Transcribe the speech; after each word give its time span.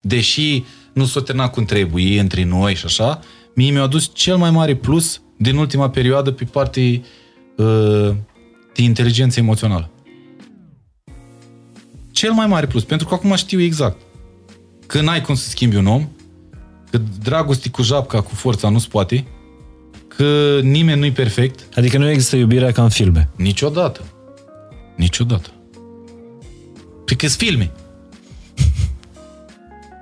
Deși 0.00 0.64
nu 0.92 1.04
s-o 1.04 1.20
terminat 1.20 1.52
cum 1.52 1.64
trebuie 1.64 2.20
între 2.20 2.44
noi 2.44 2.74
și 2.74 2.84
așa, 2.84 3.20
mie 3.54 3.70
mi-a 3.70 3.82
adus 3.82 4.10
cel 4.14 4.36
mai 4.36 4.50
mare 4.50 4.76
plus 4.76 5.22
din 5.36 5.56
ultima 5.56 5.90
perioadă 5.90 6.30
pe 6.30 6.44
partea 6.44 6.82
uh, 6.82 8.10
de 8.74 8.82
inteligență 8.82 9.40
emoțională. 9.40 9.90
Cel 12.10 12.32
mai 12.32 12.46
mare 12.46 12.66
plus, 12.66 12.84
pentru 12.84 13.06
că 13.06 13.14
acum 13.14 13.34
știu 13.34 13.60
exact 13.60 14.00
că 14.86 15.00
n-ai 15.00 15.20
cum 15.20 15.34
să 15.34 15.48
schimbi 15.48 15.76
un 15.76 15.86
om, 15.86 16.08
că 16.90 17.00
dragostea 17.22 17.70
cu 17.70 17.82
japca, 17.82 18.20
cu 18.20 18.34
forța 18.34 18.68
nu-ți 18.68 18.88
poate, 18.88 19.26
că 20.08 20.60
nimeni 20.62 20.98
nu-i 20.98 21.12
perfect. 21.12 21.76
Adică 21.76 21.98
nu 21.98 22.08
există 22.08 22.36
iubirea 22.36 22.72
ca 22.72 22.82
în 22.82 22.88
filme. 22.88 23.30
Niciodată. 23.36 24.04
Niciodată. 24.96 25.50
Pe 27.04 27.14
că 27.14 27.26
filme. 27.26 27.72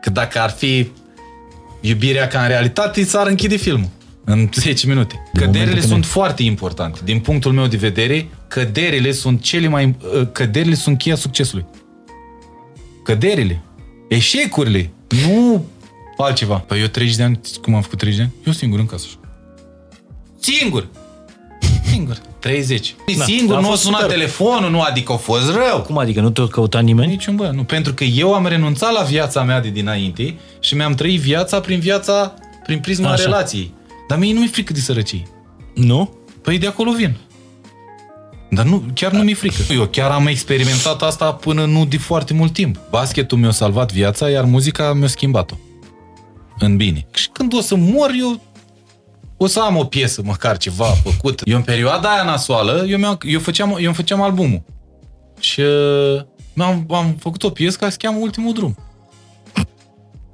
Că 0.07 0.13
dacă 0.13 0.41
ar 0.41 0.51
fi 0.51 0.91
iubirea 1.81 2.27
ca 2.27 2.41
în 2.43 2.49
realitate, 2.49 3.05
s-ar 3.05 3.27
închide 3.27 3.57
filmul 3.57 3.89
în 4.25 4.49
10 4.55 4.87
minute. 4.87 5.23
Căderile 5.35 5.81
sunt 5.81 6.01
ne... 6.01 6.07
foarte 6.07 6.43
importante. 6.43 7.01
Din 7.05 7.21
punctul 7.21 7.53
meu 7.53 7.67
de 7.67 7.77
vedere, 7.77 8.29
căderile 8.49 9.13
sunt 9.13 9.43
cele 9.43 9.69
mai... 9.69 9.97
Căderile 10.33 10.75
sunt 10.75 10.99
cheia 10.99 11.15
succesului. 11.15 11.67
Căderile. 13.05 13.63
Eșecurile. 14.09 14.91
Nu 15.27 15.67
altceva. 16.17 16.57
Păi 16.57 16.81
eu 16.81 16.87
30 16.87 17.17
de 17.17 17.23
ani, 17.23 17.41
cum 17.63 17.75
am 17.75 17.83
făcut 17.83 17.99
30 17.99 18.19
de 18.19 18.25
ani? 18.25 18.35
Eu 18.47 18.53
singur 18.53 18.79
în 18.79 18.87
casă. 18.87 19.07
Singur! 20.41 20.89
Singur. 21.97 22.21
30. 22.39 22.95
Da, 23.17 23.25
singur, 23.25 23.61
nu 23.61 23.71
a 23.71 23.75
sunat 23.75 24.01
super. 24.01 24.17
telefonul, 24.17 24.71
nu, 24.71 24.81
adică 24.81 25.13
a 25.13 25.17
fost 25.17 25.55
rău. 25.55 25.83
Cum 25.83 25.99
adică? 25.99 26.21
Nu 26.21 26.31
te-a 26.31 26.47
căutat 26.47 26.83
nimeni? 26.83 27.11
Niciun 27.11 27.37
bă, 27.37 27.51
nu. 27.55 27.65
Pentru 27.65 27.95
că 27.95 28.05
eu 28.05 28.35
am 28.35 28.47
renunțat 28.47 28.93
la 28.93 29.03
viața 29.03 29.43
mea 29.43 29.61
de 29.61 29.69
dinainte 29.69 30.35
și 30.61 30.75
mi-am 30.75 30.95
trăit 30.95 31.21
viața 31.21 31.61
prin 31.61 31.81
viața, 31.81 32.35
prin 32.65 32.79
prisma 32.79 33.11
Așa. 33.11 33.23
relației. 33.23 33.75
Dar 34.09 34.19
mie 34.19 34.33
nu 34.33 34.39
mi-e 34.39 34.49
frică 34.49 34.73
de 34.73 34.81
sărăcie. 34.81 35.23
Nu? 35.75 36.15
Păi 36.43 36.59
de 36.59 36.67
acolo 36.67 36.93
vin. 36.93 37.17
Dar 38.51 38.65
nu, 38.65 38.83
chiar 38.95 39.13
nu 39.13 39.23
mi-e 39.23 39.35
frică. 39.35 39.73
Eu 39.73 39.87
chiar 39.87 40.11
am 40.11 40.27
experimentat 40.27 41.03
asta 41.03 41.33
până 41.33 41.65
nu 41.65 41.87
de 41.87 41.99
foarte 41.99 42.35
mult 42.35 42.53
timp. 42.53 42.79
Basketul 42.91 43.39
mi-a 43.39 43.51
salvat 43.51 43.93
viața, 43.93 44.29
iar 44.29 44.45
muzica 44.45 44.93
mi-a 44.93 45.09
schimbat-o. 45.09 45.55
În 46.59 46.77
bine. 46.77 47.07
Și 47.15 47.29
când 47.33 47.55
o 47.55 47.61
să 47.61 47.77
mor, 47.77 48.11
eu 48.19 48.41
o 49.37 49.47
să 49.47 49.61
am 49.61 49.77
o 49.77 49.85
piesă, 49.85 50.23
măcar 50.25 50.57
ceva 50.57 50.85
făcut. 50.85 51.43
Eu 51.45 51.57
în 51.57 51.63
perioada 51.63 52.13
aia 52.13 52.23
nasoală, 52.23 52.85
eu, 52.89 53.19
eu, 53.23 53.41
făceam, 53.41 53.71
eu 53.71 53.87
îmi 53.87 53.95
făceam 53.95 54.23
albumul. 54.23 54.63
Și 55.41 55.61
uh, 55.61 56.23
am, 56.57 56.87
am 56.91 57.17
făcut 57.19 57.43
o 57.43 57.51
piesă 57.51 57.77
care 57.77 57.91
se 57.91 57.97
cheamă 58.01 58.19
Ultimul 58.21 58.53
Drum. 58.53 58.77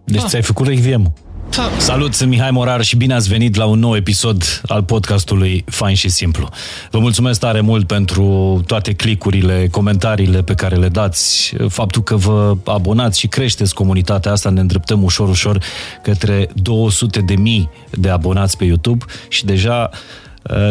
Deci 0.05 0.21
da. 0.21 0.27
ți-ai 0.27 0.43
făcut 0.43 0.67
Requiem. 0.67 1.13
Da. 1.57 1.71
Salut, 1.79 2.15
sunt 2.15 2.31
Mihai 2.31 2.51
Morar 2.51 2.83
și 2.83 2.97
bine 2.97 3.15
ați 3.15 3.29
venit 3.29 3.57
la 3.57 3.65
un 3.65 3.79
nou 3.79 3.97
episod 3.97 4.63
al 4.67 4.83
podcastului 4.83 5.65
Fain 5.67 5.95
și 5.95 6.09
Simplu. 6.09 6.49
Vă 6.91 6.99
mulțumesc 6.99 7.41
tare 7.41 7.61
mult 7.61 7.87
pentru 7.87 8.63
toate 8.67 8.93
clicurile, 8.93 9.69
comentariile 9.71 10.43
pe 10.43 10.55
care 10.55 10.77
le 10.77 10.89
dați, 10.89 11.55
faptul 11.69 12.03
că 12.03 12.17
vă 12.17 12.57
abonați 12.65 13.19
și 13.19 13.27
creșteți 13.27 13.75
comunitatea 13.75 14.33
asta, 14.33 14.51
ne 14.51 14.61
îndreptăm 14.61 15.03
ușor, 15.03 15.29
ușor 15.29 15.59
către 16.03 16.49
200 16.55 17.21
de 17.21 17.35
mii 17.35 17.71
de 17.91 18.09
abonați 18.09 18.57
pe 18.57 18.65
YouTube 18.65 19.05
și 19.29 19.45
deja 19.45 19.91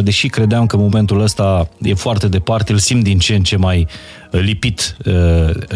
deși 0.02 0.28
credeam 0.28 0.66
că 0.66 0.78
momentul 0.78 1.22
ăsta 1.22 1.70
e 1.82 1.94
foarte 1.94 2.28
departe, 2.28 2.72
îl 2.72 2.78
simt 2.78 3.04
din 3.04 3.20
ce 3.20 3.36
în 3.36 3.44
ce 3.44 3.56
mai 3.56 3.88
lipit 4.32 4.98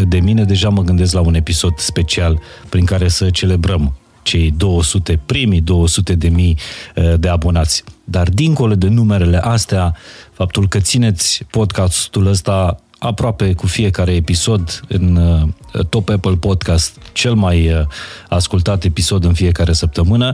de 0.08 0.20
mine, 0.20 0.44
deja 0.44 0.70
mă 0.70 0.82
gândesc 0.82 1.14
la 1.14 1.20
un 1.22 1.36
episod 1.36 1.78
special 1.78 2.40
prin 2.70 2.86
care 2.86 3.08
să 3.08 3.30
celebrăm 3.30 3.94
cei 4.26 4.54
200, 4.58 5.20
primii 5.26 5.62
200 5.62 6.16
de 6.16 6.28
mii 6.28 6.58
uh, 6.96 7.14
de 7.20 7.30
abonați. 7.30 7.84
Dar 8.04 8.30
dincolo 8.30 8.76
de 8.76 8.88
numerele 8.88 9.38
astea, 9.38 9.96
faptul 10.32 10.68
că 10.68 10.80
țineți 10.80 11.44
podcastul 11.50 12.26
ăsta 12.28 12.80
aproape 13.00 13.54
cu 13.54 13.68
fiecare 13.68 14.12
episod 14.14 14.82
în 14.88 15.16
uh, 15.16 15.86
Top 15.90 16.10
Apple 16.10 16.36
Podcast, 16.36 16.98
cel 17.14 17.34
mai 17.34 17.72
uh, 17.72 17.82
ascultat 18.30 18.84
episod 18.84 19.24
în 19.24 19.34
fiecare 19.34 19.74
săptămână. 19.74 20.34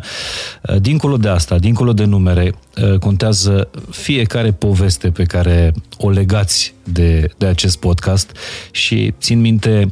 Dincolo 0.80 1.18
de 1.18 1.30
asta, 1.30 1.58
dincolo 1.58 1.94
de 1.94 2.04
numere, 2.04 2.54
contează 3.00 3.70
fiecare 3.90 4.52
poveste 4.52 5.10
pe 5.10 5.24
care 5.24 5.74
o 5.98 6.10
legați 6.10 6.74
de, 6.84 7.30
de 7.38 7.46
acest 7.46 7.78
podcast 7.78 8.38
și 8.72 9.14
țin 9.20 9.40
minte 9.40 9.90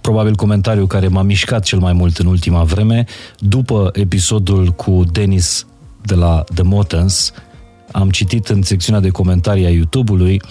probabil 0.00 0.34
comentariul 0.34 0.86
care 0.86 1.08
m-a 1.08 1.22
mișcat 1.22 1.62
cel 1.64 1.78
mai 1.78 1.92
mult 1.92 2.16
în 2.16 2.26
ultima 2.26 2.62
vreme, 2.62 3.04
după 3.38 3.90
episodul 3.92 4.68
cu 4.68 5.04
Denis 5.12 5.66
de 6.02 6.14
la 6.14 6.44
The 6.54 6.62
Motens, 6.62 7.32
am 7.92 8.10
citit 8.10 8.48
în 8.48 8.62
secțiunea 8.62 9.00
de 9.00 9.08
comentarii 9.08 9.66
a 9.66 9.70
YouTube-ului 9.70 10.42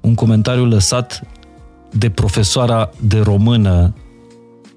un 0.00 0.14
comentariu 0.14 0.64
lăsat 0.64 1.20
de 1.90 2.10
profesoara 2.10 2.90
de 3.00 3.18
română 3.18 3.94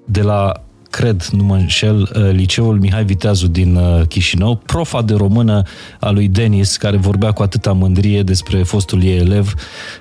de 0.04 0.22
la, 0.22 0.52
cred, 0.90 1.24
nu 1.32 1.44
mă 1.44 1.54
înșel, 1.54 2.00
uh, 2.00 2.30
liceul 2.32 2.78
Mihai 2.78 3.04
Viteazu 3.04 3.46
din 3.46 3.76
uh, 3.76 4.06
Chișinău, 4.06 4.56
profa 4.56 5.02
de 5.02 5.14
română 5.14 5.62
a 6.00 6.10
lui 6.10 6.28
Denis, 6.28 6.76
care 6.76 6.96
vorbea 6.96 7.32
cu 7.32 7.42
atâta 7.42 7.72
mândrie 7.72 8.22
despre 8.22 8.62
fostul 8.62 9.02
ei 9.02 9.18
elev 9.18 9.54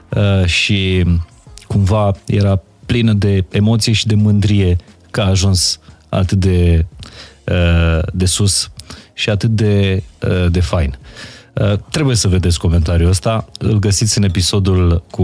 uh, 0.09 0.45
și 0.45 1.05
cumva 1.67 2.11
era 2.25 2.61
plină 2.87 3.13
de 3.13 3.45
emoție 3.49 3.93
și 3.93 4.07
de 4.07 4.15
mândrie 4.15 4.77
că 5.11 5.21
a 5.21 5.25
ajuns 5.25 5.79
atât 6.09 6.37
de, 6.37 6.85
uh, 7.43 7.99
de 8.13 8.25
sus 8.25 8.71
și 9.13 9.29
atât 9.29 9.49
de, 9.49 10.03
uh, 10.27 10.51
de 10.51 10.59
fain. 10.59 10.97
Uh, 11.53 11.73
trebuie 11.91 12.15
să 12.15 12.27
vedeți 12.27 12.59
comentariul 12.59 13.09
ăsta. 13.09 13.49
Îl 13.59 13.79
găsiți 13.79 14.17
în 14.17 14.23
episodul 14.23 15.03
cu 15.11 15.23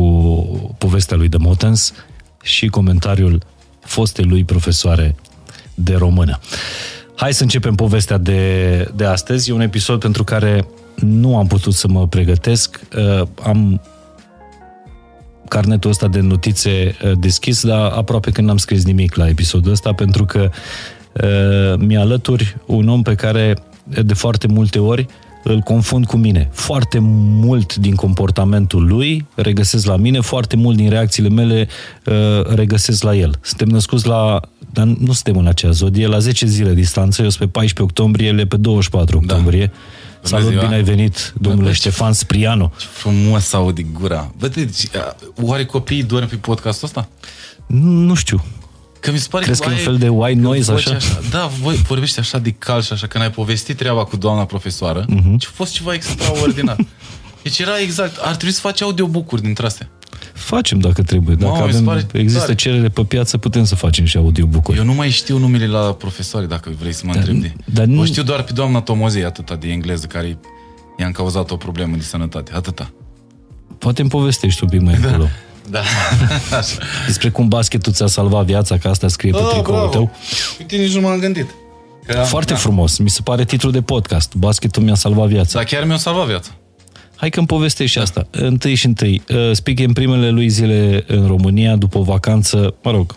povestea 0.78 1.18
lui 1.18 1.28
de 1.28 1.38
Motens 1.38 1.94
și 2.44 2.68
comentariul 2.68 3.42
fostei 3.80 4.26
lui 4.26 4.44
profesoare 4.44 5.16
de 5.76 5.96
română. 5.96 6.40
Hai 7.16 7.34
să 7.34 7.44
începem 7.44 7.76
povestea 7.76 8.18
de, 8.18 8.92
de 8.96 9.06
astăzi. 9.06 9.50
E 9.50 9.54
un 9.54 9.62
episod 9.62 10.00
pentru 10.00 10.24
care 10.24 10.68
nu 10.96 11.38
am 11.38 11.48
putut 11.48 11.74
să 11.74 11.88
mă 11.88 12.08
pregătesc. 12.08 12.80
Am 13.44 13.82
carnetul 15.48 15.90
ăsta 15.90 16.08
de 16.08 16.20
notițe 16.20 16.96
uh, 17.04 17.12
deschis, 17.20 17.66
dar 17.66 17.92
aproape 17.92 18.32
că 18.32 18.42
n-am 18.42 18.58
scris 18.58 18.86
nimic 18.86 19.16
la 19.16 19.28
episodul 19.28 19.72
ăsta, 19.72 19.94
pentru 19.94 20.26
că 20.26 20.50
uh, 21.14 21.86
mi-alături 21.86 22.58
un 22.66 22.88
om 22.88 23.02
pe 23.02 23.16
care 23.16 23.58
de 24.04 24.14
foarte 24.14 24.48
multe 24.48 24.80
ori 24.80 25.08
îl 25.44 25.60
confund 25.60 26.06
cu 26.06 26.18
mine. 26.18 26.50
Foarte 26.52 26.98
mult 27.02 27.76
din 27.76 27.96
comportamentul 27.96 28.88
lui 28.88 29.26
regăsesc 29.36 29.86
la 29.86 29.96
mine, 29.96 30.20
foarte 30.20 30.56
mult 30.56 30.78
din 30.78 30.90
reacțiile 30.90 31.30
mele 31.30 31.68
uh, 32.06 32.56
regăsesc 32.56 33.04
la 33.04 33.16
el. 33.16 33.36
Suntem 33.42 33.68
născuți 33.68 34.08
la 34.08 34.40
dar 34.74 34.86
nu 34.86 35.12
suntem 35.12 35.38
în 35.38 35.48
acea 35.48 35.72
zodie, 35.72 36.08
la 36.08 36.20
10 36.20 36.46
zile 36.46 36.74
distanță, 36.74 37.22
eu 37.22 37.30
sunt 37.30 37.40
pe 37.40 37.60
14 37.60 37.82
octombrie, 37.82 38.28
ele 38.28 38.46
pe 38.46 38.58
24 38.58 39.20
da. 39.26 39.34
octombrie. 39.34 39.66
Da. 39.66 39.72
Salut, 40.24 40.50
ziua. 40.50 40.62
bine 40.62 40.76
ai 40.76 40.84
venit, 40.84 41.34
domnule 41.38 41.68
Bă, 41.68 41.74
Ștefan 41.74 42.14
Spriano. 42.14 42.72
Ce 42.78 42.86
frumos 42.92 43.54
aud 43.54 43.76
din 43.76 43.88
gura. 44.00 44.32
Bă, 44.38 44.48
deci, 44.48 44.88
oare 45.42 45.66
copiii 45.66 46.04
dorm 46.04 46.28
pe 46.28 46.36
podcastul 46.36 46.88
ăsta? 46.88 47.08
Nu 47.78 48.14
știu. 48.14 48.44
Că 49.00 49.12
mi 49.12 49.18
se 49.18 49.28
pare 49.30 49.46
Crezi 49.46 49.62
că, 49.62 49.68
că 49.68 49.74
e 49.74 49.78
un 49.78 49.84
fel 49.84 49.98
de 49.98 50.08
white 50.08 50.40
noise 50.40 50.72
așa? 50.72 50.96
așa? 50.96 51.20
Da, 51.30 51.52
voi 51.62 51.76
vorbești 51.76 52.20
așa 52.20 52.38
de 52.38 52.52
cal 52.52 52.82
și 52.82 52.94
așa, 52.94 53.08
când 53.08 53.24
ai 53.24 53.32
povestit 53.32 53.78
treaba 53.78 54.04
cu 54.04 54.16
doamna 54.18 54.46
profesoară, 54.46 55.06
uh-huh. 55.06 55.38
ce 55.38 55.48
a 55.50 55.54
fost 55.54 55.74
ceva 55.74 55.94
extraordinar. 55.94 56.76
Deci 57.44 57.60
era 57.60 57.80
exact, 57.80 58.18
ar 58.18 58.36
trebui 58.36 58.54
să 58.54 58.60
faci 58.60 58.82
audiobook-uri 58.82 59.42
dintre 59.42 59.66
astea. 59.66 59.90
Facem 60.34 60.80
dacă 60.80 61.04
trebuie. 61.04 61.36
Dacă 61.36 61.52
Mamă, 61.52 61.64
avem, 61.64 61.84
pare 61.84 62.06
există 62.14 62.40
tare. 62.40 62.56
cerere 62.56 62.90
pe 62.90 63.04
piață, 63.04 63.38
putem 63.38 63.66
să 63.66 63.76
facem 63.76 64.06
și 64.06 64.18
audiobook-uri. 64.18 64.78
Eu 64.78 64.84
nu 64.84 64.94
mai 64.94 65.10
știu 65.10 65.38
numele 65.38 65.68
la 65.68 65.80
profesori, 65.80 66.48
dacă 66.48 66.72
vrei 66.80 66.94
să 66.94 67.02
mă 67.06 67.14
întreb 67.16 67.36
de. 67.36 67.54
Dar 67.66 67.86
nu... 67.86 68.02
O 68.02 68.06
știu 68.06 68.24
doar 68.24 68.44
pe 68.44 68.52
doamna 68.54 68.82
Tomozei, 68.82 69.24
atâta 69.24 69.56
de 69.56 69.68
engleză, 69.68 70.06
care 70.06 70.38
i-a 70.98 71.12
cauzat 71.12 71.52
o 71.52 71.56
problemă 71.56 71.96
de 71.96 72.04
sănătate. 72.04 72.52
Atâta. 72.56 72.92
Poate 73.78 74.02
îmi 74.02 74.10
povestești 74.10 74.64
un 74.64 74.70
pic 74.70 74.82
mai 74.82 74.98
da. 75.02 75.08
acolo. 75.08 75.28
Da. 75.70 75.82
Despre 77.08 77.30
cum 77.30 77.48
basketul 77.48 77.94
ți-a 77.94 78.08
salvat 78.08 78.46
viața, 78.46 78.78
că 78.78 78.88
asta 78.88 79.08
scrie 79.08 79.32
pe 79.32 79.38
oh, 79.38 79.50
tricoul 79.50 79.90
tău. 79.90 80.12
Uite, 80.60 80.76
nici 80.76 80.94
nu 80.94 81.02
m-am 81.02 81.20
gândit. 81.20 81.48
Că, 82.06 82.14
Foarte 82.14 82.54
da. 82.54 82.60
frumos. 82.60 82.98
Mi 82.98 83.10
se 83.10 83.22
pare 83.24 83.46
titlul 83.46 83.72
de 83.72 83.82
podcast. 83.82 84.34
Basketul 84.36 84.84
mi-a 84.84 84.96
salvat 84.96 85.28
viața. 85.28 85.60
Da, 85.60 85.66
chiar 85.66 85.86
mi-a 85.86 85.98
salvat 85.98 86.28
viața. 86.28 86.52
Hai 87.24 87.32
că-mi 87.32 87.48
povestești 87.48 87.96
da. 87.96 88.02
asta. 88.04 88.28
Întâi 88.32 88.76
și 88.76 88.86
întâi. 88.86 89.24
Uh, 89.30 89.52
Spic 89.52 89.80
în 89.80 89.94
primele 89.94 90.30
lui 90.30 90.50
zile 90.50 91.04
în 91.08 91.28
România, 91.28 91.76
după 91.76 91.98
o 91.98 92.02
vacanță, 92.02 92.76
mă 92.84 92.92
rog, 92.92 93.16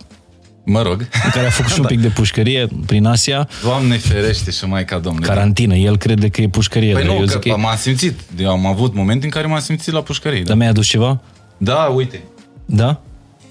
Mă 0.64 0.82
rog. 0.82 1.08
În 1.25 1.31
care 1.31 1.47
a 1.47 1.50
făcut 1.50 1.70
și 1.70 1.81
un 1.81 1.82
da. 1.88 1.88
pic 1.88 2.00
de 2.00 2.08
pușcărie 2.08 2.69
prin 2.87 3.06
Asia. 3.06 3.49
Doamne 3.62 3.97
ferește 3.97 4.50
și 4.50 4.64
mai 4.64 4.85
ca 4.85 4.99
domnule. 4.99 5.26
Carantină. 5.26 5.75
El 5.75 5.97
crede 5.99 6.29
că 6.29 6.41
e 6.41 6.49
pușcărie. 6.49 6.93
Păi 6.93 7.05
nu, 7.05 7.12
eu 7.12 7.25
că, 7.25 7.38
că 7.38 7.56
m-am 7.56 7.76
simțit. 7.76 8.20
Eu 8.38 8.50
am 8.50 8.67
avut 8.67 8.94
momente 8.94 9.25
în 9.25 9.31
care 9.31 9.47
m-am 9.47 9.61
simțit 9.61 9.93
la 9.93 10.03
pușcărie. 10.03 10.38
Da. 10.38 10.44
Dar 10.44 10.56
mi-ai 10.56 10.69
adus 10.69 10.87
ceva? 10.87 11.20
Da, 11.56 11.93
uite. 11.94 12.23
Da? 12.64 13.00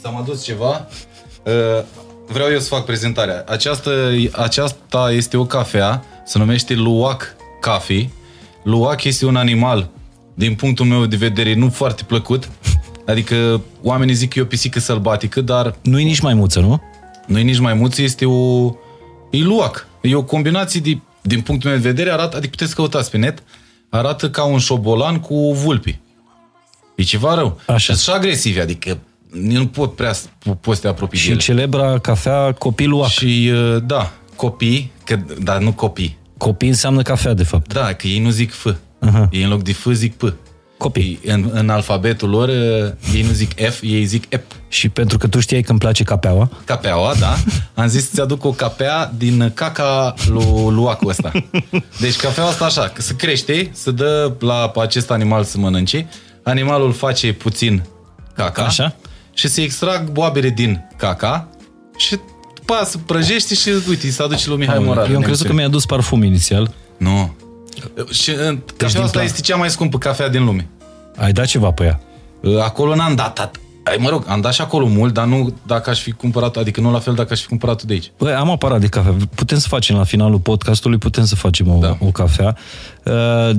S-am 0.01 0.17
adus 0.17 0.43
ceva. 0.43 0.87
Uh, 1.43 1.83
vreau 2.27 2.49
eu 2.51 2.59
să 2.59 2.67
fac 2.67 2.85
prezentarea. 2.85 3.43
Această, 3.47 3.91
aceasta 4.31 5.11
este 5.11 5.37
o 5.37 5.45
cafea, 5.45 6.03
se 6.25 6.37
numește 6.37 6.73
Luwak 6.73 7.35
Coffee. 7.61 8.09
Luwak 8.63 9.03
este 9.03 9.25
un 9.25 9.35
animal, 9.35 9.89
din 10.35 10.55
punctul 10.55 10.85
meu 10.85 11.05
de 11.05 11.15
vedere, 11.15 11.53
nu 11.55 11.69
foarte 11.69 12.03
plăcut. 12.03 12.49
Adică 13.05 13.61
oamenii 13.81 14.13
zic 14.13 14.29
că 14.33 14.39
e 14.39 14.41
o 14.41 14.45
pisică 14.45 14.79
sălbatică, 14.79 15.41
dar... 15.41 15.75
Nu 15.81 15.99
e 15.99 16.03
nici 16.03 16.19
maimuță, 16.19 16.59
nu? 16.59 16.81
Nu 17.27 17.39
e 17.39 17.41
nici 17.41 17.59
maimuță, 17.59 18.01
este 18.01 18.25
o... 18.25 18.65
E 19.31 19.37
luac. 19.37 19.87
E 20.01 20.15
o 20.15 20.23
combinație 20.23 20.79
de, 20.79 20.97
din 21.21 21.41
punctul 21.41 21.69
meu 21.69 21.79
de 21.79 21.87
vedere, 21.87 22.11
arată, 22.11 22.37
adică 22.37 22.51
puteți 22.57 22.75
căutați 22.75 23.11
pe 23.11 23.17
net, 23.17 23.43
arată 23.89 24.29
ca 24.29 24.43
un 24.43 24.57
șobolan 24.57 25.19
cu 25.19 25.53
vulpi. 25.53 25.99
E 26.95 27.03
ceva 27.03 27.35
rău. 27.35 27.59
Așa. 27.67 27.93
Și 27.93 28.09
agresiv, 28.09 28.59
adică 28.59 28.97
nu 29.31 29.67
pot 29.67 29.95
prea 29.95 30.13
poți 30.61 30.75
să 30.75 30.81
te 30.81 30.87
apropii 30.87 31.19
Și 31.19 31.25
de 31.25 31.31
ele. 31.31 31.41
celebra 31.41 31.99
cafea 31.99 32.51
copii 32.51 32.85
luac. 32.85 33.09
Și 33.09 33.51
uh, 33.53 33.83
da, 33.85 34.11
copii, 34.35 34.91
că, 35.03 35.19
dar 35.43 35.61
nu 35.61 35.73
copii. 35.73 36.17
Copii 36.37 36.67
înseamnă 36.67 37.01
cafea, 37.01 37.33
de 37.33 37.43
fapt. 37.43 37.73
Da, 37.73 37.93
că 37.93 38.07
ei 38.07 38.19
nu 38.19 38.29
zic 38.29 38.51
F. 38.51 38.67
Aha. 39.05 39.29
Ei 39.31 39.43
în 39.43 39.49
loc 39.49 39.63
de 39.63 39.73
F 39.73 39.87
zic 39.91 40.15
P. 40.15 40.33
Copii. 40.77 41.19
Ei, 41.23 41.33
în, 41.33 41.49
în 41.53 41.69
alfabetul 41.69 42.29
lor, 42.29 42.47
uh, 42.49 43.13
ei 43.13 43.21
nu 43.21 43.31
zic 43.31 43.51
F, 43.69 43.79
ei 43.81 44.05
zic 44.05 44.23
EP. 44.29 44.43
Și 44.67 44.89
pentru 44.89 45.17
că 45.17 45.27
tu 45.27 45.39
știai 45.39 45.61
că 45.61 45.71
îmi 45.71 45.79
place 45.79 46.03
capeaua, 46.03 46.49
Capeaua, 46.65 47.13
da. 47.19 47.35
Am 47.73 47.87
zis 47.87 48.03
să-ți 48.05 48.21
aduc 48.21 48.43
o 48.43 48.51
capea 48.51 49.11
din 49.17 49.51
caca 49.53 50.13
lui 50.27 50.45
luacul 50.73 51.09
ăsta. 51.09 51.31
Deci 51.99 52.15
cafeaua 52.15 52.49
asta 52.49 52.65
așa, 52.65 52.87
că 52.87 53.01
se 53.01 53.15
crește, 53.15 53.69
se 53.73 53.91
dă 53.91 54.33
la 54.39 54.71
acest 54.75 55.11
animal 55.11 55.43
să 55.43 55.57
mănânce, 55.57 56.07
animalul 56.43 56.93
face 56.93 57.33
puțin 57.33 57.83
caca 58.33 58.63
Așa. 58.63 58.95
și 59.33 59.47
se 59.47 59.61
extrag 59.61 60.09
boabele 60.11 60.49
din 60.49 60.89
caca 60.97 61.49
și 61.97 62.19
după 62.55 62.73
aia 62.73 62.83
se 62.83 62.97
prăjește 63.05 63.55
și 63.55 63.69
uite, 63.89 64.09
se 64.09 64.23
aduce 64.23 64.49
lui 64.49 64.57
Mihai 64.57 64.79
Morar. 64.79 65.09
eu 65.09 65.15
am 65.15 65.21
crezut 65.21 65.47
că 65.47 65.53
mi-a 65.53 65.67
dus 65.67 65.85
parfum 65.85 66.23
inițial. 66.23 66.73
Nu. 66.97 67.35
Și 68.11 68.29
uh, 68.29 68.37
din 68.47 68.61
cafeaua 68.77 69.03
asta 69.05 69.17
plan. 69.17 69.25
este 69.25 69.41
cea 69.41 69.55
mai 69.55 69.69
scumpă 69.69 69.97
cafea 69.97 70.29
din 70.29 70.45
lume. 70.45 70.67
Ai 71.17 71.31
dat 71.31 71.45
ceva 71.45 71.71
pe 71.71 71.83
ea. 71.83 71.99
Uh, 72.41 72.61
Acolo 72.63 72.95
n-am 72.95 73.15
dat, 73.15 73.39
at- 73.49 73.59
Ai, 73.83 73.97
mă 73.99 74.09
rog, 74.09 74.23
am 74.27 74.41
dat 74.41 74.53
și 74.53 74.61
acolo 74.61 74.87
mult, 74.87 75.13
dar 75.13 75.25
nu 75.25 75.53
dacă 75.67 75.89
aș 75.89 75.99
fi 75.99 76.11
cumpărat, 76.11 76.55
adică 76.57 76.81
nu 76.81 76.91
la 76.91 76.99
fel 76.99 77.13
dacă 77.13 77.33
aș 77.33 77.41
fi 77.41 77.47
cumpărat 77.47 77.83
de 77.83 77.93
aici. 77.93 78.11
Băi, 78.17 78.33
am 78.33 78.49
aparat 78.49 78.79
de 78.79 78.87
cafea. 78.87 79.15
Putem 79.35 79.57
să 79.57 79.67
facem 79.67 79.95
la 79.95 80.03
finalul 80.03 80.39
podcastului, 80.39 80.97
putem 80.97 81.25
să 81.25 81.35
facem 81.35 81.67
o, 81.75 81.79
Da. 81.79 81.97
o 81.99 82.05
cafea. 82.11 82.57
Uh, 83.03 83.49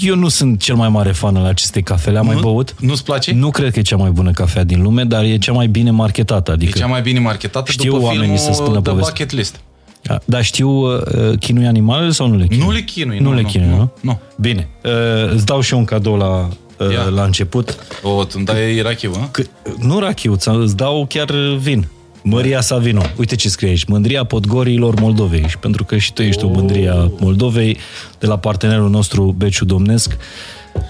eu 0.00 0.14
nu 0.16 0.28
sunt 0.28 0.60
cel 0.60 0.74
mai 0.74 0.88
mare 0.88 1.12
fan 1.12 1.36
al 1.36 1.44
acestei 1.44 1.82
cafele, 1.82 2.18
am 2.18 2.26
mai 2.26 2.34
Nu? 2.34 2.40
băut. 2.40 2.74
Nu-ți 2.80 3.04
place? 3.04 3.32
Nu 3.32 3.50
cred 3.50 3.72
că 3.72 3.78
e 3.78 3.82
cea 3.82 3.96
mai 3.96 4.10
bună 4.10 4.30
cafea 4.30 4.64
din 4.64 4.82
lume, 4.82 5.04
dar 5.04 5.22
e 5.24 5.38
cea 5.38 5.52
mai 5.52 5.66
bine 5.66 5.90
marketată. 5.90 6.50
E 6.50 6.54
Adică, 6.54 6.78
cea 6.78 6.86
mai 6.86 7.02
bine 7.02 7.18
marketată 7.18 7.70
Știu 7.70 7.90
după 7.92 8.04
oamenii 8.04 8.36
filmul 8.36 8.38
să 8.54 8.62
spună 8.62 8.80
The 8.80 8.90
povestea. 8.90 9.14
Bucket 9.16 9.30
List. 9.38 9.60
Da, 10.02 10.18
Dar 10.24 10.44
știu 10.44 10.68
uh, 10.70 11.00
chinui 11.38 11.66
animalele 11.66 12.10
sau 12.10 12.26
nu 12.26 12.36
le 12.36 12.46
chinui? 12.46 12.64
Nu 12.66 12.70
le 12.72 12.80
chinui, 12.80 13.18
Nu, 13.18 13.28
nu, 13.28 13.34
le 13.34 13.40
nu, 13.42 13.48
chinui, 13.48 13.66
nu, 13.68 13.76
nu? 13.76 13.90
nu. 14.00 14.20
Bine. 14.40 14.68
Uh, 14.84 15.32
îți 15.34 15.46
dau 15.46 15.60
și 15.60 15.72
eu 15.72 15.78
un 15.78 15.84
cadou 15.84 16.16
la, 16.16 16.48
uh, 16.86 16.92
Ia. 16.92 17.02
la 17.04 17.24
început. 17.24 17.76
O, 18.02 18.24
tu 18.24 18.32
îmi 18.36 18.44
dai 18.44 18.74
irachiu, 18.76 19.10
hă? 19.12 19.28
Că, 19.30 19.42
nu 19.78 19.98
rachiu, 19.98 20.36
ți- 20.36 20.48
îți 20.48 20.76
dau 20.76 21.06
chiar 21.08 21.30
vin. 21.58 21.86
Măria 22.22 22.60
Savino. 22.60 23.02
Uite 23.18 23.36
ce 23.36 23.48
scrie 23.48 23.68
aici. 23.68 23.84
Mândria 23.84 24.24
Podgorilor 24.24 25.00
Moldovei. 25.00 25.44
Și 25.48 25.58
pentru 25.58 25.84
că 25.84 25.96
și 25.96 26.12
tu 26.12 26.22
ești 26.22 26.44
o 26.44 26.48
mândria 26.48 27.10
Moldovei, 27.20 27.76
de 28.18 28.26
la 28.26 28.36
partenerul 28.38 28.90
nostru 28.90 29.34
Beciu 29.38 29.64
Domnesc, 29.64 30.16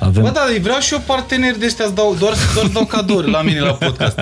avem... 0.00 0.22
Bă, 0.22 0.30
da, 0.34 0.40
vreau 0.60 0.78
și 0.80 0.92
eu 0.92 1.02
parteneri 1.06 1.58
de 1.58 1.66
ăștia, 1.66 1.84
îți 1.84 1.94
dau, 1.94 2.16
doar, 2.18 2.32
doar 2.54 2.66
dau 2.66 2.84
cadouri 2.84 3.30
la 3.30 3.42
mine 3.42 3.60
la 3.60 3.72
podcast. 3.72 4.16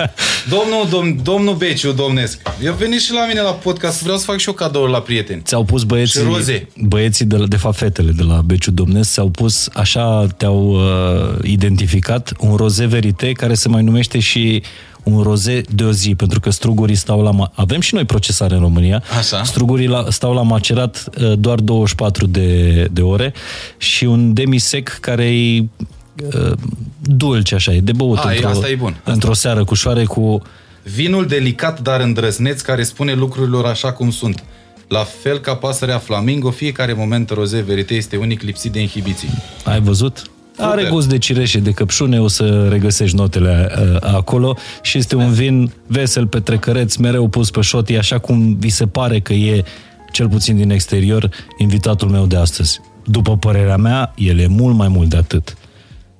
Domnul, 0.49 0.87
dom, 0.89 1.15
domnul 1.23 1.55
Beciu, 1.55 1.91
domnesc, 1.91 2.39
eu 2.63 2.73
venit 2.73 2.99
și 3.01 3.13
la 3.13 3.25
mine 3.27 3.41
la 3.41 3.51
podcast, 3.51 4.01
vreau 4.03 4.17
să 4.17 4.23
fac 4.25 4.37
și 4.37 4.47
eu 4.47 4.53
cadouri 4.53 4.91
la 4.91 4.99
prieteni. 5.01 5.41
Ți-au 5.45 5.63
pus 5.63 5.83
băieții, 5.83 6.19
Și 6.21 6.25
roze. 6.27 6.67
băieții 6.77 7.25
de, 7.25 7.35
la- 7.37 7.47
de 7.47 7.55
fapt 7.57 7.75
fetele 7.77 8.11
de 8.11 8.23
la 8.23 8.41
Beciu 8.45 8.71
Domnesc, 8.71 9.11
ți-au 9.11 9.29
pus, 9.29 9.69
așa 9.73 10.27
te-au 10.37 10.69
uh, 10.69 11.37
identificat, 11.43 12.31
un 12.39 12.55
roze 12.55 12.85
verite 12.85 13.31
care 13.31 13.53
se 13.53 13.69
mai 13.69 13.83
numește 13.83 14.19
și 14.19 14.63
un 15.03 15.21
roze 15.21 15.61
de 15.75 15.83
o 15.83 15.91
zi, 15.91 16.15
pentru 16.15 16.39
că 16.39 16.49
strugurii 16.49 16.95
stau 16.95 17.21
la... 17.21 17.31
Ma- 17.31 17.51
Avem 17.53 17.79
și 17.79 17.93
noi 17.93 18.05
procesare 18.05 18.53
în 18.53 18.59
România. 18.59 19.03
Așa. 19.17 19.43
Strugurii 19.43 19.87
la, 19.87 20.05
stau 20.09 20.33
la 20.33 20.41
macerat 20.41 21.03
uh, 21.21 21.33
doar 21.39 21.59
24 21.59 22.25
de, 22.25 22.83
de 22.91 23.01
ore 23.01 23.33
și 23.77 24.05
un 24.05 24.33
demisec 24.33 24.89
care 24.89 25.37
e 25.37 25.59
uh, 25.59 26.51
dulce, 27.01 27.55
așa, 27.55 27.73
e 27.73 27.79
de 27.79 27.91
băut 27.91 28.17
A, 28.17 28.31
e- 28.31 28.35
într-o, 28.35 28.49
asta 28.49 28.69
e 28.69 28.75
bun. 28.75 28.95
Asta. 28.97 29.11
într-o 29.11 29.33
seară 29.33 29.63
cu 29.63 29.73
șoare 29.73 30.03
cu... 30.03 30.41
Vinul 30.83 31.25
delicat, 31.25 31.81
dar 31.81 31.99
îndrăzneț, 31.99 32.61
care 32.61 32.83
spune 32.83 33.13
lucrurilor 33.13 33.65
așa 33.65 33.91
cum 33.91 34.11
sunt. 34.11 34.43
La 34.87 35.03
fel 35.21 35.39
ca 35.39 35.55
pasărea 35.55 35.97
flamingo, 35.97 36.51
fiecare 36.51 36.93
moment 36.93 37.29
roze 37.29 37.59
verite 37.61 37.93
este 37.93 38.15
unic 38.17 38.41
lipsit 38.41 38.71
de 38.71 38.79
inhibiții. 38.79 39.29
Ai 39.63 39.81
văzut? 39.81 40.29
Are 40.59 40.77
Super. 40.81 40.89
gust 40.93 41.07
de 41.09 41.17
cireșe, 41.17 41.59
de 41.59 41.71
căpșune, 41.71 42.21
o 42.21 42.27
să 42.27 42.67
regăsești 42.69 43.15
notele 43.15 43.71
uh, 43.93 43.97
acolo 44.13 44.57
și 44.81 44.97
este 44.97 45.15
un 45.15 45.31
vin 45.31 45.71
vesel, 45.87 46.27
petrecăreț, 46.27 46.95
mereu 46.95 47.27
pus 47.27 47.51
pe 47.51 47.61
șotii, 47.61 47.97
așa 47.97 48.17
cum 48.19 48.55
vi 48.55 48.69
se 48.69 48.87
pare 48.87 49.19
că 49.19 49.33
e, 49.33 49.63
cel 50.11 50.29
puțin 50.29 50.55
din 50.55 50.69
exterior, 50.69 51.29
invitatul 51.57 52.09
meu 52.09 52.25
de 52.25 52.35
astăzi. 52.37 52.79
După 53.05 53.37
părerea 53.37 53.77
mea, 53.77 54.13
el 54.15 54.39
e 54.39 54.47
mult 54.47 54.75
mai 54.75 54.87
mult 54.87 55.09
de 55.09 55.17
atât. 55.17 55.57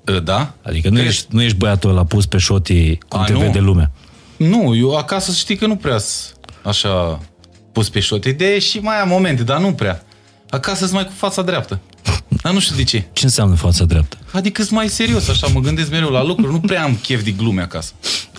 Uh, 0.07 0.23
Da? 0.23 0.53
Adică 0.61 0.87
nu 0.89 0.93
Crezi? 0.95 1.09
ești, 1.09 1.25
nu 1.29 1.41
ești 1.41 1.57
băiatul 1.57 1.89
ăla 1.89 2.03
pus 2.03 2.25
pe 2.25 2.37
șotii 2.37 2.99
cum 3.07 3.19
A, 3.19 3.23
te 3.23 3.33
nu. 3.33 3.39
vede 3.39 3.59
lumea. 3.59 3.91
Nu, 4.37 4.75
eu 4.75 4.95
acasă 4.97 5.31
știi 5.31 5.55
că 5.55 5.65
nu 5.67 5.75
prea 5.75 5.97
s- 5.97 6.33
așa 6.63 7.19
pus 7.71 7.89
pe 7.89 7.99
șote. 7.99 8.31
De 8.31 8.59
și 8.59 8.77
mai 8.79 8.95
am 9.01 9.07
momente, 9.07 9.43
dar 9.43 9.59
nu 9.59 9.73
prea. 9.73 10.03
Acasă 10.49 10.79
sunt 10.79 10.91
mai 10.91 11.05
cu 11.05 11.11
fața 11.15 11.41
dreaptă. 11.41 11.79
Dar 12.41 12.53
nu 12.53 12.59
știu 12.59 12.75
de 12.75 12.83
ce. 12.83 13.03
Ce 13.13 13.25
înseamnă 13.25 13.55
fața 13.55 13.83
dreaptă? 13.85 14.17
Adică 14.31 14.61
sunt 14.63 14.73
mai 14.75 14.87
serios, 14.87 15.27
așa, 15.29 15.47
mă 15.47 15.59
gândesc 15.59 15.89
mereu 15.91 16.09
la 16.09 16.23
lucruri. 16.23 16.51
Nu 16.51 16.59
prea 16.59 16.83
am 16.83 16.95
chef 16.95 17.23
de 17.23 17.31
glume 17.31 17.61
acasă. 17.61 17.91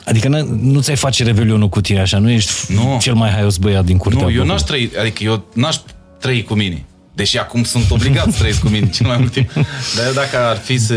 Adică 0.05 0.29
n- 0.29 0.47
nu 0.61 0.81
ți-ai 0.81 0.97
face 0.97 1.25
revelionul 1.25 1.69
cu 1.69 1.81
tine 1.81 2.01
așa, 2.01 2.19
nu 2.19 2.31
ești 2.31 2.73
Nu. 2.73 2.99
cel 3.01 3.15
mai 3.15 3.31
haios 3.31 3.57
băiat 3.57 3.85
din 3.85 3.97
curtea 3.97 4.21
Nu, 4.23 4.27
eu 4.31 4.33
blocului. 4.45 4.53
n-aș 4.55 4.63
trăi, 4.67 4.91
adică 5.01 5.23
eu 5.25 5.45
n-aș 5.55 5.77
trăi 6.21 6.43
cu 6.45 6.55
mine. 6.55 6.85
Deși 7.15 7.39
acum 7.39 7.65
sunt 7.65 7.91
obligat 7.91 8.31
să 8.33 8.39
trăiesc 8.39 8.61
cu 8.61 8.69
mine 8.69 8.89
cel 8.89 9.07
mai 9.07 9.17
mult 9.17 9.33
timp. 9.33 9.53
Dar 9.97 10.07
eu 10.07 10.13
dacă 10.13 10.39
ar 10.39 10.57
fi 10.57 10.79
să, 10.79 10.95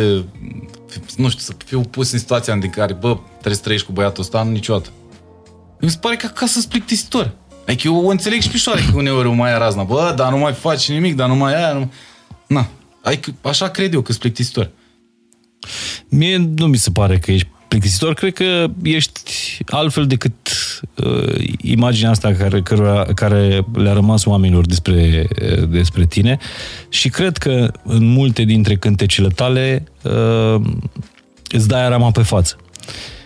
nu 1.17 1.29
știu, 1.29 1.39
să 1.43 1.53
fiu 1.65 1.81
pus 1.81 2.11
în 2.11 2.19
situația 2.19 2.53
în 2.53 2.69
care, 2.69 2.93
bă, 2.93 3.17
trebuie 3.31 3.55
să 3.55 3.61
trăiești 3.61 3.85
cu 3.87 3.93
băiatul 3.93 4.23
ăsta, 4.23 4.43
nu 4.43 4.51
niciodată. 4.51 4.89
Mi 5.79 5.89
se 5.89 5.97
pare 6.01 6.15
că 6.15 6.25
acasă 6.25 6.51
sunt 6.59 6.65
plictisitor. 6.65 7.31
Adică 7.65 7.87
eu 7.87 8.05
o 8.05 8.09
înțeleg 8.09 8.41
și 8.41 8.49
pișoare 8.49 8.81
că 8.91 8.97
uneori 8.97 9.27
o 9.27 9.33
mai 9.33 9.51
ia 9.51 9.57
razna. 9.57 9.83
Bă, 9.83 10.13
dar 10.15 10.31
nu 10.31 10.37
mai 10.37 10.53
faci 10.53 10.89
nimic, 10.89 11.15
dar 11.15 11.27
nu 11.27 11.35
mai 11.35 11.55
aia. 11.55 11.73
Nu... 11.73 11.91
Na, 12.47 12.67
adică 13.01 13.33
așa 13.41 13.67
cred 13.67 13.93
eu 13.93 14.01
că 14.01 14.11
sunt 14.11 14.21
plictisitor. 14.21 14.69
Mie 16.09 16.37
nu 16.37 16.67
mi 16.67 16.77
se 16.77 16.89
pare 16.91 17.17
că 17.17 17.31
ești 17.31 17.47
plictisitor, 17.67 18.13
cred 18.13 18.33
că 18.33 18.65
ești 18.83 19.57
altfel 19.65 20.07
decât 20.07 20.33
uh, 20.95 21.55
imaginea 21.61 22.09
asta 22.09 22.31
care, 22.33 22.61
care, 22.61 23.05
care 23.15 23.65
le-a 23.73 23.93
rămas 23.93 24.25
oamenilor 24.25 24.65
despre, 24.65 25.27
uh, 25.41 25.69
despre 25.69 26.05
tine 26.05 26.37
și 26.89 27.09
cred 27.09 27.37
că 27.37 27.71
în 27.83 28.05
multe 28.05 28.43
dintre 28.43 28.75
cântecele 28.75 29.27
tale 29.27 29.83
uh, 30.01 30.61
îți 31.49 31.67
dai 31.67 31.85
arama 31.85 32.11
pe 32.11 32.21
față. 32.21 32.55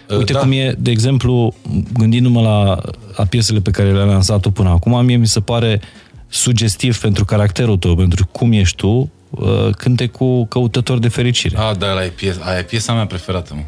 Uite 0.09 0.33
da. 0.33 0.39
cum 0.39 0.51
e, 0.51 0.75
de 0.77 0.91
exemplu, 0.91 1.53
gândindu-mă 1.93 2.41
la, 2.41 2.81
la 3.15 3.25
piesele 3.25 3.59
pe 3.59 3.71
care 3.71 3.91
le-a 3.91 4.03
lansat 4.03 4.39
tu 4.41 4.51
până 4.51 4.69
acum, 4.69 5.05
mie 5.05 5.15
mi 5.15 5.27
se 5.27 5.39
pare 5.39 5.81
sugestiv 6.27 6.99
pentru 6.99 7.25
caracterul 7.25 7.77
tău, 7.77 7.95
pentru 7.95 8.27
cum 8.31 8.51
ești 8.51 8.75
tu, 8.75 9.11
uh, 9.29 9.69
cânte 9.77 10.07
cu 10.07 10.45
căutător 10.45 10.99
de 10.99 11.07
fericire. 11.07 11.57
A, 11.57 11.73
da, 11.73 11.87
aia 11.95 12.05
e, 12.05 12.09
piesa, 12.09 12.39
aia 12.43 12.57
e 12.57 12.63
piesa 12.63 12.93
mea 12.93 13.05
preferată, 13.05 13.53
mă. 13.53 13.61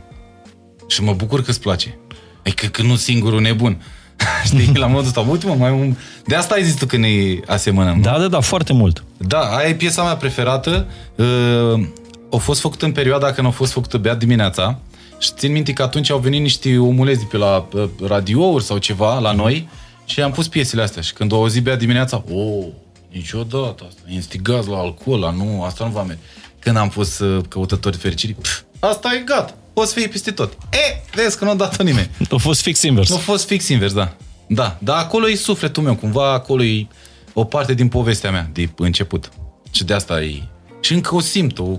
Și 0.88 1.04
mă 1.04 1.14
bucur 1.14 1.42
că 1.42 1.50
îți 1.50 1.62
place. 1.62 1.98
Adică 2.42 2.68
că 2.68 2.82
nu 2.82 2.96
singurul 2.96 3.42
nebun. 3.42 3.82
Știi, 4.46 4.72
la 4.74 4.88
modul 4.88 5.06
ăsta. 5.06 5.20
Uite, 5.20 5.46
mă, 5.48 5.56
mai 5.56 5.72
un... 5.72 5.96
De 6.26 6.36
asta 6.36 6.54
ai 6.54 6.64
zis 6.64 6.76
tu 6.76 6.86
că 6.86 6.98
ne 6.98 7.10
asemănăm. 7.46 8.02
Da, 8.02 8.20
da, 8.20 8.28
da, 8.28 8.40
foarte 8.40 8.74
mult. 8.74 9.04
Da, 9.18 9.40
aia 9.40 9.68
e 9.68 9.74
piesa 9.74 10.04
mea 10.04 10.16
preferată. 10.16 10.88
Uh, 11.16 11.88
a 12.32 12.38
fost 12.38 12.60
făcută 12.60 12.86
în 12.86 12.92
perioada 12.92 13.32
când 13.32 13.48
a 13.48 13.50
fost 13.50 13.72
făcută 13.72 13.98
beat 13.98 14.18
dimineața. 14.18 14.80
Și 15.20 15.32
țin 15.36 15.52
minte 15.52 15.74
că 15.74 15.84
atunci 15.84 16.10
au 16.10 16.20
venit 16.20 16.42
niște 16.42 16.78
omuleți 16.78 17.20
de 17.20 17.26
pe 17.32 17.38
la 17.38 17.68
uh, 17.74 17.90
radiouri 18.08 18.64
sau 18.64 18.78
ceva 18.78 19.20
la 19.20 19.32
noi 19.32 19.70
și 20.06 20.22
am 20.22 20.32
pus 20.32 20.48
piesele 20.48 20.82
astea. 20.82 21.02
Și 21.02 21.14
când 21.14 21.32
au 21.32 21.40
auzit 21.40 21.64
beat 21.64 21.80
dimineața, 21.80 22.24
o, 22.32 22.40
oh, 22.40 22.66
niciodată 23.12 23.86
asta, 23.88 24.02
instigați 24.08 24.68
la 24.68 24.78
alcool, 24.78 25.20
la 25.20 25.32
nu, 25.32 25.64
asta 25.64 25.86
nu 25.86 25.92
va 25.92 26.04
merge. 26.04 26.22
Când 26.60 26.78
am 26.78 26.90
pus 26.90 27.20
uh, 27.20 27.44
căutători 27.48 27.98
fericirii, 27.98 28.36
pf, 28.36 28.62
asta 28.80 29.10
e 29.14 29.22
gata, 29.26 29.54
poți 29.74 29.94
fi 29.94 30.08
peste 30.08 30.32
tot. 30.32 30.58
E, 30.72 31.02
vezi 31.16 31.38
că 31.38 31.44
nu 31.44 31.50
a 31.50 31.56
dat 31.56 31.84
nimeni. 31.84 32.10
A 32.30 32.38
fost 32.38 32.62
fix 32.62 32.82
invers. 32.82 33.10
Nu 33.10 33.16
a 33.16 33.20
fost 33.20 33.48
fix 33.48 33.68
invers, 33.68 33.94
da. 33.94 34.16
Da, 34.48 34.78
dar 34.82 34.98
acolo 34.98 35.30
e 35.30 35.36
sufletul 35.36 35.84
meu, 35.84 35.96
cumva 35.96 36.34
acolo 36.34 36.64
e 36.64 36.88
o 37.34 37.44
parte 37.44 37.74
din 37.74 37.88
povestea 37.88 38.32
mea 38.32 38.50
de 38.54 38.70
început. 38.78 39.30
Și 39.72 39.84
de 39.84 39.94
asta 39.94 40.22
e... 40.22 40.44
Și 40.82 40.94
încă 40.94 41.16
o 41.16 41.20
simt, 41.20 41.60
o... 41.60 41.78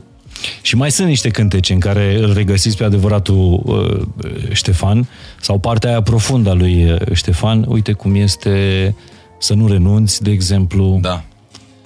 Și 0.62 0.76
mai 0.76 0.90
sunt 0.90 1.08
niște 1.08 1.28
cântece 1.28 1.72
în 1.72 1.80
care 1.80 2.18
îl 2.18 2.32
regăsiți 2.32 2.76
pe 2.76 2.84
adevăratul 2.84 3.62
uh, 3.64 4.52
Ștefan 4.52 5.08
sau 5.40 5.58
partea 5.58 5.90
aia 5.90 6.02
profundă 6.02 6.50
a 6.50 6.52
lui 6.52 6.92
uh, 6.92 6.98
Ștefan. 7.12 7.64
Uite 7.68 7.92
cum 7.92 8.14
este 8.14 8.94
să 9.38 9.54
nu 9.54 9.68
renunți, 9.68 10.22
de 10.22 10.30
exemplu. 10.30 10.98
Da. 11.00 11.24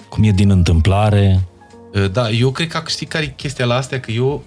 Cum 0.09 0.23
e 0.23 0.31
din 0.31 0.49
întâmplare. 0.49 1.43
Uh, 1.93 2.11
da, 2.11 2.29
eu 2.29 2.51
cred 2.51 2.67
că 2.67 2.83
știi 2.87 3.05
care 3.05 3.23
e 3.23 3.33
chestia 3.35 3.65
la 3.65 3.75
astea, 3.75 3.99
că 3.99 4.11
eu 4.11 4.43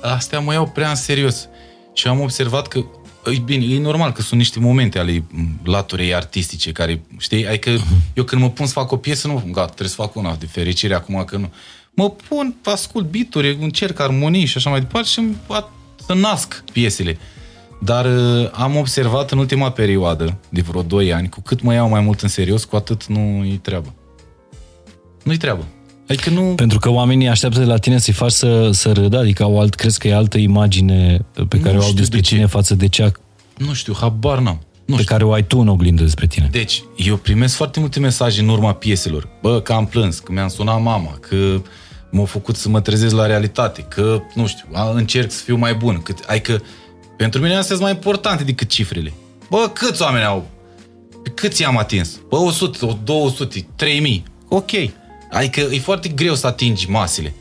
astea 0.00 0.38
mă 0.40 0.52
iau 0.52 0.66
prea 0.66 0.88
în 0.88 0.94
serios. 0.94 1.48
Și 1.94 2.08
am 2.08 2.20
observat 2.20 2.68
că 2.68 2.84
E 3.30 3.38
bine, 3.44 3.74
e 3.74 3.78
normal 3.78 4.12
că 4.12 4.22
sunt 4.22 4.40
niște 4.40 4.58
momente 4.58 4.98
ale 4.98 5.24
laturei 5.64 6.14
artistice 6.14 6.72
care, 6.72 7.02
știi, 7.18 7.46
adică 7.46 7.76
uh-huh. 7.76 8.14
eu 8.14 8.24
când 8.24 8.42
mă 8.42 8.50
pun 8.50 8.66
să 8.66 8.72
fac 8.72 8.92
o 8.92 8.96
piesă, 8.96 9.26
nu, 9.26 9.42
gata, 9.52 9.66
trebuie 9.66 9.88
să 9.88 9.94
fac 9.94 10.14
una 10.14 10.34
de 10.34 10.46
fericire 10.46 10.94
acum 10.94 11.24
că 11.24 11.36
nu. 11.36 11.52
Mă 11.94 12.10
pun, 12.28 12.54
ascult 12.64 13.10
bituri, 13.10 13.56
încerc 13.60 14.00
armonii 14.00 14.44
și 14.44 14.56
așa 14.56 14.70
mai 14.70 14.80
departe 14.80 15.08
și 15.08 15.22
să 16.06 16.14
nasc 16.14 16.64
piesele. 16.72 17.18
Dar 17.80 18.04
uh, 18.04 18.48
am 18.52 18.76
observat 18.76 19.30
în 19.30 19.38
ultima 19.38 19.70
perioadă, 19.70 20.38
de 20.48 20.60
vreo 20.60 20.82
2 20.82 21.12
ani, 21.12 21.28
cu 21.28 21.40
cât 21.40 21.62
mă 21.62 21.72
iau 21.72 21.88
mai 21.88 22.00
mult 22.00 22.20
în 22.20 22.28
serios, 22.28 22.64
cu 22.64 22.76
atât 22.76 23.06
nu-i 23.06 23.58
treabă. 23.62 23.94
Nu-i 25.24 25.36
treabă. 25.36 25.66
Adică 26.08 26.30
nu... 26.30 26.42
Pentru 26.42 26.78
că 26.78 26.90
oamenii 26.90 27.28
așteaptă 27.28 27.58
de 27.58 27.64
la 27.64 27.76
tine 27.76 27.98
să-i 27.98 28.14
faci 28.14 28.30
să, 28.30 28.70
să 28.70 28.92
râdă, 28.92 29.18
adică 29.18 29.42
au 29.42 29.60
alt, 29.60 29.74
crezi 29.74 29.98
că 29.98 30.08
e 30.08 30.14
altă 30.14 30.38
imagine 30.38 31.24
pe 31.48 31.60
care 31.60 31.74
nu 31.74 31.80
o 31.80 31.84
au 31.84 31.92
despre 31.92 32.20
de 32.20 32.26
tine 32.26 32.40
ce. 32.40 32.46
față 32.46 32.74
de 32.74 32.88
cea... 32.88 33.12
Nu 33.56 33.72
știu, 33.72 33.94
habar 34.00 34.38
n-am. 34.38 34.60
Nu 34.84 34.94
pe 34.94 35.02
știu. 35.02 35.14
care 35.14 35.24
o 35.24 35.32
ai 35.32 35.44
tu 35.46 35.58
în 35.58 35.68
oglindă 35.68 36.02
despre 36.02 36.26
tine. 36.26 36.48
Deci, 36.50 36.82
eu 36.96 37.16
primesc 37.16 37.54
foarte 37.54 37.80
multe 37.80 38.00
mesaje 38.00 38.40
în 38.40 38.48
urma 38.48 38.72
pieselor. 38.72 39.28
Bă, 39.42 39.60
că 39.60 39.72
am 39.72 39.86
plâns, 39.86 40.18
că 40.18 40.32
mi-am 40.32 40.48
sunat 40.48 40.82
mama, 40.82 41.18
că 41.20 41.62
m-au 42.12 42.24
făcut 42.24 42.56
să 42.56 42.68
mă 42.68 42.80
trezesc 42.80 43.14
la 43.14 43.26
realitate, 43.26 43.82
că, 43.82 44.22
nu 44.34 44.46
știu, 44.46 44.66
încerc 44.94 45.30
să 45.30 45.42
fiu 45.42 45.56
mai 45.56 45.74
bun. 45.74 46.02
Cât, 46.02 46.18
adică, 46.26 46.62
pentru 47.16 47.40
mine 47.40 47.56
astea 47.56 47.74
sunt 47.76 47.80
mai 47.80 47.90
importante 47.90 48.44
decât 48.44 48.68
cifrele. 48.68 49.12
Bă, 49.50 49.70
câți 49.72 50.02
oameni 50.02 50.24
au? 50.24 50.50
Câți 51.34 51.62
i-am 51.62 51.78
atins? 51.78 52.20
Bă, 52.28 52.36
100, 52.36 52.98
200, 53.04 53.66
3000. 53.76 54.24
Ok. 54.48 54.70
Adică 55.30 55.60
e 55.60 55.78
foarte 55.78 56.08
greu 56.08 56.34
să 56.34 56.46
atingi 56.46 56.90
masele. 56.90 57.34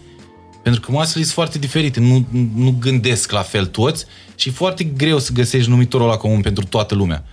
Pentru 0.63 0.82
că 0.82 0.92
masele 0.92 1.24
sunt 1.24 1.34
foarte 1.34 1.60
diferite, 1.60 2.00
nu, 2.00 2.25
nu 2.56 2.75
gândesc 2.80 3.32
la 3.32 3.42
fel 3.42 3.66
toți 3.66 4.06
și 4.36 4.50
e 4.50 4.51
foarte 4.51 4.84
greu 4.84 5.20
să 5.20 5.32
găsești 5.34 5.70
numitorul 5.70 6.08
ăla 6.08 6.18
comun 6.18 6.42
pentru 6.42 6.66
toată 6.66 6.96
lumea. 6.96 7.24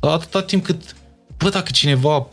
Dar 0.00 0.12
atâta 0.12 0.42
timp 0.42 0.64
cât, 0.64 0.96
bă, 1.36 1.48
dacă 1.48 1.70
cineva, 1.70 2.28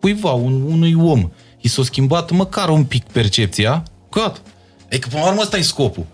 cuiva, 0.00 0.32
un, 0.32 0.62
unui 0.62 0.94
om, 0.94 1.30
i 1.60 1.68
s-a 1.68 1.82
schimbat 1.82 2.30
măcar 2.30 2.68
un 2.68 2.84
pic 2.84 3.04
percepția, 3.04 3.82
gata. 4.10 4.38
Adică, 4.86 5.08
până 5.08 5.22
la 5.22 5.28
urmă, 5.28 5.40
ăsta 5.42 5.56
e 5.56 5.62
scopul. 5.62 6.06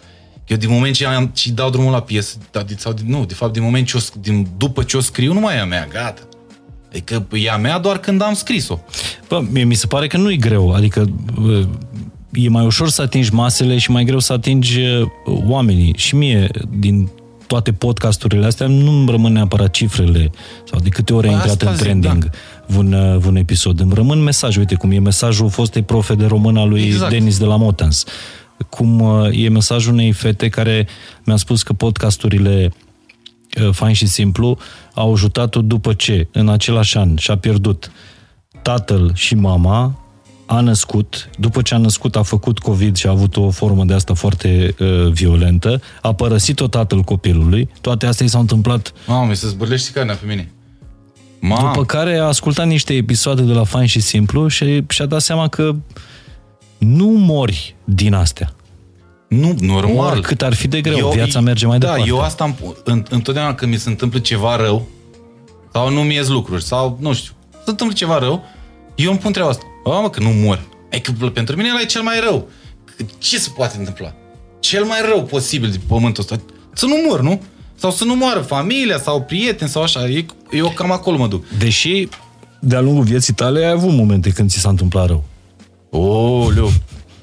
Eu 0.46 0.56
din 0.56 0.70
moment 0.70 0.94
ce 0.94 1.06
am, 1.06 1.26
ce 1.26 1.50
dau 1.50 1.70
drumul 1.70 1.92
la 1.92 2.02
piesă, 2.02 2.36
sau, 2.76 2.94
nu, 3.06 3.24
de 3.24 3.34
fapt, 3.34 3.52
din 3.52 3.62
moment 3.62 3.86
ce 3.86 3.96
o, 3.96 4.00
din, 4.20 4.48
după 4.56 4.82
ce 4.82 4.96
o 4.96 5.00
scriu, 5.00 5.32
nu 5.32 5.40
mai 5.40 5.56
e 5.56 5.60
a 5.60 5.64
mea, 5.64 5.86
gata. 5.92 6.22
Adică 6.88 7.26
e 7.32 7.50
a 7.50 7.56
mea 7.56 7.78
doar 7.78 7.98
când 7.98 8.22
am 8.22 8.34
scris-o. 8.34 8.78
Bă, 9.28 9.44
mie 9.50 9.64
mi 9.64 9.74
se 9.74 9.86
pare 9.86 10.06
că 10.06 10.16
nu 10.16 10.30
e 10.30 10.36
greu, 10.36 10.72
adică 10.72 11.10
e 12.32 12.48
mai 12.48 12.64
ușor 12.64 12.88
să 12.88 13.02
atingi 13.02 13.32
masele 13.32 13.78
și 13.78 13.90
mai 13.90 14.04
greu 14.04 14.18
să 14.18 14.32
atingi 14.32 14.80
oamenii. 15.24 15.94
Și 15.96 16.14
mie, 16.14 16.50
din 16.78 17.10
toate 17.46 17.72
podcasturile 17.72 18.46
astea, 18.46 18.66
nu-mi 18.66 19.10
rămân 19.10 19.32
neapărat 19.32 19.70
cifrele 19.70 20.30
sau 20.70 20.80
de 20.80 20.88
câte 20.88 21.12
ori 21.12 21.28
a 21.28 21.30
intrat 21.30 21.62
în 21.62 21.76
trending 21.76 22.30
da. 22.30 22.76
un, 22.78 22.92
un 23.26 23.36
episod. 23.36 23.80
Îmi 23.80 23.94
rămân 23.94 24.22
mesaje, 24.22 24.58
uite 24.58 24.74
cum 24.74 24.90
e 24.90 24.98
mesajul 24.98 25.50
fostei 25.50 25.82
profe 25.82 26.14
de 26.14 26.26
român 26.26 26.56
al 26.56 26.68
lui 26.68 26.82
exact. 26.82 27.10
Denis 27.10 27.38
de 27.38 27.44
la 27.44 27.56
Motans. 27.56 28.04
Cum 28.68 29.02
e 29.32 29.48
mesajul 29.48 29.92
unei 29.92 30.12
fete 30.12 30.48
care 30.48 30.86
mi-a 31.24 31.36
spus 31.36 31.62
că 31.62 31.72
podcasturile 31.72 32.72
fain 33.72 33.94
și 33.94 34.06
simplu 34.06 34.58
au 34.94 35.12
ajutat-o 35.12 35.62
după 35.62 35.92
ce, 35.92 36.28
în 36.32 36.48
același 36.48 36.96
an, 36.96 37.16
și-a 37.16 37.36
pierdut 37.36 37.90
tatăl 38.62 39.12
și 39.14 39.34
mama, 39.34 40.03
a 40.46 40.60
născut, 40.60 41.30
după 41.38 41.62
ce 41.62 41.74
a 41.74 41.78
născut 41.78 42.16
a 42.16 42.22
făcut 42.22 42.58
COVID 42.58 42.96
și 42.96 43.06
a 43.06 43.10
avut 43.10 43.36
o 43.36 43.50
formă 43.50 43.84
de 43.84 43.94
asta 43.94 44.14
foarte 44.14 44.74
uh, 44.78 45.12
violentă, 45.12 45.80
a 46.02 46.12
părăsit-o 46.12 46.68
tatăl 46.68 47.00
copilului, 47.00 47.68
toate 47.80 48.06
astea 48.06 48.26
i 48.26 48.28
s-au 48.28 48.40
întâmplat... 48.40 48.92
Mamă, 49.06 49.28
mi 49.28 49.36
se 49.36 49.48
zbârlește 49.48 49.90
carnea 49.92 50.14
pe 50.14 50.26
mine. 50.26 50.52
Mamă. 51.40 51.70
După 51.72 51.84
care 51.84 52.18
a 52.18 52.24
ascultat 52.24 52.66
niște 52.66 52.94
episoade 52.94 53.42
de 53.42 53.52
la 53.52 53.64
Fain 53.64 53.86
și 53.86 54.00
Simplu 54.00 54.48
și 54.48 54.84
și-a 54.88 55.06
dat 55.06 55.20
seama 55.20 55.48
că 55.48 55.74
nu 56.78 57.06
mori 57.06 57.76
din 57.84 58.14
astea. 58.14 58.54
Nu, 59.28 59.56
normal. 59.60 60.20
Cât 60.20 60.42
ar 60.42 60.54
fi 60.54 60.68
de 60.68 60.80
greu, 60.80 60.96
eu, 60.96 61.10
viața 61.10 61.40
merge 61.40 61.66
mai 61.66 61.78
da, 61.78 61.86
departe. 61.86 62.10
Da, 62.10 62.16
eu 62.16 62.22
asta 62.22 62.44
am, 62.44 62.56
în, 62.84 63.04
întotdeauna 63.10 63.54
când 63.54 63.72
mi 63.72 63.78
se 63.78 63.88
întâmplă 63.88 64.18
ceva 64.18 64.56
rău, 64.56 64.88
sau 65.72 65.90
nu 65.90 66.00
mi 66.00 66.20
lucruri, 66.28 66.64
sau 66.64 66.98
nu 67.00 67.12
știu, 67.12 67.32
se 67.50 67.70
întâmplă 67.70 67.96
ceva 67.96 68.18
rău, 68.18 68.44
eu 68.94 69.10
îmi 69.10 69.18
pun 69.18 69.32
treaba 69.32 69.50
asta. 69.50 69.64
Bă, 69.84 69.98
mă, 70.02 70.10
că 70.10 70.20
nu 70.20 70.30
mor. 70.30 70.66
E 70.88 70.98
că 70.98 71.12
pentru 71.12 71.56
mine 71.56 71.68
ăla 71.70 71.80
e 71.80 71.84
cel 71.84 72.02
mai 72.02 72.20
rău. 72.20 72.48
Ce 73.18 73.38
se 73.38 73.50
poate 73.56 73.78
întâmpla? 73.78 74.14
Cel 74.60 74.84
mai 74.84 74.98
rău 75.08 75.22
posibil 75.24 75.70
de 75.70 75.80
pământul 75.86 76.22
ăsta. 76.22 76.44
Să 76.72 76.86
nu 76.86 76.94
mor, 77.08 77.20
nu? 77.20 77.42
Sau 77.74 77.90
să 77.90 78.04
nu 78.04 78.14
moară 78.14 78.40
familia 78.40 78.98
sau 78.98 79.22
prieteni 79.22 79.70
sau 79.70 79.82
așa. 79.82 80.08
E, 80.08 80.24
eu 80.50 80.68
cam 80.68 80.90
acolo 80.90 81.16
mă 81.16 81.26
duc. 81.26 81.48
Deși 81.58 82.08
de-a 82.60 82.80
lungul 82.80 83.04
vieții 83.04 83.32
tale 83.32 83.64
ai 83.64 83.70
avut 83.70 83.92
momente 83.92 84.30
când 84.30 84.50
ți 84.50 84.58
s-a 84.58 84.68
întâmplat 84.68 85.06
rău. 85.06 85.24
Oh, 85.90 86.54
leu. 86.54 86.72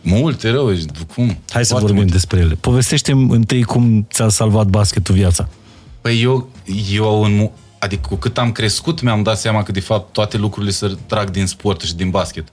Multe 0.02 0.50
rău, 0.50 0.72
cum? 1.16 1.38
Hai 1.50 1.66
să 1.66 1.74
vorbim 1.74 1.96
multe. 1.96 2.12
despre 2.12 2.40
ele. 2.40 2.58
povestește 2.60 3.12
întâi 3.12 3.64
cum 3.64 4.08
ți-a 4.12 4.30
salvat 4.30 4.68
basketul 4.68 5.16
viața. 5.16 5.48
Păi 6.02 6.22
eu, 6.22 6.50
eu 6.94 7.24
în, 7.24 7.50
adică 7.84 8.08
cu 8.08 8.16
cât 8.16 8.38
am 8.38 8.52
crescut, 8.52 9.02
mi-am 9.02 9.24
dat 9.24 9.40
seama 9.40 9.64
că 9.64 9.72
de 9.72 9.80
fapt 9.80 10.14
toate 10.14 10.38
lucrurile 10.38 10.72
se 10.72 10.98
trag 11.06 11.30
din 11.30 11.46
sport 11.46 11.82
și 11.82 11.96
din 11.96 12.10
basket. 12.10 12.48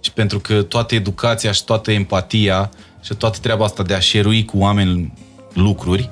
Și 0.00 0.12
pentru 0.12 0.38
că 0.38 0.62
toată 0.62 0.94
educația 0.94 1.52
și 1.52 1.64
toată 1.64 1.90
empatia 1.92 2.70
și 3.02 3.14
toată 3.14 3.38
treaba 3.38 3.64
asta 3.64 3.82
de 3.82 3.94
a 3.94 3.98
șerui 3.98 4.44
cu 4.44 4.58
oameni 4.58 5.12
lucruri 5.52 6.10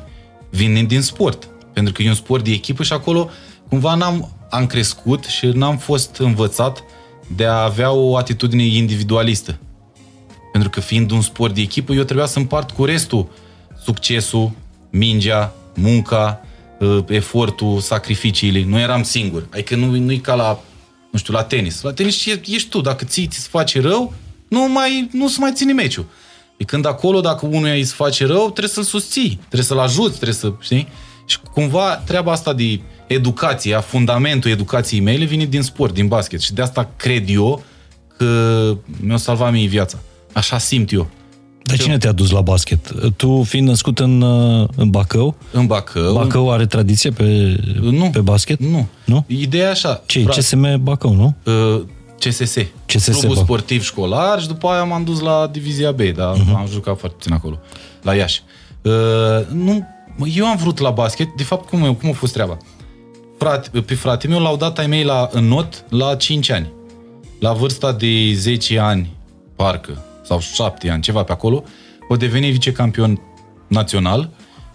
vin 0.51 0.87
din 0.87 1.03
sport. 1.03 1.49
Pentru 1.73 1.93
că 1.93 2.03
e 2.03 2.09
un 2.09 2.15
sport 2.15 2.45
de 2.45 2.51
echipă 2.51 2.83
și 2.83 2.93
acolo 2.93 3.31
cumva 3.69 3.95
n-am 3.95 4.33
am 4.51 4.67
crescut 4.67 5.25
și 5.25 5.47
n-am 5.47 5.77
fost 5.77 6.17
învățat 6.17 6.83
de 7.37 7.47
a 7.47 7.63
avea 7.63 7.91
o 7.91 8.17
atitudine 8.17 8.63
individualistă. 8.63 9.59
Pentru 10.53 10.71
că 10.71 10.81
fiind 10.81 11.11
un 11.11 11.21
sport 11.21 11.55
de 11.55 11.61
echipă, 11.61 11.93
eu 11.93 12.03
trebuia 12.03 12.27
să 12.27 12.39
împart 12.39 12.71
cu 12.71 12.85
restul 12.85 13.29
succesul, 13.85 14.51
mingea, 14.91 15.55
munca, 15.75 16.41
uh, 16.43 16.48
efortul, 17.09 17.81
sacrificiile. 17.81 18.65
Nu 18.65 18.79
eram 18.79 19.03
singur. 19.03 19.47
Adică 19.53 19.77
nu, 19.77 19.97
nu 19.97 20.13
e 20.13 20.17
ca 20.17 20.35
la, 20.35 20.61
nu 21.11 21.19
știu, 21.19 21.33
la 21.33 21.43
tenis. 21.43 21.83
La 21.83 21.93
tenis 21.93 22.27
ești 22.27 22.69
tu. 22.69 22.81
Dacă 22.81 23.05
ții, 23.05 23.27
ți 23.27 23.39
se 23.39 23.49
face 23.51 23.81
rău, 23.81 24.15
nu 24.49 24.69
mai, 24.69 25.09
nu 25.13 25.29
se 25.29 25.37
mai 25.41 25.53
ține 25.55 25.73
meciul. 25.73 26.07
E 26.57 26.65
când 26.65 26.87
acolo, 26.87 27.21
dacă 27.21 27.47
unul 27.47 27.69
îi 27.69 27.85
se 27.85 27.95
face 27.97 28.27
rău, 28.27 28.43
trebuie 28.43 28.69
să-l 28.69 28.83
susții, 28.83 29.37
trebuie 29.39 29.63
să-l 29.63 29.79
ajuți, 29.79 30.15
trebuie 30.15 30.35
să, 30.35 30.53
știi? 30.61 30.89
Și 31.27 31.39
cumva 31.53 31.97
treaba 31.97 32.33
asta 32.33 32.53
de 32.53 32.81
educație, 33.07 33.75
a 33.75 33.81
fundamentul 33.81 34.51
educației 34.51 35.01
mele 35.01 35.25
vine 35.25 35.45
din 35.45 35.63
sport, 35.63 35.95
din 35.95 36.09
basket. 36.09 36.41
Și 36.41 36.53
de 36.53 36.63
asta 36.63 36.91
cred 36.97 37.29
eu 37.29 37.65
că 38.17 38.77
mi-a 39.01 39.17
salvat 39.17 39.53
mie 39.53 39.67
viața. 39.67 39.99
Așa 40.33 40.59
simt 40.59 40.93
eu. 40.93 41.11
Dar 41.69 41.79
cine 41.79 41.99
te-a 41.99 42.13
dus 42.13 42.31
la 42.31 42.41
basket? 42.41 42.93
Tu 43.17 43.43
fiind 43.43 43.69
născut 43.69 43.99
în, 43.99 44.21
uh, 44.21 44.69
în 44.77 44.91
Bacău? 44.91 45.35
În 45.53 45.67
Bacău. 45.67 46.13
Bacău 46.13 46.51
are 46.53 46.67
tradiție 46.67 47.11
pe, 47.11 47.57
nu, 47.81 48.11
pe 48.11 48.21
basket? 48.21 48.61
Nu. 48.61 48.87
nu. 49.05 49.25
Ideea 49.27 49.71
așa. 49.71 50.03
Ce? 50.07 50.23
Frate, 50.23 50.41
CSM 50.41 50.83
Bacău, 50.83 51.15
nu? 51.15 51.35
Uh, 51.45 51.83
CSS. 52.19 52.57
CSS 52.87 53.05
Clubul 53.05 53.29
Bacău. 53.29 53.43
sportiv 53.43 53.83
școlar 53.83 54.41
și 54.41 54.47
după 54.47 54.69
aia 54.69 54.85
m-am 54.85 55.05
dus 55.05 55.21
la 55.21 55.49
Divizia 55.53 55.93
B, 55.93 56.01
dar 56.01 56.35
uh-huh. 56.35 56.57
am 56.57 56.67
jucat 56.71 56.99
foarte 56.99 57.17
puțin 57.17 57.33
acolo, 57.33 57.59
la 58.03 58.15
Iași. 58.15 58.43
Uh, 58.83 58.93
nu, 59.53 59.87
eu 60.35 60.47
am 60.47 60.57
vrut 60.57 60.79
la 60.79 60.91
basket, 60.91 61.29
de 61.37 61.43
fapt, 61.43 61.69
cum, 61.69 61.95
cum 61.95 62.09
a 62.09 62.13
fost 62.13 62.33
treaba? 62.33 62.57
Frate, 63.39 63.81
pe 63.81 63.95
frate 63.95 64.29
meu 64.29 64.41
l-au 64.41 64.57
dat 64.57 64.79
ai 64.79 64.87
mei 64.87 65.05
la, 65.05 65.29
în 65.33 65.45
not 65.45 65.85
la 65.89 66.15
5 66.15 66.51
ani. 66.51 66.73
La 67.41 67.53
vârsta 67.53 67.93
de 67.93 68.33
10 68.35 68.79
ani, 68.79 69.17
parcă, 69.57 70.05
sau 70.29 70.41
șapte 70.41 70.91
ani, 70.91 71.03
ceva 71.03 71.23
pe 71.23 71.33
acolo, 71.33 71.65
o 72.09 72.17
deveni 72.17 72.51
vicecampion 72.51 73.21
național. 73.67 74.31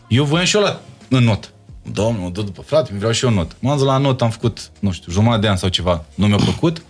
Eu 0.08 0.24
voiam 0.24 0.46
și 0.46 0.56
eu 0.56 0.62
la 0.62 0.80
în 1.10 1.24
not. 1.24 1.54
Domnul, 1.92 2.24
mă 2.24 2.30
duc 2.30 2.46
după 2.46 2.62
frate, 2.62 2.90
mi 2.92 2.98
vreau 2.98 3.14
și 3.14 3.26
eu 3.26 3.32
not. 3.32 3.56
M-am 3.60 3.78
dus 3.78 3.86
la 3.86 3.98
not, 3.98 4.22
am 4.22 4.30
făcut, 4.30 4.72
nu 4.80 4.92
știu, 4.92 5.12
jumătate 5.12 5.42
de 5.42 5.48
an 5.48 5.56
sau 5.56 5.70
ceva. 5.70 6.06
Nu 6.16 6.28
mi-a 6.28 6.38
plăcut. 6.38 6.84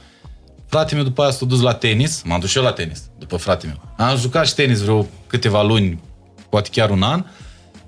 Frate 0.66 0.96
meu 0.96 1.04
după 1.04 1.22
aia 1.22 1.32
s-a 1.32 1.46
dus 1.46 1.62
la 1.62 1.74
tenis, 1.74 2.22
m-am 2.26 2.40
dus 2.40 2.50
și 2.50 2.58
eu 2.58 2.64
la 2.64 2.72
tenis, 2.72 3.04
după 3.20 3.38
frate 3.38 3.66
meu. 3.66 4.08
Am 4.08 4.18
jucat 4.18 4.48
și 4.48 4.54
tenis 4.54 4.82
vreo 4.82 5.06
câteva 5.28 5.64
luni, 5.64 6.02
poate 6.50 6.70
chiar 6.72 6.90
un 6.90 7.02
an, 7.02 7.26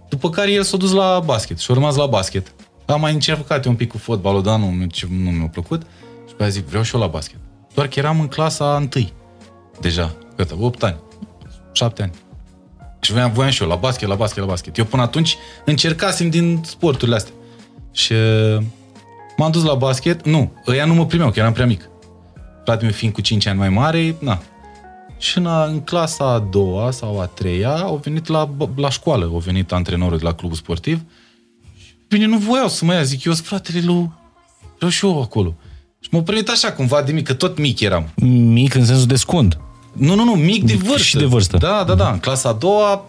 după 0.10 0.30
care 0.30 0.52
el 0.52 0.64
s-a 0.64 0.78
dus 0.78 0.92
la 0.92 1.22
basket 1.26 1.58
și 1.58 1.72
a 1.72 1.74
rămas 1.74 1.96
la 1.96 2.06
basket. 2.06 2.54
Am 2.86 3.00
mai 3.00 3.14
încercat 3.14 3.66
un 3.66 3.76
pic 3.76 3.92
cu 3.92 3.98
fotbalul, 3.98 4.44
dar 4.44 4.60
nu, 4.60 4.72
nu 5.10 5.30
mi-a 5.30 5.48
plăcut. 5.48 5.82
Și 6.28 6.34
pe 6.34 6.44
aia 6.44 6.52
zic, 6.52 6.66
vreau 6.66 6.84
și 6.84 6.96
eu 6.96 7.02
la 7.02 7.08
basket. 7.08 7.40
Doar 7.74 7.88
că 7.88 8.00
eram 8.00 8.20
în 8.20 8.28
clasa 8.28 8.76
întâi, 8.76 9.14
deja. 9.80 10.16
Cât? 10.36 10.52
8 10.60 10.84
ani. 10.84 10.98
7 11.72 12.02
ani. 12.02 12.12
Și 13.02 13.12
voiam, 13.12 13.32
voiam 13.34 13.52
și 13.52 13.62
eu, 13.62 13.68
la 13.68 13.76
basket, 13.76 14.08
la 14.08 14.16
basket, 14.16 14.40
la 14.44 14.50
basket. 14.50 14.78
Eu 14.78 14.86
până 14.86 15.02
atunci 15.02 15.38
încercasem 15.66 16.30
din 16.30 16.62
sporturile 16.66 17.16
astea. 17.16 17.34
Și 17.92 18.12
uh, 18.12 18.64
m-am 19.38 19.52
dus 19.52 19.64
la 19.64 19.74
basket. 19.74 20.26
Nu, 20.26 20.54
ăia 20.68 20.86
nu 20.86 20.94
mă 20.94 21.06
primeau, 21.06 21.32
că 21.32 21.40
eram 21.40 21.54
prea 21.54 21.66
mic. 21.66 21.90
Fratele 22.64 22.88
meu 22.88 22.98
fiind 22.98 23.14
cu 23.14 23.22
5 23.22 23.46
ani 23.46 23.58
mai 23.58 23.70
mare, 23.70 24.16
na. 24.20 24.42
Și 25.18 25.38
în, 25.38 25.48
în 25.68 25.82
clasa 25.82 26.26
a 26.26 26.40
doua 26.40 26.92
sau 26.92 27.20
a 27.20 27.26
treia 27.26 27.76
au 27.76 27.96
venit 28.04 28.28
la, 28.28 28.56
la 28.76 28.90
școală, 28.90 29.26
au 29.26 29.38
venit 29.38 29.72
antrenorul 29.72 30.18
de 30.18 30.24
la 30.24 30.34
clubul 30.34 30.58
sportiv. 30.58 31.02
Bine, 32.08 32.26
nu 32.26 32.38
voiau 32.38 32.68
să 32.68 32.86
mă 32.86 32.94
ia, 32.94 33.04
zic, 33.04 33.24
eu 33.24 33.34
sunt 33.34 33.46
fratele 33.46 33.82
lui, 33.86 34.12
vreau 34.76 34.92
și 34.92 35.06
eu 35.06 35.22
acolo. 35.22 35.56
Și 36.00 36.10
m-au 36.12 36.24
primit 36.24 36.50
așa 36.50 36.72
cumva 36.72 37.02
de 37.02 37.12
mic, 37.12 37.26
că 37.26 37.34
tot 37.34 37.58
mic 37.58 37.80
eram. 37.80 38.10
Mic 38.16 38.74
în 38.74 38.86
sensul 38.86 39.08
de 39.08 39.16
scund. 39.16 39.58
Nu, 39.98 40.16
nu, 40.16 40.24
nu, 40.24 40.32
mic 40.32 40.64
de 40.64 40.74
vârstă. 40.74 41.04
Și 41.04 41.18
de 41.18 41.26
vârstă. 41.26 41.58
Da, 41.58 41.84
da, 41.88 41.94
da. 41.96 42.10
În 42.12 42.20
clasa 42.20 42.50
a 42.50 42.54
doua, 42.54 43.06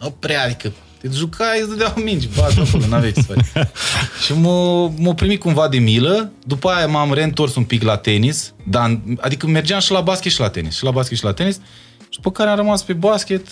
o 0.00 0.10
prea, 0.10 0.44
adică 0.44 0.72
te 1.00 1.08
jucai, 1.12 1.60
îți 1.60 1.68
dădeau 1.68 1.92
mingi, 1.96 2.28
ba, 2.36 2.44
acolo, 2.44 2.86
n-aveai 2.86 3.12
ce 3.12 3.20
să 3.20 3.32
faci. 3.32 3.66
și 4.24 4.32
m-a, 4.32 4.92
m-a 4.96 5.14
primit 5.14 5.40
cumva 5.40 5.68
de 5.68 5.78
milă, 5.78 6.32
după 6.46 6.68
aia 6.68 6.86
m-am 6.86 7.12
reîntors 7.12 7.54
un 7.54 7.64
pic 7.64 7.82
la 7.82 7.96
tenis, 7.96 8.54
dar, 8.64 9.00
adică 9.20 9.46
mergeam 9.46 9.80
și 9.80 9.92
la 9.92 10.00
basket 10.00 10.32
și 10.32 10.40
la 10.40 10.48
tenis, 10.48 10.76
și 10.76 10.84
la 10.84 10.90
basket 10.90 11.16
și 11.16 11.24
la 11.24 11.32
tenis, 11.32 11.54
și 11.98 12.20
după 12.20 12.30
care 12.30 12.50
am 12.50 12.56
rămas 12.56 12.82
pe 12.82 12.92
basket. 12.92 13.46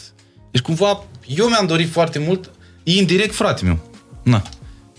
Deci 0.50 0.62
cumva, 0.62 1.04
eu 1.26 1.46
mi-am 1.46 1.66
dorit 1.66 1.90
foarte 1.90 2.18
mult, 2.18 2.50
indirect 2.82 3.34
frate 3.34 3.64
meu. 3.64 3.78
Na. 4.22 4.42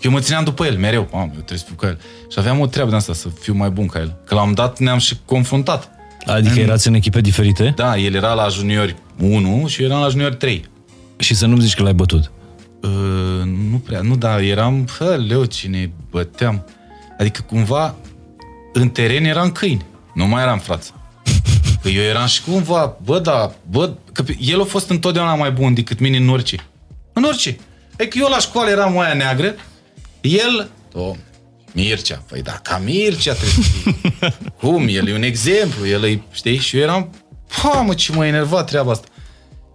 Eu 0.02 0.12
mă 0.12 0.20
țineam 0.20 0.44
după 0.44 0.66
el, 0.66 0.78
mereu. 0.78 1.08
Mamă, 1.12 1.26
eu 1.26 1.32
trebuie 1.32 1.58
să 1.58 1.66
fiu 1.66 1.76
ca 1.76 1.88
el. 1.88 2.00
Și 2.32 2.40
aveam 2.40 2.60
o 2.60 2.68
treabă 2.68 2.90
de 2.90 2.96
asta, 2.96 3.14
să 3.14 3.28
fiu 3.40 3.54
mai 3.54 3.70
bun 3.70 3.88
ca 3.88 4.00
el. 4.00 4.18
Că 4.26 4.36
l-am 4.36 4.54
dat, 4.54 4.80
ne-am 4.80 4.98
și 4.98 5.18
confruntat. 5.26 5.97
Adică 6.28 6.54
în... 6.54 6.62
erați 6.62 6.88
în 6.88 6.94
echipe 6.94 7.22
diferite? 7.22 7.74
Da, 7.76 7.98
el 7.98 8.14
era 8.14 8.34
la 8.34 8.48
juniori 8.48 8.96
1 9.20 9.68
și 9.68 9.82
eu 9.82 9.88
eram 9.88 10.02
la 10.02 10.10
juniori 10.10 10.36
3. 10.36 10.66
Și 11.18 11.36
să 11.36 11.46
nu 11.46 11.60
zici 11.60 11.76
că 11.76 11.84
l-ai 11.84 11.94
bătut. 11.94 12.32
Uh, 12.82 13.44
nu 13.72 13.78
prea, 13.78 14.02
nu, 14.02 14.16
dar 14.16 14.40
eram, 14.40 14.88
hă, 14.98 15.24
leu, 15.28 15.46
cine 15.46 15.92
băteam. 16.10 16.66
Adică 17.18 17.42
cumva 17.42 17.96
în 18.74 18.90
teren 18.90 19.26
eram 19.26 19.52
câini, 19.52 19.86
nu 20.14 20.28
mai 20.28 20.42
eram 20.42 20.60
frață. 20.60 20.92
Că 21.82 21.90
eu 21.90 22.04
eram 22.04 22.26
și 22.26 22.44
cumva, 22.44 22.98
bă, 23.04 23.20
da, 23.20 23.52
bă, 23.70 23.94
că 24.12 24.24
el 24.40 24.62
a 24.62 24.64
fost 24.64 24.90
întotdeauna 24.90 25.36
mai 25.36 25.52
bun 25.52 25.74
decât 25.74 26.00
mine 26.00 26.18
în 26.18 26.30
orice. 26.30 26.58
În 27.14 27.24
orice. 27.24 27.58
Adică 28.00 28.18
eu 28.22 28.28
la 28.30 28.40
școală 28.40 28.70
eram 28.70 28.92
moaia 28.92 29.14
neagră, 29.14 29.56
el, 30.22 30.70
o, 30.94 31.16
Mircea, 31.78 32.24
păi 32.28 32.42
da, 32.42 32.52
ca 32.52 32.82
Mircea 32.84 33.34
trebuie 33.34 33.64
să 33.64 33.70
fie. 33.72 34.34
Cum? 34.62 34.88
El 34.90 35.08
e 35.08 35.14
un 35.14 35.24
exemplu, 35.24 35.88
el 35.88 36.04
e, 36.04 36.22
știi? 36.32 36.58
Și 36.58 36.78
eu 36.78 36.82
eram, 36.84 37.10
pa, 37.62 37.82
mă, 37.82 37.94
ce 37.94 38.12
mă 38.14 38.26
enerva 38.26 38.64
treaba 38.64 38.92
asta. 38.92 39.08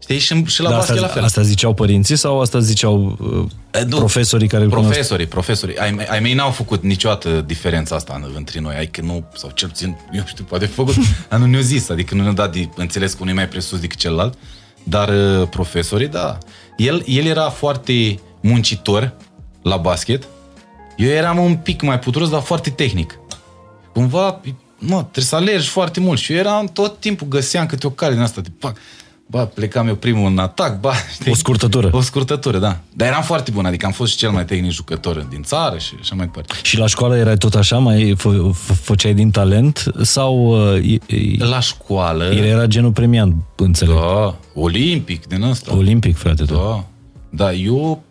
Știi? 0.03 0.19
Și, 0.19 0.45
și 0.45 0.63
la 0.63 0.69
da, 0.69 0.77
basket 0.77 0.95
asta, 0.95 1.07
la 1.07 1.13
fel. 1.13 1.25
Asta 1.25 1.43
ziceau 1.43 1.75
părinții 1.75 2.17
sau 2.17 2.41
asta 2.41 2.59
ziceau 2.59 3.19
uh, 3.73 3.85
nu, 3.87 3.97
profesorii 3.97 4.49
care 4.49 4.67
Profesorii, 4.67 5.27
profesorii. 5.27 5.77
Ai, 5.77 5.97
ai 6.09 6.21
mei 6.21 6.35
n-au 6.35 6.51
făcut 6.51 6.83
niciodată 6.83 7.45
diferența 7.47 7.95
asta 7.95 8.31
între 8.35 8.61
noi. 8.61 8.75
Ai 8.75 8.87
că 8.87 9.01
nu, 9.01 9.25
sau 9.35 9.51
cel 9.51 9.69
puțin, 9.69 9.97
eu 10.13 10.23
știu, 10.27 10.45
poate 10.45 10.67
făcut, 10.67 10.95
dar 11.29 11.39
nu 11.39 11.47
ne-au 11.47 11.63
zis, 11.63 11.89
adică 11.89 12.15
nu 12.15 12.23
ne-au 12.23 12.35
dat 12.35 12.53
de 12.53 12.69
înțeles 12.77 13.13
că 13.13 13.19
unul 13.21 13.33
e 13.33 13.37
mai 13.37 13.49
presus 13.49 13.79
decât 13.79 13.99
celălalt. 13.99 14.39
Dar 14.83 15.09
uh, 15.09 15.49
profesorii, 15.49 16.09
da. 16.09 16.39
El, 16.77 17.03
el 17.07 17.25
era 17.25 17.49
foarte 17.49 18.21
muncitor 18.41 19.13
la 19.63 19.77
basket. 19.77 20.27
Eu 20.97 21.09
eram 21.09 21.39
un 21.39 21.57
pic 21.57 21.83
mai 21.83 21.99
puturos, 21.99 22.29
dar 22.31 22.41
foarte 22.41 22.71
tehnic. 22.71 23.19
Cumva, 23.93 24.41
mă, 24.79 25.01
trebuie 25.01 25.25
să 25.25 25.37
alergi 25.37 25.69
foarte 25.69 26.01
mult. 26.01 26.19
Și 26.19 26.33
eu 26.33 26.39
eram 26.39 26.67
tot 26.67 27.01
timpul, 27.01 27.27
găseam 27.27 27.67
câte 27.67 27.87
o 27.87 27.91
cale 27.91 28.13
din 28.13 28.23
asta 28.23 28.41
de 28.41 28.49
pac 28.59 28.77
ba, 29.33 29.47
plecam 29.47 29.89
eu 29.89 29.95
primul 29.95 30.31
în 30.31 30.39
atac, 30.39 30.81
ba, 30.81 30.93
știi? 31.15 31.31
O 31.31 31.35
scurtătură. 31.35 31.89
O 31.93 32.01
scurtătură, 32.01 32.59
da. 32.59 32.81
Dar 32.93 33.09
eram 33.09 33.23
foarte 33.23 33.51
bun, 33.51 33.65
adică 33.65 33.87
am 33.87 33.93
fost 33.93 34.13
și 34.13 34.19
cel 34.19 34.31
mai 34.31 34.45
tehnic 34.45 34.71
jucător 34.71 35.27
din 35.31 35.43
țară 35.43 35.79
și 35.79 35.95
așa 36.01 36.15
mai 36.15 36.25
departe. 36.25 36.55
Și 36.63 36.79
la 36.79 36.87
școală 36.87 37.17
erai 37.17 37.37
tot 37.37 37.55
așa, 37.55 37.79
mai 37.79 38.15
fă, 38.17 38.51
făceai 38.81 39.15
din 39.15 39.31
talent 39.31 39.85
sau... 40.03 40.57
Uh, 40.77 40.99
la 41.39 41.61
școală... 41.61 42.25
El 42.25 42.45
era 42.45 42.67
genul 42.67 42.91
premiant, 42.91 43.35
înțeleg. 43.57 43.95
Da, 43.95 44.37
olimpic 44.55 45.27
din 45.27 45.43
ăsta. 45.43 45.77
Olimpic, 45.77 46.17
frate, 46.17 46.45
da. 46.45 46.85
Da, 47.31 47.53
eu... 47.53 48.03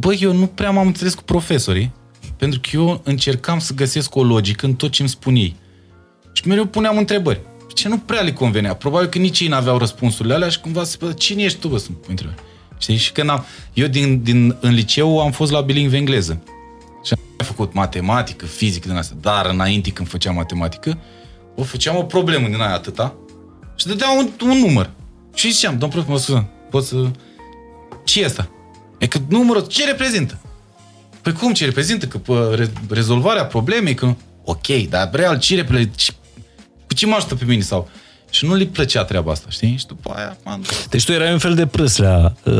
Bă, 0.00 0.14
eu 0.14 0.32
nu 0.32 0.46
prea 0.46 0.70
m-am 0.70 0.86
înțeles 0.86 1.14
cu 1.14 1.22
profesorii, 1.22 1.92
pentru 2.36 2.60
că 2.60 2.68
eu 2.72 3.00
încercam 3.04 3.58
să 3.58 3.74
găsesc 3.74 4.14
o 4.14 4.24
logică 4.24 4.66
în 4.66 4.74
tot 4.74 4.90
ce 4.90 5.02
îmi 5.02 5.10
spun 5.10 5.34
ei. 5.34 5.56
Și 6.32 6.46
mereu 6.46 6.66
puneam 6.66 6.96
întrebări 6.96 7.40
ce 7.78 7.88
nu 7.88 7.98
prea 7.98 8.20
le 8.20 8.32
convenea. 8.32 8.74
Probabil 8.74 9.08
că 9.08 9.18
nici 9.18 9.40
ei 9.40 9.48
n-aveau 9.48 9.78
răspunsurile 9.78 10.34
alea 10.34 10.48
și 10.48 10.60
cumva 10.60 10.84
se 10.84 11.12
cine 11.16 11.42
ești 11.42 11.58
tu, 11.58 11.68
bă, 11.68 11.78
să 11.78 11.88
mă 11.90 11.96
întrebe. 12.08 12.34
Știi? 12.78 12.96
Și 12.96 13.12
când 13.12 13.30
am, 13.30 13.44
eu 13.72 13.86
din, 13.86 14.22
din, 14.22 14.56
în 14.60 14.72
liceu 14.72 15.20
am 15.20 15.30
fost 15.30 15.52
la 15.52 15.60
bilingv 15.60 15.92
engleză. 15.92 16.42
Și 17.04 17.12
am 17.38 17.46
făcut 17.46 17.72
matematică, 17.72 18.46
fizică 18.46 18.88
din 18.88 18.96
asta. 18.96 19.16
Dar 19.20 19.46
înainte 19.46 19.90
când 19.90 20.08
făceam 20.08 20.34
matematică, 20.34 20.98
o 21.54 21.62
făceam 21.62 21.96
o 21.96 22.02
problemă 22.02 22.46
din 22.46 22.60
aia 22.60 22.74
atâta 22.74 23.14
și 23.76 23.86
dădea 23.86 24.10
un, 24.10 24.28
un 24.42 24.58
număr. 24.58 24.90
Și 25.34 25.52
ziceam, 25.52 25.78
domn 25.78 25.92
profesor, 25.92 26.14
mă 26.14 26.18
scuză, 26.18 26.48
pot 26.70 26.84
să... 26.84 27.10
ce 28.04 28.20
e 28.22 28.24
asta? 28.24 28.50
E 28.98 29.06
că 29.06 29.18
numărul, 29.28 29.66
ce 29.66 29.86
reprezintă? 29.86 30.38
Păi 31.22 31.32
cum 31.32 31.52
ce 31.52 31.64
reprezintă? 31.64 32.06
Că 32.06 32.18
pă, 32.18 32.68
rezolvarea 32.90 33.44
problemei, 33.44 33.94
că... 33.94 34.14
Ok, 34.44 34.66
dar 34.88 35.08
real, 35.12 35.38
ce 35.38 35.54
reprezintă? 35.54 35.94
Cu 36.86 36.94
ce 36.94 37.06
mă 37.06 37.14
ajută 37.14 37.34
pe 37.34 37.44
mine? 37.44 37.62
Sau... 37.62 37.88
Și 38.30 38.44
nu 38.44 38.54
li 38.54 38.66
plăcea 38.66 39.04
treaba 39.04 39.32
asta, 39.32 39.46
știi? 39.50 39.76
Și 39.78 39.86
după 39.86 40.10
aia... 40.16 40.36
Man... 40.44 40.62
Deci 40.90 41.04
tu 41.04 41.12
erai 41.12 41.32
un 41.32 41.38
fel 41.38 41.54
de 41.54 41.66
prâslea. 41.66 42.36
Uh, 42.44 42.54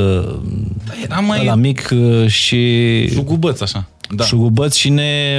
da, 0.86 0.92
era 1.02 1.20
mai... 1.20 1.44
La 1.44 1.54
mic 1.54 1.88
uh, 1.92 2.28
și... 2.28 3.08
Șugubăț, 3.10 3.60
așa. 3.60 3.88
Da. 4.14 4.24
Șugubăț 4.24 4.74
și 4.74 4.88
ne... 4.88 5.38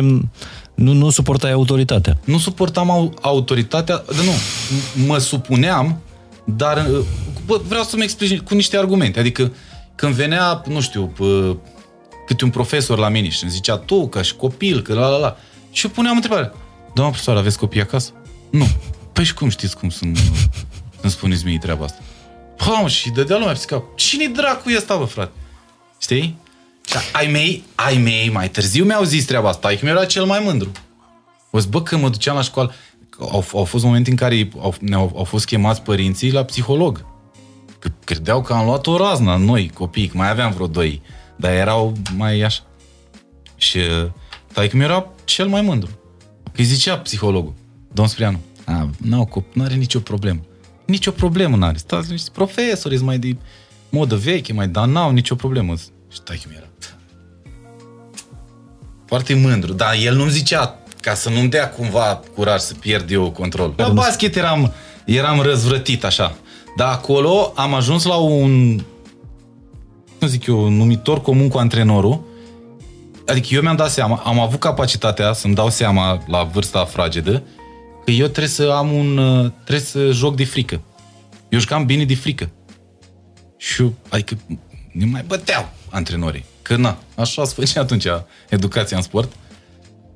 Nu, 0.75 0.93
nu 0.93 1.09
suportai 1.09 1.51
autoritatea. 1.51 2.17
Nu 2.23 2.38
suportam 2.38 2.89
au, 2.91 3.13
autoritatea, 3.21 4.03
de 4.07 4.21
nu, 4.25 4.31
mă 5.05 5.17
supuneam, 5.17 6.01
dar 6.43 6.88
uh, 6.91 7.05
bă, 7.45 7.62
vreau 7.67 7.83
să-mi 7.83 8.03
explic 8.03 8.41
cu 8.41 8.55
niște 8.55 8.77
argumente. 8.77 9.19
Adică 9.19 9.51
când 9.99 10.13
venea, 10.13 10.62
nu 10.67 10.81
știu, 10.81 11.07
pă, 11.07 11.57
câte 12.25 12.43
un 12.43 12.49
profesor 12.49 12.97
la 12.97 13.09
mine 13.09 13.29
și 13.29 13.43
îmi 13.43 13.51
zicea 13.51 13.77
tu, 13.77 14.07
ca 14.07 14.21
și 14.21 14.35
copil, 14.35 14.81
că 14.81 14.93
la 14.93 15.07
la 15.07 15.17
la. 15.17 15.38
Și 15.71 15.85
eu 15.85 15.91
puneam 15.91 16.15
întrebarea, 16.15 16.53
doamna 16.93 17.13
profesor, 17.13 17.38
aveți 17.38 17.57
copii 17.57 17.81
acasă? 17.81 18.12
Nu. 18.49 18.67
Păi 19.13 19.23
și 19.23 19.33
cum 19.33 19.49
știți 19.49 19.77
cum 19.77 19.89
sunt, 19.89 20.17
îmi 21.01 21.12
spuneți 21.12 21.45
mie 21.45 21.57
treaba 21.57 21.85
asta? 21.85 21.99
Pă, 22.55 22.88
și 22.88 23.09
dădea 23.09 23.38
lumea 23.38 23.53
pe 23.53 23.63
cap. 23.65 23.83
Cine 23.95 24.27
dracu 24.27 24.69
e 24.69 24.77
asta, 24.77 24.95
bă, 24.95 25.05
frate? 25.05 25.31
Știi? 26.01 26.38
Și 26.88 26.95
ai 27.12 27.27
mei, 27.27 27.63
ai 27.75 27.97
mei, 27.97 28.29
mai 28.29 28.49
târziu 28.49 28.85
mi-au 28.85 29.03
zis 29.03 29.25
treaba 29.25 29.49
asta. 29.49 29.67
Ai 29.67 29.79
mi 29.81 29.89
era 29.89 30.05
cel 30.05 30.25
mai 30.25 30.41
mândru. 30.43 30.71
O 31.49 31.59
zic, 31.59 31.69
bă, 31.69 31.81
când 31.81 32.01
mă 32.01 32.09
duceam 32.09 32.35
la 32.35 32.41
școală, 32.41 32.73
au, 33.19 33.45
au 33.53 33.63
fost 33.63 33.83
momente 33.83 34.09
în 34.09 34.15
care 34.15 34.49
au, 34.59 34.75
au, 34.93 35.13
au 35.15 35.23
fost 35.23 35.45
chemați 35.45 35.81
părinții 35.81 36.31
la 36.31 36.43
psiholog. 36.43 37.05
Că 37.79 37.89
credeau 38.03 38.41
că 38.41 38.53
am 38.53 38.65
luat 38.65 38.87
o 38.87 38.97
raznă 38.97 39.35
noi, 39.35 39.71
copii, 39.73 40.07
că 40.07 40.17
mai 40.17 40.29
aveam 40.29 40.51
vreo 40.51 40.67
doi, 40.67 41.01
dar 41.35 41.51
erau 41.51 41.97
mai 42.15 42.41
așa. 42.41 42.61
Și 43.55 43.77
uh, 43.77 44.11
taică 44.53 44.77
mi 44.77 44.83
era 44.83 45.05
cel 45.23 45.47
mai 45.47 45.61
mândru. 45.61 45.89
Că 46.43 46.61
îi 46.61 46.63
zicea 46.63 46.97
psihologul, 46.97 47.53
Domn 47.93 48.07
Sprianu, 48.07 48.39
nu 48.97 49.45
nu 49.53 49.63
are 49.63 49.73
nicio 49.73 49.99
problemă. 49.99 50.39
Nicio 50.85 51.11
problemă 51.11 51.55
n-are. 51.55 51.77
Stați 51.77 52.11
niște 52.11 52.29
profesori, 52.33 53.03
mai 53.03 53.17
de 53.17 53.37
modă 53.89 54.15
veche, 54.15 54.53
mai, 54.53 54.67
dar 54.67 54.87
n-au 54.87 55.11
nicio 55.11 55.35
problemă. 55.35 55.73
Și 56.11 56.21
tai 56.23 56.39
cum 56.43 56.51
era. 56.55 56.67
Foarte 59.05 59.33
mândru, 59.33 59.73
dar 59.73 59.95
el 60.01 60.15
nu-mi 60.15 60.31
zicea 60.31 60.79
ca 61.01 61.13
să 61.13 61.29
nu-mi 61.29 61.49
dea 61.49 61.69
cumva 61.69 62.21
curaj 62.35 62.59
să 62.59 62.73
pierd 62.73 63.11
eu 63.11 63.31
control. 63.31 63.73
La 63.77 63.89
basket 63.89 64.35
eram, 64.35 64.73
eram 65.05 65.41
răzvrătit 65.41 66.03
așa. 66.03 66.35
Dar 66.79 66.91
acolo 66.91 67.53
am 67.55 67.73
ajuns 67.73 68.03
la 68.03 68.15
un, 68.15 68.79
cum 70.19 70.27
zic 70.27 70.45
eu, 70.45 70.63
un 70.63 70.73
numitor 70.73 71.21
comun 71.21 71.47
cu 71.47 71.57
antrenorul. 71.57 72.23
Adică 73.27 73.47
eu 73.51 73.61
mi-am 73.61 73.75
dat 73.75 73.89
seama, 73.89 74.21
am 74.25 74.39
avut 74.39 74.59
capacitatea 74.59 75.33
să-mi 75.33 75.55
dau 75.55 75.69
seama 75.69 76.23
la 76.27 76.43
vârsta 76.43 76.85
fragedă 76.85 77.43
că 78.05 78.11
eu 78.11 78.27
trebuie 78.27 78.47
să 78.47 78.71
am 78.75 78.91
un... 78.91 79.17
Uh, 79.17 79.51
trebuie 79.63 79.85
să 79.85 80.11
joc 80.11 80.35
de 80.35 80.45
frică. 80.45 80.81
Eu 81.49 81.59
jucam 81.59 81.85
bine 81.85 82.05
de 82.05 82.15
frică. 82.15 82.49
Și 83.57 83.81
eu, 83.81 83.93
adică, 84.09 84.37
ne 84.91 85.05
mai 85.05 85.23
băteau 85.27 85.69
antrenorii. 85.89 86.45
Că 86.61 86.75
na, 86.75 86.97
așa 87.15 87.45
se 87.45 87.53
făcea 87.55 87.81
atunci 87.81 88.07
educația 88.49 88.97
în 88.97 89.03
sport. 89.03 89.31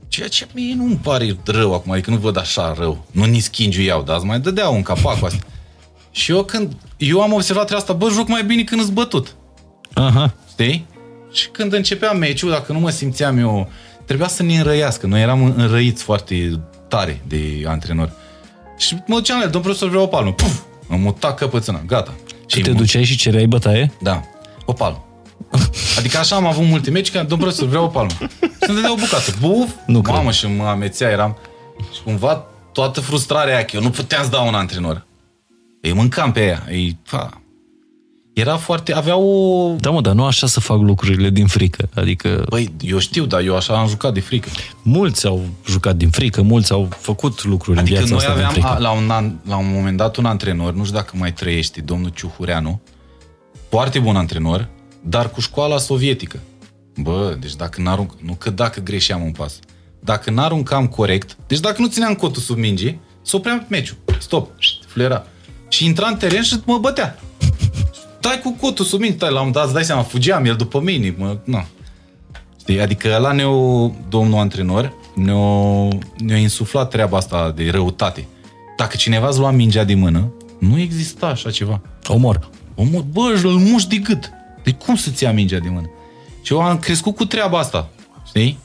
Ceea 0.07 0.27
ce 0.27 0.47
mie 0.53 0.73
nu-mi 0.75 0.99
pare 1.03 1.37
rău 1.45 1.73
acum, 1.73 1.91
adică 1.91 2.09
nu 2.09 2.17
văd 2.17 2.37
așa 2.37 2.73
rău. 2.77 3.05
Nu 3.11 3.23
ni 3.23 3.39
schingiuiau, 3.39 4.03
dar 4.03 4.15
îți 4.15 4.25
mai 4.25 4.39
dădeau 4.39 4.75
un 4.75 4.81
capac 4.81 5.19
cu 5.19 5.25
asta. 5.25 5.43
Și 6.13 6.31
eu 6.31 6.43
când... 6.43 6.75
Eu 6.97 7.21
am 7.21 7.33
observat 7.33 7.71
asta, 7.71 7.93
bă, 7.93 8.09
joc 8.09 8.27
mai 8.27 8.43
bine 8.43 8.63
când 8.63 8.81
îți 8.81 8.91
bătut. 8.91 9.35
Aha. 9.93 10.33
Știi? 10.49 10.85
Și 11.31 11.47
când 11.47 11.73
începea 11.73 12.11
meciul, 12.11 12.49
dacă 12.49 12.71
nu 12.71 12.79
mă 12.79 12.89
simțeam 12.89 13.37
eu, 13.37 13.69
trebuia 14.05 14.27
să 14.27 14.43
ne 14.43 14.57
înrăiască. 14.57 15.07
Noi 15.07 15.21
eram 15.21 15.53
înrăiți 15.55 16.03
foarte 16.03 16.61
tare 16.87 17.21
de 17.27 17.63
antrenor. 17.65 18.11
Și 18.77 18.97
mă 19.07 19.15
duceam 19.15 19.37
la 19.37 19.43
el, 19.43 19.49
domnul 19.49 19.69
profesor, 19.69 19.89
vreau 19.89 20.03
o 20.03 20.07
palmă. 20.07 20.31
Puf! 20.31 20.59
Am 20.91 20.99
mutat 20.99 21.37
căpățâna, 21.37 21.81
gata. 21.87 22.13
Și 22.45 22.61
te 22.61 22.71
duceai 22.71 23.03
și 23.03 23.17
cereai 23.17 23.45
bătaie? 23.45 23.91
Da. 24.01 24.21
O 24.65 24.73
palmă. 24.73 25.05
Adică 25.97 26.17
așa 26.17 26.35
am 26.35 26.45
avut 26.45 26.65
multe 26.65 26.89
meci, 26.89 27.11
că 27.11 27.17
domnul 27.17 27.37
profesor, 27.37 27.67
vreau 27.67 27.83
o 27.83 27.87
palmă. 27.87 28.11
Și 28.39 28.69
îmi 28.69 28.75
dădea 28.75 28.91
o 28.91 28.95
bucată. 28.95 29.31
Buf, 29.39 29.69
nu 29.85 30.01
mamă, 30.05 30.19
cred. 30.19 30.33
și 30.33 30.47
mă 30.47 30.63
amețea, 30.63 31.09
eram... 31.09 31.37
Și 31.93 32.01
cumva 32.03 32.45
toată 32.71 32.99
frustrarea 33.01 33.55
aia, 33.55 33.65
că 33.65 33.75
eu 33.75 33.81
nu 33.81 33.89
puteam 33.89 34.23
să 34.23 34.29
dau 34.29 34.47
un 34.47 34.53
antrenor. 34.53 35.05
Îi 35.85 35.93
mâncam 35.93 36.31
pe 36.31 36.45
ea. 36.45 36.63
Îi, 36.67 36.97
fa, 37.03 37.41
era 38.33 38.57
foarte, 38.57 38.93
avea 38.93 39.15
o... 39.15 39.75
Da, 39.75 39.89
mă, 39.89 40.01
dar 40.01 40.13
nu 40.13 40.25
așa 40.25 40.47
să 40.47 40.59
fac 40.59 40.79
lucrurile 40.79 41.29
din 41.29 41.47
frică. 41.47 41.89
Adică... 41.93 42.45
Păi, 42.49 42.73
eu 42.81 42.97
știu, 42.97 43.25
dar 43.25 43.41
eu 43.41 43.55
așa 43.55 43.79
am 43.79 43.87
jucat 43.87 44.13
de 44.13 44.19
frică. 44.19 44.49
Mulți 44.81 45.27
au 45.27 45.45
jucat 45.67 45.95
din 45.95 46.09
frică, 46.09 46.41
mulți 46.41 46.71
au 46.71 46.89
făcut 46.97 47.43
lucruri 47.43 47.79
adică 47.79 47.99
în 47.99 48.05
viața 48.05 48.27
noi 48.29 48.37
asta 48.37 48.47
aveam, 48.49 48.73
a, 48.73 48.77
la, 48.77 48.91
un 48.91 49.09
an, 49.09 49.31
la 49.47 49.57
un 49.57 49.71
moment 49.73 49.97
dat 49.97 50.15
un 50.15 50.25
antrenor, 50.25 50.73
nu 50.73 50.83
știu 50.83 50.97
dacă 50.97 51.17
mai 51.17 51.33
trăiești, 51.33 51.81
domnul 51.81 52.09
Ciuhureanu, 52.09 52.81
foarte 53.69 53.99
bun 53.99 54.15
antrenor, 54.15 54.69
dar 55.01 55.29
cu 55.29 55.41
școala 55.41 55.77
sovietică. 55.77 56.39
Bă, 56.95 57.37
deci 57.39 57.55
dacă 57.55 57.81
n-arunc, 57.81 58.11
nu 58.21 58.33
că 58.33 58.49
dacă 58.49 58.79
greșeam 58.79 59.21
un 59.21 59.31
pas, 59.31 59.59
dacă 59.99 60.31
n-aruncam 60.31 60.87
corect, 60.87 61.37
deci 61.47 61.59
dacă 61.59 61.81
nu 61.81 61.87
țineam 61.87 62.13
cotul 62.13 62.41
sub 62.41 62.57
minge, 62.57 62.97
să 63.21 63.35
opream 63.35 63.65
meciul. 63.69 63.97
Stop, 64.19 64.49
flera. 64.87 65.27
Și 65.73 65.85
intra 65.85 66.07
în 66.07 66.17
teren 66.17 66.41
și 66.41 66.59
mă 66.65 66.77
bătea 66.77 67.19
stai 68.23 68.39
cu 68.39 68.55
cotul 68.61 68.85
sub 68.85 68.99
mine, 68.99 69.15
stai, 69.15 69.31
l-am 69.31 69.51
dat, 69.51 69.63
îți 69.63 69.73
dai 69.73 69.83
seama, 69.83 70.01
fugeam 70.01 70.45
el 70.45 70.55
după 70.55 70.79
mine, 70.79 71.15
mă, 71.17 71.37
nu. 71.43 71.65
Știi, 72.59 72.81
adică 72.81 73.17
la 73.17 73.31
ne 73.31 73.43
domnul 74.09 74.39
antrenor, 74.39 74.93
ne-a, 75.15 75.87
ne 76.17 76.39
insuflat 76.39 76.89
treaba 76.89 77.17
asta 77.17 77.51
de 77.55 77.69
răutate. 77.69 78.27
Dacă 78.77 78.95
cineva 78.95 79.27
îți 79.27 79.39
lua 79.39 79.51
mingea 79.51 79.83
din 79.83 79.99
mână, 79.99 80.31
nu 80.59 80.79
exista 80.79 81.27
așa 81.27 81.51
ceva. 81.51 81.81
Omor. 82.07 82.49
Omor, 82.75 83.01
bă, 83.01 83.39
îl 83.43 83.57
muști 83.57 83.89
de 83.89 83.95
gât. 83.95 84.31
De 84.63 84.71
cum 84.71 84.95
să-ți 84.95 85.23
ia 85.23 85.31
mingea 85.31 85.59
din 85.59 85.73
mână? 85.73 85.89
Și 86.41 86.53
eu 86.53 86.61
am 86.61 86.79
crescut 86.79 87.15
cu 87.15 87.25
treaba 87.25 87.59
asta, 87.59 87.89
știi? 88.27 88.57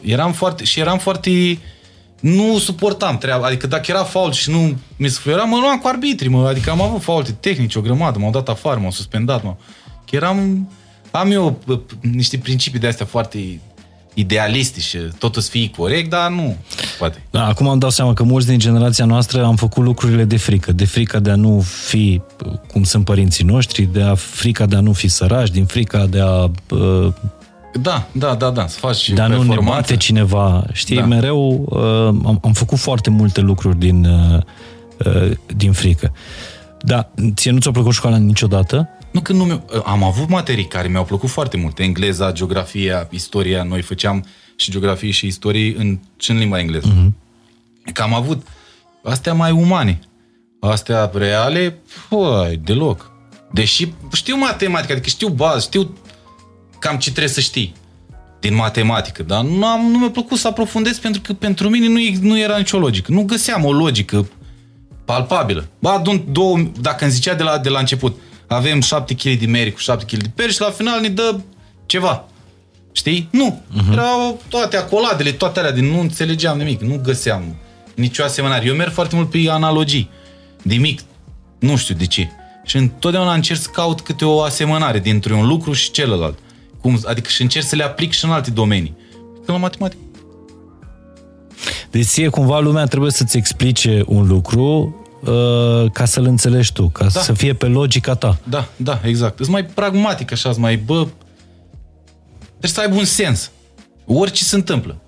Eram 0.00 0.32
foarte, 0.32 0.64
și 0.64 0.80
eram 0.80 0.98
foarte 0.98 1.58
nu 2.22 2.58
suportam 2.58 3.18
treaba. 3.18 3.46
Adică 3.46 3.66
dacă 3.66 3.90
era 3.90 4.02
fault 4.02 4.34
și 4.34 4.50
nu 4.50 4.76
mi 4.96 5.08
se 5.08 5.18
fluiera, 5.20 5.42
mă 5.42 5.58
luam 5.60 5.78
cu 5.78 5.88
arbitri, 5.88 6.28
mă. 6.28 6.48
Adică 6.48 6.70
am 6.70 6.80
avut 6.80 7.02
faulte 7.02 7.32
tehnice, 7.32 7.78
o 7.78 7.82
grămadă, 7.82 8.18
m-au 8.18 8.30
dat 8.30 8.48
afară, 8.48 8.80
m-au 8.80 8.90
suspendat, 8.90 9.42
mă. 9.42 9.54
Că 10.06 10.16
eram... 10.16 10.68
Am 11.10 11.30
eu 11.30 11.58
niște 12.00 12.38
principii 12.38 12.80
de 12.80 12.86
astea 12.86 13.06
foarte 13.06 13.60
idealiste 14.14 14.80
și 14.80 14.98
totul 15.18 15.42
să 15.42 15.50
fie 15.50 15.70
corect, 15.76 16.10
dar 16.10 16.30
nu, 16.30 16.56
poate. 16.98 17.22
Da, 17.30 17.46
acum 17.46 17.68
am 17.68 17.78
dat 17.78 17.90
seama 17.90 18.14
că 18.14 18.22
mulți 18.22 18.46
din 18.46 18.58
generația 18.58 19.04
noastră 19.04 19.44
am 19.44 19.56
făcut 19.56 19.84
lucrurile 19.84 20.24
de 20.24 20.36
frică. 20.36 20.72
De 20.72 20.84
frică 20.84 21.20
de 21.20 21.30
a 21.30 21.34
nu 21.34 21.60
fi 21.60 22.20
cum 22.72 22.82
sunt 22.82 23.04
părinții 23.04 23.44
noștri, 23.44 23.82
de 23.82 24.02
a 24.02 24.14
frica 24.14 24.66
de 24.66 24.76
a 24.76 24.80
nu 24.80 24.92
fi 24.92 25.08
sărași, 25.08 25.52
din 25.52 25.64
frica 25.64 26.06
de 26.06 26.20
a 26.20 26.50
uh, 26.70 27.12
da, 27.80 28.08
da, 28.12 28.34
da, 28.34 28.50
da, 28.50 28.66
să 28.66 28.78
faci 28.78 29.10
Dar 29.10 29.30
nu 29.30 29.42
ne 29.42 29.56
bate 29.64 29.96
cineva, 29.96 30.64
știi, 30.72 30.96
da. 30.96 31.06
mereu 31.06 31.64
uh, 31.68 31.80
am, 32.06 32.38
am 32.42 32.52
făcut 32.52 32.78
foarte 32.78 33.10
multe 33.10 33.40
lucruri 33.40 33.78
din, 33.78 34.04
uh, 34.04 34.40
uh, 35.06 35.30
din 35.56 35.72
frică. 35.72 36.12
Da, 36.80 37.10
ție 37.34 37.50
nu 37.50 37.58
ți-a 37.58 37.70
plăcut 37.70 37.92
școala 37.92 38.16
niciodată? 38.16 38.88
Nu, 39.10 39.20
că 39.20 39.32
nu 39.32 39.44
mi 39.44 39.60
am 39.84 40.02
avut 40.02 40.28
materii 40.28 40.66
care 40.66 40.88
mi-au 40.88 41.04
plăcut 41.04 41.28
foarte 41.28 41.56
mult. 41.56 41.78
Engleza, 41.78 42.32
geografia, 42.32 43.08
istoria. 43.10 43.62
Noi 43.62 43.82
făceam 43.82 44.24
și 44.56 44.70
geografie 44.70 45.10
și 45.10 45.26
istorie 45.26 45.74
în, 45.78 45.98
și 46.16 46.30
în 46.30 46.38
limba 46.38 46.58
engleză. 46.58 46.88
Uh-huh. 46.88 47.12
Că 47.92 48.02
am 48.02 48.14
avut 48.14 48.46
astea 49.04 49.34
mai 49.34 49.50
umane. 49.50 50.00
Astea 50.60 51.10
reale, 51.14 51.78
păi, 52.08 52.60
deloc. 52.64 53.10
Deși 53.50 53.92
știu 54.12 54.36
matematică, 54.36 54.92
adică 54.92 55.08
știu 55.08 55.28
bază, 55.28 55.60
știu 55.60 55.94
cam 56.82 56.96
ce 56.96 57.10
trebuie 57.10 57.32
să 57.32 57.40
știi 57.40 57.74
din 58.40 58.54
matematică, 58.54 59.22
dar 59.22 59.42
nu, 59.44 59.66
am, 59.66 59.90
nu 59.90 59.98
mi-a 59.98 60.10
plăcut 60.10 60.38
să 60.38 60.48
aprofundez 60.48 60.98
pentru 60.98 61.20
că 61.20 61.32
pentru 61.32 61.68
mine 61.68 61.86
nu, 61.86 62.28
nu 62.28 62.38
era 62.38 62.56
nicio 62.56 62.78
logică. 62.78 63.12
Nu 63.12 63.22
găseam 63.22 63.64
o 63.64 63.72
logică 63.72 64.28
palpabilă. 65.04 65.68
Ba, 65.78 65.92
adun 65.92 66.24
două, 66.30 66.58
dacă 66.80 67.04
îmi 67.04 67.12
zicea 67.12 67.34
de 67.34 67.42
la, 67.42 67.58
de 67.58 67.68
la 67.68 67.78
început, 67.78 68.20
avem 68.46 68.80
7 68.80 69.14
kg 69.14 69.38
de 69.38 69.46
meri 69.46 69.72
cu 69.72 69.78
7 69.78 70.04
kg 70.04 70.22
de 70.22 70.30
peri 70.34 70.52
și 70.52 70.60
la 70.60 70.70
final 70.70 71.00
ne 71.00 71.08
dă 71.08 71.40
ceva. 71.86 72.24
Știi? 72.92 73.28
Nu. 73.30 73.60
Uh-huh. 73.70 73.92
Erau 73.92 74.40
toate 74.48 74.76
acoladele, 74.76 75.32
toate 75.32 75.58
alea, 75.58 75.72
din 75.72 75.84
nu 75.84 76.00
înțelegeam 76.00 76.58
nimic, 76.58 76.80
nu 76.80 77.00
găseam 77.02 77.56
nicio 77.94 78.24
asemănare. 78.24 78.66
Eu 78.66 78.74
merg 78.74 78.92
foarte 78.92 79.16
mult 79.16 79.30
pe 79.30 79.44
analogii. 79.50 80.10
De 80.62 80.74
mic, 80.74 81.00
nu 81.58 81.76
știu 81.76 81.94
de 81.94 82.06
ce. 82.06 82.30
Și 82.64 82.76
întotdeauna 82.76 83.34
încerc 83.34 83.60
să 83.60 83.68
caut 83.72 84.00
câte 84.00 84.24
o 84.24 84.40
asemănare 84.40 84.98
dintre 84.98 85.34
un 85.34 85.46
lucru 85.46 85.72
și 85.72 85.90
celălalt. 85.90 86.38
Cum, 86.82 87.00
adică 87.04 87.28
și 87.28 87.42
încerc 87.42 87.64
să 87.64 87.76
le 87.76 87.84
aplic 87.84 88.12
și 88.12 88.24
în 88.24 88.30
alte 88.30 88.50
domenii. 88.50 88.96
Că 89.44 89.52
la 89.52 89.58
matematică. 89.58 90.02
Deci 91.90 92.06
ție 92.06 92.28
cumva 92.28 92.60
lumea 92.60 92.84
trebuie 92.84 93.10
să-ți 93.10 93.36
explice 93.36 94.02
un 94.06 94.26
lucru 94.26 94.96
uh, 95.20 95.90
ca 95.92 96.04
să-l 96.04 96.24
înțelegi 96.24 96.72
tu, 96.72 96.88
ca 96.88 97.06
da. 97.12 97.20
să 97.20 97.32
fie 97.32 97.54
pe 97.54 97.66
logica 97.66 98.14
ta. 98.14 98.38
Da, 98.44 98.68
da, 98.76 99.00
exact. 99.04 99.38
Îți 99.38 99.50
mai 99.50 99.64
pragmatic 99.64 100.32
așa, 100.32 100.48
îți 100.48 100.60
mai, 100.60 100.76
bă, 100.76 101.06
trebuie 102.48 102.70
să 102.70 102.80
aibă 102.80 102.94
un 102.94 103.04
sens. 103.04 103.50
Orice 104.06 104.44
se 104.44 104.54
întâmplă. 104.54 105.00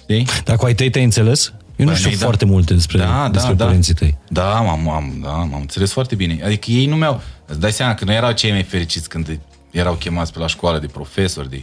Știi? 0.00 0.26
Dar 0.44 0.56
cu 0.56 0.64
ai 0.64 0.74
tăi 0.74 0.90
te-ai 0.90 1.04
înțeles? 1.04 1.52
Eu 1.76 1.86
nu 1.86 1.94
știu 1.94 2.10
da. 2.10 2.16
foarte 2.16 2.44
multe 2.44 2.74
despre, 2.74 2.98
da, 2.98 3.28
despre 3.32 3.54
da, 3.54 3.64
părinții 3.64 3.94
tăi. 3.94 4.18
Da, 4.28 4.60
m-am, 4.60 4.88
am, 4.88 5.18
da, 5.22 5.30
m-am 5.30 5.60
înțeles 5.60 5.92
foarte 5.92 6.14
bine. 6.14 6.40
Adică 6.44 6.70
ei 6.70 6.86
nu 6.86 6.96
mi-au... 6.96 7.20
Îți 7.46 7.60
dai 7.60 7.72
seama 7.72 7.94
că 7.94 8.04
nu 8.04 8.12
erau 8.12 8.32
cei 8.32 8.50
mai 8.50 8.62
fericiți 8.62 9.08
când 9.08 9.40
erau 9.72 9.94
chemați 9.94 10.32
pe 10.32 10.38
la 10.38 10.46
școală 10.46 10.78
de 10.78 10.86
profesori, 10.86 11.50
de 11.50 11.62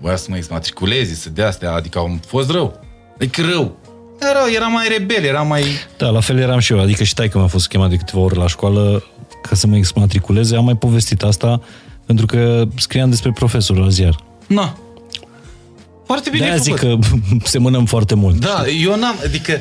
voia 0.00 0.16
să 0.16 0.26
mă 0.30 0.36
exmatriculeze, 0.36 1.14
să 1.14 1.30
dea 1.30 1.46
astea, 1.46 1.72
adică 1.72 1.98
am 1.98 2.20
fost 2.26 2.50
rău. 2.50 2.80
Adică 3.14 3.42
rău. 3.42 3.76
Era, 4.20 4.40
era 4.54 4.66
mai 4.66 4.86
rebel, 4.88 5.24
era 5.24 5.42
mai... 5.42 5.64
Da, 5.96 6.08
la 6.08 6.20
fel 6.20 6.38
eram 6.38 6.58
și 6.58 6.72
eu, 6.72 6.80
adică 6.80 7.04
și 7.04 7.14
că 7.14 7.38
mi-a 7.38 7.46
fost 7.46 7.68
chemat 7.68 7.90
de 7.90 7.96
câteva 7.96 8.22
ori 8.22 8.36
la 8.36 8.46
școală 8.46 9.04
ca 9.42 9.54
să 9.54 9.66
mă 9.66 9.76
exmatriculeze, 9.76 10.56
am 10.56 10.64
mai 10.64 10.76
povestit 10.76 11.22
asta 11.22 11.62
pentru 12.06 12.26
că 12.26 12.64
scriam 12.76 13.10
despre 13.10 13.32
profesor 13.32 13.76
la 13.76 13.88
ziar. 13.88 14.24
Na. 14.46 14.78
Foarte 16.06 16.30
bine 16.30 16.44
De-aia 16.44 16.58
zic 16.58 16.74
că 16.74 16.98
semănăm 17.44 17.84
foarte 17.84 18.14
mult. 18.14 18.40
Da, 18.40 18.64
eu 18.82 18.96
n-am, 18.96 19.16
adică 19.24 19.60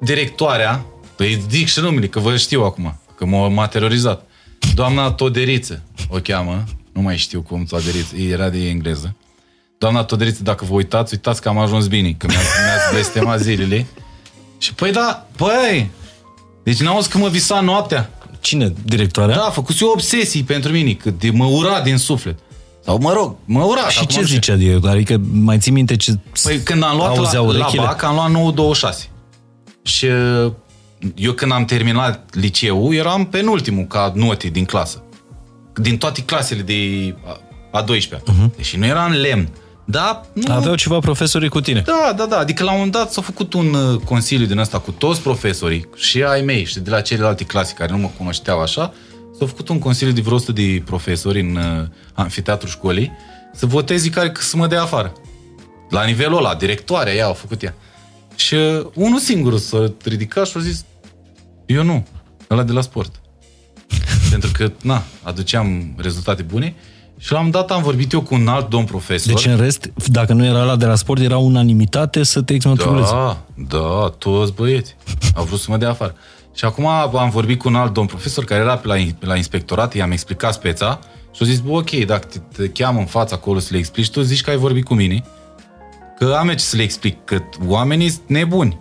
directoarea, 0.00 0.84
păi 1.16 1.42
zic 1.50 1.66
și 1.66 1.80
numele, 1.80 2.06
că 2.06 2.20
vă 2.20 2.36
știu 2.36 2.62
acum, 2.62 3.00
că 3.16 3.26
m-a 3.26 3.66
terorizat. 3.66 4.26
Doamna 4.74 5.10
Toderiță 5.10 5.82
o 6.08 6.18
cheamă, 6.22 6.64
nu 6.92 7.00
mai 7.00 7.16
știu 7.16 7.42
cum 7.42 7.64
Toderiță, 7.64 8.16
era 8.16 8.48
de 8.48 8.68
engleză. 8.68 9.16
Doamna 9.78 10.04
Toderiță, 10.04 10.42
dacă 10.42 10.64
vă 10.64 10.74
uitați, 10.74 11.14
uitați 11.14 11.40
că 11.40 11.48
am 11.48 11.58
ajuns 11.58 11.86
bine, 11.86 12.12
că 12.12 12.26
mi-ați, 12.28 12.46
mi 12.46 12.92
blestemat 12.92 13.40
zilele. 13.40 13.86
Și 14.58 14.74
păi 14.74 14.92
da, 14.92 15.26
păi, 15.36 15.90
deci 16.62 16.80
n-auzi 16.80 17.08
că 17.08 17.18
mă 17.18 17.28
visa 17.28 17.60
noaptea. 17.60 18.10
Cine? 18.40 18.72
Directoarea? 18.84 19.36
Da, 19.36 19.42
a 19.42 19.50
făcut 19.50 19.80
eu 19.80 19.88
obsesii 19.88 20.42
pentru 20.42 20.72
mine, 20.72 20.92
că 20.92 21.10
de 21.10 21.30
mă 21.30 21.44
ura 21.44 21.80
din 21.80 21.96
suflet. 21.96 22.38
Sau 22.84 22.98
mă 22.98 23.12
rog, 23.12 23.36
mă 23.44 23.62
ura. 23.62 23.88
Și 23.88 24.06
ce 24.06 24.22
zicea 24.22 24.54
de 24.54 24.80
Adică 24.88 25.20
mai 25.32 25.58
ții 25.58 25.72
minte 25.72 25.96
ce 25.96 26.18
Păi 26.42 26.60
când 26.60 26.82
am 26.82 26.96
luat 26.96 27.16
la, 27.16 27.40
la 27.40 27.70
BAC, 27.76 28.02
am 28.02 28.14
luat 28.14 28.30
926. 28.30 29.08
Și 29.82 30.06
eu 31.14 31.32
când 31.32 31.52
am 31.52 31.64
terminat 31.64 32.34
liceul, 32.34 32.94
eram 32.94 33.26
penultimul 33.26 33.84
ca 33.84 34.12
note 34.14 34.48
din 34.48 34.64
clasă. 34.64 35.02
Din 35.74 35.98
toate 35.98 36.22
clasele 36.22 36.62
de 36.62 37.14
a 37.70 37.84
12-a. 37.84 38.16
Uh-huh. 38.16 38.56
Deși 38.56 38.76
nu 38.76 38.86
era 38.86 39.04
în 39.04 39.20
lemn. 39.20 39.48
Da, 39.84 40.22
nu... 40.32 40.54
Aveau 40.54 40.74
ceva 40.74 40.98
profesori 40.98 41.48
cu 41.48 41.60
tine. 41.60 41.82
Da, 41.86 42.12
da, 42.16 42.26
da. 42.26 42.38
Adică 42.38 42.64
la 42.64 42.70
un 42.70 42.76
moment 42.76 42.94
dat 42.94 43.12
s-a 43.12 43.20
făcut 43.20 43.52
un 43.52 43.74
uh, 43.74 44.00
consiliu 44.00 44.46
din 44.46 44.58
ăsta 44.58 44.78
cu 44.78 44.90
toți 44.90 45.20
profesorii 45.20 45.88
și 45.94 46.22
ai 46.22 46.42
mei 46.42 46.64
și 46.64 46.80
de 46.80 46.90
la 46.90 47.00
celelalte 47.00 47.44
clase 47.44 47.74
care 47.74 47.92
nu 47.92 47.98
mă 47.98 48.10
cunoșteau 48.16 48.60
așa, 48.60 48.92
s-a 49.38 49.46
făcut 49.46 49.68
un 49.68 49.78
consiliu 49.78 50.12
de 50.12 50.20
vreo 50.20 50.34
100 50.34 50.52
de 50.52 50.82
profesori 50.84 51.40
în 51.40 51.56
uh, 51.56 51.86
anfiteatru 52.12 52.68
școlii 52.68 53.12
să 53.54 53.66
votezi 53.66 54.10
care 54.10 54.32
să 54.38 54.56
mă 54.56 54.66
dea 54.66 54.82
afară. 54.82 55.12
La 55.88 56.04
nivelul 56.04 56.38
ăla, 56.38 56.54
directoarea 56.54 57.14
ea 57.14 57.28
a 57.28 57.32
făcut 57.32 57.62
ea. 57.62 57.74
Și 58.34 58.54
uh, 58.54 58.86
unul 58.94 59.18
singur 59.18 59.58
s-a 59.58 59.92
ridicat 60.04 60.46
și 60.46 60.56
a 60.56 60.60
zis 60.60 60.84
eu 61.66 61.82
nu, 61.82 62.06
ăla 62.50 62.62
de 62.62 62.72
la 62.72 62.80
sport. 62.80 63.20
Pentru 64.32 64.50
că, 64.52 64.72
na, 64.82 65.02
aduceam 65.22 65.94
rezultate 65.96 66.42
bune 66.42 66.74
și 67.18 67.32
la 67.32 67.40
un 67.40 67.50
dat 67.50 67.70
am 67.70 67.82
vorbit 67.82 68.12
eu 68.12 68.20
cu 68.20 68.34
un 68.34 68.48
alt 68.48 68.68
domn 68.68 68.84
profesor. 68.84 69.32
Deci 69.32 69.46
în 69.46 69.56
rest, 69.56 69.90
dacă 70.06 70.32
nu 70.32 70.44
era 70.44 70.64
la 70.64 70.76
de 70.76 70.86
la 70.86 70.94
sport, 70.94 71.20
era 71.20 71.38
unanimitate 71.38 72.22
să 72.22 72.42
te 72.42 72.54
exmatriculezi. 72.54 73.10
Da, 73.10 73.44
da, 73.68 74.14
toți 74.18 74.52
băieți. 74.52 74.96
Au 75.34 75.44
vrut 75.44 75.60
să 75.60 75.66
mă 75.68 75.76
dea 75.76 75.90
afară. 75.90 76.14
Și 76.54 76.64
acum 76.64 76.86
am 76.86 77.30
vorbit 77.30 77.58
cu 77.58 77.68
un 77.68 77.74
alt 77.74 77.92
domn 77.92 78.06
profesor 78.06 78.44
care 78.44 78.60
era 78.60 78.76
pe 78.76 78.86
la, 78.86 78.94
pe 79.18 79.26
la 79.26 79.36
inspectorat, 79.36 79.94
i-am 79.94 80.10
explicat 80.10 80.52
speța 80.52 80.98
și 81.34 81.42
a 81.42 81.44
zis, 81.44 81.60
bă, 81.60 81.70
ok, 81.70 81.90
dacă 81.90 82.26
te, 82.26 82.38
te 82.38 82.68
cheamă 82.68 82.98
în 82.98 83.06
fața 83.06 83.34
acolo 83.36 83.58
să 83.58 83.68
le 83.70 83.78
explici, 83.78 84.10
tu 84.10 84.20
zici 84.20 84.42
că 84.42 84.50
ai 84.50 84.56
vorbit 84.56 84.84
cu 84.84 84.94
mine, 84.94 85.24
că 86.18 86.36
am 86.38 86.48
ce 86.48 86.58
să 86.58 86.76
le 86.76 86.82
explic, 86.82 87.24
că 87.24 87.38
oamenii 87.66 88.08
sunt 88.08 88.22
nebuni. 88.26 88.78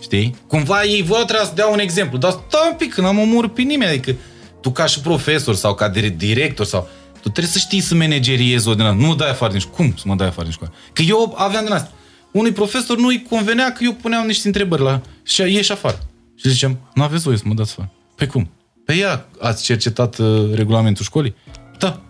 Știi? 0.00 0.34
Cumva 0.46 0.82
ei 0.82 1.02
vă 1.02 1.14
trebuie 1.14 1.46
să 1.46 1.52
dea 1.54 1.66
un 1.66 1.78
exemplu, 1.78 2.18
dar 2.18 2.30
stai 2.30 2.68
un 2.70 2.76
pic, 2.76 2.94
că 2.94 3.00
n-am 3.00 3.18
omorât 3.18 3.54
pe 3.54 3.62
nimeni, 3.62 3.90
adică 3.90 4.14
tu 4.60 4.70
ca 4.70 4.86
și 4.86 5.00
profesor 5.00 5.54
sau 5.54 5.74
ca 5.74 5.88
director 6.16 6.66
sau 6.66 6.88
tu 7.12 7.28
trebuie 7.28 7.52
să 7.52 7.58
știi 7.58 7.80
să 7.80 7.94
manageriezi 7.94 8.68
o 8.68 8.74
din 8.74 8.86
Nu 8.86 9.14
dai 9.14 9.30
afară 9.30 9.50
din 9.50 9.60
școală. 9.60 9.76
Cum 9.76 9.96
să 9.96 10.02
mă 10.06 10.14
dai 10.14 10.26
afară 10.26 10.42
din 10.42 10.52
școală? 10.52 10.74
Că 10.92 11.02
eu 11.02 11.34
aveam 11.36 11.64
din 11.64 11.72
asta. 11.72 11.92
Unui 12.32 12.52
profesor 12.52 12.98
nu-i 12.98 13.26
convenea 13.30 13.72
că 13.72 13.84
eu 13.84 13.92
puneam 13.92 14.26
niște 14.26 14.46
întrebări 14.46 14.82
la... 14.82 15.00
Și 15.22 15.40
ieși 15.40 15.72
afară. 15.72 15.98
Și 16.34 16.48
zicem, 16.48 16.78
nu 16.94 17.02
aveți 17.02 17.22
voie 17.22 17.36
să 17.36 17.42
mă 17.46 17.54
dați 17.54 17.70
afară. 17.70 17.92
Pe 18.14 18.26
cum? 18.26 18.50
Pe 18.84 18.94
ea 18.94 19.28
ați 19.40 19.64
cercetat 19.64 20.18
uh, 20.18 20.54
regulamentul 20.54 21.04
școlii? 21.04 21.34
Da. 21.78 22.00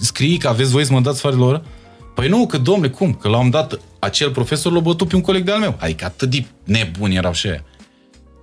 Scrii 0.00 0.38
că 0.38 0.48
aveți 0.48 0.70
voie 0.70 0.84
să 0.84 0.92
mă 0.92 1.00
dați 1.00 1.16
afară 1.16 1.36
la 1.36 1.44
oră? 1.44 1.64
Păi 2.14 2.28
nu, 2.28 2.46
că 2.46 2.58
domnule, 2.58 2.88
cum? 2.88 3.14
Că 3.14 3.28
l-am 3.28 3.50
dat 3.50 3.80
acel 3.98 4.30
profesor 4.30 4.72
l-a 4.72 4.80
bătut 4.80 5.08
pe 5.08 5.16
un 5.16 5.22
coleg 5.22 5.44
de-al 5.44 5.58
meu. 5.58 5.76
Adică 5.78 6.04
atât 6.04 6.30
de 6.30 6.44
nebuni 6.64 7.16
erau 7.16 7.32
și 7.32 7.46
aia. 7.46 7.64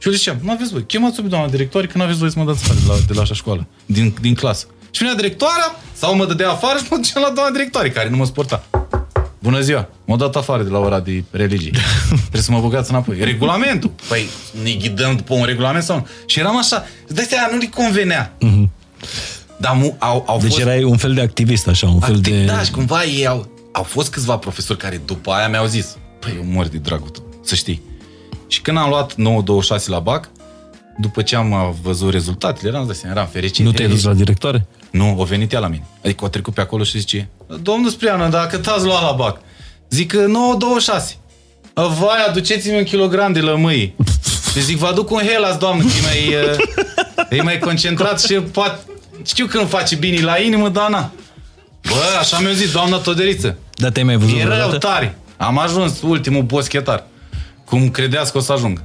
Și 0.01 0.07
eu 0.07 0.13
ziceam, 0.13 0.37
nu 0.41 0.51
aveți 0.51 0.71
voi, 0.71 0.85
chemați-o 0.85 1.21
pe 1.21 1.27
doamna 1.27 1.49
directoare 1.49 1.87
că 1.87 1.97
nu 1.97 2.03
aveți 2.03 2.19
voie 2.19 2.31
să 2.31 2.39
mă 2.39 2.45
dați 2.45 2.63
afară 2.63 2.79
de 2.79 2.85
la, 2.87 2.95
de 3.07 3.13
la 3.13 3.21
așa 3.21 3.33
școală, 3.33 3.67
din, 3.85 4.15
din 4.21 4.33
clasă. 4.33 4.65
Și 4.91 4.99
venea 5.01 5.15
directoarea, 5.15 5.75
sau 5.93 6.15
mă 6.15 6.25
dădea 6.25 6.49
afară 6.49 6.77
și 6.77 6.85
mă 6.89 6.97
ducea 6.97 7.19
la 7.19 7.29
doamna 7.29 7.51
directoare, 7.51 7.89
care 7.89 8.09
nu 8.09 8.17
mă 8.17 8.25
sporta. 8.25 8.63
Bună 9.39 9.59
ziua, 9.59 9.89
m-au 10.05 10.17
dat 10.17 10.35
afară 10.35 10.63
de 10.63 10.69
la 10.69 10.79
ora 10.79 10.99
de 10.99 11.23
religie. 11.31 11.71
Trebuie 12.29 12.41
să 12.41 12.51
mă 12.51 12.59
băgați 12.59 12.91
înapoi. 12.91 13.17
Regulamentul. 13.19 13.91
Păi 14.07 14.29
ne 14.63 14.71
ghidăm 14.71 15.15
după 15.15 15.33
un 15.33 15.45
regulament 15.45 15.83
sau 15.83 15.95
nu? 15.95 16.07
Și 16.25 16.39
eram 16.39 16.57
așa, 16.57 16.85
de 17.07 17.21
seama, 17.29 17.55
nu-i 17.55 17.69
convenea. 17.69 18.37
Uh-huh. 18.37 18.69
Dar 19.57 19.75
mu, 19.75 19.95
au, 19.99 20.23
au 20.27 20.39
deci 20.39 20.49
fost... 20.49 20.61
erai 20.61 20.83
un 20.83 20.97
fel 20.97 21.13
de 21.13 21.21
activist, 21.21 21.67
așa, 21.67 21.87
un 21.87 21.99
fel 21.99 22.15
Activ, 22.15 22.33
de... 22.33 22.45
Da, 22.45 22.61
și 22.61 22.71
cumva 22.71 23.03
ei 23.03 23.27
au, 23.27 23.51
au 23.71 23.83
fost 23.83 24.11
câțiva 24.11 24.37
profesori 24.37 24.79
care 24.79 25.01
după 25.05 25.31
aia 25.31 25.47
mi-au 25.47 25.65
zis, 25.65 25.97
păi 26.19 26.33
eu 26.35 26.43
mor 26.45 26.67
de 26.67 26.77
dragul 26.77 27.09
tău, 27.09 27.23
să 27.43 27.55
știi. 27.55 27.81
Și 28.51 28.61
când 28.61 28.77
am 28.77 28.89
luat 28.89 29.13
9-26 29.13 29.85
la 29.85 29.99
BAC, 29.99 30.29
după 30.97 31.21
ce 31.21 31.35
am 31.35 31.75
văzut 31.81 32.11
rezultatele, 32.11 32.69
eram, 32.69 32.91
zis, 32.91 33.03
eram 33.03 33.27
fericit. 33.31 33.65
Nu 33.65 33.71
te-ai 33.71 33.89
dus 33.89 34.03
la 34.03 34.13
directoare? 34.13 34.67
Nu, 34.89 35.15
o 35.19 35.23
venit 35.23 35.53
ea 35.53 35.59
la 35.59 35.67
mine. 35.67 35.85
Adică 36.03 36.25
o 36.25 36.27
trecut 36.27 36.53
pe 36.53 36.61
acolo 36.61 36.83
și 36.83 36.97
zice, 36.99 37.29
domnul 37.61 37.89
Spriană, 37.89 38.29
dacă 38.29 38.57
t-ați 38.57 38.85
luat 38.85 39.01
la 39.01 39.11
BAC, 39.11 39.39
zic 39.89 40.13
9-26. 40.13 41.15
Vai, 41.73 42.25
aduceți-mi 42.27 42.77
un 42.77 42.83
kilogram 42.83 43.33
de 43.33 43.39
lămâi. 43.39 43.95
Și 44.53 44.61
zic, 44.67 44.77
vă 44.77 44.87
aduc 44.87 45.11
un 45.11 45.21
helas, 45.21 45.57
doamnă, 45.57 45.83
că 45.83 45.89
e 45.97 46.01
mai, 46.01 46.57
e 47.29 47.41
mai 47.41 47.59
concentrat 47.59 48.21
și 48.21 48.33
poate... 48.33 48.79
Știu 49.25 49.45
că 49.45 49.57
nu 49.57 49.65
face 49.65 49.95
bine 49.95 50.21
la 50.21 50.37
inimă, 50.37 50.69
dar 50.69 50.89
na. 50.89 51.11
Bă, 51.81 52.17
așa 52.19 52.39
mi-a 52.39 52.51
zis 52.51 52.71
doamna 52.71 52.97
Toderiță. 52.97 53.57
Da, 53.75 53.89
te-ai 53.89 54.05
mai 54.05 54.17
văzut 54.17 54.37
E 54.37 54.43
rău 54.43 54.69
tare. 54.69 55.17
Am 55.37 55.57
ajuns 55.57 56.01
ultimul 56.01 56.41
boschetar. 56.41 57.09
Cum 57.71 57.89
credeați 57.89 58.31
că 58.31 58.37
o 58.37 58.41
să 58.41 58.51
ajung. 58.51 58.83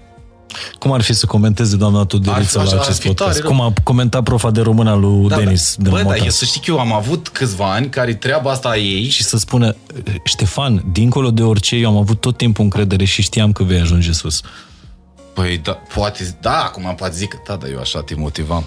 Cum 0.78 0.92
ar 0.92 1.00
fi 1.00 1.12
să 1.12 1.26
comenteze 1.26 1.76
doamna 1.76 2.04
Tudorița 2.04 2.62
la 2.62 2.80
acest 2.80 3.02
podcast? 3.02 3.40
Tare, 3.40 3.48
Cum 3.48 3.60
a 3.60 3.72
comentat 3.82 4.22
profa 4.22 4.50
de 4.50 4.60
română 4.60 4.94
lui 4.94 5.28
da, 5.28 5.36
Denis 5.36 5.74
da. 5.78 5.82
de 5.82 5.90
Bă, 5.90 6.02
dar 6.02 6.28
să 6.28 6.44
știi 6.44 6.60
că 6.60 6.70
eu 6.70 6.78
am 6.78 6.92
avut 6.92 7.28
câțiva 7.28 7.72
ani 7.72 7.88
care 7.88 8.14
treaba 8.14 8.50
asta 8.50 8.68
a 8.68 8.76
ei... 8.76 9.08
Și 9.08 9.22
să 9.22 9.36
spună, 9.36 9.76
Ștefan, 10.24 10.84
dincolo 10.92 11.30
de 11.30 11.42
orice, 11.42 11.76
eu 11.76 11.88
am 11.88 11.96
avut 11.96 12.20
tot 12.20 12.36
timpul 12.36 12.64
încredere 12.64 13.04
și 13.04 13.22
știam 13.22 13.52
că 13.52 13.62
vei 13.62 13.80
ajunge 13.80 14.12
sus. 14.12 14.40
Păi 15.34 15.58
da, 15.58 15.72
poate, 15.72 16.36
da, 16.40 16.62
acum 16.62 16.94
poate 16.96 17.16
zic 17.16 17.28
că 17.28 17.38
da, 17.46 17.56
dar 17.56 17.70
eu 17.70 17.78
așa 17.78 18.02
te 18.02 18.14
motivam. 18.14 18.64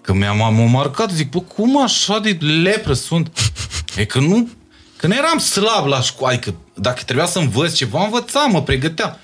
Că 0.00 0.12
mi-am 0.12 0.42
am 0.42 0.70
marcat, 0.70 1.10
zic, 1.10 1.30
bă, 1.30 1.40
cum 1.40 1.82
așa 1.82 2.18
de 2.18 2.38
lepră 2.62 2.92
sunt? 2.92 3.52
E 3.96 4.04
că 4.04 4.18
nu, 4.18 4.48
că 4.96 5.06
nu 5.06 5.14
eram 5.14 5.38
slab 5.38 5.86
la 5.86 6.00
școală, 6.00 6.34
adică 6.34 6.54
dacă 6.74 7.02
trebuia 7.02 7.26
să 7.26 7.38
învăț 7.38 7.72
ceva, 7.72 8.04
învățam, 8.04 8.50
mă 8.50 8.62
pregăteam. 8.62 9.16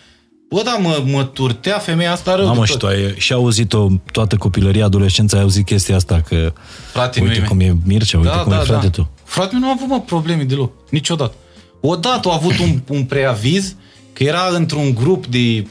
Bă, 0.48 0.62
da, 0.64 0.76
mă, 0.80 1.02
mă 1.06 1.24
turtea 1.24 1.78
femeia 1.78 2.12
asta 2.12 2.34
rău. 2.34 2.46
Mamă, 2.46 2.64
și 2.64 2.76
tu 2.76 2.86
ai 2.86 3.14
și 3.16 3.32
auzit-o 3.32 3.88
toată 4.12 4.36
copilăria, 4.36 4.84
adolescența, 4.84 5.36
ai 5.36 5.42
auzit 5.42 5.64
chestia 5.64 5.96
asta, 5.96 6.20
că 6.20 6.52
frate 6.92 7.20
uite 7.20 7.40
cum 7.40 7.60
e 7.60 7.76
Mircea, 7.84 8.18
uite 8.18 8.30
da, 8.30 8.36
cum 8.36 8.52
da, 8.52 8.60
e 8.60 8.64
frate 8.64 8.86
da. 8.86 8.90
tu. 8.90 9.10
Frate 9.24 9.48
meu 9.52 9.60
nu 9.60 9.68
a 9.68 9.74
avut, 9.76 9.88
mă, 9.88 10.00
probleme 10.00 10.42
deloc, 10.42 10.72
niciodată. 10.90 11.34
Odată 11.80 12.28
a 12.28 12.34
avut 12.34 12.58
un, 12.58 12.82
un 12.88 13.04
preaviz 13.04 13.74
că 14.12 14.22
era 14.22 14.48
într-un 14.52 14.94
grup 14.94 15.26
de 15.26 15.66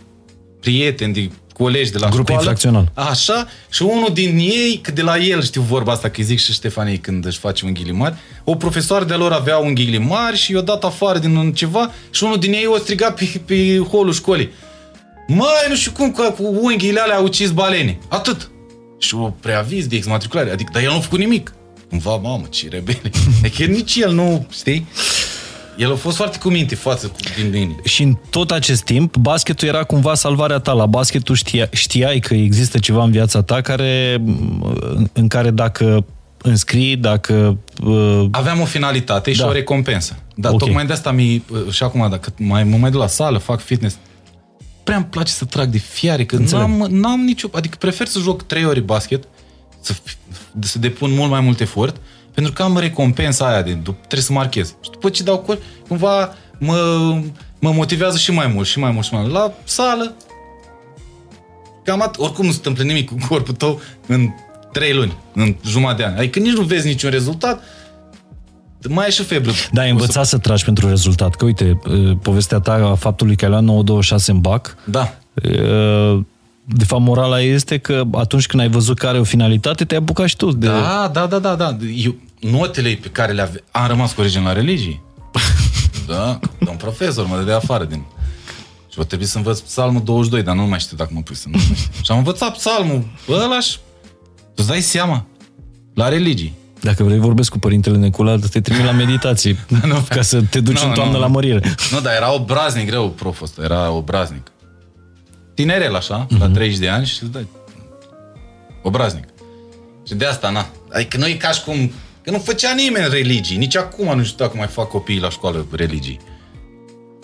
prieteni, 0.60 1.14
de 1.14 1.32
colegi 1.58 1.92
de 1.92 1.98
la 1.98 2.10
Grup 2.10 2.24
școală. 2.26 2.42
infracțional. 2.42 2.92
Așa, 2.94 3.48
și 3.70 3.82
unul 3.82 4.10
din 4.14 4.38
ei, 4.38 4.80
că 4.82 4.92
de 4.92 5.02
la 5.02 5.18
el 5.18 5.44
știu 5.44 5.62
vorba 5.62 5.92
asta, 5.92 6.10
că 6.10 6.22
zic 6.22 6.40
și 6.40 6.54
Ștefanie 6.54 6.98
când 6.98 7.26
își 7.26 7.38
face 7.40 7.66
unghii 7.66 7.92
mari, 7.92 8.16
o 8.44 8.56
profesoară 8.56 9.06
de 9.06 9.14
lor 9.14 9.32
avea 9.32 9.58
unghii 9.58 9.98
mari 9.98 10.38
și 10.38 10.54
i-a 10.54 10.62
dat 10.62 10.84
afară 10.84 11.18
din 11.18 11.54
ceva 11.54 11.92
și 12.10 12.24
unul 12.24 12.40
din 12.40 12.54
ei 12.54 12.66
o 12.66 12.78
striga 12.78 13.12
pe, 13.12 13.42
pe 13.46 13.78
holul 13.92 14.14
școlii. 14.14 14.50
Măi, 15.28 15.66
nu 15.70 15.76
știu 15.76 15.92
cum, 15.92 16.12
că 16.12 16.24
cu 16.24 16.44
unghiile 16.62 17.00
alea 17.00 17.16
au 17.16 17.24
ucis 17.24 17.52
balene. 17.52 17.98
Atât. 18.08 18.50
Și 18.98 19.16
o 19.16 19.30
preaviz 19.40 19.88
de 19.88 19.96
exmatriculare. 19.96 20.52
Adică, 20.52 20.70
dar 20.74 20.84
el 20.84 20.90
nu 20.90 20.96
a 20.96 21.00
făcut 21.00 21.20
nimic. 21.20 21.54
Cumva, 21.90 22.16
mamă, 22.16 22.46
ce 22.50 22.68
rebele. 22.70 23.12
Adică 23.44 23.64
nici 23.64 23.96
el 23.96 24.12
nu, 24.14 24.48
știi? 24.52 24.88
El 25.78 25.92
a 25.92 25.96
fost 25.96 26.16
foarte 26.16 26.38
cu 26.38 26.50
minte 26.50 26.76
față 26.76 27.08
cu 27.08 27.18
din 27.40 27.50
mine. 27.50 27.76
Și 27.84 28.04
în 28.04 28.18
tot 28.30 28.52
acest 28.52 28.84
timp, 28.84 29.18
basketul 29.18 29.68
era 29.68 29.84
cumva 29.84 30.14
salvarea 30.14 30.60
ta. 30.60 30.72
La 30.72 30.86
basketul 30.86 31.36
știa, 31.36 31.68
știai 31.72 32.20
că 32.20 32.34
există 32.34 32.80
ceva 32.80 33.04
în 33.04 33.12
viața 33.12 33.42
ta 33.42 33.62
care, 33.62 34.22
în 35.14 35.28
care 35.28 35.52
dacă 35.52 36.06
înscrii, 36.38 36.96
dacă... 36.96 37.58
Uh... 37.84 38.26
Aveam 38.32 38.62
o 38.62 38.66
finalitate 38.66 39.32
da. 39.32 39.36
și 39.36 39.42
o 39.42 39.52
recompensă. 39.52 40.16
Dar 40.36 40.54
okay. 40.54 40.68
tocmai 40.68 40.86
de 40.86 40.94
asta 40.94 41.12
mi 41.12 41.44
și 41.72 41.84
acum, 41.84 42.10
dacă 42.10 42.34
mai, 42.38 42.64
mă 42.64 42.78
mai 42.78 42.92
duc 42.92 43.00
la 43.00 43.08
sală, 43.08 43.38
fac 43.38 43.62
fitness, 43.62 43.98
prea 44.84 44.98
îmi 44.98 45.06
place 45.06 45.32
să 45.32 45.46
trag 45.46 45.70
de 45.70 45.78
fiare, 45.78 46.26
că 46.26 46.38
n-am, 46.38 46.88
n-am 46.90 47.20
nicio... 47.20 47.48
Adică 47.52 47.76
prefer 47.80 48.08
să 48.08 48.20
joc 48.20 48.44
trei 48.44 48.66
ori 48.66 48.82
basket, 48.82 49.24
să, 49.82 49.94
să 50.60 50.80
depun 50.80 51.14
mult 51.14 51.30
mai 51.30 51.40
mult 51.40 51.60
efort, 51.60 51.96
pentru 52.36 52.54
că 52.54 52.64
am 52.64 52.78
recompensa 52.78 53.48
aia 53.48 53.62
de 53.62 53.72
trebuie 53.72 54.22
să 54.22 54.34
marchez. 54.34 54.68
Și 54.82 54.90
după 54.92 55.10
ce 55.10 55.24
dau 55.24 55.38
cor, 55.38 55.58
cumva 55.88 56.34
mă, 56.60 56.76
mă 57.60 57.72
motivează 57.72 58.18
și 58.18 58.32
mai 58.32 58.48
mult, 58.48 58.68
și 58.68 58.80
mai 58.80 58.92
mult, 58.92 59.06
și 59.06 59.14
mai 59.14 59.22
mult. 59.22 59.34
La 59.34 59.54
sală, 59.64 60.14
cam 61.84 62.10
at- 62.10 62.18
oricum 62.18 62.46
nu 62.46 62.52
se 62.52 62.58
întâmplă 62.58 62.84
nimic 62.84 63.10
cu 63.10 63.16
corpul 63.30 63.54
tău 63.54 63.82
în 64.08 64.30
trei 64.72 64.94
luni, 64.94 65.18
în 65.34 65.56
jumătate 65.66 65.98
de 66.02 66.04
ani. 66.08 66.18
Adică 66.18 66.40
nici 66.40 66.54
nu 66.54 66.62
vezi 66.62 66.88
niciun 66.88 67.10
rezultat, 67.10 67.64
mai 68.90 69.08
e 69.08 69.10
și 69.10 69.24
febră. 69.24 69.52
Da, 69.72 69.82
ai 69.82 69.90
învățat 69.90 70.24
să... 70.26 70.30
să 70.30 70.38
tragi 70.38 70.64
pentru 70.64 70.88
rezultat. 70.88 71.36
Că 71.36 71.46
uite, 71.46 71.80
povestea 72.22 72.60
ta 72.60 72.74
a 72.74 72.96
faptului 72.96 73.36
că 73.36 73.46
ai 73.46 73.52
luat 73.52 73.64
926 73.64 74.32
în 74.32 74.40
bac. 74.40 74.76
Da. 74.84 75.14
De 76.68 76.84
fapt, 76.84 77.02
morala 77.02 77.42
este 77.42 77.78
că 77.78 78.04
atunci 78.12 78.46
când 78.46 78.62
ai 78.62 78.70
văzut 78.70 78.98
că 78.98 79.08
are 79.08 79.20
o 79.20 79.24
finalitate, 79.24 79.86
te-ai 79.86 80.00
apucat 80.00 80.28
și 80.28 80.36
tu 80.36 80.52
de... 80.52 80.68
Da, 80.68 81.10
da, 81.14 81.26
da, 81.26 81.40
da, 81.40 81.56
da. 81.56 81.78
Eu, 81.96 82.16
notele 82.40 82.98
pe 83.02 83.08
care 83.08 83.32
le 83.32 83.42
ave... 83.42 83.64
Am 83.72 83.88
rămas 83.88 84.14
cu 84.14 84.22
origine 84.22 84.44
la 84.44 84.54
religie. 84.54 85.02
da, 86.08 86.40
un 86.70 86.76
profesor 86.76 87.28
mă 87.28 87.38
dădea 87.38 87.56
afară 87.56 87.84
din... 87.84 88.04
Și 88.92 89.00
o 89.00 89.04
trebuie 89.04 89.28
să 89.28 89.38
învăț 89.38 89.60
psalmul 89.60 90.04
22, 90.04 90.44
dar 90.44 90.56
nu 90.56 90.66
mai 90.66 90.80
știu 90.80 90.98
dacă 90.98 91.10
mă 91.14 91.22
pui 91.22 91.36
să 91.36 91.48
nu 91.50 91.58
mai 91.68 91.76
știu. 91.76 92.04
Și 92.04 92.12
am 92.12 92.18
învățat 92.18 92.54
psalmul 92.54 93.08
ăla 93.30 93.60
și... 93.60 93.78
Tu-ți 94.56 94.68
dai 94.68 94.82
seama? 94.82 95.26
La 95.94 96.10
religie. 96.10 96.54
Dacă 96.82 97.04
vrei 97.04 97.20
vorbesc 97.20 97.52
cu 97.52 97.60
Părintele 97.60 97.98
Necula, 97.98 98.38
te 98.52 98.62
trimit 98.62 98.86
la 98.86 98.92
meditații, 98.92 99.60
nu, 99.84 100.06
ca 100.10 100.22
să 100.22 100.42
te 100.42 100.60
duci 100.60 100.82
nu, 100.82 100.88
în 100.88 100.94
toamnă 100.94 101.14
nu, 101.14 101.20
la 101.20 101.28
mărire. 101.28 101.76
Nu, 101.92 102.00
dar 102.00 102.14
era 102.16 102.34
obraznic 102.34 102.88
greu 102.88 103.10
proful 103.10 103.46
ăsta, 103.46 103.64
era 103.64 103.92
obraznic. 103.92 104.52
Tinerel 105.54 105.96
așa, 105.96 106.26
uh-huh. 106.26 106.38
la 106.40 106.50
30 106.50 106.78
de 106.78 106.90
ani 106.90 107.06
și 107.06 107.24
îți 107.24 107.32
dai 107.32 107.48
obraznic. 108.82 109.24
Și 110.08 110.14
de 110.14 110.26
asta, 110.26 110.50
na. 110.50 110.70
Adică 110.92 111.18
nu 111.18 111.28
e 111.28 111.34
ca 111.34 111.52
și 111.52 111.64
cum... 111.64 111.92
Că 112.26 112.32
nu 112.32 112.38
făcea 112.38 112.74
nimeni 112.74 113.10
religii. 113.10 113.58
Nici 113.58 113.76
acum 113.76 114.18
nu 114.18 114.24
știu 114.24 114.46
dacă 114.46 114.58
mai 114.58 114.68
fac 114.68 114.88
copiii 114.88 115.20
la 115.20 115.30
școală 115.30 115.66
religii. 115.72 116.20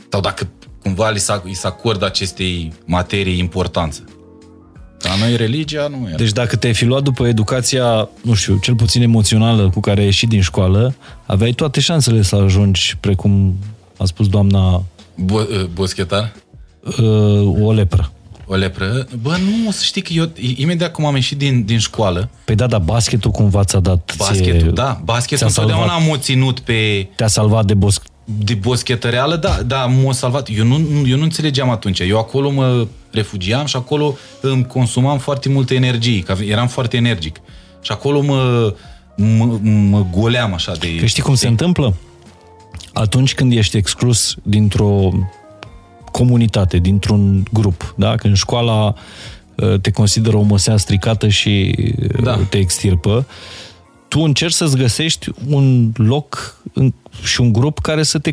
Sau 0.09 0.21
dacă 0.21 0.49
cumva 0.81 1.09
li 1.09 1.19
s-a, 1.19 1.41
li 1.45 1.53
s 1.53 1.63
acordă 1.63 2.05
acestei 2.05 2.73
materii 2.85 3.37
importanță. 3.37 4.03
Dar 4.99 5.17
noi 5.17 5.35
religia 5.35 5.87
nu 5.87 6.07
era. 6.07 6.15
Deci 6.15 6.31
dacă 6.31 6.55
te-ai 6.55 6.73
fi 6.73 6.85
luat 6.85 7.03
după 7.03 7.27
educația, 7.27 8.09
nu 8.21 8.33
știu, 8.33 8.57
cel 8.61 8.75
puțin 8.75 9.01
emoțională 9.01 9.69
cu 9.69 9.79
care 9.79 9.99
ai 9.99 10.05
ieșit 10.05 10.29
din 10.29 10.41
școală, 10.41 10.95
aveai 11.25 11.51
toate 11.51 11.79
șansele 11.79 12.21
să 12.21 12.35
ajungi, 12.35 12.97
precum 12.99 13.55
a 13.97 14.05
spus 14.05 14.27
doamna... 14.27 14.83
Bo- 15.25 15.67
boschetar? 15.73 16.33
Uh, 16.83 17.65
o 17.65 17.71
lepră. 17.71 18.11
O 18.51 18.55
lepră? 18.55 19.07
Bă, 19.21 19.37
nu, 19.37 19.71
să 19.71 19.83
știi 19.83 20.01
că 20.01 20.13
eu, 20.13 20.29
imediat 20.55 20.91
cum 20.91 21.05
am 21.05 21.15
ieșit 21.15 21.37
din, 21.37 21.65
din 21.65 21.77
școală... 21.77 22.29
Păi 22.45 22.55
da, 22.55 22.67
dar 22.67 22.79
basketul 22.79 23.31
cumva 23.31 23.63
ți-a 23.63 23.79
dat... 23.79 24.13
Basketul, 24.17 24.59
ție, 24.59 24.69
da. 24.69 25.01
Basketul 25.03 25.47
întotdeauna 25.47 25.93
am 25.93 26.09
o 26.09 26.17
ținut 26.17 26.59
pe... 26.59 27.07
Te-a 27.15 27.27
salvat 27.27 27.65
de 27.65 27.73
bosc... 27.73 28.03
De 28.25 28.53
boschetăreală, 28.53 29.35
da, 29.35 29.61
da, 29.65 29.85
m-a 29.85 30.11
salvat. 30.11 30.47
Eu 30.55 30.65
nu, 30.65 31.07
eu 31.07 31.17
nu 31.17 31.23
înțelegeam 31.23 31.69
atunci. 31.69 31.99
Eu 31.99 32.17
acolo 32.17 32.49
mă 32.49 32.87
refugiam 33.11 33.65
și 33.65 33.75
acolo 33.75 34.15
îmi 34.41 34.65
consumam 34.65 35.17
foarte 35.17 35.49
multă 35.49 35.73
energie, 35.73 36.21
că 36.21 36.35
eram 36.47 36.67
foarte 36.67 36.97
energic. 36.97 37.41
Și 37.81 37.91
acolo 37.91 38.21
mă, 38.21 38.73
mă, 39.15 39.59
mă 39.63 40.05
goleam 40.11 40.53
așa 40.53 40.71
de... 40.79 40.95
Că 40.95 41.05
știi 41.05 41.23
cum 41.23 41.33
de... 41.33 41.39
se 41.39 41.47
întâmplă? 41.47 41.95
Atunci 42.93 43.33
când 43.33 43.51
ești 43.51 43.77
exclus 43.77 44.35
dintr-o 44.43 45.11
comunitate, 46.11 46.77
dintr-un 46.77 47.43
grup, 47.51 47.93
da? 47.97 48.15
Când 48.15 48.35
școala 48.35 48.93
uh, 49.55 49.79
te 49.79 49.91
consideră 49.91 50.37
o 50.37 50.41
măsea 50.41 50.77
stricată 50.77 51.27
și 51.27 51.75
uh, 52.01 52.23
da. 52.23 52.39
te 52.49 52.57
extirpă, 52.57 53.25
tu 54.07 54.19
încerci 54.19 54.53
să-ți 54.53 54.77
găsești 54.77 55.29
un 55.47 55.91
loc 55.95 56.61
și 57.23 57.41
un 57.41 57.51
grup 57.51 57.79
care 57.79 58.03
să 58.03 58.19
te 58.19 58.31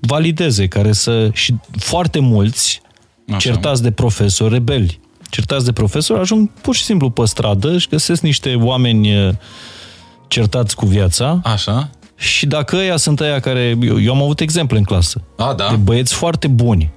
valideze, 0.00 0.68
care 0.68 0.92
să... 0.92 1.30
și 1.32 1.54
foarte 1.76 2.18
mulți 2.18 2.80
Așa. 3.28 3.38
certați 3.38 3.82
de 3.82 3.90
profesori 3.90 4.52
rebeli, 4.52 5.00
certați 5.30 5.64
de 5.64 5.72
profesori, 5.72 6.20
ajung 6.20 6.50
pur 6.50 6.74
și 6.74 6.84
simplu 6.84 7.10
pe 7.10 7.24
stradă 7.24 7.78
și 7.78 7.88
găsesc 7.88 8.22
niște 8.22 8.54
oameni 8.54 9.26
uh, 9.26 9.34
certați 10.28 10.76
cu 10.76 10.86
viața. 10.86 11.40
Așa. 11.44 11.90
Și 12.16 12.46
dacă 12.46 12.76
ăia 12.76 12.96
sunt 12.96 13.20
ăia 13.20 13.40
care... 13.40 13.78
Eu, 13.82 14.00
eu 14.00 14.14
am 14.14 14.22
avut 14.22 14.40
exemple 14.40 14.78
în 14.78 14.84
clasă. 14.84 15.22
A, 15.36 15.54
da? 15.54 15.70
De 15.70 15.76
băieți 15.76 16.14
foarte 16.14 16.48
buni. 16.48 16.90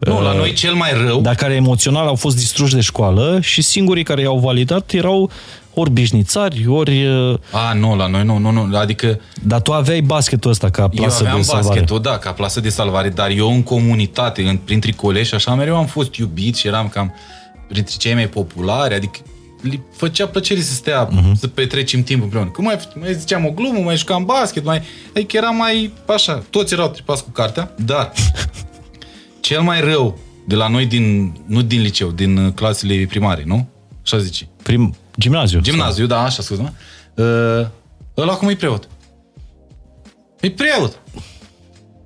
Nu, 0.00 0.22
la 0.22 0.30
uh, 0.30 0.36
noi 0.36 0.52
cel 0.52 0.74
mai 0.74 0.90
rău... 1.06 1.20
Dar 1.20 1.34
care 1.34 1.54
emoțional 1.54 2.06
au 2.06 2.14
fost 2.14 2.36
distruși 2.36 2.74
de 2.74 2.80
școală 2.80 3.38
și 3.42 3.62
singurii 3.62 4.02
care 4.02 4.20
i-au 4.20 4.38
validat 4.38 4.92
erau 4.92 5.30
ori 5.74 5.90
bișnițari, 5.90 6.66
ori... 6.66 7.06
Uh, 7.06 7.38
A, 7.52 7.72
nu, 7.72 7.96
la 7.96 8.06
noi 8.06 8.24
nu, 8.24 8.38
nu, 8.38 8.50
nu, 8.50 8.76
adică... 8.76 9.20
Dar 9.42 9.60
tu 9.60 9.72
aveai 9.72 10.00
basketul 10.00 10.50
ăsta 10.50 10.70
ca 10.70 10.88
plasă 10.88 11.22
de 11.22 11.28
salvare. 11.28 11.36
Eu 11.36 11.42
aveam 11.42 11.66
basketul, 11.66 12.00
da, 12.00 12.18
ca 12.18 12.32
plasă 12.32 12.60
de 12.60 12.68
salvare, 12.68 13.08
dar 13.08 13.30
eu 13.30 13.52
în 13.52 13.62
comunitate, 13.62 14.42
în, 14.42 14.56
printre 14.56 14.92
colegi, 14.92 15.34
așa 15.34 15.54
mereu 15.54 15.76
am 15.76 15.86
fost 15.86 16.14
iubit 16.14 16.56
și 16.56 16.66
eram 16.66 16.88
cam 16.88 17.14
printre 17.68 17.94
cei 17.98 18.14
mai 18.14 18.28
populari, 18.28 18.94
adică 18.94 19.18
li 19.62 19.80
făcea 19.96 20.26
plăcere 20.26 20.60
să 20.60 20.72
stea, 20.72 21.08
uh-huh. 21.08 21.38
să 21.38 21.46
petrecem 21.46 22.02
timp 22.02 22.22
împreună. 22.22 22.50
Că 22.50 22.62
mai, 22.62 22.78
mai 22.94 23.14
ziceam 23.14 23.46
o 23.46 23.50
glumă, 23.50 23.78
mai 23.78 23.96
jucam 23.96 24.24
basket, 24.24 24.64
mai... 24.64 24.82
Adică 25.14 25.36
era 25.36 25.50
mai 25.50 25.92
așa, 26.06 26.42
toți 26.50 26.72
erau 26.72 26.88
tripați 26.88 27.24
cu 27.24 27.30
cartea, 27.30 27.74
dar 27.76 28.12
cel 29.40 29.60
mai 29.60 29.80
rău 29.80 30.18
de 30.46 30.54
la 30.54 30.68
noi 30.68 30.86
din, 30.86 31.34
nu 31.46 31.62
din 31.62 31.80
liceu, 31.80 32.10
din 32.10 32.36
uh, 32.36 32.52
clasele 32.52 33.06
primare, 33.08 33.42
nu? 33.46 33.68
Așa 34.02 34.18
zice. 34.18 34.48
Prim, 34.62 34.96
gimnaziu. 35.18 35.60
Gimnaziu, 35.60 36.06
sau? 36.06 36.16
da, 36.16 36.24
așa, 36.24 36.42
scuze-mă. 36.42 36.70
Uh, 37.14 37.66
ăla 38.16 38.34
cum 38.34 38.48
e 38.48 38.54
preot? 38.54 38.88
E 40.40 40.50
preot. 40.50 40.98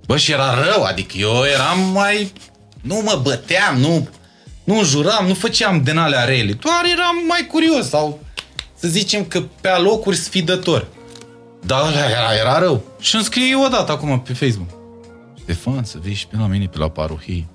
Bă, 0.06 0.16
și 0.16 0.32
era 0.32 0.54
rău, 0.54 0.82
adică 0.82 1.16
eu 1.16 1.42
eram 1.54 1.92
mai... 1.92 2.32
Nu 2.80 3.00
mă 3.04 3.20
băteam, 3.22 3.78
nu 3.78 4.08
nu 4.64 4.84
juram, 4.84 5.26
nu 5.26 5.34
făceam 5.34 5.82
din 5.82 5.96
alea 5.96 6.24
rele. 6.24 6.52
Doar 6.52 6.84
eram 6.92 7.16
mai 7.28 7.46
curios 7.50 7.88
sau 7.88 8.20
să 8.74 8.88
zicem 8.88 9.24
că 9.24 9.42
pe 9.60 9.68
alocuri 9.68 10.16
sfidător. 10.16 10.86
Dar 11.66 11.92
era, 11.92 12.34
era 12.40 12.58
rău. 12.58 12.84
Și 13.00 13.14
îmi 13.14 13.24
scrie 13.24 13.56
o 13.56 13.68
dată 13.68 13.92
acum 13.92 14.20
pe 14.20 14.32
Facebook. 14.32 14.68
Ștefan, 15.44 15.84
să 15.84 15.98
vii 16.02 16.14
și 16.14 16.26
pe 16.26 16.36
la 16.40 16.46
mine 16.46 16.66
pe 16.66 16.78
la 16.78 16.88
parohie. 16.88 17.46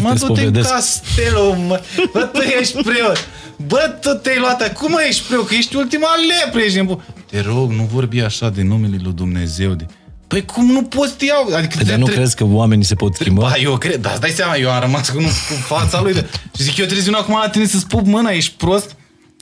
Mă, 0.00 0.14
du-te 0.18 0.40
în 0.40 0.52
castelul, 0.52 1.54
mă. 1.66 1.80
Bă, 2.12 2.20
tu 2.20 2.40
ești 2.40 2.82
preot. 2.82 3.28
Bă, 3.66 3.98
tu 4.00 4.08
te-ai 4.08 4.38
luat. 4.38 4.72
Cum 4.72 4.98
ești 5.08 5.22
preot? 5.26 5.46
Că 5.46 5.54
ești 5.54 5.76
ultima 5.76 6.08
lepre. 6.28 6.62
Ești 6.64 6.98
Te 7.30 7.40
rog, 7.40 7.70
nu 7.70 7.88
vorbi 7.92 8.20
așa 8.20 8.50
de 8.50 8.62
numele 8.62 8.98
lui 9.02 9.12
Dumnezeu. 9.12 9.72
De... 9.72 9.86
Păi 10.26 10.44
cum 10.44 10.66
nu 10.66 10.82
poți 10.82 11.14
să 11.18 11.24
iau? 11.24 11.56
Adică 11.56 11.78
păi, 11.84 11.96
nu 11.96 12.04
tre- 12.04 12.14
crezi 12.14 12.36
că 12.36 12.44
oamenii 12.44 12.84
se 12.84 12.94
pot 12.94 13.14
schimba? 13.14 13.42
Ba, 13.42 13.54
eu 13.56 13.78
cred, 13.78 14.00
dar 14.00 14.12
îți 14.12 14.20
dai 14.20 14.30
seama, 14.30 14.56
eu 14.56 14.70
am 14.70 14.80
rămas 14.80 15.08
cu, 15.08 15.16
cu 15.18 15.54
fața 15.66 16.00
lui. 16.00 16.12
De... 16.12 16.26
Și 16.56 16.62
zic, 16.62 16.76
eu 16.76 16.84
trebuie 16.84 17.06
să 17.06 17.12
acum 17.14 17.38
la 17.42 17.48
tine 17.48 17.66
să-ți 17.66 17.86
pup 17.86 18.06
mâna, 18.06 18.30
ești 18.30 18.54
prost? 18.56 18.96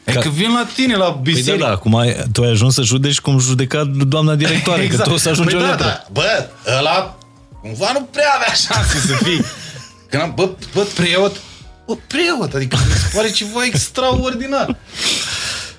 Adică 0.06 0.28
vin 0.28 0.52
la 0.52 0.66
tine, 0.74 0.96
la 0.96 1.20
biserică. 1.22 1.50
Păi 1.50 1.58
da, 1.58 1.66
da, 1.66 1.72
acum 1.72 1.94
ai, 1.94 2.16
tu 2.32 2.42
ai 2.42 2.50
ajuns 2.50 2.74
să 2.74 2.82
judeci 2.82 3.20
cum 3.20 3.38
judeca 3.38 3.84
doamna 3.84 4.34
directoare, 4.34 4.82
exact. 4.82 5.02
că 5.02 5.08
tu 5.08 5.14
o 5.14 5.18
să 5.18 5.28
ajungi 5.28 5.54
păi 5.54 5.64
o 5.64 5.66
da, 5.66 5.74
da, 5.74 6.04
bă, 6.12 6.48
ăla 6.78 7.16
cumva 7.62 7.90
nu 7.92 8.02
prea 8.02 8.32
avea 8.34 8.52
șanse 8.52 8.98
să 8.98 9.14
fii. 9.24 9.44
Când 10.08 10.22
am, 10.22 10.32
bă, 10.34 10.50
bă, 10.74 10.86
preot, 10.94 11.40
bă, 11.86 11.96
preot, 12.06 12.54
adică 12.54 12.76
mi 12.86 12.92
se 12.92 13.10
pare 13.16 13.30
ceva 13.30 13.64
extraordinar. 13.64 14.76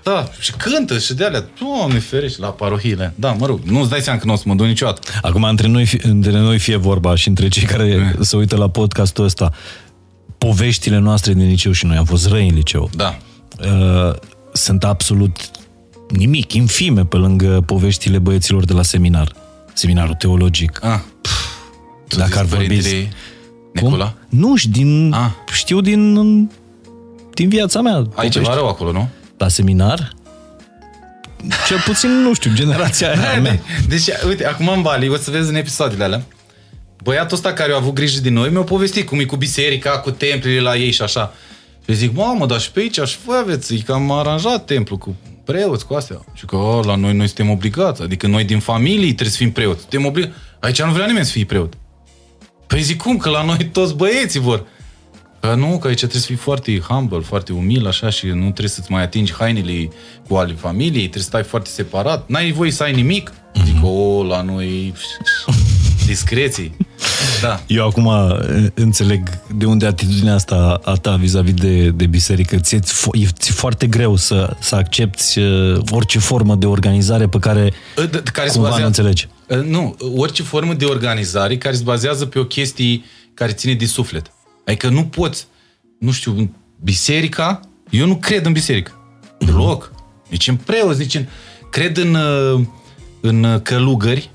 Da, 0.04 0.30
și 0.40 0.52
cântă 0.52 1.00
și 1.00 1.14
de 1.14 1.26
alea. 1.26 1.50
Doamne 1.60 2.00
ferește, 2.00 2.42
la 2.42 2.48
parohiile. 2.48 3.14
Da, 3.16 3.32
mă 3.32 3.46
rog, 3.46 3.60
nu-ți 3.64 3.90
dai 3.90 4.02
seama 4.02 4.20
că 4.20 4.26
nu 4.26 4.34
o 4.34 4.36
să 4.36 4.44
mă 4.46 4.56
duc 4.56 4.66
niciodată. 4.66 5.02
Acum, 5.22 5.44
între 5.44 5.68
noi, 5.68 5.90
între 6.02 6.32
noi 6.32 6.60
fie 6.60 6.76
vorba 6.76 7.16
și 7.16 7.28
între 7.28 7.48
cei 7.48 7.64
care 7.64 8.14
mm. 8.16 8.24
se 8.24 8.36
uită 8.36 8.56
la 8.56 8.70
podcastul 8.70 9.24
ăsta, 9.24 9.52
poveștile 10.38 10.98
noastre 10.98 11.34
din 11.34 11.48
liceu 11.48 11.72
și 11.72 11.86
noi 11.86 11.98
am 11.98 12.06
fost 12.06 12.28
răi 12.28 12.48
în 12.48 12.56
liceu. 12.56 12.90
Da. 12.96 13.18
Uh, 13.60 14.16
sunt 14.54 14.84
absolut 14.84 15.38
nimic, 16.10 16.54
infime 16.54 17.06
pe 17.06 17.16
lângă 17.16 17.64
poveștile 17.66 18.20
băieților 18.20 18.66
de 18.66 18.74
la 18.74 18.82
seminar. 18.82 19.36
Seminarul 19.74 20.14
teologic. 20.14 20.84
Ah. 20.84 21.00
Dacă 22.18 22.40
ar 22.40 22.46
vorbi... 22.46 23.10
Nicola? 23.74 24.14
Nu, 24.30 24.54
din, 24.70 25.14
ah. 25.14 25.30
știu 25.52 25.82
din, 25.82 26.14
din 27.34 27.50
viața 27.50 27.82
mea. 27.82 27.96
Ai 27.96 28.04
povești. 28.04 28.40
ceva 28.40 28.54
rău 28.54 28.68
acolo, 28.68 28.92
nu? 28.92 29.10
la 29.44 29.48
seminar, 29.50 30.14
cel 31.68 31.80
puțin, 31.86 32.10
nu 32.10 32.34
știu, 32.34 32.52
generația 32.54 33.10
aia 33.10 33.42
mea. 33.48 33.60
Deci, 33.88 34.08
uite, 34.28 34.46
acum 34.46 34.68
în 34.68 34.82
Bali, 34.82 35.10
o 35.10 35.16
să 35.16 35.32
vezi 35.32 35.50
în 35.50 35.56
episoadele 35.56 36.04
alea, 36.04 36.24
băiatul 37.04 37.36
ăsta 37.36 37.54
care 37.54 37.72
a 37.72 37.76
avut 37.76 37.94
grijă 37.94 38.20
de 38.22 38.30
noi 38.30 38.50
mi-a 38.50 38.62
povestit 38.62 39.08
cum 39.08 39.20
e 39.20 39.24
cu 39.24 39.36
biserica, 39.36 39.90
cu 39.90 40.12
templele 40.12 40.60
la 40.60 40.76
ei 40.76 40.92
și 40.92 41.02
așa. 41.02 41.34
Și 41.88 41.96
zic, 41.96 42.16
mamă, 42.16 42.46
dar 42.46 42.60
și 42.60 42.72
pe 42.72 42.80
aici 42.80 43.00
și 43.06 43.18
voi 43.26 43.38
aveți, 43.42 43.76
că 43.76 43.92
am 43.92 44.12
aranjat 44.12 44.66
templu 44.66 44.98
cu 44.98 45.16
preoți, 45.44 45.86
cu 45.86 45.94
astea. 45.94 46.20
Și 46.34 46.46
că, 46.46 46.56
o, 46.56 46.80
la 46.80 46.96
noi 46.96 47.14
noi 47.14 47.26
suntem 47.26 47.50
obligați, 47.50 48.02
adică 48.02 48.28
noi 48.28 48.44
din 48.44 48.60
familie 48.60 49.06
trebuie 49.06 49.30
să 49.30 49.38
fim 49.38 49.52
preoți. 49.52 49.80
Suntem 49.80 50.06
obligați. 50.06 50.36
Aici 50.60 50.82
nu 50.82 50.92
vrea 50.92 51.06
nimeni 51.06 51.26
să 51.26 51.32
fie 51.32 51.46
preot. 51.46 51.74
Păi 52.68 52.82
zic, 52.82 53.02
cum? 53.02 53.18
Că 53.18 53.30
la 53.30 53.44
noi 53.44 53.70
toți 53.72 53.96
băieții 53.96 54.40
vor. 54.40 54.66
Că 55.40 55.54
nu, 55.54 55.78
că 55.78 55.88
aici 55.88 55.98
trebuie 55.98 56.22
să 56.22 56.28
fii 56.28 56.36
foarte 56.36 56.80
humble, 56.80 57.20
foarte 57.20 57.54
umil, 57.54 57.88
așa, 57.88 58.10
și 58.10 58.26
nu 58.26 58.42
trebuie 58.42 58.68
să-ți 58.68 58.92
mai 58.92 59.02
atingi 59.02 59.34
hainele 59.34 59.90
cu 60.28 60.36
ale 60.36 60.54
familiei, 60.54 61.00
trebuie 61.00 61.22
să 61.22 61.28
stai 61.28 61.44
foarte 61.44 61.70
separat. 61.70 62.28
N-ai 62.28 62.52
voie 62.52 62.72
să 62.72 62.84
ai 62.84 62.94
nimic. 62.94 63.32
Mm-hmm. 63.32 63.66
Zic, 63.66 63.76
o, 63.84 64.24
la 64.24 64.42
noi 64.42 64.94
discreții. 66.06 66.78
Da. 67.42 67.62
Eu 67.68 67.88
acum 67.88 68.12
înțeleg 68.74 69.30
de 69.56 69.66
unde 69.66 69.86
atitudinea 69.86 70.34
asta 70.34 70.80
a 70.84 70.94
ta 70.94 71.16
vis-a-vis 71.16 71.54
de, 71.54 71.90
de 71.90 72.06
biserică. 72.06 72.56
Ți-e, 72.56 72.80
e 73.12 73.28
foarte 73.52 73.88
greu 73.88 74.16
să, 74.16 74.56
să 74.60 74.76
accepti 74.76 75.40
orice 75.92 76.20
formă 76.20 76.56
de 76.56 76.66
organizare 76.66 77.28
pe 77.28 77.40
care, 77.40 77.74
care 78.34 78.50
cumva 78.50 78.68
bazează, 78.70 78.80
nu 78.80 78.86
înțelegi. 78.86 79.28
Nu, 79.56 79.96
orice 80.16 80.44
formă 80.44 80.74
de 80.74 80.86
organizare 80.86 81.58
care 81.58 81.76
se 81.76 81.84
bazează 81.84 82.26
pe 82.26 82.40
o 82.40 82.46
chestie 82.46 83.02
care 83.34 83.52
ține 83.52 83.74
de 83.74 83.86
suflet. 83.86 84.32
Adică 84.66 84.90
nu 84.90 85.06
poți, 85.06 85.48
nu 86.00 86.12
știu, 86.12 86.56
biserica, 86.84 87.60
eu 87.90 88.06
nu 88.06 88.16
cred 88.16 88.46
în 88.46 88.52
biserică. 88.52 88.92
Deloc. 89.40 89.92
Nici 90.30 90.48
în 90.48 90.56
preoți, 90.56 91.00
nici 91.00 91.16
în... 91.16 91.26
Cred 91.70 91.98
în, 91.98 92.16
uh, 92.16 92.62
în 93.22 93.60
călugări 93.64 94.30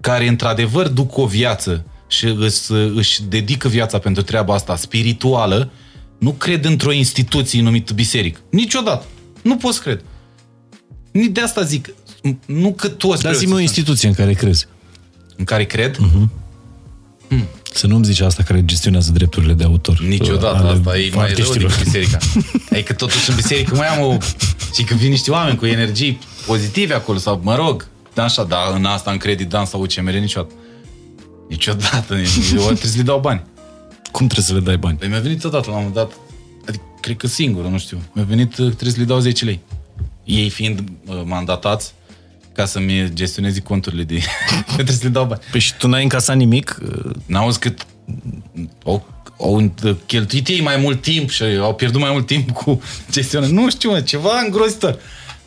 care 0.00 0.28
într-adevăr 0.28 0.88
duc 0.88 1.16
o 1.16 1.26
viață 1.26 1.86
și 2.08 2.26
își, 2.26 2.72
își 2.94 3.22
dedică 3.22 3.68
viața 3.68 3.98
pentru 3.98 4.22
treaba 4.22 4.54
asta 4.54 4.76
spirituală, 4.76 5.70
nu 6.18 6.30
cred 6.30 6.64
într-o 6.64 6.92
instituție 6.92 7.62
numită 7.62 7.92
biserică. 7.92 8.40
Niciodată. 8.50 9.06
Nu 9.42 9.56
poți 9.56 9.80
cred. 9.80 10.04
Nici 11.12 11.30
de 11.30 11.40
asta 11.40 11.62
zic. 11.62 11.94
Nu 12.46 12.72
că 12.72 12.88
toți 12.88 13.22
Dar 13.22 13.34
zi 13.34 13.52
o 13.52 13.58
instituție 13.58 14.08
în 14.08 14.14
care 14.14 14.32
crezi. 14.32 14.66
În 15.36 15.44
care 15.44 15.64
cred? 15.64 15.96
Uh-huh. 15.96 16.28
Hmm. 17.28 17.44
Să 17.72 17.86
nu-mi 17.86 18.04
zici 18.04 18.20
asta 18.20 18.42
care 18.42 18.64
gestionează 18.64 19.10
drepturile 19.12 19.52
de 19.52 19.64
autor. 19.64 20.00
Niciodată, 20.00 20.66
asta 20.66 20.98
e 20.98 21.10
mai 21.14 21.32
rău 21.32 21.52
decât 21.52 21.82
biserica. 21.82 22.18
Adică 22.70 22.92
totuși 22.92 23.30
în 23.30 23.36
biserică 23.36 23.74
mai 23.74 23.86
am 23.86 24.02
o... 24.02 24.16
Și 24.74 24.82
când 24.82 25.00
vin 25.00 25.10
niște 25.10 25.30
oameni 25.30 25.56
cu 25.56 25.66
energii 25.66 26.18
pozitive 26.46 26.94
acolo, 26.94 27.18
sau 27.18 27.40
mă 27.42 27.54
rog, 27.54 27.88
da, 28.14 28.22
așa, 28.22 28.44
dar 28.44 28.60
în 28.74 28.84
asta 28.84 29.10
în 29.10 29.16
credit 29.16 29.48
dan 29.48 29.64
sau 29.64 29.80
UCMR 29.80 30.12
niciodată. 30.12 30.54
Niciodată, 31.48 32.14
eu 32.54 32.62
trebuie 32.62 32.76
să 32.90 32.96
le 32.96 33.02
dau 33.02 33.20
bani. 33.20 33.42
Cum 34.10 34.26
trebuie 34.26 34.46
să 34.46 34.52
le 34.54 34.60
dai 34.60 34.76
bani? 34.76 34.96
Păi 34.98 35.08
mi-a 35.08 35.20
venit 35.20 35.44
odată 35.44 35.70
la 35.70 35.76
un 35.76 35.78
moment 35.78 35.94
dat, 35.94 36.12
adică 36.66 36.84
cred 37.00 37.16
că 37.16 37.26
singur, 37.26 37.64
nu 37.64 37.78
știu, 37.78 37.98
mi-a 38.12 38.24
venit, 38.24 38.54
trebuie 38.54 38.90
să 38.90 38.98
le 38.98 39.04
dau 39.04 39.18
10 39.18 39.44
lei. 39.44 39.60
Ei 40.24 40.50
fiind 40.50 40.82
uh, 41.06 41.22
mandatați, 41.24 41.92
ca 42.56 42.64
să-mi 42.64 43.10
gestionezi 43.12 43.60
conturile 43.60 44.02
de... 44.02 44.20
trebuie 44.74 44.94
să 44.96 45.00
le 45.02 45.08
dau 45.08 45.24
bani. 45.24 45.40
Păi 45.50 45.60
și 45.60 45.74
tu 45.74 45.88
n-ai 45.88 46.02
încasat 46.02 46.36
nimic? 46.36 46.78
N-auzi 47.26 47.58
cât 47.58 47.86
au, 48.84 49.06
au 49.40 49.72
cheltuit 50.06 50.48
ei 50.48 50.60
mai 50.60 50.76
mult 50.76 51.02
timp 51.02 51.30
și 51.30 51.42
au 51.42 51.74
pierdut 51.74 52.00
mai 52.00 52.10
mult 52.12 52.26
timp 52.26 52.50
cu 52.50 52.80
gestionarea. 53.10 53.54
Nu 53.54 53.70
știu, 53.70 53.90
mă, 53.90 54.00
ceva 54.00 54.40
îngrozitor. 54.44 54.98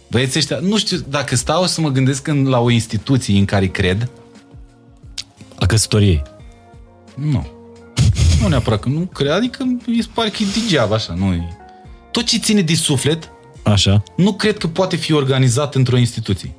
Băieții 0.09 0.39
ăștia, 0.39 0.59
nu 0.61 0.77
știu, 0.77 0.97
dacă 1.09 1.35
stau 1.35 1.65
să 1.65 1.81
mă 1.81 1.89
gândesc 1.89 2.27
în, 2.27 2.47
la 2.47 2.59
o 2.59 2.69
instituție 2.69 3.37
în 3.37 3.45
care 3.45 3.67
cred... 3.67 4.09
A 5.59 5.65
căsătoriei? 5.65 6.21
Nu. 7.15 7.47
Nu 8.41 8.47
neapărat 8.47 8.79
că 8.79 8.89
nu 8.89 8.99
cred, 8.99 9.31
adică 9.31 9.63
îi 9.85 10.09
pare 10.13 10.29
că 10.29 10.37
e 10.41 10.59
degeaba 10.61 10.95
așa, 10.95 11.13
nu 11.13 11.33
e... 11.33 11.57
Tot 12.11 12.25
ce 12.25 12.37
ține 12.37 12.61
de 12.61 12.75
suflet, 12.75 13.31
Așa. 13.63 14.03
nu 14.15 14.33
cred 14.33 14.57
că 14.57 14.67
poate 14.67 14.95
fi 14.95 15.13
organizat 15.13 15.75
într-o 15.75 15.97
instituție. 15.97 16.55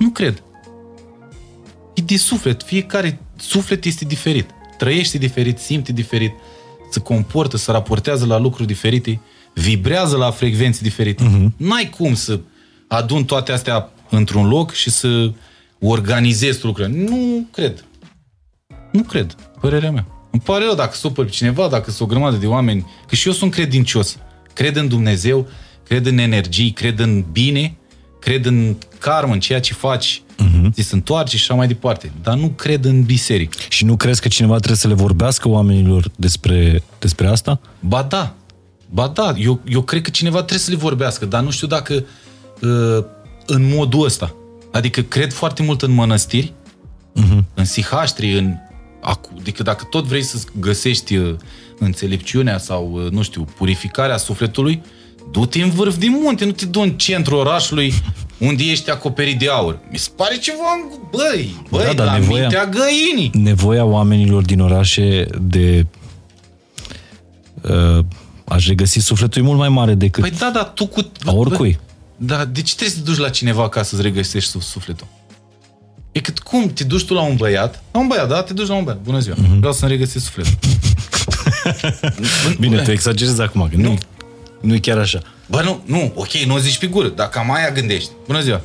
Nu 0.00 0.10
cred. 0.10 0.42
E 1.94 2.02
de 2.02 2.16
suflet. 2.16 2.62
Fiecare 2.62 3.20
suflet 3.36 3.84
este 3.84 4.04
diferit. 4.04 4.50
Trăiește 4.78 5.18
diferit, 5.18 5.58
simte 5.58 5.92
diferit. 5.92 6.32
se 6.90 7.00
comportă, 7.00 7.56
se 7.56 7.70
raportează 7.70 8.26
la 8.26 8.38
lucruri 8.38 8.66
diferite, 8.66 9.20
vibrează 9.54 10.16
la 10.16 10.30
frecvențe 10.30 10.78
diferite. 10.82 11.24
Uh-huh. 11.24 11.56
N-ai 11.56 11.90
cum 11.98 12.14
să 12.14 12.40
adun 12.88 13.24
toate 13.24 13.52
astea 13.52 13.92
într-un 14.10 14.48
loc 14.48 14.72
și 14.72 14.90
să 14.90 15.32
organizezi 15.80 16.64
lucrurile. 16.64 17.08
Nu 17.08 17.46
cred. 17.52 17.84
Nu 18.92 19.02
cred. 19.02 19.34
Părerea 19.60 19.90
mea. 19.90 20.06
Îmi 20.30 20.42
pare 20.42 20.64
rău 20.64 20.74
dacă 20.74 20.94
supăr 20.94 21.24
pe 21.24 21.30
cineva, 21.30 21.68
dacă 21.68 21.90
sunt 21.90 22.08
o 22.08 22.12
grămadă 22.12 22.36
de 22.36 22.46
oameni, 22.46 22.86
că 23.06 23.14
și 23.14 23.26
eu 23.26 23.34
sunt 23.34 23.52
credincios. 23.52 24.18
Cred 24.52 24.76
în 24.76 24.88
Dumnezeu, 24.88 25.48
cred 25.86 26.06
în 26.06 26.18
energii, 26.18 26.70
cred 26.70 26.98
în 26.98 27.24
bine, 27.32 27.76
cred 28.20 28.46
în 28.46 28.76
karmă, 28.98 29.32
în 29.32 29.40
ceea 29.40 29.60
ce 29.60 29.72
faci, 29.74 30.22
uh-huh. 30.22 30.72
ți 30.72 30.82
se 30.82 30.94
întoarce 30.94 31.36
și 31.36 31.42
așa 31.42 31.54
mai 31.54 31.66
departe. 31.66 32.12
Dar 32.22 32.36
nu 32.36 32.48
cred 32.48 32.84
în 32.84 33.02
biserică. 33.02 33.58
Și 33.68 33.84
nu 33.84 33.96
crezi 33.96 34.20
că 34.20 34.28
cineva 34.28 34.56
trebuie 34.56 34.76
să 34.76 34.88
le 34.88 34.94
vorbească 34.94 35.48
oamenilor 35.48 36.10
despre, 36.16 36.82
despre 36.98 37.26
asta? 37.26 37.60
Ba 37.80 38.02
da. 38.02 38.34
Ba 38.90 39.08
da. 39.08 39.34
Eu, 39.38 39.60
eu 39.68 39.82
cred 39.82 40.02
că 40.02 40.10
cineva 40.10 40.36
trebuie 40.36 40.58
să 40.58 40.70
le 40.70 40.76
vorbească, 40.76 41.24
dar 41.26 41.42
nu 41.42 41.50
știu 41.50 41.66
dacă 41.66 42.04
uh, 42.60 43.04
în 43.46 43.68
modul 43.74 44.04
ăsta. 44.04 44.34
Adică 44.72 45.00
cred 45.00 45.32
foarte 45.32 45.62
mult 45.62 45.82
în 45.82 45.92
mănăstiri, 45.92 46.52
uh-huh. 47.16 47.44
în 47.54 47.64
sihaștri, 47.64 48.38
în... 48.38 48.54
Adică 49.38 49.62
dacă 49.62 49.86
tot 49.90 50.04
vrei 50.04 50.22
să 50.22 50.38
găsești 50.58 51.16
uh, 51.16 51.34
înțelepciunea 51.78 52.58
sau, 52.58 52.92
uh, 52.92 53.10
nu 53.10 53.22
știu, 53.22 53.44
purificarea 53.56 54.16
sufletului, 54.16 54.82
du-te 55.30 55.62
în 55.62 55.70
vârf 55.70 55.96
din 55.96 56.18
munte, 56.22 56.44
nu 56.44 56.52
te 56.52 56.66
du 56.66 56.80
în 56.80 56.90
centrul 56.90 57.38
orașului 57.38 57.94
unde 58.38 58.62
ești 58.62 58.90
acoperit 58.90 59.38
de 59.38 59.48
aur. 59.48 59.78
Mi 59.90 59.98
se 59.98 60.10
pare 60.16 60.36
ceva, 60.36 60.88
băi, 61.10 61.64
băi, 61.70 61.94
da, 61.94 62.04
la 62.04 62.12
nevoia, 62.12 62.40
mintea 62.40 62.66
găinii. 62.66 63.30
Nevoia 63.34 63.84
oamenilor 63.84 64.42
din 64.42 64.60
orașe 64.60 65.26
de 65.40 65.86
uh, 67.62 68.04
aș 68.44 68.66
regăsi 68.66 68.98
sufletul 68.98 69.42
e 69.42 69.44
mult 69.44 69.58
mai 69.58 69.68
mare 69.68 69.94
decât 69.94 70.22
păi 70.22 70.38
da, 70.38 70.50
da, 70.54 70.64
tu 70.64 70.86
cu... 70.86 71.10
A 71.24 71.32
oricui. 71.32 71.78
Da, 72.16 72.44
de 72.44 72.62
ce 72.62 72.74
trebuie 72.74 72.96
să 72.96 73.02
te 73.04 73.10
duci 73.10 73.18
la 73.18 73.28
cineva 73.28 73.68
ca 73.68 73.82
să-ți 73.82 74.02
regăsești 74.02 74.60
sufletul? 74.60 75.06
E 76.12 76.20
cât 76.20 76.38
cum 76.38 76.72
te 76.72 76.84
duci 76.84 77.04
tu 77.04 77.14
la 77.14 77.22
un 77.22 77.36
băiat, 77.36 77.82
la 77.92 78.00
un 78.00 78.06
băiat, 78.06 78.28
da? 78.28 78.42
Te 78.42 78.52
duci 78.52 78.66
la 78.66 78.74
un 78.74 78.84
băiat. 78.84 79.00
Bună 79.00 79.18
ziua, 79.18 79.36
uh-huh. 79.36 79.58
vreau 79.58 79.72
să-mi 79.72 79.90
regăsesc 79.90 80.24
sufletul. 80.24 80.58
Bine, 82.60 82.82
tu 82.82 82.90
exagerezi 82.90 83.40
acum, 83.40 83.68
că 83.70 83.76
nu, 83.76 83.82
nu, 83.82 83.98
nu 84.60 84.74
e 84.74 84.78
chiar 84.78 84.98
așa. 84.98 85.22
Bă, 85.46 85.62
nu, 85.62 85.82
nu, 85.84 86.12
ok, 86.14 86.32
nu 86.32 86.54
o 86.54 86.58
zici 86.58 86.78
pe 86.78 86.86
gură, 86.86 87.08
dar 87.08 87.28
cam 87.28 87.52
aia 87.52 87.70
gândești. 87.70 88.10
Bună 88.26 88.40
ziua. 88.40 88.60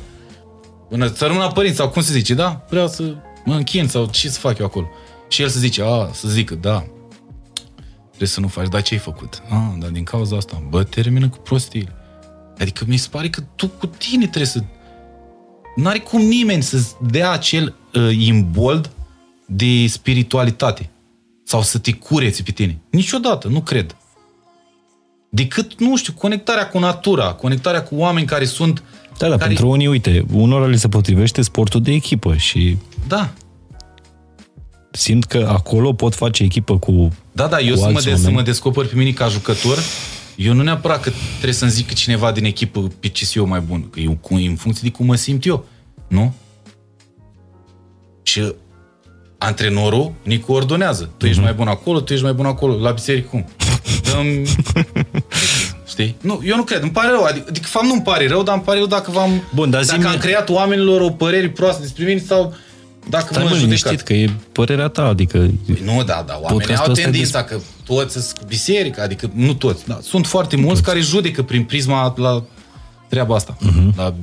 Bună, 0.88 1.12
să 1.14 1.26
rămân 1.26 1.42
la 1.42 1.52
părinți, 1.52 1.76
sau 1.76 1.88
cum 1.88 2.02
se 2.02 2.12
zice, 2.12 2.34
da? 2.34 2.66
Vreau 2.70 2.88
să 2.88 3.14
mă 3.44 3.54
închin 3.54 3.88
sau 3.88 4.06
ce 4.06 4.28
să 4.28 4.38
fac 4.38 4.58
eu 4.58 4.66
acolo. 4.66 4.88
Și 5.28 5.42
el 5.42 5.48
să 5.48 5.58
zice, 5.58 5.82
a, 5.84 6.10
să 6.12 6.28
zică, 6.28 6.54
da, 6.54 6.84
trebuie 8.08 8.28
să 8.28 8.40
nu 8.40 8.48
faci, 8.48 8.68
dar 8.68 8.82
ce 8.82 8.94
ai 8.94 9.00
făcut? 9.00 9.42
A, 9.48 9.76
dar 9.78 9.90
din 9.90 10.04
cauza 10.04 10.36
asta, 10.36 10.62
bă, 10.68 10.84
termină 10.84 11.28
cu 11.28 11.38
prostiile. 11.38 11.92
Adică 12.58 12.84
mi 12.88 12.96
se 12.96 13.08
pare 13.10 13.30
că 13.30 13.42
tu 13.56 13.68
cu 13.68 13.86
tine 13.86 14.26
trebuie 14.26 14.46
să... 14.46 14.60
N-are 15.76 15.98
cum 15.98 16.20
nimeni 16.20 16.62
să-ți 16.62 16.94
dea 17.10 17.30
acel 17.30 17.74
uh, 17.94 18.16
imbold 18.16 18.90
de 19.46 19.86
spiritualitate. 19.86 20.90
Sau 21.44 21.62
să 21.62 21.78
te 21.78 21.92
cureți 21.92 22.42
pe 22.42 22.50
tine. 22.50 22.78
Niciodată, 22.90 23.48
nu 23.48 23.60
cred. 23.60 23.96
Decât, 25.36 25.80
nu 25.80 25.96
știu, 25.96 26.12
conectarea 26.12 26.68
cu 26.68 26.78
natura, 26.78 27.32
conectarea 27.32 27.82
cu 27.82 27.94
oameni 27.96 28.26
care 28.26 28.44
sunt... 28.44 28.82
Da, 29.18 29.28
da, 29.28 29.36
care... 29.36 29.46
pentru 29.46 29.68
unii, 29.68 29.86
uite, 29.86 30.24
unora 30.32 30.66
le 30.66 30.76
se 30.76 30.88
potrivește 30.88 31.42
sportul 31.42 31.82
de 31.82 31.92
echipă 31.92 32.34
și... 32.36 32.76
Da. 33.08 33.32
Simt 34.90 35.24
că 35.24 35.46
acolo 35.48 35.92
pot 35.92 36.14
face 36.14 36.42
echipă 36.42 36.78
cu 36.78 37.12
Da, 37.32 37.46
da, 37.46 37.60
eu 37.60 37.76
să 37.76 37.90
mă, 37.90 38.00
de, 38.00 38.14
să 38.14 38.30
mă 38.30 38.42
descoper 38.42 38.86
pe 38.86 38.96
mine 38.96 39.10
ca 39.10 39.28
jucător, 39.28 39.78
eu 40.36 40.52
nu 40.52 40.62
neapărat 40.62 41.00
că 41.00 41.10
trebuie 41.32 41.52
să-mi 41.52 41.70
zic 41.70 41.86
că 41.86 41.92
cineva 41.92 42.32
din 42.32 42.44
echipă 42.44 42.90
pe 43.00 43.08
ce 43.08 43.26
eu 43.34 43.46
mai 43.46 43.60
bun, 43.60 43.90
că 43.90 44.00
eu 44.00 44.18
în 44.28 44.56
funcție 44.56 44.88
de 44.88 44.96
cum 44.96 45.06
mă 45.06 45.14
simt 45.14 45.46
eu, 45.46 45.64
nu? 46.08 46.34
Și 48.22 48.52
antrenorul 49.38 50.12
ne 50.22 50.38
coordonează. 50.38 51.04
Tu 51.04 51.24
mm-hmm. 51.24 51.28
ești 51.28 51.40
mhm. 51.40 51.44
mai 51.44 51.56
bun 51.56 51.68
acolo, 51.68 52.00
tu 52.00 52.12
ești 52.12 52.24
mai 52.24 52.34
bun 52.34 52.46
acolo. 52.46 52.78
La 52.78 52.90
biserică 52.90 53.28
cum? 53.28 53.46
Dăm... 54.12 54.26
Știi? 55.96 56.16
Nu, 56.20 56.40
eu 56.44 56.56
nu 56.56 56.62
cred. 56.62 56.82
Îmi 56.82 56.90
pare 56.90 57.10
rău. 57.10 57.22
Adică, 57.22 57.44
adică 57.48 57.66
fapt, 57.66 57.84
nu 57.84 57.92
îmi 57.92 58.02
pare 58.02 58.28
rău, 58.28 58.42
dar 58.42 58.54
îmi 58.54 58.64
pare 58.64 58.78
rău 58.78 58.86
dacă 58.86 59.10
v-am... 59.10 59.42
Bun, 59.54 59.70
dar 59.70 59.84
dacă 59.84 60.08
am 60.08 60.16
creat 60.16 60.48
oamenilor 60.48 61.00
o 61.00 61.10
păreri 61.10 61.48
proaste 61.48 61.82
despre 61.82 62.04
mine 62.04 62.22
sau 62.26 62.54
dacă 63.08 63.26
Stai 63.30 63.46
mă 63.50 63.56
judecat. 63.56 64.00
că 64.00 64.12
e 64.12 64.30
părerea 64.52 64.88
ta, 64.88 65.04
adică... 65.04 65.38
Păi 65.66 65.82
nu, 65.84 66.04
da, 66.04 66.24
da, 66.26 66.38
oamenii 66.42 66.74
au 66.74 66.92
tendința 66.92 67.44
că 67.44 67.60
toți 67.84 68.12
sunt 68.12 68.38
cu 68.38 68.44
biserica, 68.46 69.02
adică 69.02 69.30
nu 69.34 69.54
toți, 69.54 69.86
da, 69.86 69.98
sunt 70.02 70.26
foarte 70.26 70.56
mulți 70.56 70.72
toți. 70.72 70.82
care 70.82 71.00
judecă 71.00 71.42
prin 71.42 71.64
prisma 71.64 72.14
la 72.16 72.44
treaba 73.08 73.34
asta. 73.34 73.56
Uh-huh. 73.56 73.96
La... 73.96 74.14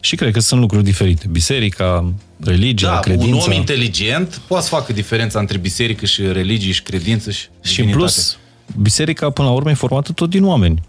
Și 0.00 0.16
cred 0.16 0.32
că 0.32 0.40
sunt 0.40 0.60
lucruri 0.60 0.84
diferite. 0.84 1.26
Biserica, 1.30 2.12
religia, 2.40 2.88
da, 2.88 2.98
credința... 2.98 3.36
un 3.36 3.42
om 3.46 3.52
inteligent 3.52 4.40
poate 4.46 4.64
să 4.64 4.70
facă 4.70 4.92
diferența 4.92 5.38
între 5.38 5.58
biserică 5.58 6.06
și 6.06 6.32
religie 6.32 6.72
și 6.72 6.82
credință 6.82 7.30
și 7.30 7.46
Și 7.60 7.80
în 7.80 7.90
plus, 7.90 8.38
biserica 8.80 9.30
până 9.30 9.48
la 9.48 9.54
urmă 9.54 9.70
e 9.70 9.74
formată 9.74 10.12
tot 10.12 10.30
din 10.30 10.44
oameni. 10.44 10.82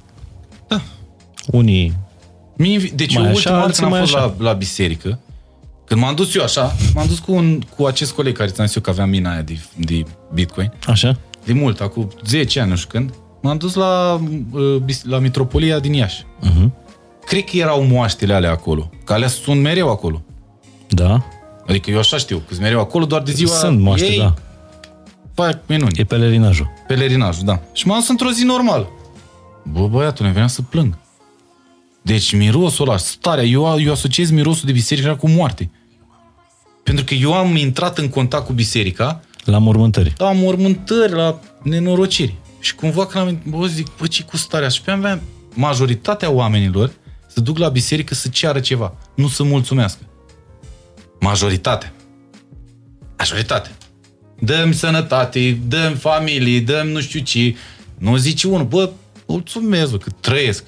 Da. 0.68 0.82
Unii 1.52 2.06
deci 2.96 3.16
mai 3.16 3.26
eu 3.26 3.34
ultima 3.34 3.60
dată 3.60 3.72
când 3.72 3.94
am 3.94 4.00
fost 4.00 4.14
la, 4.14 4.34
la 4.38 4.54
biserică, 4.54 5.20
când 5.86 6.02
m-am 6.02 6.16
dus 6.16 6.36
eu 6.36 6.44
așa, 6.44 6.76
m-am 6.94 7.08
dus 7.08 7.20
cu, 7.20 7.34
un, 7.34 7.62
cu 7.76 7.86
acest 7.86 8.12
coleg 8.12 8.38
care 8.38 8.50
ți-am 8.50 8.66
zis 8.66 8.76
eu 8.76 8.82
că 8.82 8.90
aveam 8.90 9.10
mina 9.10 9.32
aia 9.32 9.42
de, 9.42 9.60
de 9.76 10.04
Bitcoin. 10.34 10.74
Așa? 10.88 11.20
De 11.46 11.54
mult, 11.54 11.82
acum 11.82 12.12
10 12.26 12.60
ani, 12.60 12.70
nu 12.70 12.76
știu 12.76 12.90
când. 12.90 13.14
M-am 13.42 13.58
dus 13.58 13.74
la, 13.74 14.22
uh, 14.52 14.82
la 15.04 15.18
Mitropolia 15.18 15.80
din 15.80 15.94
Iași. 15.94 16.24
Uh-huh. 16.24 16.70
Cred 17.26 17.44
că 17.44 17.58
erau 17.58 17.84
moaștele 17.84 18.34
alea 18.34 18.52
acolo. 18.52 18.90
Că 19.04 19.14
alea 19.14 19.28
sunt 19.28 19.62
mereu 19.62 19.90
acolo. 19.90 20.22
Da. 20.88 21.26
Adică 21.68 21.90
eu 21.90 21.98
așa 21.98 22.18
știu, 22.18 22.38
că 22.38 22.44
sunt 22.48 22.62
mereu 22.62 22.80
acolo 22.80 23.06
doar 23.06 23.22
de 23.22 23.32
ziua 23.32 23.52
Sunt 23.52 23.80
moaște, 23.80 24.12
ei, 24.12 24.18
da. 24.20 24.34
Fac 25.34 25.60
minuni. 25.66 25.92
E 25.96 26.04
pelerinajul. 26.04 26.70
Pelerinajul, 26.88 27.46
da. 27.46 27.62
Și 27.74 27.88
m-am 27.88 28.00
dus 28.00 28.10
într-o 28.10 28.32
zi 28.32 28.44
normal. 28.44 28.88
Bă, 29.72 29.88
băiatul, 29.88 30.26
ne 30.26 30.32
venea 30.32 30.48
să 30.48 30.62
plâng. 30.62 30.98
Deci 32.02 32.34
mirosul 32.34 32.88
ăla, 32.88 32.98
starea, 32.98 33.44
eu, 33.44 33.80
eu 33.80 33.92
asociez 33.92 34.30
mirosul 34.30 34.66
de 34.66 34.72
biserică 34.72 35.16
cu 35.16 35.30
moarte. 35.30 35.70
Pentru 36.84 37.04
că 37.04 37.14
eu 37.14 37.34
am 37.34 37.56
intrat 37.56 37.98
în 37.98 38.10
contact 38.10 38.46
cu 38.46 38.54
biserica. 38.54 39.22
La 39.44 39.58
mormântări. 39.58 40.14
La 40.18 40.32
mormântări, 40.32 41.12
la 41.12 41.40
nenorociri. 41.62 42.36
Și 42.60 42.76
cumva 42.76 43.06
când 43.06 43.28
am 43.28 43.42
bă, 43.58 43.66
zic, 43.66 43.88
bă, 44.00 44.08
ce 44.08 44.24
cu 44.24 44.38
starea? 44.38 44.70
Și 44.70 44.82
pe 44.82 44.92
aveam 44.92 45.22
majoritatea 45.54 46.32
oamenilor 46.32 46.92
să 47.28 47.42
duc 47.42 47.58
la 47.58 47.70
biserică 47.70 48.14
să 48.14 48.28
ceară 48.28 48.60
ceva, 48.60 48.94
nu 49.16 49.28
să 49.28 49.44
mulțumească. 49.44 50.02
Majoritatea. 51.20 51.94
Majoritatea. 53.18 53.72
Dăm 54.40 54.72
sănătate, 54.72 55.60
dăm 55.68 55.96
familie, 55.96 56.60
dăm 56.60 56.88
nu 56.88 57.00
știu 57.00 57.20
ce. 57.20 57.56
Nu 57.98 58.16
zice 58.16 58.48
unul, 58.48 58.66
bă, 58.66 58.90
mulțumesc, 59.28 59.92
bă, 59.92 59.98
că 59.98 60.10
trăiesc. 60.20 60.64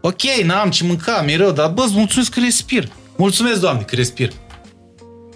Ok, 0.00 0.22
n-am 0.44 0.70
ce 0.70 0.84
mânca, 0.84 1.22
mi 1.26 1.36
rău, 1.36 1.52
dar 1.52 1.70
bă, 1.70 1.86
mulțumesc 1.92 2.30
că 2.30 2.40
respir. 2.40 2.88
Mulțumesc, 3.16 3.60
Doamne, 3.60 3.82
că 3.82 3.94
respir. 3.94 4.32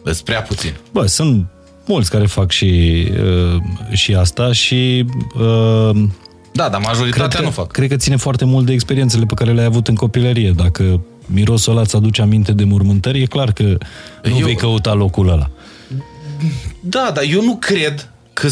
Îți 0.02 0.24
prea 0.24 0.42
puțin. 0.42 0.74
Bă, 0.92 1.06
sunt 1.06 1.46
mulți 1.86 2.10
care 2.10 2.26
fac 2.26 2.50
și, 2.50 3.04
uh, 3.12 3.62
și 3.92 4.14
asta 4.14 4.52
și... 4.52 5.04
Uh, 5.40 6.04
da, 6.52 6.68
dar 6.68 6.80
majoritatea 6.80 7.28
cred 7.28 7.40
că, 7.40 7.42
nu 7.42 7.50
fac. 7.50 7.72
Cred 7.72 7.88
că 7.88 7.96
ține 7.96 8.16
foarte 8.16 8.44
mult 8.44 8.66
de 8.66 8.72
experiențele 8.72 9.24
pe 9.24 9.34
care 9.34 9.52
le-ai 9.52 9.66
avut 9.66 9.88
în 9.88 9.94
copilărie. 9.94 10.50
Dacă 10.50 11.00
mirosul 11.26 11.72
ăla 11.72 11.80
îți 11.80 11.96
aduce 11.96 12.22
aminte 12.22 12.52
de 12.52 12.64
mormântări, 12.64 13.22
e 13.22 13.26
clar 13.26 13.52
că 13.52 13.62
nu 14.22 14.38
eu... 14.38 14.44
vei 14.44 14.54
căuta 14.56 14.92
locul 14.92 15.28
ăla. 15.28 15.50
Da, 16.80 17.10
dar 17.14 17.24
eu 17.28 17.42
nu 17.42 17.56
cred 17.56 18.10
că 18.32 18.48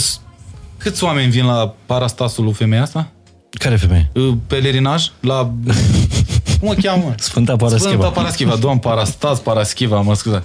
câți 0.76 1.04
oameni 1.04 1.30
vin 1.30 1.44
la 1.44 1.74
parastasul 1.86 2.44
lui 2.44 2.52
femeia 2.52 2.82
asta? 2.82 3.10
Care 3.58 3.76
femeie? 3.76 4.10
Uh, 4.14 4.32
pelerinaj 4.46 5.10
la... 5.20 5.52
Cum 6.60 6.68
o 6.68 6.72
cheamă? 6.82 7.14
Sfânta 7.18 7.56
Paraschiva. 7.56 7.88
Sfânta 7.90 8.08
Paraschiva, 8.08 8.56
doamn 8.56 8.78
Parastas, 8.78 9.38
Paraschiva, 9.38 10.00
mă 10.00 10.14
scuze. 10.14 10.44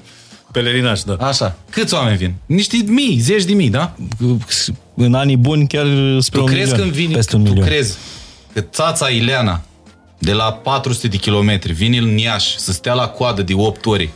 Pelerinaj, 0.52 1.02
da. 1.02 1.14
Așa. 1.14 1.56
Câți 1.70 1.94
oameni 1.94 2.18
vin? 2.18 2.34
Niște 2.46 2.78
mii, 2.88 3.20
zeci 3.20 3.44
de 3.44 3.54
mii, 3.54 3.70
da? 3.70 3.96
În 4.96 5.14
anii 5.14 5.38
buni 5.38 5.68
chiar 5.68 5.86
spre 6.20 6.40
tu 6.40 6.46
un 6.46 6.52
crezi 6.52 6.70
milion, 6.72 6.80
când 6.80 6.92
vine, 6.92 7.16
peste 7.16 7.36
un 7.36 7.44
tu 7.44 7.50
milion. 7.50 7.68
crezi 7.68 7.98
că 8.54 8.62
țața 8.62 9.10
Ileana 9.10 9.62
de 10.18 10.34
la 10.34 10.52
400 10.52 11.08
de 11.08 11.18
kilometri 11.18 11.74
vine 11.74 11.98
în 11.98 12.18
Iași 12.18 12.60
să 12.60 12.72
stea 12.72 12.94
la 12.94 13.08
coadă 13.08 13.42
de 13.42 13.54
8 13.54 13.86
ori, 13.86 14.10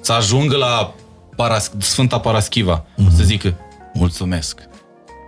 să 0.00 0.12
ajungă 0.12 0.56
la 0.56 0.94
Paras- 1.36 1.72
Sfânta 1.78 2.18
Paraschiva, 2.18 2.84
mm-hmm. 2.84 3.16
să 3.16 3.22
zică 3.22 3.54
mulțumesc. 3.94 4.58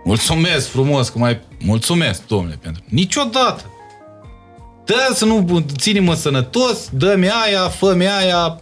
Mulțumesc 0.07 0.67
frumos, 0.67 1.09
că 1.09 1.17
mai... 1.17 1.39
Mulțumesc, 1.59 2.27
domnule, 2.27 2.59
pentru... 2.61 2.83
Niciodată! 2.89 3.71
Dă 4.85 5.11
să 5.13 5.25
nu 5.25 5.65
ținem 5.77 6.15
sănătos, 6.15 6.89
dă-mi 6.91 7.29
aia, 7.29 7.67
fă-mi 7.69 8.07
aia, 8.07 8.59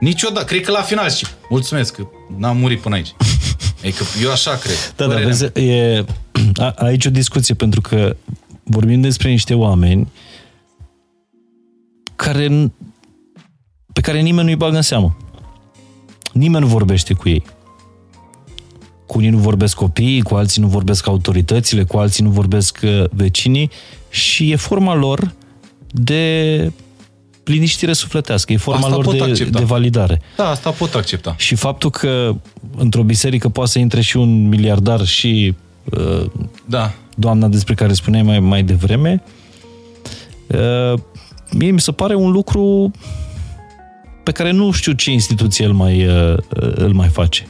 Niciodată. 0.00 0.46
Cred 0.46 0.60
că 0.60 0.70
la 0.70 0.82
final 0.82 1.10
și 1.10 1.26
mulțumesc 1.48 1.94
că 1.94 2.06
n-am 2.36 2.56
murit 2.56 2.80
până 2.80 2.94
aici. 2.94 3.14
Adică 3.82 4.04
eu 4.22 4.30
așa 4.30 4.56
cred. 4.56 4.92
Da, 4.96 5.06
da, 5.06 5.14
vezi, 5.14 5.44
e, 5.44 6.04
A, 6.54 6.74
aici 6.76 7.06
o 7.06 7.10
discuție, 7.10 7.54
pentru 7.54 7.80
că 7.80 8.16
vorbim 8.62 9.00
despre 9.00 9.30
niște 9.30 9.54
oameni 9.54 10.12
care, 12.16 12.72
pe 13.92 14.00
care 14.00 14.20
nimeni 14.20 14.46
nu-i 14.46 14.56
bagă 14.56 14.76
în 14.76 14.82
seamă. 14.82 15.16
Nimeni 16.32 16.64
nu 16.64 16.70
vorbește 16.70 17.14
cu 17.14 17.28
ei. 17.28 17.42
Cu 19.08 19.18
unii 19.18 19.30
nu 19.30 19.38
vorbesc 19.38 19.74
copiii, 19.74 20.22
cu 20.22 20.34
alții 20.34 20.62
nu 20.62 20.68
vorbesc 20.68 21.06
autoritățile, 21.06 21.84
cu 21.84 21.96
alții 21.96 22.24
nu 22.24 22.30
vorbesc 22.30 22.78
uh, 22.82 23.04
vecinii 23.10 23.70
și 24.10 24.50
e 24.50 24.56
forma 24.56 24.94
lor 24.94 25.32
de 25.90 26.72
liniștire 27.44 27.92
sufletească, 27.92 28.52
e 28.52 28.56
forma 28.56 28.86
asta 28.86 28.96
lor 28.96 29.14
de, 29.14 29.44
de 29.44 29.64
validare. 29.64 30.20
Da, 30.36 30.48
asta 30.48 30.70
pot 30.70 30.94
accepta. 30.94 31.34
Și 31.38 31.54
faptul 31.54 31.90
că 31.90 32.34
într-o 32.76 33.02
biserică 33.02 33.48
poate 33.48 33.70
să 33.70 33.78
intre 33.78 34.00
și 34.00 34.16
un 34.16 34.48
miliardar 34.48 35.04
și 35.04 35.54
uh, 35.84 36.30
da. 36.64 36.92
doamna 37.14 37.48
despre 37.48 37.74
care 37.74 37.92
spuneai 37.92 38.22
mai, 38.22 38.40
mai 38.40 38.62
devreme, 38.62 39.22
uh, 40.46 40.98
mie 41.52 41.70
mi 41.70 41.80
se 41.80 41.92
pare 41.92 42.14
un 42.14 42.30
lucru 42.30 42.90
pe 44.22 44.32
care 44.32 44.50
nu 44.50 44.70
știu 44.70 44.92
ce 44.92 45.10
instituție 45.10 45.64
îl 45.64 45.72
mai, 45.72 46.06
uh, 46.06 46.36
îl 46.74 46.92
mai 46.92 47.08
face. 47.08 47.46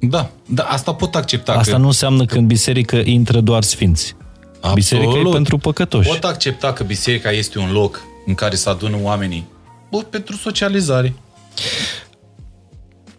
Da, 0.00 0.30
da, 0.46 0.62
asta 0.62 0.94
pot 0.94 1.14
accepta. 1.14 1.52
Asta 1.52 1.72
că... 1.72 1.78
nu 1.78 1.86
înseamnă 1.86 2.24
că 2.24 2.38
în 2.38 2.46
biserică 2.46 2.96
intră 2.96 3.40
doar 3.40 3.62
sfinți. 3.62 4.16
Absolut. 4.54 4.74
Biserica 4.74 5.28
e 5.28 5.32
pentru 5.32 5.58
păcătoși. 5.58 6.08
Pot 6.08 6.24
accepta 6.24 6.72
că 6.72 6.84
biserica 6.84 7.30
este 7.30 7.58
un 7.58 7.72
loc 7.72 8.00
în 8.26 8.34
care 8.34 8.54
se 8.54 8.68
adună 8.68 8.96
oamenii 9.02 9.46
bă, 9.90 9.98
pentru 9.98 10.36
socializare. 10.36 11.14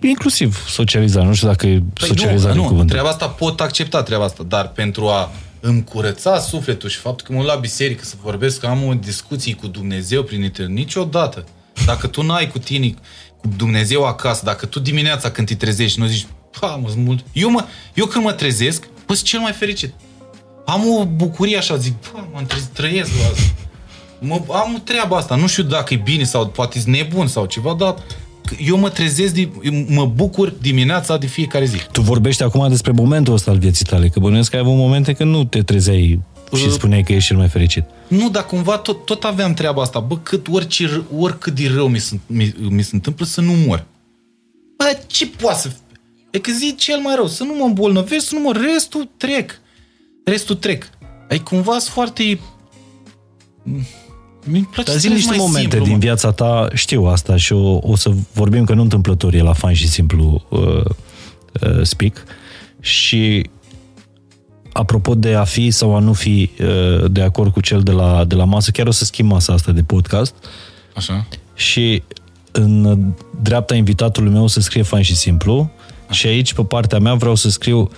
Inclusiv 0.02 0.66
socializare, 0.68 1.26
nu 1.26 1.34
știu 1.34 1.48
dacă 1.48 1.68
e 1.68 1.84
păi 1.94 2.08
socializare 2.08 2.56
nu, 2.56 2.70
nu, 2.70 2.86
treaba 2.86 3.10
asta 3.10 3.28
pot 3.28 3.62
accepta 3.62 4.04
treaba 4.04 4.24
asta, 4.24 4.44
dar 4.44 4.72
pentru 4.72 5.08
a 5.08 5.32
îmi 5.60 5.84
curăța 5.84 6.40
sufletul 6.40 6.90
și 6.90 6.98
faptul 6.98 7.28
că 7.28 7.34
mă 7.34 7.44
la 7.44 7.56
biserică 7.56 8.04
să 8.04 8.16
vorbesc, 8.22 8.60
că 8.60 8.68
am 8.68 8.84
o 8.84 8.94
discuții 8.94 9.54
cu 9.54 9.68
Dumnezeu 9.68 10.24
prin 10.24 10.44
internet, 10.44 10.76
niciodată. 10.76 11.46
Dacă 11.86 12.08
tu 12.08 12.22
n-ai 12.22 12.48
cu 12.48 12.60
tine, 12.60 12.94
cu 13.38 13.48
Dumnezeu 13.58 14.06
acasă, 14.06 14.42
dacă 14.46 14.66
tu 14.66 14.80
dimineața 14.80 15.32
când 15.32 15.48
te 15.48 15.56
trezești 15.56 16.00
nu 16.00 16.06
zici, 16.06 16.28
pa, 16.60 16.68
mă, 16.68 16.94
mult. 16.96 17.26
Eu, 17.34 17.50
mă, 17.52 17.66
eu 17.94 18.06
când 18.06 18.24
mă 18.24 18.32
trezesc, 18.32 18.88
păi 19.06 19.16
cel 19.16 19.40
mai 19.40 19.52
fericit. 19.52 19.94
Am 20.66 20.82
o 21.00 21.06
bucurie 21.06 21.58
așa, 21.58 21.76
zic, 21.76 21.94
pa, 21.94 22.28
mă 22.34 22.42
trăiesc 22.74 23.12
la 23.20 23.26
asta. 23.26 23.54
Mă, 24.20 24.42
am 24.54 24.82
treaba 24.84 25.18
asta, 25.18 25.36
nu 25.36 25.48
știu 25.48 25.64
dacă 25.64 25.94
e 25.94 26.02
bine 26.04 26.24
sau 26.24 26.48
poate 26.48 26.80
e 26.86 26.90
nebun 26.90 27.28
sau 27.28 27.46
ceva, 27.46 27.74
dar 27.74 27.96
eu 28.60 28.78
mă 28.78 28.90
trezesc, 28.90 29.36
mă 29.88 30.06
bucur 30.06 30.50
dimineața 30.62 31.18
de 31.18 31.28
fiecare 31.28 31.66
zi. 31.66 31.78
Tu 31.92 32.02
vorbești 32.02 32.44
acum 32.44 32.70
despre 32.70 32.92
momentul 32.92 33.34
ăsta 33.34 33.52
al 33.52 33.58
vieții 33.58 33.86
tale, 33.86 34.08
că 34.08 34.20
bănuiesc 34.20 34.50
că 34.50 34.56
ai 34.56 34.62
avut 34.62 34.76
momente 34.76 35.14
când 35.14 35.32
nu 35.32 35.44
te 35.44 35.62
trezeai 35.62 36.20
și 36.56 36.66
uh, 36.66 36.72
spuneai 36.72 37.04
că 37.04 37.14
ești 37.14 37.28
cel 37.28 37.38
mai 37.38 37.48
fericit. 37.48 37.84
Nu, 38.08 38.30
dar 38.30 38.46
cumva 38.46 38.78
tot, 38.78 39.06
tot 39.06 39.24
aveam 39.24 39.54
treaba 39.54 39.82
asta. 39.82 40.00
Bă, 40.00 40.18
cât 40.18 40.48
orice, 40.52 41.04
oricât 41.18 41.56
de 41.56 41.72
rău 41.74 41.88
mi 41.88 42.00
se, 42.00 42.20
mi, 42.26 42.56
mi 42.70 42.82
se 42.82 42.90
întâmplă 42.94 43.26
să 43.26 43.42
nu 43.42 43.54
mor. 43.66 43.86
Bă, 44.78 45.00
ce 45.08 45.28
poate 45.28 45.60
să... 45.60 45.72
E 46.32 46.40
că 46.40 46.52
zi 46.52 46.76
cel 46.76 47.00
mai 47.00 47.16
rău, 47.16 47.28
să 47.28 47.44
nu 47.44 47.54
mă 47.54 47.64
îmbolnăvesc, 47.64 48.28
să 48.28 48.36
nu 48.36 48.42
mă... 48.42 48.52
Restul 48.74 49.10
trec. 49.18 49.60
Restul 50.24 50.56
trec. 50.56 50.90
Ai 51.30 51.40
cumva 51.40 51.72
sunt 51.72 51.94
foarte 51.94 52.40
dar 54.84 54.96
zi 54.96 55.08
niște 55.08 55.36
momente 55.38 55.70
simplu, 55.70 55.86
din 55.86 56.00
viața 56.00 56.32
ta, 56.32 56.68
știu 56.74 57.04
asta 57.04 57.36
și 57.36 57.54
o, 57.54 57.80
o 57.82 57.96
să 57.96 58.12
vorbim 58.34 58.64
că 58.64 58.74
nu 58.74 58.82
întâmplător 58.82 59.34
e 59.34 59.42
la 59.42 59.54
fan 59.54 59.74
și 59.74 59.88
simplu 59.88 60.46
uh, 60.50 60.60
uh, 61.62 61.82
speak 61.82 62.24
și 62.80 63.50
apropo 64.72 65.16
de 65.16 65.34
a 65.34 65.44
fi 65.44 65.72
sau 65.72 65.96
a 65.96 66.00
nu 66.00 66.14
fi 66.14 66.50
uh, 66.62 67.12
de 67.12 67.22
acord 67.22 67.52
cu 67.52 67.62
cel 67.62 67.82
de 67.82 67.92
la, 67.92 68.24
de 68.24 68.36
la 68.36 68.44
masă, 68.44 68.72
chiar 68.72 68.88
o 68.88 68.92
să 68.92 69.06
schimb 69.06 69.30
masa 69.30 69.54
asta 69.54 69.72
de 69.72 69.84
podcast. 69.84 70.34
Așa. 70.96 71.28
Și 71.54 72.04
în 72.52 72.98
dreapta 73.42 73.76
invitatului 73.76 74.32
meu 74.32 74.48
să 74.48 74.60
scrie 74.60 74.82
fain 74.82 75.04
și 75.04 75.16
simplu 75.16 75.56
Așa. 75.60 75.72
Și 76.10 76.28
aici, 76.28 76.54
pe 76.54 76.64
partea 76.64 77.00
mea, 77.00 77.14
vreau 77.14 77.36
să 77.36 77.50
scriu 77.50 77.90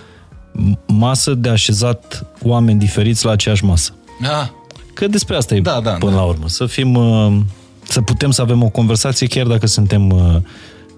masă 0.86 1.34
de 1.34 1.48
așezat 1.48 2.26
oameni 2.42 2.78
diferiți 2.78 3.24
la 3.24 3.30
aceeași 3.30 3.64
masă. 3.64 3.94
Ah. 4.22 4.48
Că 4.94 5.06
despre 5.06 5.36
asta 5.36 5.54
e 5.54 5.60
da, 5.60 5.80
da, 5.80 5.90
până 5.90 6.10
da. 6.10 6.16
la 6.16 6.24
urmă. 6.24 6.48
Să 6.48 6.66
fim, 6.66 6.94
uh, 6.94 7.40
să 7.82 8.00
putem 8.00 8.30
să 8.30 8.42
avem 8.42 8.62
o 8.62 8.68
conversație 8.68 9.26
chiar 9.26 9.46
dacă 9.46 9.66
suntem... 9.66 10.10
Uh, 10.10 10.20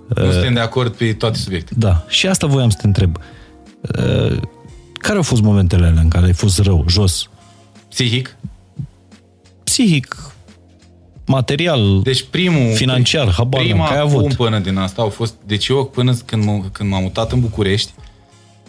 nu 0.08 0.26
uh, 0.26 0.30
suntem 0.30 0.54
de 0.54 0.60
acord 0.60 0.92
pe 0.92 1.12
toate 1.12 1.38
subiectele. 1.38 1.78
Da. 1.80 2.04
Și 2.08 2.26
asta 2.26 2.46
voiam 2.46 2.70
să 2.70 2.76
te 2.80 2.86
întreb. 2.86 3.18
Care 4.92 5.16
au 5.16 5.22
fost 5.22 5.42
momentele 5.42 5.86
alea 5.86 6.00
în 6.00 6.08
care 6.08 6.26
ai 6.26 6.32
fost 6.32 6.58
rău, 6.58 6.84
jos? 6.88 7.28
Psihic? 7.88 8.36
Psihic, 9.64 10.31
material, 11.26 12.00
deci 12.02 12.24
primul, 12.30 12.74
financiar, 12.74 13.30
habar 13.30 13.60
prima 13.60 13.86
ai 13.86 13.98
avut. 13.98 14.34
până 14.34 14.58
din 14.58 14.76
asta 14.76 15.02
au 15.02 15.08
fost, 15.08 15.34
deci 15.46 15.66
eu 15.66 15.84
până 15.84 16.14
când, 16.24 16.42
m- 16.44 16.72
când 16.72 16.90
m-am 16.90 17.02
mutat 17.02 17.32
în 17.32 17.40
București, 17.40 17.92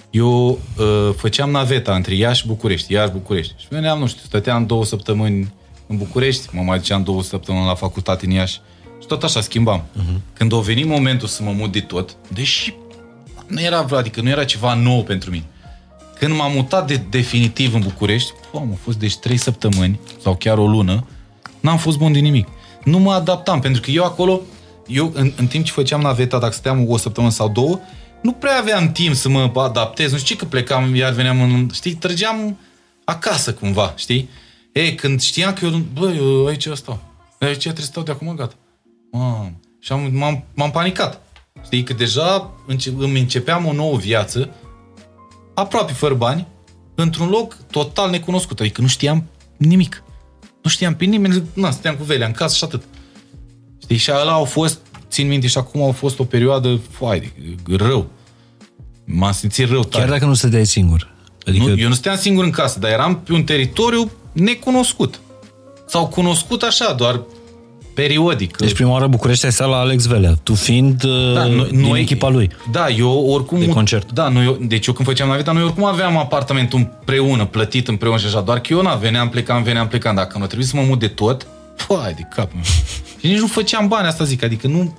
eu 0.09 0.49
uh, 0.49 1.13
făceam 1.17 1.49
naveta 1.49 1.95
între 1.95 2.15
Iași 2.15 2.41
și 2.41 2.47
București, 2.47 2.93
Iași 2.93 3.11
București. 3.11 3.53
Și 3.57 3.67
veneam, 3.69 3.99
nu 3.99 4.07
știu, 4.07 4.21
stăteam 4.25 4.65
două 4.65 4.85
săptămâni 4.85 5.53
în 5.87 5.97
București, 5.97 6.47
mă 6.51 6.61
mai 6.61 6.77
duceam 6.77 7.03
două 7.03 7.23
săptămâni 7.23 7.65
la 7.65 7.75
facultate 7.75 8.25
în 8.25 8.31
Iași 8.31 8.61
și 9.01 9.07
tot 9.07 9.23
așa 9.23 9.41
schimbam. 9.41 9.83
Uh-huh. 9.83 10.33
Când 10.33 10.53
a 10.53 10.57
venit 10.57 10.85
momentul 10.85 11.27
să 11.27 11.43
mă 11.43 11.51
mut 11.51 11.71
de 11.71 11.79
tot, 11.79 12.15
deși 12.33 12.73
nu 13.47 13.61
era, 13.61 13.85
adică 13.91 14.21
nu 14.21 14.29
era 14.29 14.43
ceva 14.43 14.73
nou 14.73 15.03
pentru 15.03 15.29
mine. 15.31 15.45
Când 16.19 16.35
m-am 16.35 16.51
mutat 16.51 16.87
de 16.87 17.01
definitiv 17.09 17.73
în 17.73 17.81
București, 17.81 18.31
am 18.55 18.77
fost 18.81 18.99
deci 18.99 19.17
trei 19.17 19.37
săptămâni 19.37 19.99
sau 20.21 20.35
chiar 20.35 20.57
o 20.57 20.67
lună, 20.67 21.07
n-am 21.63 21.77
fost 21.77 21.97
bun 21.97 22.11
de 22.11 22.19
nimic. 22.19 22.47
Nu 22.83 22.99
mă 22.99 23.13
adaptam, 23.13 23.59
pentru 23.59 23.81
că 23.81 23.91
eu 23.91 24.03
acolo, 24.03 24.41
eu 24.87 25.11
în, 25.13 25.33
în 25.35 25.47
timp 25.47 25.65
ce 25.65 25.71
făceam 25.71 26.01
naveta, 26.01 26.39
dacă 26.39 26.53
stăteam 26.53 26.89
o 26.89 26.97
săptămână 26.97 27.31
sau 27.31 27.49
două, 27.49 27.79
nu 28.21 28.31
prea 28.31 28.57
aveam 28.57 28.91
timp 28.91 29.15
să 29.15 29.29
mă 29.29 29.51
adaptez, 29.55 30.11
nu 30.11 30.17
știu 30.17 30.35
că 30.35 30.45
plecam, 30.45 30.95
iar 30.95 31.11
veneam 31.11 31.41
în, 31.41 31.69
știi, 31.73 31.93
trăgeam 31.93 32.57
acasă 33.03 33.53
cumva, 33.53 33.93
știi? 33.95 34.29
E, 34.71 34.95
când 34.95 35.21
știam 35.21 35.53
că 35.53 35.65
eu, 35.65 35.71
bă, 35.93 36.11
eu 36.11 36.45
aici 36.45 36.67
stau, 36.73 36.99
aici 37.39 37.57
trebuie 37.57 37.83
să 37.83 37.89
stau 37.89 38.03
de 38.03 38.11
acum, 38.11 38.35
gata. 38.35 38.53
Mam. 39.11 39.59
Și 39.79 39.91
am, 39.91 40.09
m-am, 40.13 40.43
m-am 40.53 40.71
panicat. 40.71 41.21
Știi, 41.65 41.83
că 41.83 41.93
deja 41.93 42.51
înce- 42.67 42.93
îmi 42.97 43.19
începeam 43.19 43.65
o 43.65 43.73
nouă 43.73 43.97
viață, 43.97 44.49
aproape 45.53 45.93
fără 45.93 46.13
bani, 46.13 46.47
într-un 46.95 47.29
loc 47.29 47.57
total 47.71 48.09
necunoscut, 48.09 48.59
adică 48.59 48.81
nu 48.81 48.87
știam 48.87 49.23
nimic. 49.57 50.03
Nu 50.63 50.69
știam 50.69 50.95
pe 50.95 51.05
nimeni, 51.05 51.43
na, 51.53 51.71
stăteam 51.71 51.95
cu 51.95 52.03
velea 52.03 52.27
în 52.27 52.33
casă 52.33 52.55
și 52.55 52.63
atât. 52.63 52.83
Știi, 53.81 53.97
și 53.97 54.11
ăla 54.11 54.31
au 54.31 54.43
fost 54.45 54.79
țin 55.09 55.27
minte 55.27 55.47
și 55.47 55.57
acum 55.57 55.81
a 55.81 55.91
fost 55.91 56.19
o 56.19 56.23
perioadă 56.23 56.79
foai, 56.89 57.33
rău. 57.67 58.09
M-am 59.05 59.31
simțit 59.31 59.69
rău 59.69 59.83
tare. 59.83 60.03
Chiar 60.03 60.13
dacă 60.13 60.25
nu 60.25 60.33
stăteai 60.33 60.65
singur. 60.65 61.13
Adică... 61.45 61.65
Nu, 61.65 61.79
eu 61.79 61.87
nu 61.87 61.93
stăteam 61.93 62.17
singur 62.17 62.43
în 62.43 62.51
casă, 62.51 62.79
dar 62.79 62.91
eram 62.91 63.19
pe 63.19 63.33
un 63.33 63.43
teritoriu 63.43 64.11
necunoscut. 64.31 65.19
Sau 65.87 66.07
cunoscut 66.07 66.61
așa, 66.61 66.93
doar 66.93 67.21
periodic. 67.93 68.57
Deci 68.57 68.73
prima 68.73 68.91
oară 68.91 69.07
București 69.07 69.45
ai 69.45 69.51
stat 69.51 69.69
la 69.69 69.77
Alex 69.77 70.05
Velea, 70.05 70.33
tu 70.43 70.53
fiind 70.53 71.03
da, 71.33 71.45
noi, 71.45 71.67
din 71.69 71.79
noi, 71.79 71.99
echipa 71.99 72.29
lui. 72.29 72.49
Da, 72.71 72.89
eu 72.89 73.25
oricum... 73.29 73.59
De 73.59 73.67
concert. 73.67 74.11
Da, 74.11 74.27
noi, 74.27 74.57
deci 74.61 74.87
eu 74.87 74.93
când 74.93 75.07
făceam 75.07 75.27
naveta, 75.27 75.51
noi 75.51 75.63
oricum 75.63 75.83
aveam 75.85 76.17
apartamentul 76.17 76.79
împreună, 76.79 77.45
plătit 77.45 77.87
împreună 77.87 78.17
și 78.17 78.25
așa, 78.25 78.41
doar 78.41 78.59
că 78.59 78.73
eu 78.73 78.81
na, 78.81 78.95
veneam, 78.95 79.29
plecam, 79.29 79.63
veneam, 79.63 79.87
plecam. 79.87 80.15
Dacă 80.15 80.37
nu 80.37 80.45
trebuie 80.45 80.67
să 80.67 80.75
mă 80.75 80.83
mut 80.87 80.99
de 80.99 81.07
tot, 81.07 81.47
păi, 81.87 82.13
de 82.15 82.27
cap. 82.35 82.51
și 83.19 83.27
nici 83.27 83.39
nu 83.39 83.47
făceam 83.47 83.87
bani, 83.87 84.07
asta 84.07 84.23
zic, 84.23 84.43
adică 84.43 84.67
nu 84.67 84.97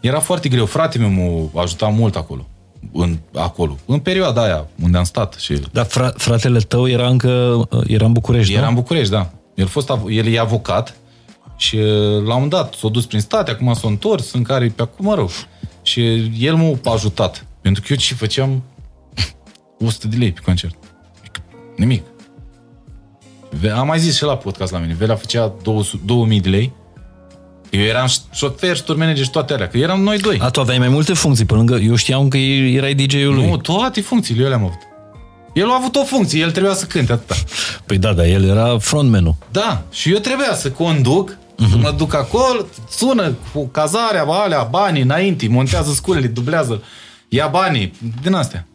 era 0.00 0.20
foarte 0.20 0.48
greu. 0.48 0.66
Fratele 0.66 1.06
meu 1.06 1.50
m-a 1.52 1.62
ajutat 1.62 1.94
mult 1.94 2.16
acolo. 2.16 2.46
În, 2.92 3.16
acolo. 3.34 3.76
În 3.86 3.98
perioada 3.98 4.42
aia 4.42 4.66
unde 4.82 4.98
am 4.98 5.04
stat. 5.04 5.34
Și... 5.38 5.54
Dar 5.72 5.86
fra- 5.86 6.14
fratele 6.16 6.58
tău 6.58 6.88
era 6.88 7.08
încă 7.08 7.62
era 7.86 8.04
în 8.04 8.12
București, 8.12 8.52
Era 8.52 8.62
nu? 8.62 8.68
în 8.68 8.74
București, 8.74 9.10
da. 9.12 9.30
El, 9.54 9.66
fost, 9.66 9.92
el 10.08 10.26
e 10.26 10.38
avocat 10.38 10.96
și 11.56 11.76
uh, 11.76 12.24
la 12.24 12.34
un 12.34 12.48
dat 12.48 12.74
s-a 12.74 12.88
dus 12.88 13.06
prin 13.06 13.20
state, 13.20 13.50
acum 13.50 13.74
s-a 13.74 13.88
întors, 13.88 14.32
în 14.32 14.42
care 14.42 14.72
pe 14.76 14.82
acum, 14.82 15.04
mă 15.04 15.14
rog. 15.14 15.30
Și 15.82 16.30
el 16.38 16.54
m-a 16.54 16.92
ajutat. 16.92 17.46
Pentru 17.60 17.82
că 17.82 17.88
eu 17.90 17.98
ce 17.98 18.14
făceam 18.14 18.62
100 19.84 20.08
de 20.08 20.16
lei 20.16 20.32
pe 20.32 20.40
concert. 20.44 20.74
Nimic. 21.76 22.02
Am 23.74 23.86
mai 23.86 23.98
zis 23.98 24.16
și 24.16 24.22
la 24.22 24.36
podcast 24.36 24.72
la 24.72 24.78
mine. 24.78 24.94
Velea 24.94 25.16
făcea 25.16 25.52
200, 25.62 26.02
2000 26.04 26.40
de 26.40 26.48
lei 26.48 26.72
eu 27.72 27.80
eram 27.80 28.06
șofer, 28.32 28.80
tour 28.80 28.96
manager 28.96 29.24
și 29.24 29.30
toate 29.30 29.52
alea, 29.52 29.68
că 29.68 29.78
eram 29.78 30.02
noi 30.02 30.18
doi. 30.18 30.38
A, 30.42 30.50
tu 30.50 30.60
aveai 30.60 30.78
mai 30.78 30.88
multe 30.88 31.12
funcții 31.12 31.44
pe 31.44 31.54
lângă... 31.54 31.74
Eu 31.74 31.94
știam 31.94 32.28
că 32.28 32.36
erai 32.36 32.94
DJ-ul 32.94 33.34
lui. 33.34 33.46
Nu, 33.46 33.56
toate 33.56 34.00
funcțiile 34.00 34.42
eu 34.42 34.48
le-am 34.48 34.64
avut. 34.64 34.78
El 35.52 35.70
a 35.70 35.74
avut 35.74 35.96
o 35.96 36.04
funcție, 36.04 36.40
el 36.40 36.50
trebuia 36.50 36.74
să 36.74 36.84
cânte 36.84 37.12
atâta. 37.12 37.34
Păi 37.86 37.98
da, 37.98 38.12
dar 38.12 38.24
el 38.24 38.44
era 38.44 38.78
frontman 38.78 39.36
Da, 39.50 39.82
și 39.90 40.12
eu 40.12 40.18
trebuia 40.18 40.54
să 40.54 40.70
conduc, 40.70 41.38
uh-huh. 41.64 41.70
să 41.70 41.76
mă 41.76 41.94
duc 41.96 42.14
acolo, 42.14 42.66
sună 42.90 43.34
cu 43.52 43.66
cazarea, 43.66 44.24
alea, 44.24 44.62
banii 44.62 45.02
înainte, 45.02 45.48
montează 45.48 45.92
sculele, 45.92 46.26
dublează, 46.26 46.82
ia 47.28 47.46
banii, 47.46 47.92
din 48.22 48.32
astea. 48.32 48.66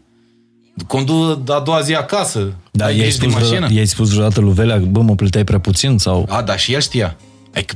Condu 0.88 1.44
a 1.48 1.60
doua 1.60 1.82
zi 1.82 1.94
acasă. 1.94 2.54
Da, 2.72 2.86
ai 2.86 2.98
i-ai 2.98 3.02
grijă 3.02 3.20
de 3.20 3.24
spus, 3.26 3.34
mașină. 3.34 3.50
vreodată, 3.50 3.74
i-ai 3.74 3.86
spus 3.86 4.10
vreodată 4.10 4.40
lui 4.40 4.54
Velea, 4.54 4.78
bă, 4.78 5.02
mă 5.02 5.16
plăteai 5.16 5.44
prea 5.44 5.60
puțin 5.60 5.98
sau... 5.98 6.26
A, 6.30 6.42
da, 6.42 6.58
și 6.58 6.74
el 6.74 6.82
știa. 6.82 7.18
Ai 7.54 7.64
că 7.64 7.76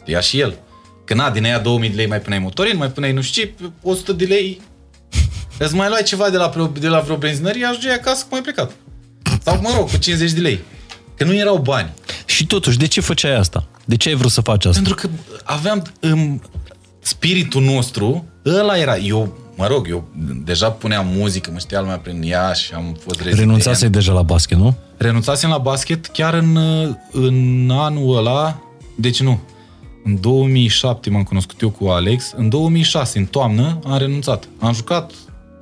știa 0.00 0.20
și 0.20 0.40
el. 0.40 0.58
Că 1.04 1.14
na, 1.14 1.30
din 1.30 1.44
aia 1.44 1.58
2000 1.58 1.88
de 1.90 1.96
lei 1.96 2.06
mai 2.06 2.20
puneai 2.20 2.40
motorin, 2.40 2.76
mai 2.76 2.88
puneai 2.90 3.12
nu 3.12 3.20
știu 3.20 3.42
ce, 3.42 3.52
100 3.82 4.12
de 4.12 4.24
lei. 4.24 4.60
Îți 5.58 5.74
mai 5.74 5.88
luai 5.88 6.02
ceva 6.02 6.30
de 6.30 6.36
la, 6.36 6.46
vreo- 6.46 6.72
de 6.80 6.88
la 6.88 7.00
vreo 7.00 7.16
benzinărie, 7.16 7.64
ajungeai 7.64 7.94
acasă 7.94 8.24
cum 8.28 8.36
ai 8.36 8.42
plecat. 8.42 8.70
Sau, 9.42 9.60
mă 9.60 9.72
rog, 9.76 9.90
cu 9.90 9.96
50 9.96 10.32
de 10.32 10.40
lei. 10.40 10.60
Că 11.16 11.24
nu 11.24 11.34
erau 11.34 11.56
bani. 11.56 11.92
Și 12.24 12.46
totuși, 12.46 12.78
de 12.78 12.86
ce 12.86 13.00
făceai 13.00 13.36
asta? 13.36 13.66
De 13.88 13.96
ce 13.96 14.08
ai 14.08 14.14
vrut 14.14 14.30
să 14.30 14.40
faci 14.40 14.64
asta? 14.64 14.82
Pentru 14.82 14.94
că 14.94 15.08
aveam 15.44 15.82
în 16.00 16.40
spiritul 17.00 17.62
nostru, 17.62 18.24
ăla 18.46 18.78
era. 18.78 18.96
Eu, 18.96 19.38
mă 19.56 19.66
rog, 19.66 19.86
eu 19.88 20.08
deja 20.44 20.70
puneam 20.70 21.06
muzică, 21.16 21.50
mă 21.52 21.58
știa 21.58 21.80
lumea 21.80 21.96
prin 21.96 22.22
ea 22.24 22.52
și 22.52 22.74
am 22.74 22.96
fost 23.00 23.20
rezident. 23.20 23.38
Renunțasei 23.38 23.88
deja 23.88 24.12
la 24.12 24.22
basket, 24.22 24.58
nu? 24.58 24.76
Renunțasem 24.96 25.50
la 25.50 25.58
basket 25.58 26.06
chiar 26.06 26.34
în, 26.34 26.58
în 27.12 27.70
anul 27.72 28.16
ăla, 28.16 28.62
deci 28.96 29.20
nu, 29.20 29.40
în 30.04 30.20
2007 30.20 31.10
m-am 31.10 31.22
cunoscut 31.22 31.60
eu 31.60 31.70
cu 31.70 31.86
Alex, 31.86 32.32
în 32.36 32.48
2006, 32.48 33.18
în 33.18 33.24
toamnă, 33.24 33.78
am 33.86 33.98
renunțat. 33.98 34.48
Am 34.58 34.74
jucat, 34.74 35.12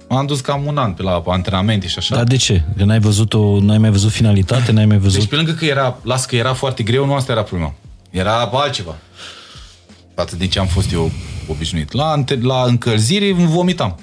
am 0.09 0.27
dus 0.27 0.41
cam 0.41 0.67
un 0.67 0.77
an 0.77 0.93
pe 0.93 1.03
la 1.03 1.23
antrenamente 1.27 1.87
și 1.87 1.99
așa. 1.99 2.15
Dar 2.15 2.25
de 2.25 2.37
ce? 2.37 2.63
Că 2.77 2.85
n-ai 2.85 3.01
văzut 3.01 3.35
o, 3.35 3.61
n-ai 3.61 3.79
mai 3.79 3.91
văzut 3.91 4.11
finalitate, 4.11 4.73
n-ai 4.73 4.87
mai 4.87 4.99
văzut... 4.99 5.19
Deci 5.19 5.29
pe 5.29 5.37
lângă 5.37 5.53
că 5.53 5.65
era, 5.65 5.99
las 6.03 6.25
că 6.25 6.37
era 6.37 6.55
foarte 6.55 6.83
greu, 6.83 7.07
nu 7.07 7.15
asta 7.15 7.33
era 7.33 7.43
problema. 7.43 7.75
Era 8.17 8.51
altceva. 8.53 8.97
Față 10.15 10.37
de 10.37 10.47
ce 10.47 10.59
am 10.59 10.67
fost 10.67 10.93
eu 10.93 11.11
obișnuit. 11.49 11.93
La, 11.93 12.11
ante- 12.11 12.39
la 12.43 12.63
încălzire 12.63 13.29
îmi 13.29 13.47
vomitam. 13.47 13.99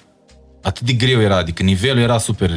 Atât 0.61 0.85
de 0.85 0.93
greu 0.93 1.21
era, 1.21 1.37
adică 1.37 1.63
nivelul 1.63 2.01
era 2.01 2.17
super 2.17 2.51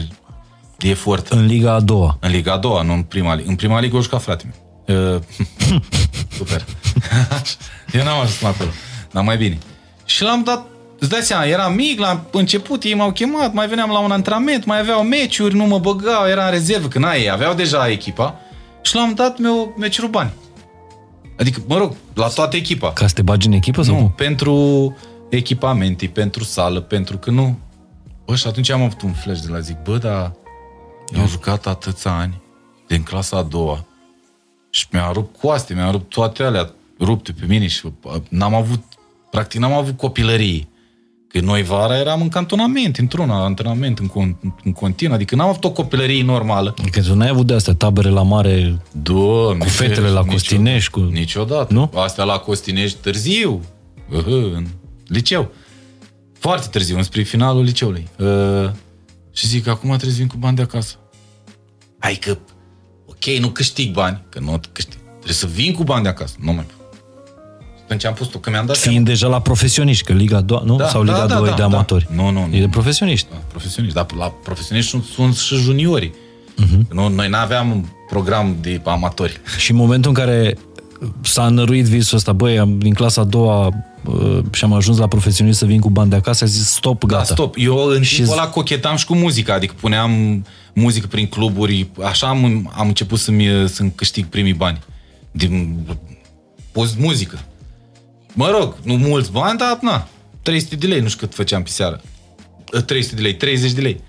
de 0.78 0.88
efort. 0.88 1.28
În 1.28 1.46
Liga 1.46 1.72
a 1.72 1.80
doua. 1.80 2.16
În 2.20 2.30
Liga 2.30 2.52
a 2.52 2.56
doua, 2.56 2.82
nu 2.82 2.92
în 2.92 3.02
prima 3.02 3.34
ligă. 3.34 3.48
În 3.48 3.54
prima 3.54 3.80
ligă 3.80 3.96
o 3.96 4.00
juca 4.00 4.18
frate 4.18 4.44
meu. 4.44 4.54
Uh, 4.88 5.20
super. 6.36 6.64
Eu 7.92 8.04
n-am 8.04 8.18
ajuns 8.18 8.36
până 8.36 8.50
acolo. 8.50 8.70
Dar 9.12 9.24
mai 9.24 9.36
bine. 9.36 9.58
Și 10.04 10.22
l-am 10.22 10.42
dat, 10.42 10.66
îți 10.98 11.10
dai 11.10 11.20
seama, 11.20 11.44
eram 11.44 11.74
mic, 11.74 11.98
la 11.98 12.24
început 12.32 12.82
ei 12.82 12.94
m-au 12.94 13.12
chemat, 13.12 13.52
mai 13.52 13.68
veneam 13.68 13.90
la 13.90 13.98
un 13.98 14.10
antrenament, 14.10 14.64
mai 14.64 14.78
aveau 14.78 15.02
meciuri, 15.02 15.54
nu 15.54 15.64
mă 15.64 15.78
băgau, 15.78 16.26
era 16.28 16.44
în 16.44 16.50
rezervă, 16.50 16.88
că 16.88 16.98
n-ai, 16.98 17.20
ei 17.20 17.30
aveau 17.30 17.54
deja 17.54 17.88
echipa. 17.88 18.40
Și 18.82 18.94
l-am 18.94 19.14
dat 19.14 19.38
meu 19.38 19.74
meciuri 19.78 20.10
bani. 20.10 20.32
Adică, 21.38 21.62
mă 21.66 21.76
rog, 21.76 21.94
la 22.14 22.28
toată 22.28 22.56
echipa. 22.56 22.92
Ca 22.92 23.06
să 23.06 23.14
te 23.14 23.22
bagi 23.22 23.46
în 23.46 23.52
echipă 23.52 23.82
sau 23.82 23.94
Nu, 23.94 24.00
cum? 24.00 24.10
pentru 24.10 24.96
echipamente, 25.30 26.06
pentru 26.06 26.44
sală, 26.44 26.80
pentru 26.80 27.18
că 27.18 27.30
nu... 27.30 27.58
Bă, 28.24 28.36
și 28.36 28.46
atunci 28.46 28.70
am 28.70 28.82
avut 28.82 29.02
un 29.02 29.12
flash 29.12 29.40
de 29.40 29.48
la 29.50 29.60
zic, 29.60 29.76
bă, 29.82 29.96
dar 29.98 30.32
eu 31.14 31.20
am 31.20 31.26
jucat 31.26 31.66
atâția 31.66 32.10
ani 32.10 32.40
din 32.86 33.02
clasa 33.02 33.36
a 33.36 33.42
doua 33.42 33.84
și 34.70 34.86
mi-a 34.90 35.10
rupt 35.12 35.40
coaste, 35.40 35.74
mi-a 35.74 35.90
rupt 35.90 36.10
toate 36.10 36.42
alea 36.42 36.70
rupte 37.00 37.32
pe 37.32 37.46
mine 37.46 37.66
și 37.66 37.86
uh, 38.02 38.14
n-am 38.28 38.54
avut, 38.54 38.82
practic 39.30 39.60
n-am 39.60 39.72
avut 39.72 39.96
copilărie. 39.96 40.68
Că 41.36 41.42
noi 41.42 41.62
vara 41.62 41.98
eram 41.98 42.20
în 42.20 42.28
cantonament, 42.28 42.96
într-un 42.96 43.30
antrenament 43.30 43.98
în, 43.98 44.08
con- 44.10 44.52
în 44.64 44.72
continuu, 44.72 45.14
adică 45.14 45.34
n-am 45.34 45.48
avut 45.48 45.64
o 45.64 45.70
copilărie 45.70 46.22
normală. 46.22 46.74
Că 46.90 47.00
tu 47.00 47.14
n-ai 47.14 47.28
avut 47.28 47.46
de 47.46 47.54
astea 47.54 47.74
tabere 47.74 48.08
la 48.08 48.22
mare 48.22 48.82
Doamne, 49.02 49.64
cu 49.64 49.70
fetele 49.70 50.08
la 50.08 50.24
Costinești, 50.24 50.90
cu... 50.90 51.00
Niciodată. 51.00 51.72
Nu? 51.72 51.90
Astea 51.94 52.24
la 52.24 52.38
Costinești 52.38 52.98
târziu. 53.00 53.60
Uh, 54.10 54.24
în 54.26 54.66
liceu. 55.06 55.50
Foarte 56.38 56.66
târziu, 56.70 56.96
înspre 56.96 57.22
finalul 57.22 57.62
liceului. 57.62 58.08
Uh, 58.18 58.70
și 59.32 59.46
zic, 59.46 59.66
acum 59.66 59.88
trebuie 59.88 60.10
să 60.10 60.18
vin 60.18 60.26
cu 60.26 60.36
bani 60.36 60.56
de 60.56 60.62
acasă. 60.62 60.94
Hai 61.98 62.14
că, 62.14 62.38
ok, 63.06 63.24
nu 63.40 63.48
câștig 63.48 63.92
bani, 63.92 64.22
că 64.28 64.40
nu 64.40 64.60
câștig. 64.72 64.98
Trebuie 65.02 65.34
să 65.34 65.46
vin 65.46 65.72
cu 65.74 65.84
bani 65.84 66.02
de 66.02 66.08
acasă. 66.08 66.34
Nu 66.40 66.52
mai 66.52 66.64
pot. 66.76 66.85
Și 67.86 67.92
Atunci 67.92 68.04
am 68.04 68.14
pus-o, 68.14 68.38
că 68.38 68.50
mi-am 68.50 68.66
dat 68.66 68.76
Fiind 68.76 69.04
deja 69.04 69.26
la 69.26 69.40
profesioniști, 69.40 70.04
că 70.04 70.12
Liga 70.12 70.36
a 70.36 70.40
doua, 70.40 70.62
nu? 70.64 70.76
Da, 70.76 70.88
sau 70.88 71.04
da, 71.04 71.12
Liga 71.12 71.26
da, 71.26 71.38
2 71.38 71.48
da, 71.48 71.54
de 71.54 71.60
da. 71.60 71.64
amatori. 71.66 72.06
Nu, 72.14 72.30
nu, 72.30 72.46
nu. 72.46 72.56
E 72.56 72.60
de 72.60 72.68
profesioniști. 72.68 73.26
Da, 73.30 73.36
profesioniști, 73.48 73.96
dar 73.96 74.06
la 74.18 74.28
profesioniști 74.44 74.90
sunt, 74.90 75.04
sunt 75.04 75.36
și 75.36 75.54
juniorii. 75.56 76.14
Uh-huh. 76.62 76.92
Nu, 76.92 77.08
noi 77.08 77.28
n-aveam 77.28 77.70
un 77.70 77.84
program 78.08 78.56
de 78.60 78.80
amatori. 78.84 79.40
Și 79.58 79.70
în 79.70 79.76
momentul 79.76 80.10
în 80.10 80.16
care 80.16 80.56
s-a 81.20 81.46
înăruit 81.46 81.84
visul 81.84 82.16
ăsta, 82.16 82.32
băi, 82.32 82.58
am 82.58 82.78
din 82.78 82.94
clasa 82.94 83.20
a 83.20 83.24
doua 83.24 83.66
uh, 84.04 84.38
și 84.52 84.64
am 84.64 84.72
ajuns 84.72 84.98
la 84.98 85.06
profesionist 85.08 85.58
să 85.58 85.64
vin 85.64 85.80
cu 85.80 85.90
bani 85.90 86.10
de 86.10 86.16
acasă, 86.16 86.44
a 86.44 86.46
zis 86.46 86.68
stop, 86.68 87.04
gata. 87.04 87.18
Da, 87.18 87.24
stop. 87.34 87.54
Eu 87.58 87.76
în 87.76 88.02
Și 88.02 88.14
timpul 88.14 88.34
z- 88.34 88.38
ăla 88.38 88.48
cochetam 88.48 88.96
și 88.96 89.06
cu 89.06 89.14
muzica, 89.14 89.54
adică 89.54 89.74
puneam 89.80 90.44
muzică 90.74 91.06
prin 91.06 91.26
cluburi, 91.26 91.88
așa 92.04 92.26
am, 92.26 92.72
am 92.76 92.86
început 92.86 93.18
să-mi, 93.18 93.68
să-mi 93.68 93.92
câștig 93.94 94.24
primii 94.26 94.52
bani. 94.52 94.78
Din 95.30 95.76
post 96.72 96.98
muzică. 96.98 97.38
Mă 98.38 98.50
rog, 98.58 98.74
nu 98.82 98.94
mulți 98.96 99.30
bani, 99.30 99.58
dar 99.58 99.78
na, 99.80 100.08
300 100.42 100.76
de 100.76 100.86
lei, 100.86 101.00
nu 101.00 101.08
știu 101.08 101.26
cât 101.26 101.34
făceam 101.36 101.62
pe 101.62 101.68
seară. 101.70 102.00
300 102.86 103.14
de 103.14 103.22
lei, 103.22 103.34
30 103.34 103.72
de 103.72 103.80
lei 103.80 104.00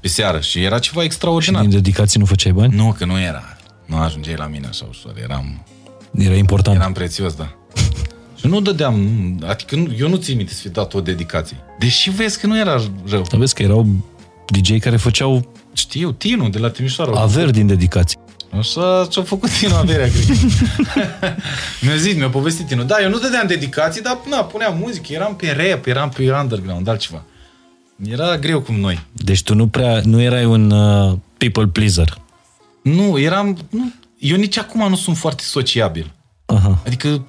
pe 0.00 0.08
seară 0.08 0.40
și 0.40 0.62
era 0.62 0.78
ceva 0.78 1.02
extraordinar. 1.02 1.60
Din 1.60 1.70
dedicații 1.70 2.20
nu 2.20 2.26
făceai 2.26 2.52
bani? 2.52 2.74
Nu, 2.74 2.94
că 2.98 3.04
nu 3.04 3.20
era. 3.20 3.42
Nu 3.86 3.96
ajungeai 3.96 4.36
la 4.36 4.46
mine 4.46 4.66
așa 4.66 4.86
ușor. 4.88 5.14
Eram, 5.22 5.64
Era 6.14 6.34
important. 6.34 6.76
eram 6.76 6.92
prețios, 6.92 7.34
da. 7.34 7.54
Și 8.36 8.46
nu 8.46 8.60
dădeam, 8.60 9.08
adică 9.46 9.76
nu, 9.76 9.94
eu 9.98 10.08
nu 10.08 10.16
țin 10.16 10.36
minte 10.36 10.52
să 10.52 10.60
fi 10.60 10.68
dat 10.68 10.94
o 10.94 11.00
dedicație. 11.00 11.56
Deși 11.78 12.10
vezi 12.10 12.40
că 12.40 12.46
nu 12.46 12.58
era 12.58 12.80
rău. 13.06 13.22
Dar 13.30 13.38
vezi 13.38 13.54
că 13.54 13.62
erau 13.62 13.86
DJ 14.46 14.78
care 14.78 14.96
făceau 14.96 15.52
Știu, 15.72 16.12
Tinu 16.12 16.48
de 16.48 16.58
la 16.58 16.70
Timișoara. 16.70 17.20
averi 17.20 17.52
din 17.52 17.66
dedicații. 17.66 18.18
Așa 18.58 19.06
ce-a 19.10 19.22
făcut 19.22 19.58
Tinu 19.58 19.74
averea, 19.74 20.08
cred. 20.08 20.36
mi-a 21.82 21.96
zis, 21.96 22.14
mi-a 22.14 22.28
povestit 22.28 22.66
Tinu. 22.66 22.84
Da, 22.84 23.02
eu 23.02 23.08
nu 23.08 23.18
dădeam 23.18 23.46
dedicații, 23.46 24.02
dar 24.02 24.18
na, 24.28 24.44
puneam 24.44 24.78
muzică, 24.78 25.12
eram 25.12 25.36
pe 25.36 25.56
rap, 25.56 25.86
eram 25.86 26.08
pe 26.08 26.32
underground, 26.32 26.88
altceva. 26.88 27.24
Era 28.04 28.38
greu 28.38 28.60
cum 28.60 28.80
noi. 28.80 29.04
Deci 29.12 29.42
tu 29.42 29.54
nu 29.54 29.66
prea, 29.66 30.00
nu 30.04 30.20
erai 30.20 30.44
un 30.44 30.70
uh, 30.70 31.18
people 31.36 31.66
pleaser. 31.66 32.18
Nu, 32.82 33.18
eram... 33.18 33.58
Nu, 33.70 33.92
eu 34.18 34.36
nici 34.36 34.58
acum 34.58 34.88
nu 34.88 34.96
sunt 34.96 35.16
foarte 35.16 35.42
sociabil. 35.42 36.12
Aha. 36.46 36.82
Adică 36.86 37.26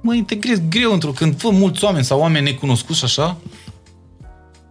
mă 0.00 0.14
integrez 0.14 0.60
greu 0.68 0.92
într-o... 0.92 1.10
Când 1.10 1.34
văd 1.34 1.52
mulți 1.52 1.84
oameni 1.84 2.04
sau 2.04 2.20
oameni 2.20 2.44
necunoscuți 2.44 3.04
așa, 3.04 3.36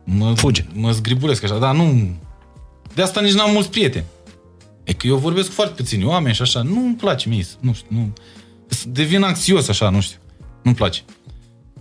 mă, 0.04 0.34
Fuge. 0.36 0.66
mă 0.74 0.92
zgribulesc 0.92 1.44
așa, 1.44 1.58
dar 1.58 1.76
nu... 1.76 2.16
De 2.94 3.02
asta 3.02 3.22
nici 3.22 3.34
n-am 3.34 3.52
mulți 3.52 3.70
prieteni. 3.70 4.06
E 4.86 4.94
că 4.94 5.08
eu 5.08 5.16
vorbesc 5.18 5.48
cu 5.48 5.54
foarte 5.54 5.74
puțini 5.82 6.04
oameni 6.06 6.36
și 6.36 6.42
așa, 6.42 6.62
nu-mi 6.62 6.96
place 6.96 7.30
mie, 7.30 7.44
să- 7.44 7.56
nu 7.60 7.74
știu, 7.74 7.88
nu... 7.90 8.14
Devin 8.88 9.22
anxios 9.24 9.68
așa, 9.68 9.90
nu 9.90 10.02
știu, 10.02 10.18
nu-mi 10.62 10.76
place. 10.76 11.02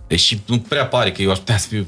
Deși 0.07 0.39
nu 0.45 0.59
prea 0.59 0.85
pare 0.87 1.11
că 1.11 1.21
eu 1.21 1.31
aș 1.31 1.37
putea 1.37 1.57
să 1.57 1.67
fiu... 1.67 1.87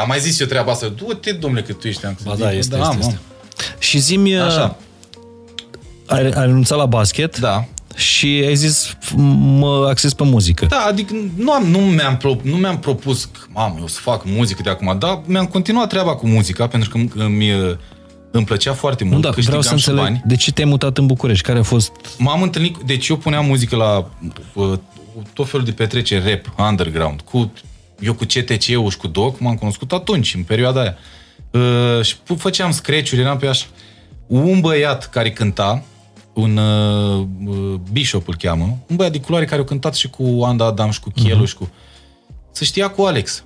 Am 0.00 0.04
mai 0.08 0.20
zis 0.20 0.40
eu 0.40 0.46
treaba 0.46 0.72
asta, 0.72 0.88
du-te, 0.88 1.32
domnule, 1.32 1.62
că 1.62 1.72
tu 1.72 1.88
ești 1.88 2.06
anxios. 2.06 2.38
Ba 2.38 2.44
da, 2.44 2.52
este, 2.52 2.74
am, 2.76 2.80
este, 2.80 2.92
am. 2.94 2.98
este. 3.00 3.18
Și 3.78 3.98
zi-mi, 3.98 4.36
uh, 4.36 4.42
Așa, 4.42 4.76
ai, 6.06 6.20
ai 6.22 6.30
renunțat 6.46 6.78
la 6.78 6.86
basket 6.86 7.38
da. 7.38 7.64
și 7.94 8.26
ai 8.26 8.54
zis 8.56 8.96
f- 9.04 9.14
mă 9.58 9.86
acces 9.88 10.14
pe 10.14 10.24
muzică. 10.24 10.66
Da, 10.66 10.84
adică 10.88 11.14
nu, 11.36 11.52
am, 11.52 11.66
nu, 11.66 11.78
mi-am, 11.78 12.16
pro, 12.16 12.36
nu 12.42 12.56
mi-am 12.56 12.78
propus, 12.78 13.24
că, 13.24 13.38
mamă, 13.52 13.76
eu 13.80 13.86
să 13.86 14.00
fac 14.00 14.22
muzică 14.26 14.62
de 14.62 14.70
acum, 14.70 14.96
dar 14.98 15.22
mi-am 15.26 15.46
continuat 15.46 15.88
treaba 15.88 16.14
cu 16.14 16.26
muzica, 16.26 16.66
pentru 16.66 16.90
că 16.90 17.22
îmi, 17.22 17.78
îmi, 18.30 18.32
îmi 18.32 18.44
plăcea 18.44 18.72
foarte 18.72 19.04
mult, 19.04 19.16
Nu, 19.16 19.20
da, 19.20 19.30
vreau 19.30 19.44
să 19.44 19.50
câștigam 19.50 19.78
și 19.78 19.88
înțeleg 19.88 20.04
bani. 20.04 20.22
de 20.26 20.36
ce 20.36 20.52
te-ai 20.52 20.68
mutat 20.68 20.98
în 20.98 21.06
București, 21.06 21.44
care 21.44 21.58
a 21.58 21.62
fost... 21.62 21.92
M-am 22.18 22.42
întâlnit, 22.42 22.76
deci 22.86 23.08
eu 23.08 23.16
puneam 23.16 23.46
muzică 23.46 23.76
la 23.76 24.10
uh, 24.54 24.78
tot 25.32 25.48
felul 25.48 25.64
de 25.66 25.72
petreceri 25.72 26.30
rap, 26.30 26.68
underground, 26.68 27.20
cu, 27.20 27.52
eu 28.00 28.14
cu 28.14 28.24
CTC-ul 28.24 28.90
și 28.90 28.96
cu 28.96 29.06
Doc, 29.06 29.40
m-am 29.40 29.54
cunoscut 29.54 29.92
atunci, 29.92 30.34
în 30.34 30.42
perioada 30.42 30.80
aia. 30.80 30.96
Uh, 31.50 32.02
și 32.04 32.16
pu- 32.18 32.34
făceam 32.36 32.70
scratch-uri, 32.70 33.20
eram 33.20 33.36
pe 33.36 33.46
așa. 33.46 33.66
Un 34.26 34.60
băiat 34.60 35.10
care 35.10 35.30
cânta, 35.32 35.82
un 36.32 36.56
uh, 36.56 37.26
uh, 37.46 37.74
Bishop 37.92 38.28
îl 38.28 38.36
cheamă, 38.36 38.78
un 38.88 38.96
băiat 38.96 39.12
de 39.12 39.20
culoare 39.20 39.44
care 39.44 39.60
a 39.60 39.64
cântat 39.64 39.94
și 39.94 40.08
cu 40.10 40.40
Anda 40.44 40.64
Adam 40.64 40.90
și 40.90 41.00
cu 41.00 41.10
Chelu 41.14 41.44
și 41.44 41.54
cu... 41.54 41.70
Se 42.52 42.64
știa 42.64 42.88
cu 42.90 43.02
Alex. 43.02 43.44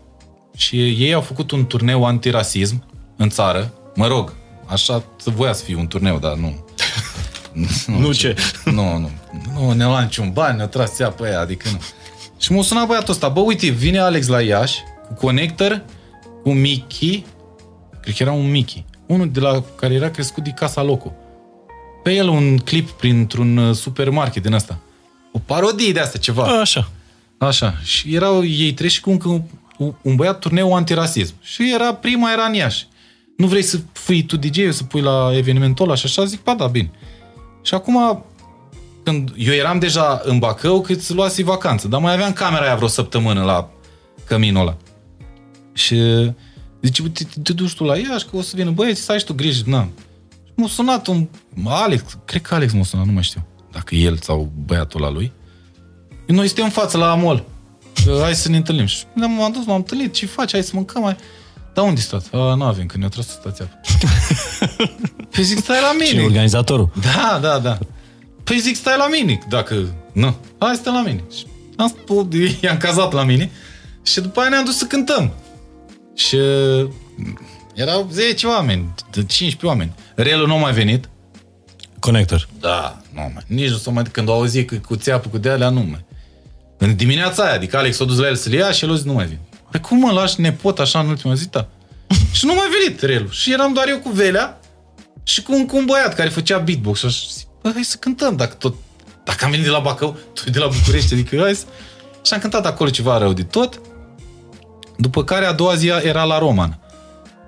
Și 0.57 0.77
ei 1.05 1.13
au 1.15 1.21
făcut 1.21 1.51
un 1.51 1.67
turneu 1.67 2.05
antirasism 2.05 2.85
în 3.17 3.29
țară. 3.29 3.73
Mă 3.95 4.07
rog, 4.07 4.33
așa 4.73 5.05
să 5.17 5.31
voia 5.31 5.53
să 5.53 5.65
fie 5.65 5.77
un 5.77 5.87
turneu, 5.87 6.19
dar 6.19 6.35
nu. 6.35 6.65
Nu 7.87 8.13
ce? 8.13 8.35
Nu, 8.65 8.99
nu. 8.99 9.11
Nu 9.55 9.73
ne-au 9.73 9.91
luat 9.91 10.03
niciun 10.03 10.31
bani, 10.33 10.57
ne-au 10.57 10.69
tras 10.69 10.99
ea 10.99 11.09
pe 11.09 11.27
aia, 11.27 11.41
adică 11.41 11.69
nu. 11.73 11.81
Și 12.39 12.53
m-a 12.53 12.63
sunat 12.63 12.87
băiatul 12.87 13.13
ăsta, 13.13 13.29
bă, 13.29 13.41
uite, 13.41 13.69
vine 13.69 13.99
Alex 13.99 14.27
la 14.27 14.43
Iași 14.43 14.79
cu 15.07 15.15
Connector, 15.15 15.85
cu 16.43 16.53
Mickey, 16.53 17.27
cred 18.01 18.15
că 18.15 18.23
era 18.23 18.33
un 18.33 18.51
Mickey, 18.51 18.85
unul 19.07 19.31
de 19.31 19.41
la 19.41 19.63
care 19.77 19.95
era 19.95 20.11
crescut 20.11 20.45
de 20.45 20.51
Casa 20.51 20.83
Loco. 20.83 21.13
Pe 22.03 22.13
el 22.13 22.29
un 22.29 22.59
clip 22.59 22.91
printr-un 22.91 23.57
uh, 23.57 23.75
supermarket 23.75 24.43
din 24.43 24.55
asta. 24.55 24.79
O 25.33 25.39
parodie 25.39 25.93
de 25.93 26.01
asta, 26.01 26.19
ceva. 26.19 26.61
Așa. 26.61 26.91
Așa. 27.39 27.75
Și 27.83 28.15
erau 28.15 28.45
ei 28.45 28.73
trei 28.73 28.89
și 28.89 29.01
cu 29.01 29.11
încă 29.11 29.29
un, 29.29 29.43
un 30.03 30.17
băiat 30.17 30.39
turneu 30.39 30.75
antirasism. 30.75 31.35
Și 31.43 31.73
era 31.75 31.95
prima 31.95 32.33
era 32.33 32.45
în 32.45 32.55
Iași. 32.55 32.87
Nu 33.37 33.47
vrei 33.47 33.63
să 33.63 33.79
fii 33.93 34.23
tu 34.23 34.37
DJ, 34.37 34.59
să 34.71 34.85
pui 34.85 35.01
la 35.01 35.31
evenimentul 35.35 35.85
ăla 35.85 35.95
și 35.95 36.07
așa? 36.07 36.25
Zic, 36.25 36.43
ba 36.43 36.55
da, 36.55 36.67
bine. 36.67 36.91
Și 37.63 37.75
acum, 37.75 38.25
când 39.03 39.33
eu 39.37 39.53
eram 39.53 39.79
deja 39.79 40.21
în 40.25 40.39
Bacău, 40.39 40.81
cât 40.81 41.01
să 41.01 41.15
luasi 41.15 41.43
vacanță, 41.43 41.89
dar 41.89 42.01
mai 42.01 42.13
aveam 42.13 42.33
camera 42.33 42.65
aia 42.65 42.75
vreo 42.75 42.89
săptămână 42.89 43.43
la 43.43 43.71
căminul 44.25 44.61
ăla. 44.61 44.77
Și 45.73 45.97
zice, 46.83 47.03
uite, 47.03 47.25
te, 47.25 47.41
te 47.41 47.53
duci 47.53 47.75
tu 47.75 47.85
la 47.85 47.97
Iași, 47.97 48.27
că 48.27 48.37
o 48.37 48.43
să 48.43 48.53
vină 48.57 48.71
băieți, 48.71 49.01
să 49.01 49.13
ai 49.13 49.19
și 49.19 49.25
tu 49.25 49.35
grijă. 49.35 49.63
Na. 49.67 49.89
Și 50.45 50.53
m-a 50.55 50.69
sunat 50.69 51.07
un 51.07 51.29
Alex, 51.65 52.19
cred 52.25 52.43
că 52.43 52.55
Alex 52.55 52.73
m-a 52.73 52.83
sunat, 52.83 53.07
nu 53.07 53.13
mai 53.13 53.23
știu, 53.23 53.47
dacă 53.73 53.95
el 53.95 54.17
sau 54.17 54.53
băiatul 54.67 55.01
la 55.01 55.11
lui. 55.11 55.33
Noi 56.27 56.47
suntem 56.47 56.65
în 56.65 56.71
față 56.71 56.99
la 56.99 57.11
Amol. 57.11 57.45
Hai 58.23 58.35
să 58.35 58.49
ne 58.49 58.57
întâlnim. 58.57 58.87
Și 58.87 59.05
m-am 59.15 59.53
dus, 59.53 59.65
m-am 59.65 59.77
întâlnit, 59.77 60.13
ce 60.13 60.27
faci, 60.27 60.53
hai 60.53 60.63
să 60.63 60.71
mâncăm, 60.75 61.03
hai. 61.03 61.17
Dar 61.75 61.85
unde 61.85 62.01
stat? 62.01 62.25
A, 62.33 62.55
nu 62.55 62.65
avem, 62.65 62.87
că 62.87 62.99
ne-a 62.99 63.09
tras 63.09 63.29
stația. 63.29 63.69
păi 65.35 65.45
zic, 65.45 65.59
stai 65.59 65.81
la 65.81 65.93
mine. 65.93 66.05
Cine 66.05 66.23
organizatorul? 66.23 66.93
Da, 67.01 67.39
da, 67.43 67.59
da. 67.59 67.79
Păi 68.45 68.59
zic, 68.59 68.77
stai 68.77 68.97
la 68.99 69.09
mine, 69.09 69.39
dacă... 69.49 69.95
Nu, 70.13 70.37
hai 70.59 70.75
stai 70.75 70.93
la 70.93 71.03
mine. 71.03 71.25
Și 71.37 71.47
am 71.77 71.89
spus, 71.89 72.27
i-am 72.61 72.77
cazat 72.77 73.13
la 73.13 73.25
mine 73.25 73.51
și 74.03 74.21
după 74.21 74.41
aia 74.41 74.49
ne-am 74.49 74.65
dus 74.65 74.77
să 74.77 74.85
cântăm. 74.85 75.33
Și 76.15 76.37
erau 77.75 78.09
10 78.13 78.47
oameni, 78.47 78.95
15 79.11 79.67
oameni. 79.67 79.95
Relul 80.15 80.47
nu 80.47 80.55
a 80.55 80.59
mai 80.59 80.73
venit. 80.73 81.09
Connector. 81.99 82.49
Da, 82.61 83.03
nu 83.15 83.21
mai. 83.21 83.45
Nici 83.47 83.71
nu 83.71 83.77
s-o 83.77 83.91
mai... 83.91 84.03
Când 84.11 84.29
au 84.29 84.35
auzit 84.35 84.69
că 84.69 84.77
cu 84.77 84.97
țeapă, 84.97 85.29
cu 85.29 85.39
de-alea, 85.39 85.69
nu 85.69 85.81
mai. 85.81 86.05
În 86.79 86.97
dimineața 86.97 87.43
aia, 87.43 87.53
adică 87.53 87.77
Alex 87.77 87.97
s-a 87.97 88.05
dus 88.05 88.19
la 88.19 88.27
el 88.27 88.37
să-l 88.37 88.53
ia 88.53 88.71
și 88.71 88.85
el 88.85 88.91
a 88.91 88.95
zis, 88.95 89.05
nu 89.05 89.13
mai 89.13 89.27
vin. 89.27 89.39
Pe 89.73 89.79
cum 89.79 89.99
mă 89.99 90.11
lași 90.11 90.41
nepot 90.41 90.79
așa 90.79 90.99
în 91.01 91.09
ultima 91.09 91.35
zi, 91.35 91.49
da? 91.49 91.69
și 92.33 92.47
nu 92.47 92.55
mai 92.55 92.67
venit 92.81 93.01
relul. 93.01 93.31
Și 93.31 93.53
eram 93.53 93.73
doar 93.73 93.89
eu 93.89 93.99
cu 93.99 94.11
Velea 94.11 94.61
și 95.23 95.43
cu 95.43 95.53
un, 95.53 95.67
cu 95.67 95.77
un 95.77 95.85
băiat 95.85 96.15
care 96.15 96.29
făcea 96.29 96.59
beatbox. 96.59 96.99
Și 96.99 97.07
așa, 97.07 97.27
zic, 97.33 97.47
bă, 97.63 97.71
hai 97.73 97.83
să 97.83 97.97
cântăm, 98.01 98.37
dacă 98.37 98.55
tot... 98.55 98.75
Dacă 99.25 99.45
am 99.45 99.51
venit 99.51 99.65
de 99.65 99.71
la 99.71 99.79
Bacău, 99.79 100.17
tu 100.35 100.51
de 100.51 100.59
la 100.59 100.67
București, 100.67 101.13
adică 101.13 101.37
hai 101.41 101.55
să... 101.55 101.65
Și 102.25 102.35
am 102.35 102.41
cântat 102.41 102.67
acolo 102.67 102.91
ceva 102.91 103.19
rău 103.19 103.33
de 103.33 103.43
tot. 103.43 103.81
După 104.97 105.25
care 105.25 105.45
a 105.45 105.53
doua 105.53 105.75
zi 105.75 105.87
era 105.87 106.25
la 106.25 106.39
Roman. 106.39 106.79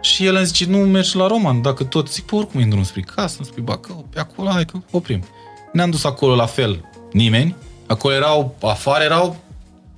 Și 0.01 0.27
el 0.27 0.35
îmi 0.35 0.47
zice, 0.47 0.66
nu 0.66 0.79
mergi 0.79 1.16
la 1.16 1.27
Roman, 1.27 1.62
dacă 1.62 1.85
tot... 1.85 2.12
Zic, 2.12 2.25
pe 2.25 2.35
oricum 2.35 2.61
e 2.61 2.64
drum 2.64 2.85
spre 2.85 3.01
casă, 3.01 3.39
spre 3.43 3.61
Bacău, 3.61 4.07
pe 4.11 4.20
acolo, 4.20 4.51
hai 4.51 4.64
că 4.64 4.79
oprim. 4.91 5.25
Ne-am 5.72 5.91
dus 5.91 6.05
acolo 6.05 6.35
la 6.35 6.47
fel, 6.47 6.89
nimeni. 7.12 7.57
Acolo 7.87 8.14
erau, 8.14 8.57
afară 8.62 9.05
erau 9.05 9.37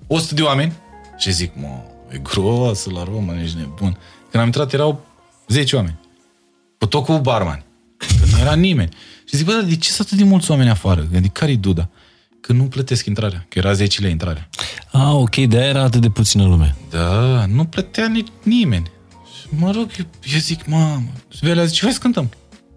100 0.06 0.34
de 0.34 0.42
oameni. 0.42 0.72
Și 1.16 1.32
zic, 1.32 1.52
mă, 1.54 1.82
e 2.08 2.18
gros 2.18 2.84
la 2.84 3.04
Roman, 3.04 3.38
ești 3.38 3.56
nebun. 3.56 3.98
Când 4.30 4.42
am 4.42 4.44
intrat 4.44 4.72
erau 4.72 5.06
10 5.48 5.76
oameni. 5.76 5.98
Cu 6.78 6.86
tot 6.86 7.04
cu 7.04 7.18
barman. 7.18 7.64
Că 7.96 8.06
nu 8.32 8.38
era 8.38 8.54
nimeni. 8.54 8.88
Și 9.24 9.36
zic, 9.36 9.46
bă, 9.46 9.52
dar 9.52 9.62
de 9.62 9.76
ce 9.76 9.90
sunt 9.90 10.06
atât 10.06 10.18
de 10.18 10.24
mulți 10.24 10.50
oameni 10.50 10.70
afară? 10.70 11.08
Adică 11.14 11.32
care-i 11.32 11.56
duda? 11.56 11.88
Că 12.40 12.52
nu 12.52 12.64
plătesc 12.64 13.06
intrarea, 13.06 13.46
că 13.48 13.58
era 13.58 13.72
10 13.72 14.00
lei 14.00 14.10
intrarea. 14.10 14.48
Ah, 14.92 15.12
ok, 15.12 15.36
de 15.36 15.56
era 15.56 15.82
atât 15.82 16.00
de 16.00 16.10
puțină 16.10 16.44
lume. 16.44 16.76
Da, 16.90 17.46
nu 17.46 17.64
plătea 17.64 18.08
nici 18.08 18.28
nimeni. 18.42 18.90
Și 19.38 19.46
mă 19.58 19.70
rog, 19.70 19.90
eu, 19.98 20.06
eu 20.32 20.38
zic, 20.38 20.66
mamă, 20.66 21.08
și 21.28 21.38
Velea 21.40 21.64
zice, 21.64 21.82
hai 21.82 21.92
să 21.92 21.98
cântăm. 21.98 22.30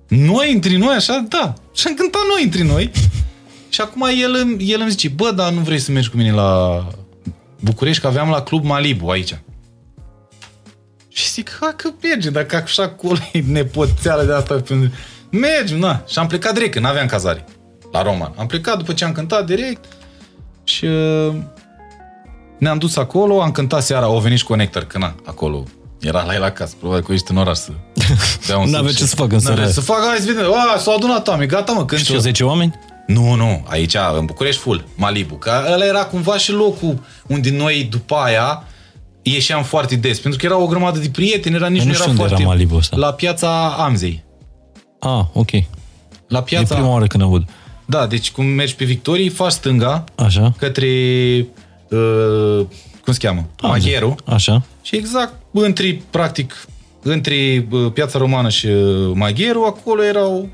Noi 0.08 0.54
între 0.54 0.78
noi, 0.78 0.96
așa? 0.96 1.26
Da. 1.30 1.54
Și 1.76 1.88
am 1.88 1.94
cântat 1.94 2.22
noi 2.36 2.44
între 2.44 2.64
noi. 2.64 2.92
Și 3.70 3.82
acum 3.82 4.02
el, 4.22 4.58
el 4.60 4.80
îmi 4.82 4.90
zice, 4.90 5.10
bă, 5.10 5.32
dar 5.32 5.52
nu 5.52 5.60
vrei 5.60 5.80
să 5.80 5.92
mergi 5.92 6.10
cu 6.10 6.18
mine 6.18 6.32
la 6.32 6.88
București, 7.60 8.02
că 8.02 8.08
aveam 8.08 8.30
la 8.30 8.42
Club 8.42 8.64
Malibu 8.64 9.10
aici. 9.10 9.40
Și 11.08 11.30
zic, 11.32 11.58
ha, 11.60 11.74
că 11.76 11.90
merge, 12.02 12.30
dacă 12.30 12.56
așa 12.56 12.84
acolo 12.84 13.18
e 13.32 13.40
nepoțeală 13.40 14.24
de 14.24 14.34
asta. 14.34 14.64
Mergi, 15.30 15.76
na. 15.76 16.04
Și 16.08 16.20
am 16.20 16.28
plecat 16.28 16.54
direct, 16.54 16.74
că 16.74 16.80
n-aveam 16.80 17.08
cazare 17.08 17.46
la 17.92 18.02
Roman. 18.02 18.34
Am 18.38 18.48
plecat 18.48 18.78
după 18.78 18.94
ce 18.94 19.06
am 19.06 19.12
cântat 19.12 19.46
direct 19.46 19.86
și 20.64 20.86
uh, 20.86 21.36
ne-am 22.58 22.78
dus 22.78 22.96
acolo, 22.96 23.42
am 23.42 23.52
cântat 23.52 23.84
seara, 23.84 24.06
au 24.06 24.20
venit 24.20 24.38
și 24.38 24.44
Connector, 24.44 24.84
că 24.84 24.98
na, 24.98 25.16
acolo 25.26 25.64
era 26.00 26.24
la 26.24 26.34
el 26.34 26.44
acasă, 26.44 26.76
probabil 26.80 27.04
că 27.04 27.14
ești 27.14 27.32
în 27.32 27.38
oraș 27.38 27.58
să 27.58 27.72
dea 28.48 28.58
un 28.58 28.70
N-avea 28.70 28.92
ce 28.92 29.06
să 29.06 29.16
facă 29.16 29.34
în 29.34 29.40
seara 29.40 29.68
Să 29.68 29.82
facă, 29.82 30.02
hai 30.08 30.18
să 30.18 30.26
vedem, 30.26 30.46
s-au 30.78 30.96
adunat 30.96 31.28
oameni, 31.28 31.50
gata 31.50 31.72
mă, 31.72 31.86
cânt 31.86 32.02
și 32.02 32.20
10 32.20 32.44
oameni? 32.44 32.80
Nu, 33.10 33.34
nu, 33.34 33.64
aici, 33.68 33.96
în 34.18 34.26
București, 34.26 34.62
full, 34.62 34.88
Malibu, 34.96 35.36
că 35.36 35.52
ăla 35.74 35.86
era 35.86 36.06
cumva 36.06 36.38
și 36.38 36.52
locul 36.52 37.00
unde 37.28 37.52
noi, 37.52 37.88
după 37.90 38.16
aia, 38.16 38.64
ieșeam 39.22 39.64
foarte 39.64 39.96
des, 39.96 40.20
pentru 40.20 40.40
că 40.40 40.46
era 40.46 40.58
o 40.58 40.66
grămadă 40.68 41.00
de 41.00 41.10
prieteni, 41.10 41.56
era 41.56 41.68
nici 41.68 41.82
nu, 41.82 41.88
nu 41.88 41.94
era 41.94 42.04
foarte... 42.14 42.34
Era 42.34 42.48
Malibu 42.48 42.76
ăsta. 42.76 42.98
La 42.98 43.14
piața 43.14 43.68
Amzei. 43.68 44.24
Ah, 45.00 45.26
ok. 45.34 45.50
La 46.28 46.42
piața... 46.42 46.74
E 46.76 46.78
prima 46.78 46.94
oară 46.94 47.08
când 47.08 47.24
aud. 47.24 47.50
Da, 47.86 48.08
deci 48.08 48.32
cum 48.32 48.46
mergi 48.46 48.76
pe 48.76 48.86
Victorii, 48.86 49.30
faci 49.30 49.52
stânga 49.52 50.04
Așa. 50.16 50.54
către, 50.58 50.88
uh, 51.90 52.66
cum 53.04 53.14
se 53.14 53.20
cheamă, 53.20 53.48
Magheru. 53.62 54.16
Așa. 54.26 54.64
Și 54.82 54.96
exact 54.96 55.34
între, 55.52 56.02
practic, 56.10 56.66
între 57.02 57.68
uh, 57.72 57.92
Piața 57.92 58.20
Romană 58.20 58.50
și 58.50 58.66
uh, 58.66 59.12
Magheru, 59.14 59.64
acolo 59.64 60.04
erau... 60.04 60.50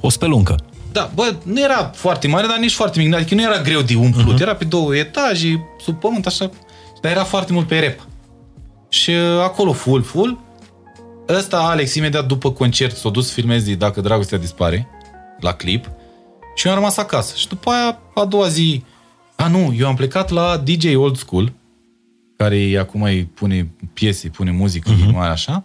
O 0.00 0.08
speluncă. 0.08 0.56
Da, 0.98 1.10
bă, 1.14 1.36
nu 1.42 1.60
era 1.60 1.90
foarte 1.94 2.28
mare, 2.28 2.46
dar 2.46 2.58
nici 2.58 2.74
foarte 2.74 2.98
mic, 3.02 3.14
adică 3.14 3.34
nu 3.34 3.42
era 3.42 3.60
greu 3.60 3.80
de 3.80 3.94
umplut, 3.94 4.38
uh-huh. 4.38 4.40
era 4.40 4.54
pe 4.54 4.64
două 4.64 4.96
etaje, 4.96 5.66
sub 5.82 6.00
pământ, 6.00 6.26
așa, 6.26 6.50
dar 7.00 7.12
era 7.12 7.24
foarte 7.24 7.52
mult 7.52 7.66
pe 7.66 7.78
rep. 7.78 8.06
Și 8.88 9.10
uh, 9.10 9.40
acolo 9.42 9.72
full, 9.72 10.02
full. 10.02 10.38
Ăsta, 11.28 11.58
Alex, 11.58 11.94
imediat 11.94 12.26
după 12.26 12.52
concert, 12.52 12.96
s-a 12.96 13.08
dus 13.08 13.32
filmezi 13.32 13.74
Dacă 13.74 14.00
Dragostea 14.00 14.38
Dispare, 14.38 14.88
la 15.40 15.52
clip, 15.52 15.90
și 16.54 16.66
eu 16.66 16.72
am 16.72 16.78
rămas 16.78 16.96
acasă. 16.96 17.34
Și 17.36 17.48
după 17.48 17.70
aia, 17.70 17.98
a 18.14 18.24
doua 18.24 18.48
zi, 18.48 18.84
a 19.36 19.48
nu, 19.48 19.74
eu 19.78 19.86
am 19.86 19.94
plecat 19.94 20.30
la 20.30 20.56
DJ 20.56 20.94
Old 20.94 21.16
School, 21.16 21.52
care 22.36 22.76
acum 22.80 23.02
îi 23.02 23.24
pune 23.24 23.70
piese, 23.92 24.28
pune 24.28 24.50
muzică, 24.50 24.90
uh-huh. 24.90 25.12
mai 25.12 25.28
așa, 25.28 25.64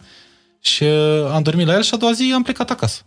și 0.60 0.84
uh, 0.84 1.32
am 1.32 1.42
dormit 1.42 1.66
la 1.66 1.74
el 1.74 1.82
și 1.82 1.94
a 1.94 1.98
doua 1.98 2.12
zi 2.12 2.32
am 2.36 2.44
plecat 2.44 2.70
acasă. 2.70 3.02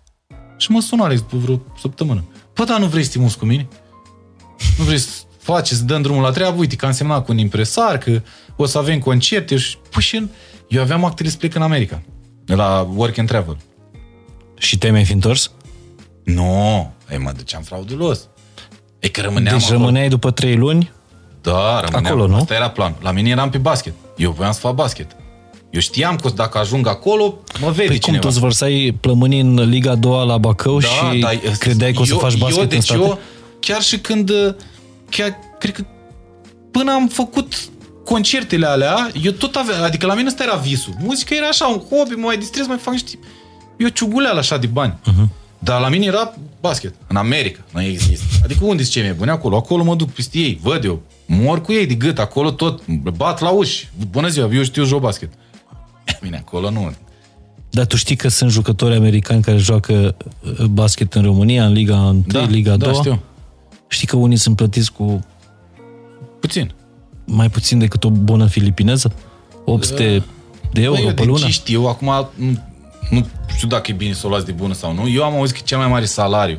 Și 0.57 0.71
mă 0.71 0.81
sună 0.81 1.03
Alex 1.03 1.21
după 1.21 1.37
vreo 1.37 1.61
săptămână. 1.81 2.25
Pă, 2.53 2.65
dar 2.65 2.79
nu 2.79 2.87
vrei 2.87 3.05
să 3.05 3.19
te 3.19 3.37
cu 3.39 3.45
mine? 3.45 3.69
Nu 4.79 4.85
vrei 4.85 4.99
să 4.99 5.09
faci, 5.39 5.69
să 5.69 5.85
dăm 5.85 6.03
drumul 6.03 6.23
la 6.23 6.31
treabă? 6.31 6.59
Uite, 6.59 6.77
că 6.77 6.87
am 6.87 6.93
semnat 6.93 7.25
cu 7.25 7.33
un 7.33 7.39
impresar, 7.39 7.99
că 7.99 8.23
o 8.57 8.67
să 8.67 8.79
avem 8.79 8.99
concerte. 8.99 9.57
Și, 9.57 9.77
păi, 9.91 10.03
și 10.03 10.29
eu 10.69 10.83
aveam 10.83 11.05
actele 11.05 11.29
să 11.29 11.37
plec 11.37 11.55
în 11.55 11.63
America, 11.63 12.03
la 12.47 12.89
Work 12.95 13.19
and 13.19 13.29
Travel. 13.29 13.57
Și 14.59 14.79
te-ai 14.79 14.93
mai 14.93 15.05
fi 15.05 15.13
întors? 15.13 15.51
Nu, 16.25 16.93
ei, 17.11 17.19
mă 17.19 17.33
duceam 17.37 17.63
fraudulos. 17.63 18.29
E 18.99 19.09
că 19.09 19.21
rămâneam 19.21 19.57
Deci 19.57 19.65
acolo. 19.65 19.79
rămâneai 19.79 20.09
după 20.09 20.31
trei 20.31 20.57
luni? 20.57 20.93
Da, 21.41 21.81
rămâneam. 21.81 22.05
Acolo, 22.05 22.27
nu? 22.27 22.37
Asta 22.37 22.55
era 22.55 22.71
plan. 22.71 22.97
La 23.01 23.11
mine 23.11 23.29
eram 23.29 23.51
pe 23.51 23.59
basket. 23.59 23.95
Eu 24.17 24.31
voiam 24.31 24.53
să 24.53 24.61
fac 24.61 24.75
basket. 24.75 25.17
Eu 25.77 25.83
știam 25.83 26.17
că 26.17 26.31
dacă 26.35 26.59
ajung 26.59 26.87
acolo, 26.87 27.39
mă 27.61 27.71
vede 27.71 27.89
păi 27.89 27.99
cineva. 27.99 28.21
cum, 28.21 28.21
tu 28.21 28.29
îți 28.29 28.39
vărsai 28.39 28.97
plămânii 29.01 29.41
în 29.41 29.69
Liga 29.69 29.95
2 29.95 30.27
la 30.27 30.39
Bacău 30.39 30.79
da, 30.79 30.87
și 30.87 31.19
da, 31.19 31.29
credeai 31.59 31.93
că 31.93 32.01
o 32.01 32.05
să 32.05 32.13
eu, 32.13 32.19
faci 32.19 32.37
basket 32.37 32.57
eu, 32.57 32.63
în 32.63 32.69
deci 32.69 32.83
state? 32.83 33.01
eu, 33.01 33.19
chiar 33.61 33.83
și 33.83 33.99
când, 33.99 34.31
chiar, 35.11 35.39
cred 35.59 35.75
că 35.75 35.85
până 36.71 36.93
am 36.93 37.09
făcut 37.09 37.55
concertele 38.05 38.67
alea, 38.67 39.11
eu 39.23 39.33
tot 39.33 39.55
aveam, 39.55 39.83
adică 39.83 40.07
la 40.07 40.15
mine 40.15 40.29
ăsta 40.29 40.43
era 40.43 40.55
visul. 40.55 40.95
Muzica 41.03 41.35
era 41.35 41.47
așa, 41.47 41.67
un 41.67 41.83
hobby, 41.91 42.15
mă 42.15 42.27
mai 42.27 42.39
distrez, 42.39 42.67
mai 42.67 42.79
fac 42.79 42.93
niște... 42.93 43.19
Eu 43.77 43.89
ciuguleal 43.89 44.37
așa 44.37 44.57
de 44.57 44.67
bani. 44.67 44.99
Uh-huh. 45.01 45.29
Dar 45.59 45.81
la 45.81 45.89
mine 45.89 46.05
era 46.05 46.35
basket. 46.61 46.95
În 47.07 47.17
America. 47.17 47.61
Nu 47.73 47.83
există. 47.83 48.25
Adică 48.45 48.65
unde 48.65 48.83
sunt 48.83 48.95
cei 48.95 49.03
mai 49.03 49.13
buni? 49.13 49.31
Acolo. 49.31 49.57
Acolo 49.57 49.85
mă 49.85 49.95
duc 49.95 50.11
peste 50.11 50.39
ei. 50.39 50.59
Văd 50.63 50.85
eu. 50.85 51.03
Mor 51.27 51.61
cu 51.61 51.73
ei 51.73 51.87
de 51.87 51.95
gât. 51.95 52.19
Acolo 52.19 52.51
tot. 52.51 52.87
Bat 53.17 53.41
la 53.41 53.49
uși. 53.49 53.89
Bună 54.11 54.29
ziua, 54.29 54.49
eu 54.53 54.63
știu 54.63 54.85
joc 54.85 55.01
basket. 55.01 55.33
Bine, 56.23 56.37
acolo 56.37 56.71
nu. 56.71 56.93
Dar 57.71 57.87
tu 57.87 57.97
știi 57.97 58.17
că 58.17 58.29
sunt 58.29 58.51
jucători 58.51 58.95
americani 58.95 59.43
care 59.43 59.57
joacă 59.57 60.17
uh, 60.59 60.65
basket 60.65 61.15
în 61.15 61.23
România, 61.23 61.65
în 61.67 61.73
Liga 61.73 61.97
1, 61.97 62.25
Da, 62.27 62.41
Liga 62.45 62.77
2? 62.77 62.93
da, 62.93 62.99
știu. 62.99 63.21
Știi 63.89 64.07
că 64.07 64.17
unii 64.17 64.37
sunt 64.37 64.57
plătiți 64.57 64.93
cu 64.93 65.25
Puțin. 66.41 66.73
mai 67.25 67.51
puțin 67.51 67.79
decât 67.79 68.05
o 68.05 68.11
bună 68.11 68.47
filipineză? 68.47 69.13
800 69.65 70.25
de 70.73 70.83
euro 70.83 71.01
Bă, 71.01 71.07
eu 71.07 71.15
pe 71.15 71.21
din 71.23 71.31
lună? 71.31 71.45
ce 71.45 71.51
știu, 71.51 71.85
acum 71.87 72.29
nu, 72.37 72.57
nu 73.11 73.27
știu 73.55 73.69
dacă 73.69 73.91
e 73.91 73.95
bine 73.95 74.13
să 74.13 74.27
o 74.27 74.29
luați 74.29 74.45
de 74.47 74.53
bună 74.53 74.75
sau 74.75 74.93
nu. 74.95 75.09
Eu 75.09 75.23
am 75.25 75.35
auzit 75.35 75.57
că 75.57 75.63
cel 75.65 75.79
mai 75.79 75.89
mare 75.89 76.05
salariu 76.05 76.59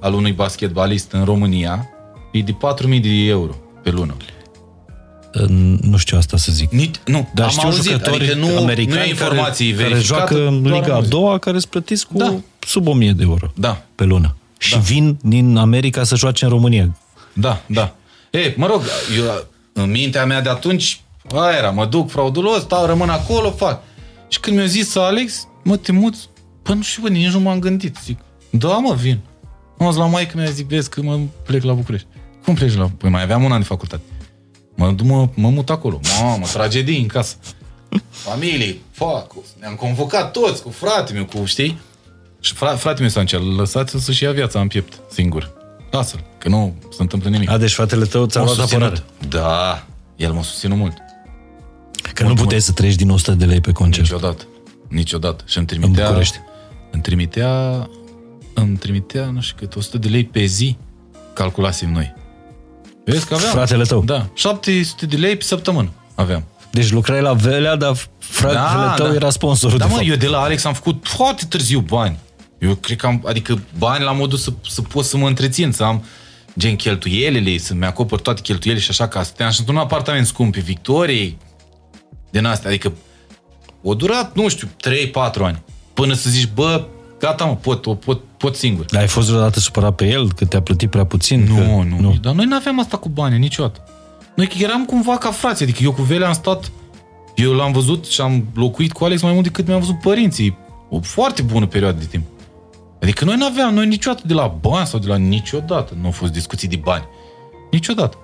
al 0.00 0.14
unui 0.14 0.32
basketbalist 0.32 1.12
în 1.12 1.24
România 1.24 1.88
e 2.32 2.40
de 2.42 2.52
4.000 2.96 3.00
de 3.02 3.08
euro 3.08 3.52
pe 3.82 3.90
lună. 3.90 4.16
Nu 5.80 5.96
știu 5.96 6.16
asta 6.16 6.36
să 6.36 6.52
zic. 6.52 6.70
Nici, 6.70 6.94
nu, 7.06 7.28
Dar 7.34 7.44
am 7.46 7.50
știu 7.52 7.68
auzit, 7.68 7.82
jucători 7.92 8.16
adică 8.16 8.34
nu, 8.34 8.56
americani 8.58 8.96
nu 8.98 9.04
e 9.04 9.08
informații 9.08 9.70
care, 9.70 9.82
care 9.82 9.92
verificate, 9.94 10.34
joacă 10.34 10.46
în 10.48 10.62
doar 10.62 10.74
Liga 10.80 10.92
a 10.92 10.94
auzit. 10.94 11.10
doua, 11.10 11.38
care 11.38 11.58
sunt 11.58 11.70
plătiți 11.70 12.06
cu 12.06 12.16
Da. 12.16 12.34
sub 12.58 12.86
1000 12.86 13.12
de 13.12 13.22
euro 13.22 13.52
Da. 13.54 13.82
pe 13.94 14.04
lună. 14.04 14.36
Și 14.58 14.72
Da. 14.72 14.78
vin 14.78 15.18
din 15.22 15.56
America 15.56 16.04
să 16.04 16.16
joace 16.16 16.44
în 16.44 16.50
România. 16.50 16.96
Da, 17.32 17.62
da. 17.66 17.94
E, 18.30 18.54
mă 18.56 18.66
rog, 18.66 18.82
eu, 19.16 19.46
în 19.72 19.90
mintea 19.90 20.24
mea 20.26 20.40
de 20.40 20.48
atunci, 20.48 21.00
aia 21.34 21.56
era, 21.58 21.70
mă 21.70 21.86
duc 21.86 22.10
fraudulos, 22.10 22.60
stau, 22.60 22.86
rămân 22.86 23.08
acolo, 23.08 23.50
fac. 23.50 23.82
Și 24.28 24.40
când 24.40 24.56
mi-a 24.56 24.66
zis 24.66 24.96
Alex, 24.96 25.46
Mă, 25.64 25.76
te 25.76 25.92
muți? 25.92 26.28
Păi 26.62 26.74
nu 26.74 26.82
știu, 26.82 27.02
bă, 27.02 27.08
nici 27.08 27.30
nu 27.30 27.40
m-am 27.40 27.58
gândit. 27.58 27.96
Zic, 28.04 28.18
da, 28.50 28.68
mă, 28.68 28.94
vin. 28.94 29.18
Am 29.78 29.88
zis 29.90 29.98
la 29.98 30.06
maică 30.06 30.32
mea, 30.36 30.50
zic, 30.50 30.66
vezi 30.68 30.90
că 30.90 31.02
mă 31.02 31.18
plec 31.46 31.62
la 31.62 31.72
București. 31.72 32.06
Cum 32.44 32.54
pleci 32.54 32.76
la... 32.76 32.90
Păi 32.98 33.10
mai 33.10 33.22
aveam 33.22 33.44
un 33.44 33.52
an 33.52 33.58
de 33.60 33.64
facultate. 33.66 34.02
Mă, 34.74 34.94
mă, 35.02 35.28
mă 35.34 35.48
mut 35.48 35.70
acolo. 35.70 36.00
Mamă, 36.20 36.46
tragedii 36.46 37.00
în 37.00 37.06
casă. 37.06 37.34
Familie, 38.10 38.76
fac, 38.90 39.32
ne-am 39.60 39.74
convocat 39.74 40.30
toți 40.30 40.62
cu 40.62 40.70
frate 40.70 41.12
meu, 41.12 41.24
cu, 41.24 41.44
știi? 41.44 41.80
Și 42.40 42.52
fra, 42.52 42.76
frate 42.76 43.00
meu 43.00 43.10
s-a 43.10 43.24
lăsați 43.56 44.04
să-și 44.04 44.22
ia 44.22 44.32
viața 44.32 44.60
în 44.60 44.66
piept, 44.66 45.00
singur. 45.10 45.50
Lasă-l, 45.90 46.24
că 46.38 46.48
nu 46.48 46.74
se 46.90 47.02
întâmplă 47.02 47.28
nimic. 47.28 47.50
A, 47.50 47.58
deci 47.58 47.72
fratele 47.72 48.04
tău 48.04 48.26
ți-a 48.26 48.42
luat 48.42 48.58
apărare. 48.58 49.02
Da, 49.28 49.86
el 50.16 50.32
m-a 50.32 50.42
susținut 50.42 50.76
mult. 50.76 50.94
Că 52.12 52.22
mult, 52.22 52.36
nu 52.36 52.42
puteai 52.42 52.46
mult. 52.50 52.62
să 52.62 52.72
treci 52.72 52.94
din 52.94 53.10
100 53.10 53.32
de 53.32 53.44
lei 53.44 53.60
pe 53.60 53.72
concert. 53.72 54.10
Niciodată. 54.10 54.46
Niciodată. 54.88 55.44
Și 55.46 55.58
îmi 55.58 55.66
trimitea... 55.66 56.02
În 56.02 56.08
București. 56.08 56.36
Îmi 56.90 57.02
trimitea... 57.02 57.88
Îmi 58.54 58.76
trimitea, 58.76 59.24
nu 59.24 59.40
știu 59.40 59.56
cât, 59.58 59.76
100 59.76 59.98
de 59.98 60.08
lei 60.08 60.24
pe 60.24 60.44
zi. 60.44 60.76
Calculasem 61.34 61.92
noi. 61.92 62.14
Vezi 63.04 63.26
că 63.26 63.34
aveam... 63.34 63.52
Fratele 63.52 63.84
tău. 63.84 64.02
Da. 64.04 64.26
700 64.34 65.06
de 65.06 65.16
lei 65.16 65.36
pe 65.36 65.44
săptămână 65.44 65.90
aveam. 66.14 66.44
Deci 66.70 66.90
lucrai 66.90 67.20
la 67.20 67.32
Velea, 67.32 67.76
dar 67.76 67.96
fratele 68.18 68.84
da, 68.84 68.94
tău 68.96 69.06
da. 69.06 69.14
era 69.14 69.30
sponsorul 69.30 69.78
Da, 69.78 69.84
de 69.84 69.90
mă, 69.90 69.96
fapt. 69.96 70.08
eu 70.08 70.16
de 70.16 70.26
la 70.26 70.40
Alex 70.40 70.64
am 70.64 70.74
făcut 70.74 71.06
foarte 71.08 71.44
târziu 71.48 71.80
bani. 71.80 72.18
Eu 72.58 72.74
cred 72.74 72.96
că 72.96 73.06
am, 73.06 73.22
adică 73.26 73.62
bani 73.78 74.04
la 74.04 74.12
modul 74.12 74.38
să, 74.38 74.52
să 74.70 74.82
pot 74.82 75.04
să 75.04 75.16
mă 75.16 75.26
întrețin, 75.26 75.72
să 75.72 75.82
am 75.82 76.04
gen 76.58 76.76
cheltuielile, 76.76 77.58
să-mi 77.58 77.84
acopăr 77.84 78.20
toate 78.20 78.40
cheltuielile 78.40 78.84
și 78.84 78.90
așa, 78.90 79.08
ca 79.08 79.22
stăteam 79.22 79.50
și 79.50 79.58
într-un 79.60 79.76
apartament 79.78 80.26
scump 80.26 80.54
pe 80.54 80.60
Victoriei, 80.60 81.38
din 82.30 82.44
astea, 82.44 82.70
adică 82.70 82.92
o 83.82 83.94
durat, 83.94 84.36
nu 84.36 84.48
știu, 84.48 84.68
3-4 84.68 85.42
ani, 85.42 85.62
până 85.94 86.14
să 86.14 86.30
zici, 86.30 86.48
bă, 86.54 86.84
gata 87.22 87.44
mă, 87.44 87.56
pot, 87.56 87.86
o 87.86 87.94
pot, 87.94 88.20
pot 88.36 88.56
singur. 88.56 88.84
Dar 88.84 89.00
ai 89.00 89.08
fost 89.08 89.28
vreodată 89.28 89.58
supărat 89.58 89.94
pe 89.94 90.06
el, 90.06 90.32
că 90.32 90.44
te-a 90.44 90.62
plătit 90.62 90.90
prea 90.90 91.04
puțin? 91.04 91.44
Nu, 91.48 91.54
că... 91.54 91.62
nu, 91.62 92.00
nu, 92.00 92.14
dar 92.22 92.34
noi 92.34 92.44
nu 92.44 92.56
aveam 92.56 92.80
asta 92.80 92.96
cu 92.96 93.08
bani 93.08 93.38
niciodată. 93.38 93.80
Noi 94.34 94.50
eram 94.58 94.84
cumva 94.84 95.18
ca 95.18 95.30
frați, 95.30 95.62
adică 95.62 95.82
eu 95.82 95.92
cu 95.92 96.02
Vele 96.02 96.24
am 96.24 96.32
stat, 96.32 96.70
eu 97.34 97.52
l-am 97.52 97.72
văzut 97.72 98.06
și 98.06 98.20
am 98.20 98.44
locuit 98.54 98.92
cu 98.92 99.04
Alex 99.04 99.22
mai 99.22 99.32
mult 99.32 99.44
decât 99.44 99.66
mi-am 99.66 99.80
văzut 99.80 100.00
părinții. 100.00 100.56
O 100.88 101.00
foarte 101.00 101.42
bună 101.42 101.66
perioadă 101.66 101.98
de 101.98 102.04
timp. 102.04 102.24
Adică 103.02 103.24
noi 103.24 103.36
nu 103.36 103.46
aveam, 103.46 103.74
noi 103.74 103.86
niciodată 103.86 104.22
de 104.26 104.34
la 104.34 104.56
bani 104.60 104.86
sau 104.86 104.98
de 104.98 105.06
la 105.06 105.16
niciodată 105.16 105.96
nu 106.00 106.04
au 106.04 106.10
fost 106.10 106.32
discuții 106.32 106.68
de 106.68 106.76
bani. 106.76 107.04
Niciodată. 107.70 108.16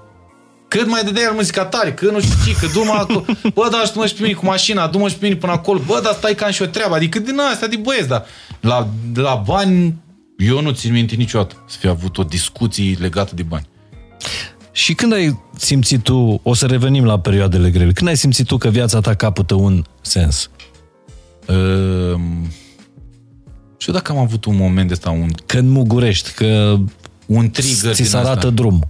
Cât 0.68 0.86
mai 0.86 1.04
dădea 1.04 1.22
el 1.22 1.32
muzica 1.32 1.64
tare, 1.64 1.92
că 1.92 2.10
nu 2.10 2.20
știu 2.20 2.34
ce, 2.46 2.58
că 2.60 2.66
du-mă 2.72 2.92
acolo, 2.92 3.24
bă, 3.54 3.68
da, 3.70 3.82
și 3.84 3.92
tu 3.92 3.98
mă 3.98 4.06
și 4.06 4.14
pe 4.14 4.22
mine 4.22 4.34
cu 4.34 4.44
mașina, 4.44 4.86
du-mă 4.86 5.08
și 5.08 5.16
pe 5.16 5.26
mine 5.26 5.38
până 5.38 5.52
acolo, 5.52 5.80
bă, 5.86 6.00
da, 6.02 6.12
stai 6.12 6.34
ca 6.34 6.50
și 6.50 6.62
o 6.62 6.66
treabă, 6.66 6.94
adică 6.94 7.18
din 7.18 7.38
astea 7.38 7.68
de 7.68 7.76
băieți, 7.76 8.08
dar 8.08 8.24
la, 8.60 8.88
la 9.14 9.42
bani, 9.46 9.94
eu 10.38 10.60
nu 10.62 10.70
țin 10.70 10.92
minte 10.92 11.14
niciodată 11.14 11.54
să 11.68 11.76
fi 11.80 11.86
avut 11.86 12.18
o 12.18 12.22
discuție 12.22 12.96
legată 13.00 13.34
de 13.34 13.42
bani. 13.42 13.68
Și 14.72 14.94
când 14.94 15.12
ai 15.12 15.40
simțit 15.56 16.02
tu, 16.02 16.40
o 16.42 16.54
să 16.54 16.66
revenim 16.66 17.04
la 17.04 17.18
perioadele 17.18 17.70
grele, 17.70 17.92
când 17.92 18.08
ai 18.08 18.16
simțit 18.16 18.46
tu 18.46 18.56
că 18.56 18.68
viața 18.68 19.00
ta 19.00 19.14
capătă 19.14 19.54
un 19.54 19.84
sens? 20.00 20.50
Uh, 21.46 22.20
știu 23.76 23.92
dacă 23.92 24.12
am 24.12 24.18
avut 24.18 24.44
un 24.44 24.56
moment 24.56 24.86
de 24.86 24.92
ăsta, 24.92 25.10
un... 25.10 25.30
Când 25.46 25.70
mugurești, 25.70 26.30
că 26.30 26.76
un 27.26 27.50
trigger 27.50 27.94
ți 27.94 28.02
se 28.02 28.16
arată 28.16 28.36
asta. 28.36 28.50
drum. 28.50 28.88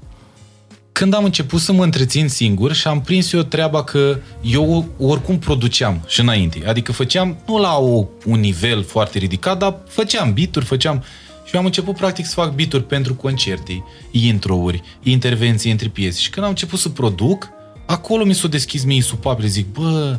Când 0.99 1.14
am 1.14 1.24
început 1.24 1.61
să 1.61 1.72
mă 1.72 1.84
întrețin 1.84 2.28
singur 2.28 2.72
și 2.72 2.86
am 2.86 3.01
prins 3.01 3.32
eu 3.32 3.42
treaba 3.42 3.84
că 3.84 4.18
eu 4.42 4.88
oricum 4.99 5.38
produceam 5.38 6.05
și 6.07 6.20
înainte. 6.20 6.66
Adică 6.66 6.92
făceam, 6.92 7.36
nu 7.46 7.59
la 7.59 7.76
o, 7.76 8.05
un 8.26 8.40
nivel 8.40 8.84
foarte 8.84 9.18
ridicat, 9.18 9.59
dar 9.59 9.78
făceam 9.88 10.32
bituri, 10.32 10.64
făceam... 10.64 11.05
Și 11.44 11.55
eu 11.55 11.61
am 11.61 11.66
început 11.66 11.96
practic 11.96 12.26
să 12.26 12.34
fac 12.34 12.55
bituri 12.55 12.84
pentru 12.84 13.14
concerte, 13.14 13.84
intro-uri, 14.11 14.82
intervenții 15.03 15.70
între 15.70 15.88
piese. 15.88 16.20
Și 16.20 16.30
când 16.30 16.44
am 16.44 16.51
început 16.51 16.78
să 16.78 16.88
produc, 16.88 17.49
acolo 17.86 18.24
mi 18.24 18.34
s-a 18.34 18.49
deschis 18.49 18.84
mie 18.84 19.03
supapile. 19.03 19.49
Zic, 19.49 19.72
bă, 19.72 20.18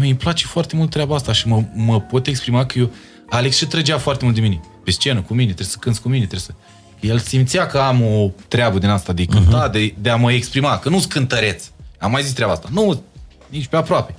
mie 0.00 0.08
îmi 0.08 0.18
place 0.18 0.46
foarte 0.46 0.76
mult 0.76 0.90
treaba 0.90 1.14
asta 1.14 1.32
și 1.32 1.48
mă, 1.48 1.62
mă 1.74 2.00
pot 2.00 2.26
exprima 2.26 2.66
că 2.66 2.78
eu... 2.78 2.90
Alex 3.28 3.56
și 3.56 3.66
trăgea 3.66 3.98
foarte 3.98 4.24
mult 4.24 4.36
de 4.36 4.42
mine. 4.42 4.60
Pe 4.84 4.90
scenă, 4.90 5.20
cu 5.20 5.34
mine, 5.34 5.44
trebuie 5.44 5.66
să 5.66 5.76
cânți 5.80 6.00
cu 6.00 6.08
mine, 6.08 6.26
trebuie 6.26 6.40
să... 6.40 6.54
El 7.02 7.18
simțea 7.18 7.66
că 7.66 7.78
am 7.78 8.02
o 8.02 8.30
treabă 8.48 8.78
din 8.78 8.88
asta 8.88 9.12
de 9.12 9.24
cânta, 9.24 9.68
uh-huh. 9.68 9.72
de, 9.72 9.94
de 10.00 10.10
a 10.10 10.16
mă 10.16 10.32
exprima, 10.32 10.78
că 10.78 10.88
nu-s 10.88 11.04
cântăreț. 11.04 11.64
Am 11.98 12.10
mai 12.10 12.22
zis 12.22 12.32
treaba 12.32 12.52
asta. 12.52 12.68
Nu, 12.72 13.02
nici 13.48 13.66
pe 13.66 13.76
aproape. 13.76 14.14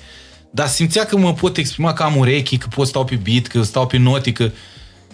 Dar 0.50 0.68
simțea 0.68 1.06
că 1.06 1.18
mă 1.18 1.34
pot 1.34 1.58
exprima, 1.58 1.94
că 1.94 2.04
am 2.04 2.16
urechi, 2.16 2.58
că 2.58 2.68
pot 2.76 2.88
stau 2.88 3.06
pe 3.06 3.20
beat, 3.24 3.48
că 3.48 3.62
stau 3.62 3.88
pe 3.88 3.98
note, 3.98 4.32
că... 4.32 4.52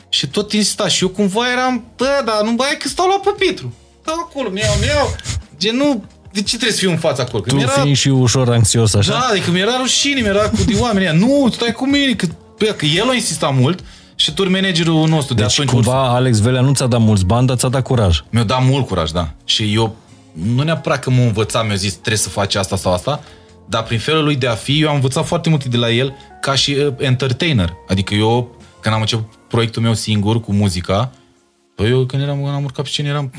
Și 0.09 0.27
tot 0.27 0.53
insista. 0.53 0.87
Și 0.87 1.03
eu 1.03 1.09
cumva 1.09 1.51
eram, 1.51 1.83
bă, 1.97 2.21
dar 2.25 2.41
nu 2.43 2.51
mai 2.51 2.77
că 2.79 2.87
stau 2.87 3.07
la 3.07 3.19
pupitru. 3.23 3.73
Stau 4.01 4.15
acolo, 4.15 4.49
mi-au, 4.49 4.75
mi-au. 4.81 5.15
Gen, 5.57 5.75
nu, 5.75 6.03
de 6.31 6.41
ce 6.41 6.55
trebuie 6.55 6.71
să 6.71 6.79
fiu 6.79 6.89
în 6.89 6.97
fața 6.97 7.23
acolo? 7.23 7.43
Că 7.43 7.49
tu 7.49 7.55
mi-era... 7.55 7.71
fiind 7.71 7.95
și 7.95 8.07
ușor 8.07 8.49
anxios, 8.49 8.93
așa? 8.93 9.11
Da, 9.11 9.27
adică 9.31 9.51
mi-era 9.51 9.77
rușine, 9.77 10.21
mi-era 10.21 10.49
cu 10.49 10.63
de 10.65 10.75
oameni. 10.79 11.19
Nu, 11.19 11.49
stai 11.51 11.71
cu 11.71 11.87
mine, 11.87 12.13
că, 12.13 12.27
bă, 12.57 12.65
că 12.65 12.85
el 12.85 13.09
a 13.09 13.13
insistat 13.13 13.55
mult 13.55 13.83
și 14.19 14.33
tur 14.33 14.47
managerul 14.47 15.07
nostru 15.07 15.33
de 15.33 15.41
deci 15.41 15.51
atunci. 15.51 15.69
cumva 15.69 16.03
urs... 16.03 16.13
Alex 16.13 16.39
Velea 16.39 16.61
nu 16.61 16.73
ți-a 16.73 16.87
dat 16.87 16.99
mulți 16.99 17.25
bani, 17.25 17.47
dar 17.47 17.57
ți-a 17.57 17.69
dat 17.69 17.83
curaj. 17.83 18.21
Mi-a 18.29 18.43
dat 18.43 18.65
mult 18.65 18.87
curaj, 18.87 19.11
da. 19.11 19.31
Și 19.43 19.73
eu 19.73 19.95
nu 20.31 20.63
neapărat 20.63 20.99
că 20.99 21.09
m-a 21.09 21.23
învățat, 21.23 21.65
mi-a 21.65 21.75
zis 21.75 21.93
trebuie 21.93 22.17
să 22.17 22.29
faci 22.29 22.55
asta 22.55 22.75
sau 22.75 22.93
asta, 22.93 23.23
dar 23.67 23.83
prin 23.83 23.99
felul 23.99 24.23
lui 24.23 24.35
de 24.35 24.47
a 24.47 24.53
fi, 24.53 24.81
eu 24.81 24.89
am 24.89 24.95
învățat 24.95 25.25
foarte 25.25 25.49
multe 25.49 25.69
de 25.69 25.77
la 25.77 25.89
el 25.89 26.13
ca 26.41 26.55
și 26.55 26.71
uh, 26.71 26.93
entertainer. 26.97 27.73
Adică 27.87 28.13
eu, 28.13 28.55
când 28.81 28.95
am 28.95 29.01
început 29.01 29.33
proiectul 29.47 29.81
meu 29.81 29.93
singur 29.93 30.41
cu 30.41 30.53
muzica, 30.53 31.11
păi 31.75 31.89
eu 31.89 32.05
când 32.05 32.21
eram, 32.21 32.35
când 32.35 32.53
am 32.53 32.63
urcat 32.63 32.83
pe 32.83 32.89
scenă, 32.89 33.07
eram 33.07 33.31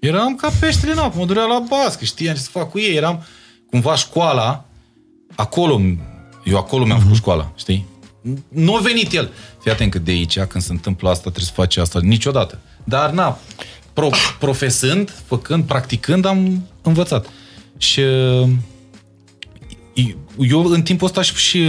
eram 0.00 0.34
ca 0.34 0.50
peștele 0.60 0.92
în 0.92 0.98
apă, 0.98 1.18
mă 1.18 1.24
durea 1.24 1.44
la 1.44 1.64
bască, 1.68 2.04
știam 2.04 2.34
ce 2.34 2.40
să 2.40 2.48
fac 2.50 2.70
cu 2.70 2.78
ei, 2.78 2.96
eram 2.96 3.24
cumva 3.70 3.94
școala, 3.94 4.64
acolo, 5.34 5.80
eu 6.44 6.56
acolo 6.56 6.84
mi-am 6.84 6.98
uh-huh. 6.98 7.02
făcut 7.02 7.16
școala, 7.16 7.52
știi? 7.56 7.86
Nu 8.48 8.76
a 8.76 8.80
venit 8.80 9.12
el. 9.12 9.30
Fii 9.60 9.70
atent 9.70 9.90
că 9.90 9.98
de 9.98 10.10
aici, 10.10 10.38
când 10.38 10.62
se 10.64 10.72
întâmplă 10.72 11.08
asta, 11.08 11.20
trebuie 11.20 11.44
să 11.44 11.52
faci 11.54 11.76
asta. 11.76 11.98
Niciodată. 12.02 12.58
Dar, 12.84 13.10
na, 13.10 13.38
pro, 13.92 14.08
profesând, 14.38 15.14
făcând, 15.26 15.64
practicând, 15.64 16.24
am 16.24 16.66
învățat. 16.82 17.26
Și 17.76 18.00
eu 20.38 20.64
în 20.64 20.82
timpul 20.82 21.06
ăsta 21.06 21.22
și, 21.22 21.34
și 21.34 21.68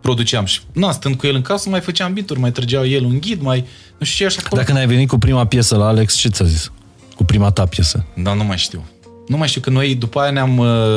produceam. 0.00 0.44
Și, 0.44 0.60
na, 0.72 0.92
stând 0.92 1.14
cu 1.14 1.26
el 1.26 1.34
în 1.34 1.42
casă, 1.42 1.68
mai 1.68 1.80
făceam 1.80 2.12
bituri, 2.12 2.40
mai 2.40 2.52
trăgea 2.52 2.84
el 2.84 3.04
un 3.04 3.18
ghid, 3.20 3.42
mai, 3.42 3.64
nu 3.98 4.06
știu 4.06 4.28
ce, 4.28 4.38
așa 4.38 4.48
Dacă 4.56 4.72
n-ai 4.72 4.86
venit 4.86 5.08
cu 5.08 5.18
prima 5.18 5.46
piesă 5.46 5.76
la 5.76 5.86
Alex, 5.86 6.14
ce 6.14 6.28
ți-a 6.28 6.44
zis? 6.44 6.72
Cu 7.14 7.24
prima 7.24 7.50
ta 7.50 7.66
piesă? 7.66 8.04
Da, 8.14 8.32
nu 8.32 8.44
mai 8.44 8.56
știu. 8.56 8.84
Nu 9.28 9.36
mai 9.36 9.48
știu 9.48 9.60
că 9.60 9.70
noi 9.70 9.94
după 9.94 10.20
aia 10.20 10.30
ne-am, 10.30 10.54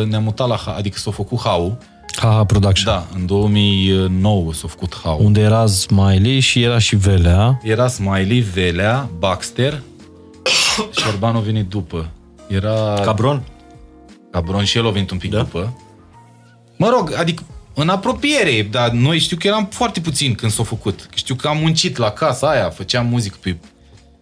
ne-am 0.08 0.24
mutat 0.24 0.48
la, 0.48 0.74
adică 0.78 0.98
s-a 0.98 1.12
făcut 1.12 1.40
HAU, 1.40 1.78
Haha 2.18 2.44
Production. 2.44 2.94
Da, 2.94 3.08
în 3.16 3.26
2009 3.26 4.54
s-a 4.54 4.68
făcut 4.68 5.00
HAU. 5.04 5.24
Unde 5.24 5.42
era 5.42 5.66
Smiley 5.66 6.40
și 6.40 6.64
era 6.64 6.80
și 6.80 6.96
Velea. 6.96 7.60
Era 7.64 7.88
Smiley, 7.88 8.40
Velea, 8.40 9.10
Baxter 9.18 9.82
și 10.76 11.04
Orban 11.08 11.36
a 11.36 11.40
venit 11.40 11.68
după. 11.68 12.10
Era... 12.48 13.00
Cabron? 13.04 13.44
Cabron 14.32 14.64
și 14.64 14.78
el 14.78 14.88
a 14.88 14.90
venit 14.90 15.12
un 15.12 15.18
pic 15.18 15.32
da? 15.32 15.38
după. 15.38 15.78
Mă 16.78 16.90
rog, 16.90 17.14
adică 17.18 17.44
în 17.74 17.90
apropiere, 17.90 18.68
dar 18.72 18.90
noi 18.90 19.20
știu 19.20 19.38
că 19.38 19.48
eram 19.48 19.68
foarte 19.72 20.00
puțin 20.00 20.36
când 20.36 20.52
s-a 20.52 20.64
făcut. 20.64 21.10
Știu 21.14 21.36
că 21.36 21.48
am 21.48 21.58
muncit 21.58 21.98
la 21.98 22.10
casa 22.10 22.50
aia, 22.50 22.70
făceam 22.70 23.06
muzică 23.06 23.38
pe... 23.42 23.58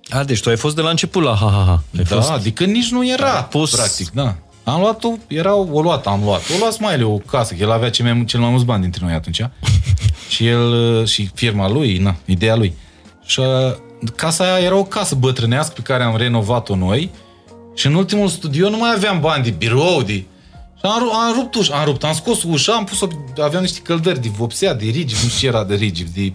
A, 0.09 0.23
deci 0.23 0.41
tu 0.41 0.49
ai 0.49 0.57
fost 0.57 0.75
de 0.75 0.81
la 0.81 0.89
început 0.89 1.23
la 1.23 1.35
ha, 1.35 1.49
ha, 1.49 1.63
ha. 1.65 1.83
Ai 1.97 2.03
da, 2.03 2.15
fost... 2.15 2.29
adică 2.29 2.63
nici 2.63 2.91
nu 2.91 3.07
era, 3.07 3.43
pus... 3.43 3.75
practic, 3.75 4.09
da. 4.09 4.35
Am 4.67 4.79
luat-o, 4.79 5.13
era 5.27 5.55
o 5.55 5.81
luat, 5.81 6.07
am 6.07 6.23
luat. 6.23 6.41
O 6.55 6.57
luat 6.59 6.73
Smiley 6.73 7.03
o 7.03 7.17
casă, 7.17 7.53
că 7.53 7.61
el 7.61 7.71
avea 7.71 7.89
cel 7.89 8.05
mai, 8.05 8.25
cel 8.25 8.39
mai 8.39 8.49
mulți 8.49 8.65
bani 8.65 8.81
dintre 8.81 9.05
noi 9.05 9.13
atunci. 9.13 9.41
și 10.29 10.47
el, 10.47 11.05
și 11.05 11.29
firma 11.33 11.69
lui, 11.69 11.97
na, 11.97 12.15
ideea 12.25 12.55
lui. 12.55 12.73
Și 13.25 13.39
uh, 13.39 13.45
casa 14.15 14.43
aia 14.43 14.65
era 14.65 14.75
o 14.75 14.83
casă 14.83 15.15
bătrânească 15.15 15.73
pe 15.75 15.81
care 15.81 16.03
am 16.03 16.17
renovat-o 16.17 16.75
noi 16.75 17.11
și 17.75 17.87
în 17.87 17.93
ultimul 17.93 18.27
studio 18.27 18.69
nu 18.69 18.77
mai 18.77 18.93
aveam 18.95 19.19
bani 19.19 19.43
de 19.43 19.49
birou, 19.49 20.01
de... 20.01 20.13
Și 20.13 20.83
am, 20.83 21.15
am 21.15 21.33
rupt 21.35 21.55
ușa, 21.55 21.79
am 21.79 21.85
rupt, 21.85 22.03
am 22.03 22.13
scos 22.13 22.43
ușa, 22.43 22.73
am 22.73 22.83
pus-o, 22.83 23.07
aveam 23.43 23.61
niște 23.61 23.79
căldări 23.79 24.21
de 24.21 24.29
vopsea, 24.37 24.73
de 24.73 24.85
rigid, 24.85 25.17
nu 25.23 25.29
știu 25.29 25.39
ce 25.39 25.47
era 25.47 25.63
de 25.63 25.75
rigid, 25.75 26.07
de 26.07 26.33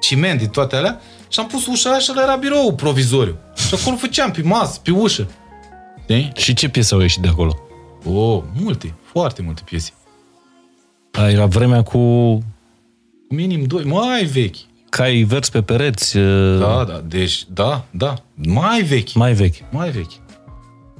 ciment, 0.00 0.38
de 0.38 0.46
toate 0.46 0.76
alea. 0.76 1.00
Și 1.28 1.40
am 1.40 1.46
pus 1.46 1.66
ușa 1.66 1.90
aia 1.90 1.98
și 1.98 2.08
ăla 2.10 2.22
era 2.22 2.36
birou 2.36 2.74
provizoriu. 2.74 3.36
Și 3.68 3.74
acolo 3.80 3.96
făceam 3.96 4.30
pe 4.30 4.42
masă, 4.42 4.80
pe 4.82 4.90
ușă. 4.90 5.30
De? 6.06 6.32
Și 6.36 6.54
ce 6.54 6.68
piese 6.68 6.94
au 6.94 7.00
ieșit 7.00 7.22
de 7.22 7.28
acolo? 7.28 7.56
Oh, 8.04 8.42
multe, 8.60 8.94
foarte 9.02 9.42
multe 9.42 9.62
piese. 9.64 9.92
A, 11.12 11.30
era 11.30 11.46
vremea 11.46 11.82
cu... 11.82 11.98
Minim 13.28 13.64
doi, 13.64 13.84
mai 13.84 14.24
vechi. 14.24 14.56
Cai 14.88 15.22
vers 15.22 15.48
pe 15.48 15.62
pereți. 15.62 16.16
Da, 16.58 16.84
da, 16.84 17.02
deci, 17.06 17.44
da, 17.52 17.84
da, 17.90 18.14
mai 18.34 18.82
vechi. 18.82 19.12
Mai 19.12 19.32
vechi. 19.32 19.56
Mai 19.70 19.90
vechi. 19.90 20.12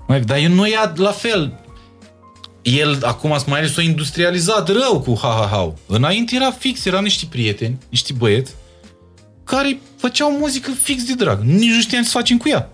Mai 0.07 0.19
vechi. 0.19 0.27
Dar 0.27 0.39
eu 0.39 0.49
nu 0.49 0.67
ia 0.67 0.93
la 0.97 1.11
fel. 1.11 1.63
el 2.63 2.99
acum 3.03 3.37
mai 3.47 3.59
ales 3.59 3.73
s-a 3.73 3.83
industrializat 3.83 4.69
rău 4.69 5.01
cu 5.01 5.19
ha-ha-ha. 5.21 5.73
Înainte 5.87 6.35
era 6.35 6.51
fix, 6.51 6.85
erau 6.85 7.01
niște 7.01 7.27
prieteni, 7.31 7.79
niște 7.89 8.13
băieți, 8.13 8.55
care 9.45 9.81
făceau 9.97 10.37
muzică 10.39 10.71
fix 10.71 11.05
de 11.05 11.15
drag. 11.15 11.41
Nici 11.43 11.71
nu 11.71 11.81
știam 11.81 12.03
ce 12.03 12.09
să 12.09 12.17
facem 12.17 12.37
cu 12.37 12.49
ea. 12.49 12.71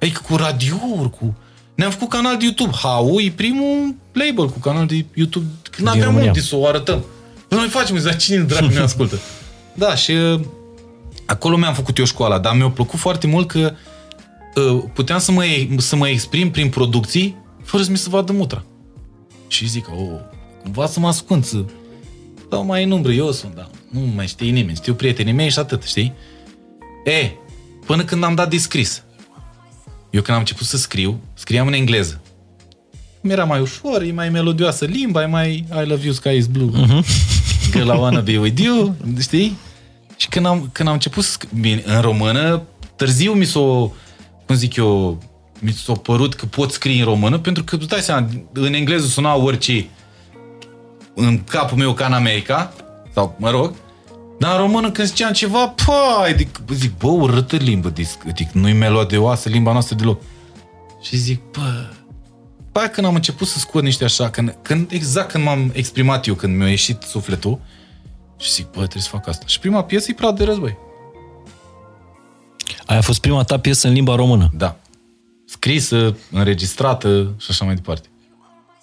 Adică 0.00 0.20
cu 0.28 0.36
radiouri, 0.36 1.10
cu... 1.10 1.36
Ne-am 1.78 1.90
făcut 1.90 2.08
canal 2.08 2.36
de 2.36 2.44
YouTube. 2.44 2.76
Hau 2.76 3.20
e 3.20 3.30
primul 3.30 3.94
label 4.12 4.48
cu 4.48 4.58
canal 4.58 4.86
de 4.86 5.04
YouTube. 5.14 5.46
Când 5.70 5.88
aveam 5.88 6.14
unde 6.14 6.40
să 6.40 6.56
o 6.56 6.66
arătăm. 6.66 7.04
Noi 7.48 7.68
facem, 7.68 8.02
dar 8.02 8.16
cine 8.16 8.42
drag 8.42 8.70
ne 8.70 8.78
ascultă? 8.78 9.18
Da, 9.74 9.94
și 9.94 10.10
uh, 10.10 10.40
acolo 11.26 11.56
mi-am 11.56 11.74
făcut 11.74 11.98
eu 11.98 12.04
școala, 12.04 12.38
dar 12.38 12.56
mi-a 12.56 12.70
plăcut 12.70 12.98
foarte 12.98 13.26
mult 13.26 13.48
că 13.48 13.72
uh, 14.54 14.82
puteam 14.92 15.18
să 15.18 15.32
mă, 15.32 15.44
să 15.76 15.96
mă 15.96 16.08
exprim 16.08 16.50
prin 16.50 16.68
producții 16.68 17.36
fără 17.62 17.82
să 17.82 17.90
mi 17.90 17.96
se 17.96 18.08
vadă 18.08 18.32
mutra. 18.32 18.64
Și 19.46 19.68
zic, 19.68 19.88
oh, 19.90 20.20
cumva 20.62 20.86
să 20.86 21.00
mă 21.00 21.06
ascund, 21.06 21.44
să 21.44 21.64
dau 22.48 22.64
mai 22.64 22.84
în 22.84 22.90
umbră, 22.90 23.12
eu 23.12 23.32
sunt, 23.32 23.54
da, 23.54 23.70
nu 23.90 24.00
mai 24.14 24.26
știi 24.26 24.50
nimeni, 24.50 24.76
știu 24.76 24.94
prietenii 24.94 25.32
mei 25.32 25.50
și 25.50 25.58
atât, 25.58 25.82
știi? 25.82 26.14
E, 27.04 27.30
până 27.86 28.04
când 28.04 28.24
am 28.24 28.34
dat 28.34 28.50
de 28.50 28.58
scris. 28.58 29.02
Eu 30.10 30.22
când 30.22 30.36
am 30.36 30.38
început 30.38 30.66
să 30.66 30.76
scriu, 30.76 31.20
scriam 31.34 31.66
în 31.66 31.72
engleză. 31.72 32.20
Mi 33.20 33.32
era 33.32 33.44
mai 33.44 33.60
ușor, 33.60 34.02
e 34.02 34.12
mai 34.12 34.28
melodioasă 34.28 34.84
limba, 34.84 35.22
e 35.22 35.26
mai 35.26 35.64
I 35.84 35.86
love 35.86 36.04
you, 36.04 36.12
sky 36.12 36.36
is 36.36 36.46
blue. 36.46 36.70
Uh-huh. 36.84 37.04
Că 37.70 37.84
la 37.84 37.94
wanna 37.94 38.20
be 38.20 38.38
with 38.38 38.60
you, 38.62 38.94
știi? 39.20 39.56
Și 40.16 40.28
când 40.28 40.46
am, 40.46 40.68
când 40.72 40.88
am 40.88 40.94
început 40.94 41.24
să 41.24 41.30
scriu, 41.30 41.82
în 41.84 42.00
română, 42.00 42.62
târziu 42.96 43.32
mi 43.32 43.44
s-o, 43.44 43.90
cum 44.46 44.54
zic 44.54 44.76
eu, 44.76 45.22
mi 45.60 45.72
s-a 45.72 45.92
părut 45.92 46.34
că 46.34 46.46
pot 46.46 46.72
scrie 46.72 46.98
în 46.98 47.04
română, 47.04 47.38
pentru 47.38 47.64
că, 47.64 47.76
îți 47.76 47.88
dai 47.88 48.00
seama, 48.00 48.28
în 48.52 48.72
engleză 48.72 49.06
suna 49.06 49.34
orice 49.34 49.88
în 51.14 51.44
capul 51.44 51.76
meu 51.76 51.92
ca 51.92 52.06
în 52.06 52.12
America, 52.12 52.72
sau, 53.14 53.36
mă 53.38 53.50
rog, 53.50 53.74
dar 54.38 54.52
în 54.54 54.60
română 54.60 54.90
când 54.90 55.08
ziceam 55.08 55.32
ceva, 55.32 55.68
pai, 55.68 56.34
zic, 56.36 56.60
zic 56.72 56.96
bă, 56.96 57.06
urâtă 57.06 57.56
limbă, 57.56 57.92
zic, 58.36 58.50
nu-i 58.52 58.72
melodioasă 58.72 59.48
limba 59.48 59.72
noastră 59.72 59.94
deloc. 59.94 60.22
Și 61.00 61.16
zic, 61.16 61.42
bă, 61.50 61.90
Păi 62.72 62.90
când 62.90 63.06
am 63.06 63.14
început 63.14 63.46
să 63.46 63.58
scot 63.58 63.82
niște 63.82 64.04
așa, 64.04 64.30
când, 64.30 64.58
când, 64.62 64.90
exact 64.92 65.30
când 65.30 65.44
m-am 65.44 65.70
exprimat 65.74 66.26
eu, 66.26 66.34
când 66.34 66.56
mi-a 66.56 66.68
ieșit 66.68 67.02
sufletul, 67.02 67.60
și 68.38 68.52
zic, 68.52 68.64
bă, 68.64 68.78
trebuie 68.78 69.02
să 69.02 69.08
fac 69.08 69.28
asta. 69.28 69.46
Și 69.46 69.58
prima 69.58 69.84
piesă 69.84 70.10
e 70.10 70.14
Prat 70.14 70.36
de 70.36 70.44
război. 70.44 70.76
Aia 72.86 72.98
a 72.98 73.02
fost 73.02 73.20
prima 73.20 73.42
ta 73.42 73.58
piesă 73.58 73.86
în 73.88 73.92
limba 73.92 74.14
română? 74.14 74.50
Da. 74.56 74.76
Scrisă, 75.46 76.16
înregistrată 76.30 77.34
și 77.38 77.46
așa 77.50 77.64
mai 77.64 77.74
departe. 77.74 78.08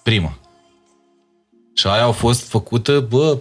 Prima. 0.02 0.38
Și 1.74 1.86
aia 1.86 2.04
a 2.04 2.10
fost 2.10 2.48
făcută, 2.48 3.00
bă, 3.00 3.38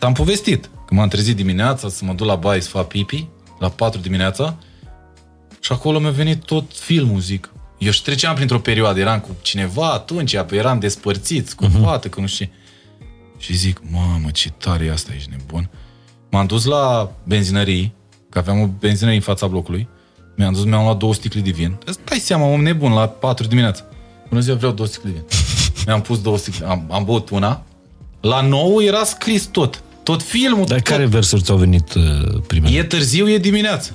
T-am 0.00 0.12
povestit. 0.12 0.70
Că 0.86 0.94
m-am 0.94 1.08
trezit 1.08 1.36
dimineața 1.36 1.88
să 1.88 2.04
mă 2.04 2.12
duc 2.12 2.26
la 2.26 2.34
baie 2.34 2.60
să 2.60 2.68
fac 2.68 2.86
pipi, 2.86 3.28
la 3.58 3.68
4 3.68 4.00
dimineața, 4.00 4.56
și 5.60 5.72
acolo 5.72 5.98
mi-a 5.98 6.10
venit 6.10 6.44
tot 6.44 6.64
filmul, 6.72 7.20
zic. 7.20 7.52
Eu 7.78 7.90
și 7.90 8.02
treceam 8.02 8.34
printr-o 8.34 8.58
perioadă, 8.58 9.00
eram 9.00 9.20
cu 9.20 9.36
cineva 9.42 9.90
atunci, 9.90 10.34
apoi 10.34 10.58
eram 10.58 10.78
despărțiți 10.78 11.56
cu 11.56 11.66
uh-huh. 11.66 11.82
fată, 11.82 12.08
că 12.08 12.20
nu 12.20 12.26
știu 12.26 12.48
Și 13.38 13.54
zic, 13.54 13.80
mamă, 13.90 14.30
ce 14.30 14.50
tare 14.50 14.84
e 14.84 14.92
asta, 14.92 15.12
ești 15.14 15.30
nebun. 15.30 15.70
M-am 16.30 16.46
dus 16.46 16.64
la 16.64 17.12
benzinării, 17.24 17.94
că 18.28 18.38
aveam 18.38 18.60
o 18.60 18.66
benzinărie 18.66 19.18
în 19.18 19.24
fața 19.24 19.46
blocului, 19.46 19.88
mi-am 20.36 20.52
dus, 20.52 20.64
mi-am 20.64 20.82
luat 20.82 20.96
două 20.96 21.14
sticle 21.14 21.40
de 21.40 21.50
vin. 21.50 21.78
Îți 21.84 21.98
dai 22.04 22.18
seama, 22.18 22.46
om 22.46 22.62
nebun, 22.62 22.92
la 22.92 23.08
4 23.08 23.46
dimineața. 23.46 23.84
Bună 24.28 24.40
ziua, 24.40 24.56
vreau 24.56 24.72
două 24.72 24.88
sticle 24.88 25.10
de 25.10 25.16
vin. 25.16 25.24
mi-am 25.86 26.00
pus 26.00 26.20
două 26.20 26.38
sticle, 26.38 26.66
am, 26.66 26.86
am 26.90 27.04
băut 27.04 27.30
una, 27.30 27.64
la 28.20 28.40
nou 28.40 28.82
era 28.82 29.04
scris 29.04 29.44
tot. 29.44 29.82
Tot 30.02 30.22
filmul. 30.22 30.66
Dar 30.66 30.80
tot. 30.80 30.86
care 30.86 31.06
versuri 31.06 31.42
ți-au 31.42 31.56
venit 31.56 31.94
uh, 31.94 32.02
primele? 32.46 32.76
E 32.76 32.82
târziu, 32.82 33.28
e 33.28 33.38
dimineață. 33.38 33.94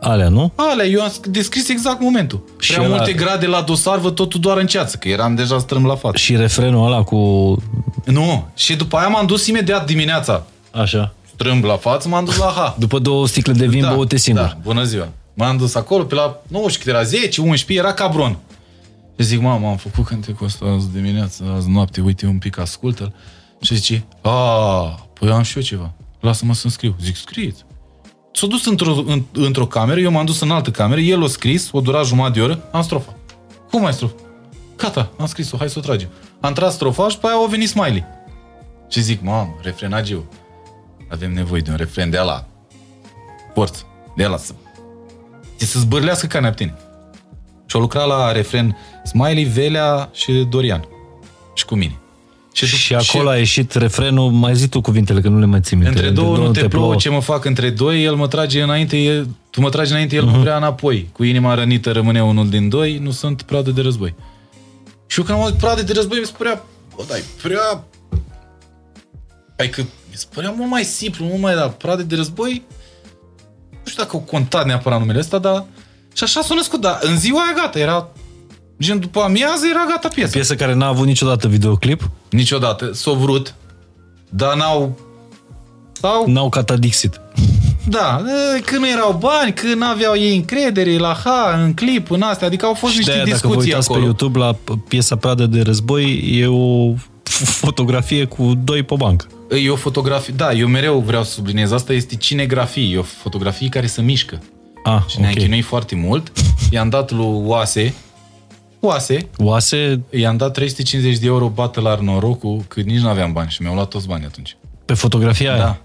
Alea, 0.00 0.28
nu? 0.28 0.52
Alea, 0.54 0.86
eu 0.86 1.02
am 1.02 1.12
descris 1.28 1.68
exact 1.68 2.00
momentul. 2.00 2.44
Și 2.58 2.72
Prea 2.72 2.88
multe 2.88 3.12
grade 3.12 3.46
la 3.46 3.60
dosar, 3.60 3.98
vă 3.98 4.10
totul 4.10 4.40
doar 4.40 4.56
în 4.56 4.66
ceață, 4.66 4.96
că 4.96 5.08
eram 5.08 5.34
deja 5.34 5.58
strâm 5.58 5.86
la 5.86 5.96
față. 5.96 6.16
Și 6.16 6.36
refrenul 6.36 6.86
ăla 6.86 7.02
cu... 7.02 7.16
Nu, 8.04 8.48
și 8.54 8.76
după 8.76 8.96
aia 8.96 9.08
m-am 9.08 9.26
dus 9.26 9.46
imediat 9.46 9.86
dimineața. 9.86 10.46
Așa. 10.70 11.14
Strâmb 11.34 11.64
la 11.64 11.76
față, 11.76 12.08
m-am 12.08 12.24
dus 12.24 12.36
la 12.36 12.52
ha. 12.56 12.76
După 12.78 12.98
două 12.98 13.26
sticle 13.26 13.52
de 13.52 13.66
vin, 13.66 13.82
da, 13.82 13.88
băute 13.92 14.16
singur. 14.16 14.42
Da, 14.44 14.58
bună 14.62 14.82
ziua. 14.82 15.08
M-am 15.34 15.56
dus 15.56 15.74
acolo, 15.74 16.04
pe 16.04 16.14
la, 16.14 16.42
nu 16.48 16.68
știu 16.68 16.82
cât 16.84 16.94
era, 16.94 17.02
10, 17.02 17.40
11, 17.40 17.86
era 17.86 17.94
cabron. 17.94 18.38
Și 19.18 19.26
zic, 19.26 19.40
mamă, 19.40 19.68
am 19.68 19.76
făcut 19.76 20.04
cântecul 20.04 20.46
ăsta 20.46 20.64
azi 20.64 20.92
dimineață, 20.92 21.44
azi 21.56 21.68
noapte, 21.68 22.00
uite 22.00 22.26
un 22.26 22.38
pic, 22.38 22.58
ascultă-l. 22.58 23.12
Și 23.60 23.74
zice, 23.74 24.04
a, 24.20 25.05
păi 25.18 25.30
am 25.30 25.42
și 25.42 25.56
eu 25.56 25.62
ceva. 25.62 25.92
Lasă-mă 26.20 26.54
să-mi 26.54 26.72
scriu. 26.72 26.96
Zic, 27.00 27.16
scrieți. 27.16 27.64
S-a 28.32 28.46
dus 28.46 28.66
într-o, 28.66 28.94
în, 29.06 29.22
într-o 29.32 29.66
cameră, 29.66 30.00
eu 30.00 30.10
m-am 30.10 30.24
dus 30.24 30.40
în 30.40 30.50
altă 30.50 30.70
cameră, 30.70 31.00
el 31.00 31.22
o 31.22 31.26
scris, 31.26 31.68
o 31.72 31.80
dura 31.80 32.02
jumătate 32.02 32.38
de 32.38 32.44
oră, 32.44 32.68
am 32.72 32.82
strofa. 32.82 33.16
Cum 33.70 33.84
ai 33.84 33.92
strofa? 33.92 34.14
Gata, 34.76 35.10
am 35.18 35.26
scris-o, 35.26 35.56
hai 35.56 35.68
să 35.68 35.78
o 35.78 35.80
tragem. 35.80 36.08
Am 36.40 36.52
tras 36.52 36.74
strofaș 36.74 37.12
și 37.12 37.18
pe 37.18 37.26
aia 37.26 37.36
a 37.44 37.48
venit 37.48 37.68
Smiley. 37.68 38.04
Și 38.88 39.00
zic, 39.00 39.22
mamă, 39.22 39.58
refrenagiu, 39.62 40.30
avem 41.10 41.32
nevoie 41.32 41.60
de 41.60 41.70
un 41.70 41.76
refren 41.76 42.10
de 42.10 42.18
ala. 42.18 42.46
Forță, 43.54 43.86
de 44.16 44.24
ala 44.24 44.36
să... 44.36 44.52
Ți 45.56 45.66
să 45.66 45.78
zbârlească 45.78 46.26
ca 46.26 46.40
neaptine. 46.40 46.74
Și 47.66 47.76
o 47.76 47.78
lucra 47.78 48.04
la 48.04 48.32
refren 48.32 48.76
Smiley, 49.04 49.44
Velea 49.44 50.10
și 50.12 50.32
Dorian. 50.32 50.88
Și 51.54 51.64
cu 51.64 51.74
mine. 51.74 52.00
Și, 52.64 52.76
și 52.76 52.94
acolo 52.94 53.28
și... 53.28 53.34
a 53.34 53.38
ieșit 53.38 53.72
refrenul, 53.72 54.30
mai 54.30 54.54
zi 54.54 54.68
tu 54.68 54.80
cuvintele, 54.80 55.20
că 55.20 55.28
nu 55.28 55.38
le 55.38 55.44
mai 55.44 55.60
țin 55.60 55.78
minte. 55.78 55.94
Între 55.94 56.10
două 56.10 56.36
nu 56.36 56.50
te 56.50 56.68
plouă, 56.68 56.94
ce 56.94 57.08
mă 57.08 57.20
fac 57.20 57.44
între 57.44 57.70
doi, 57.70 58.04
el 58.04 58.14
mă 58.14 58.28
trage 58.28 58.62
înainte, 58.62 58.96
el, 58.96 59.28
tu 59.50 59.60
mă 59.60 59.68
tragi 59.68 59.90
înainte, 59.90 60.16
el 60.16 60.22
uh-huh. 60.22 60.32
mă 60.32 60.38
vrea 60.38 60.56
înapoi. 60.56 61.08
Cu 61.12 61.24
inima 61.24 61.54
rănită 61.54 61.92
rămâne 61.92 62.22
unul 62.22 62.48
din 62.48 62.68
doi, 62.68 62.98
nu 62.98 63.10
sunt 63.10 63.42
pradă 63.42 63.70
de 63.70 63.80
război. 63.80 64.14
Și 65.06 65.18
eu 65.18 65.24
când 65.24 65.38
am 65.38 65.44
auzit 65.44 65.58
pradă 65.58 65.82
de 65.82 65.92
război, 65.92 66.18
mi 66.18 66.26
se 66.26 66.32
părea, 66.36 66.64
bă, 66.96 67.04
dai, 67.08 67.22
prea... 67.42 67.84
Adică 69.56 69.80
mi 69.80 70.14
se 70.14 70.26
părea 70.34 70.50
mult 70.50 70.70
mai 70.70 70.84
simplu, 70.84 71.24
mult 71.24 71.40
mai, 71.40 71.54
dar 71.54 71.68
pradă 71.68 72.02
de 72.02 72.16
război, 72.16 72.62
nu 73.70 73.90
știu 73.90 74.02
dacă 74.02 74.16
au 74.16 74.22
contat 74.22 74.66
neapărat 74.66 74.98
numele 74.98 75.18
ăsta, 75.18 75.38
dar... 75.38 75.64
Și 76.14 76.22
așa 76.22 76.40
s-a 76.40 76.54
născut, 76.54 76.80
dar 76.80 76.98
în 77.02 77.18
ziua 77.18 77.42
aia 77.42 77.54
gata, 77.56 77.78
era 77.78 78.08
Gen 78.80 78.98
după 78.98 79.20
amiază 79.20 79.66
era 79.70 79.84
gata 79.88 80.08
piesa. 80.08 80.30
Piesă 80.32 80.54
care 80.54 80.74
n-a 80.74 80.86
avut 80.86 81.06
niciodată 81.06 81.48
videoclip? 81.48 82.10
Niciodată. 82.30 82.90
S-au 82.92 83.14
vrut, 83.14 83.54
dar 84.28 84.56
n-au... 84.56 84.98
Sau... 85.92 86.26
N-au 86.26 86.48
catadixit. 86.48 87.20
Da, 87.88 88.22
când 88.64 88.80
nu 88.80 88.88
erau 88.88 89.16
bani, 89.20 89.52
când 89.52 89.74
n-aveau 89.74 90.16
ei 90.16 90.36
încredere 90.36 90.98
la 90.98 91.20
ha, 91.24 91.60
în 91.62 91.74
clip, 91.74 92.10
în 92.10 92.22
astea, 92.22 92.46
adică 92.46 92.66
au 92.66 92.74
fost 92.74 92.92
și 92.92 92.98
niște 92.98 93.22
de 93.24 93.30
discuții 93.30 93.70
dacă 93.70 93.84
vă 93.86 93.92
acolo. 93.92 93.98
pe 93.98 94.04
YouTube 94.04 94.38
la 94.38 94.56
piesa 94.88 95.16
Pradă 95.16 95.46
de 95.46 95.62
război, 95.62 96.30
e 96.32 96.46
o 96.46 96.94
fotografie 97.64 98.24
cu 98.24 98.52
doi 98.64 98.82
pe 98.82 98.94
bancă. 98.98 99.26
E 99.64 99.70
o 99.70 99.76
fotografie, 99.76 100.34
da, 100.36 100.52
eu 100.52 100.68
mereu 100.68 100.98
vreau 100.98 101.24
să 101.24 101.30
subliniez 101.30 101.72
asta, 101.72 101.92
este 101.92 102.16
cinegrafie, 102.16 102.94
e 102.94 102.98
o 102.98 103.02
fotografie 103.02 103.68
care 103.68 103.86
se 103.86 104.02
mișcă. 104.02 104.42
Ah, 104.84 105.02
și 105.08 105.20
ne-a 105.20 105.30
okay. 105.30 105.60
foarte 105.60 105.94
mult. 105.94 106.32
I-am 106.70 106.88
dat 106.88 107.10
lui 107.10 107.42
Oase, 107.44 107.94
Oase. 108.86 109.28
Oase? 109.36 110.00
I-am 110.10 110.36
dat 110.36 110.52
350 110.52 111.18
de 111.18 111.26
euro 111.26 111.48
bată 111.48 111.80
la 111.80 111.98
norocul, 112.00 112.64
că 112.68 112.80
nici 112.80 113.00
nu 113.00 113.08
aveam 113.08 113.32
bani 113.32 113.50
și 113.50 113.62
mi-au 113.62 113.74
luat 113.74 113.88
toți 113.88 114.06
banii 114.06 114.26
atunci. 114.26 114.56
Pe 114.84 114.94
fotografia 114.94 115.56
Da. 115.56 115.78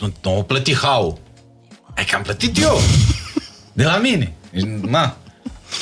Nu, 0.00 0.12
nu 0.22 0.38
o 0.38 0.42
plăti 0.42 0.74
hau. 0.74 1.18
Ai 1.96 2.04
că 2.04 2.16
am 2.16 2.22
plătit 2.22 2.62
eu. 2.62 2.80
De 3.72 3.84
la 3.84 3.96
mine. 3.96 4.32
Deci, 4.50 4.62
na. 4.62 5.16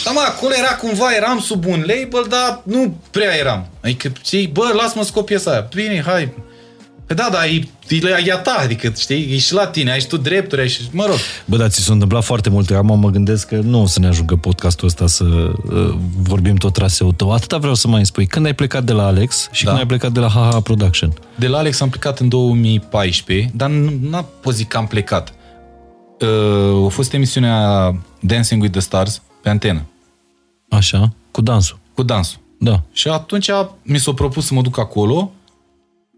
Da, 0.05 0.11
mă, 0.11 0.21
acolo 0.27 0.53
era 0.59 0.75
cumva, 0.75 1.15
eram 1.17 1.41
sub 1.41 1.65
un 1.65 1.79
label, 1.87 2.27
dar 2.29 2.61
nu 2.65 2.97
prea 3.11 3.37
eram. 3.37 3.67
Adică, 3.83 4.13
știi, 4.25 4.47
bă, 4.47 4.73
lasă-mă 4.77 5.05
scop 5.05 5.27
piesa 5.27 5.51
aia. 5.51 5.69
Bine, 5.75 6.03
hai, 6.07 6.25
Păi 6.25 6.43
da, 7.15 7.29
da, 7.33 7.47
e, 7.47 7.67
e 8.27 8.33
a 8.33 8.39
ta, 8.39 8.57
adică, 8.61 8.93
știi, 8.99 9.35
e 9.35 9.39
și 9.39 9.53
la 9.53 9.67
tine, 9.67 9.91
ai 9.91 10.01
și 10.01 10.07
tu 10.07 10.17
drepturi, 10.17 10.61
ai 10.61 10.69
și, 10.69 10.81
mă 10.93 11.05
rog. 11.07 11.17
Bă, 11.45 11.57
dar 11.57 11.69
ți 11.69 11.81
s-a 11.81 11.93
întâmplat 11.93 12.25
foarte 12.25 12.51
multe. 12.51 12.75
Acum 12.75 12.99
mă 12.99 13.11
gândesc 13.11 13.49
că 13.49 13.57
nu 13.57 13.83
o 13.83 13.87
să 13.87 14.01
ne 14.01 14.07
ajungă 14.07 14.37
podcastul 14.37 14.87
ăsta 14.87 15.07
să 15.07 15.25
uh, 15.25 15.95
vorbim 16.17 16.57
tot 16.57 16.73
traseul 16.73 17.13
tău. 17.13 17.33
Atâta 17.33 17.59
vreau 17.59 17.75
să 17.75 17.89
mai 17.89 18.07
spui. 18.07 18.27
Când 18.27 18.47
ai 18.47 18.55
plecat 18.55 18.85
de 18.85 18.93
la 18.93 19.07
Alex 19.07 19.49
și 19.53 19.65
da. 19.65 19.69
când 19.71 19.83
ai 19.83 19.87
plecat 19.87 20.13
de 20.13 20.21
la 20.21 20.29
HH 20.29 20.63
Production? 20.63 21.13
De 21.35 21.47
la 21.47 21.59
Alex 21.59 21.81
am 21.81 21.89
plecat 21.89 22.19
în 22.19 22.29
2014, 22.29 23.51
dar 23.55 23.71
n-a 24.01 24.23
pot 24.23 24.55
zic 24.55 24.69
că 24.69 24.77
am 24.77 24.87
plecat. 24.87 25.35
Uh, 26.21 26.87
a 26.87 26.89
fost 26.89 27.13
emisiunea 27.13 27.95
Dancing 28.21 28.63
with 28.63 28.73
the 28.73 28.83
Stars 28.83 29.23
pe 29.43 29.49
antenă. 29.49 29.87
Așa, 30.69 31.13
cu 31.31 31.41
dansul. 31.41 31.79
Cu 31.95 32.03
dansul. 32.03 32.39
Da. 32.59 32.83
Și 32.93 33.09
atunci 33.09 33.51
mi 33.83 33.99
s-a 33.99 34.13
propus 34.13 34.47
să 34.47 34.55
mă 34.55 34.63
duc 34.63 34.79
acolo 34.79 35.33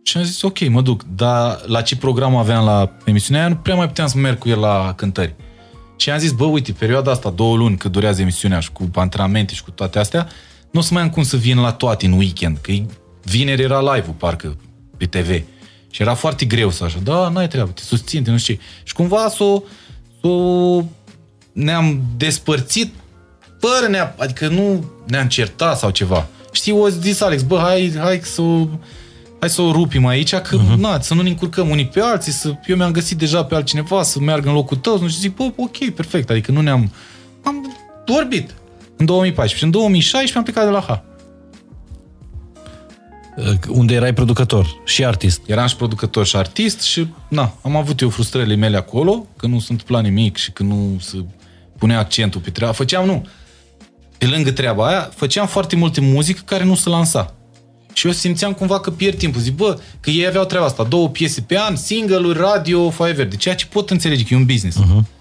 și 0.03 0.17
am 0.17 0.23
zis, 0.23 0.43
ok, 0.43 0.69
mă 0.69 0.81
duc. 0.81 1.03
Dar 1.15 1.61
la 1.67 1.83
ce 1.83 1.97
program 1.97 2.37
aveam 2.37 2.65
la 2.65 2.93
emisiunea 3.05 3.41
aia, 3.41 3.51
nu 3.51 3.57
prea 3.57 3.75
mai 3.75 3.87
puteam 3.87 4.09
să 4.09 4.19
merg 4.19 4.39
cu 4.39 4.49
el 4.49 4.59
la 4.59 4.93
cântări. 4.97 5.35
Și 5.97 6.11
am 6.11 6.19
zis, 6.19 6.33
bă, 6.33 6.45
uite, 6.45 6.73
perioada 6.73 7.11
asta, 7.11 7.31
două 7.31 7.57
luni, 7.57 7.77
cât 7.77 7.93
durează 7.93 8.21
emisiunea 8.21 8.61
și 8.61 8.73
cu 8.73 8.91
antrenamente 8.95 9.55
și 9.55 9.63
cu 9.63 9.71
toate 9.71 9.99
astea, 9.99 10.29
nu 10.71 10.81
o 10.81 10.83
să 10.83 10.95
mai 10.95 11.03
am 11.03 11.11
cum 11.11 11.23
să 11.23 11.37
vin 11.37 11.59
la 11.59 11.73
toate 11.73 12.07
în 12.07 12.13
weekend, 12.13 12.59
că 12.61 12.73
vineri 13.23 13.63
era 13.63 13.95
live-ul, 13.95 14.15
parcă, 14.19 14.57
pe 14.97 15.07
TV. 15.07 15.43
Și 15.91 16.03
era 16.03 16.15
foarte 16.15 16.45
greu 16.45 16.71
să 16.71 16.85
așa, 16.85 16.99
da, 17.03 17.29
n-ai 17.29 17.49
treabă, 17.49 17.71
te 17.71 17.83
susțin, 17.83 18.23
te 18.23 18.31
nu 18.31 18.39
știu 18.39 18.55
ce. 18.55 18.61
Și 18.83 18.95
cumva 18.95 19.29
s-o, 19.29 19.63
s-o 20.21 20.83
ne-am 21.53 22.03
despărțit 22.17 22.95
fără 23.59 23.89
ne 23.89 23.99
adică 24.19 24.49
nu 24.49 24.85
ne-am 25.07 25.29
certat 25.29 25.79
sau 25.79 25.91
ceva. 25.91 26.27
Știi, 26.53 26.73
o 26.73 26.89
zis 26.89 27.21
Alex, 27.21 27.43
bă, 27.43 27.59
hai, 27.59 27.93
hai 27.99 28.21
să 28.23 28.43
hai 29.43 29.51
să 29.51 29.63
o 29.63 29.73
rupim 29.73 30.07
aici, 30.07 30.35
că 30.35 30.59
uh-huh. 30.59 30.77
na, 30.77 31.01
să 31.01 31.15
nu 31.15 31.23
ne 31.23 31.29
încurcăm 31.29 31.69
unii 31.69 31.87
pe 31.87 32.01
alții, 32.01 32.33
să, 32.33 32.55
eu 32.67 32.77
mi-am 32.77 32.91
găsit 32.91 33.19
deja 33.19 33.45
pe 33.45 33.55
altcineva 33.55 34.03
să 34.03 34.21
meargă 34.21 34.49
în 34.49 34.55
locul 34.55 34.77
tău, 34.77 34.93
nu 35.01 35.09
știu, 35.09 35.21
zic, 35.21 35.37
bă, 35.37 35.53
ok, 35.57 35.91
perfect, 35.91 36.31
adică 36.31 36.53
nu 36.53 36.61
ne-am, 36.61 36.93
am 37.43 37.77
vorbit 38.07 38.55
în 38.97 39.07
2014 39.07 39.57
și 39.57 39.65
în 39.65 39.71
2016 39.71 40.39
am 40.39 40.45
plecat 40.45 40.65
de 40.65 40.71
la 40.71 40.81
H. 40.81 41.01
Unde 43.69 43.95
erai 43.95 44.15
producător 44.15 44.67
și 44.85 45.05
artist. 45.05 45.41
Eram 45.47 45.67
și 45.67 45.77
producător 45.77 46.27
și 46.27 46.37
artist 46.37 46.81
și, 46.81 47.07
na, 47.29 47.55
am 47.63 47.77
avut 47.77 48.01
eu 48.01 48.09
frustrările 48.09 48.55
mele 48.55 48.77
acolo, 48.77 49.27
că 49.37 49.47
nu 49.47 49.59
sunt 49.59 49.83
plan 49.83 50.03
nimic 50.03 50.37
și 50.37 50.53
că 50.53 50.63
nu 50.63 50.97
se 51.01 51.25
punea 51.79 51.99
accentul 51.99 52.41
pe 52.41 52.51
treaba. 52.51 52.73
Făceam, 52.73 53.07
nu, 53.07 53.27
pe 54.19 54.27
lângă 54.27 54.51
treaba 54.51 54.87
aia, 54.87 55.11
făceam 55.15 55.47
foarte 55.47 55.77
multe 55.77 56.01
muzică 56.01 56.43
care 56.45 56.65
nu 56.65 56.75
se 56.75 56.89
lansa. 56.89 57.35
Și 57.93 58.07
eu 58.07 58.13
simțeam 58.13 58.53
cumva 58.53 58.81
că 58.81 58.91
pierd 58.91 59.19
timpul. 59.19 59.41
Zic, 59.41 59.55
bă, 59.55 59.79
că 60.01 60.11
ei 60.11 60.27
aveau 60.27 60.45
treaba 60.45 60.67
asta, 60.67 60.83
două 60.83 61.09
piese 61.09 61.41
pe 61.41 61.59
an, 61.59 61.77
single-uri, 61.77 62.39
radio, 62.39 62.91
foaie 62.91 63.13
verde. 63.13 63.37
Ceea 63.37 63.55
ce 63.55 63.67
pot 63.67 63.91
înțelege, 63.91 64.23
că 64.23 64.35
e 64.35 64.37
un 64.37 64.47
business. 64.47 64.79
Uh-huh. 64.79 65.21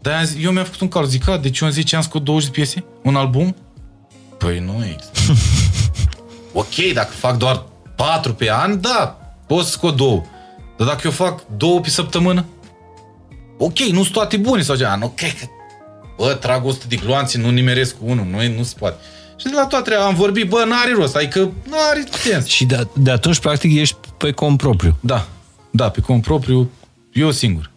Dar 0.00 0.28
eu 0.40 0.50
mi-am 0.50 0.64
făcut 0.64 0.80
un 0.80 0.88
cal, 0.88 1.04
zic, 1.04 1.28
a, 1.28 1.36
deci 1.36 1.58
eu 1.58 1.68
în 1.68 1.74
10 1.74 1.94
ani 1.94 2.04
scot 2.04 2.24
20 2.24 2.48
de 2.48 2.54
piese? 2.54 2.84
Un 3.02 3.16
album? 3.16 3.56
Păi 4.38 4.58
nu 4.58 4.84
există. 4.84 5.18
ok, 6.52 6.92
dacă 6.94 7.12
fac 7.12 7.36
doar 7.36 7.64
4 7.96 8.34
pe 8.34 8.50
an, 8.50 8.80
da, 8.80 9.18
pot 9.46 9.64
să 9.64 9.70
scot 9.70 9.96
două. 9.96 10.22
Dar 10.76 10.86
dacă 10.86 11.00
eu 11.04 11.10
fac 11.10 11.42
două 11.56 11.80
pe 11.80 11.88
săptămână? 11.88 12.44
Ok, 13.58 13.78
nu 13.78 14.02
sunt 14.02 14.12
toate 14.12 14.36
bune 14.36 14.62
sau 14.62 14.76
ceva. 14.76 14.96
Nu, 14.96 15.12
cred 15.16 15.38
că 15.38 15.46
bă, 16.16 16.34
trag 16.34 16.64
100 16.64 16.84
de 16.88 16.96
gloanțe, 16.96 17.38
nu 17.38 17.50
nimeresc 17.50 17.96
cu 17.96 18.04
unul, 18.06 18.26
nu, 18.30 18.56
nu 18.56 18.62
se 18.62 18.74
poate. 18.78 18.96
Și 19.40 19.46
de 19.46 19.52
la 19.54 19.66
toate 19.66 19.94
am 19.94 20.14
vorbit, 20.14 20.48
bă, 20.48 20.64
n-are 20.68 20.92
rost, 20.92 21.16
adică 21.16 21.52
n-are 21.70 22.04
sens. 22.10 22.46
Și 22.46 22.64
de, 22.64 22.86
de 22.94 23.10
atunci, 23.10 23.38
practic, 23.38 23.78
ești 23.78 23.96
pe 24.16 24.30
cont 24.30 24.56
propriu. 24.56 24.96
Da, 25.00 25.28
da, 25.70 25.88
pe 25.88 26.00
cont 26.00 26.22
propriu, 26.22 26.70
eu 27.12 27.30
singur. 27.30 27.70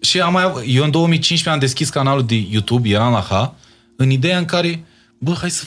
Și 0.00 0.20
am 0.20 0.32
mai, 0.32 0.52
eu 0.66 0.84
în 0.84 0.90
2015 0.90 1.48
am 1.48 1.58
deschis 1.58 1.88
canalul 1.88 2.24
de 2.24 2.46
YouTube, 2.50 2.88
eram 2.88 3.12
la 3.12 3.20
H, 3.20 3.52
în 3.96 4.10
ideea 4.10 4.38
în 4.38 4.44
care, 4.44 4.84
bă, 5.18 5.34
hai 5.40 5.50
să... 5.50 5.64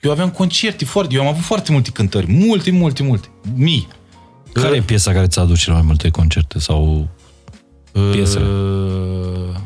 Eu 0.00 0.10
aveam 0.10 0.30
concerte 0.30 0.84
foarte, 0.84 1.14
eu 1.14 1.20
am 1.20 1.26
avut 1.26 1.44
foarte 1.44 1.72
multe 1.72 1.90
cântări, 1.90 2.26
multe, 2.32 2.70
multe, 2.70 3.02
multe, 3.02 3.28
mii. 3.54 3.88
Care 4.52 4.76
e 4.76 4.82
piesa 4.82 5.12
care 5.12 5.26
ți 5.26 5.38
a 5.38 5.42
adus 5.42 5.58
cel 5.58 5.72
mai 5.72 5.82
multe 5.82 6.10
concerte 6.10 6.58
sau 6.58 7.08
piesele? 8.10 8.44
Uh, 8.44 9.56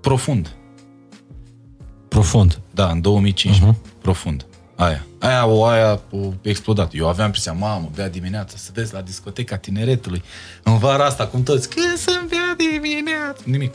profund. 0.00 0.54
Profund? 2.10 2.58
Da, 2.70 2.90
în 2.90 3.00
2015. 3.00 3.78
Uh-huh. 3.78 4.02
Profund. 4.02 4.46
Aia. 4.76 5.06
Aia, 5.18 5.46
o, 5.46 5.64
aia 5.64 6.00
o 6.10 6.18
explodat. 6.42 6.90
Eu 6.94 7.08
aveam 7.08 7.26
impresia, 7.26 7.52
mamă, 7.52 7.90
bea 7.94 8.08
dimineața, 8.08 8.54
să 8.56 8.70
vezi 8.74 8.94
la 8.94 9.00
discoteca 9.00 9.56
tineretului. 9.56 10.22
În 10.62 10.78
vara 10.78 11.04
asta, 11.04 11.26
cum 11.26 11.42
toți, 11.42 11.68
când 11.68 11.96
să 11.96 12.20
bea 12.28 12.56
dimineața? 12.56 13.42
Nimic. 13.44 13.74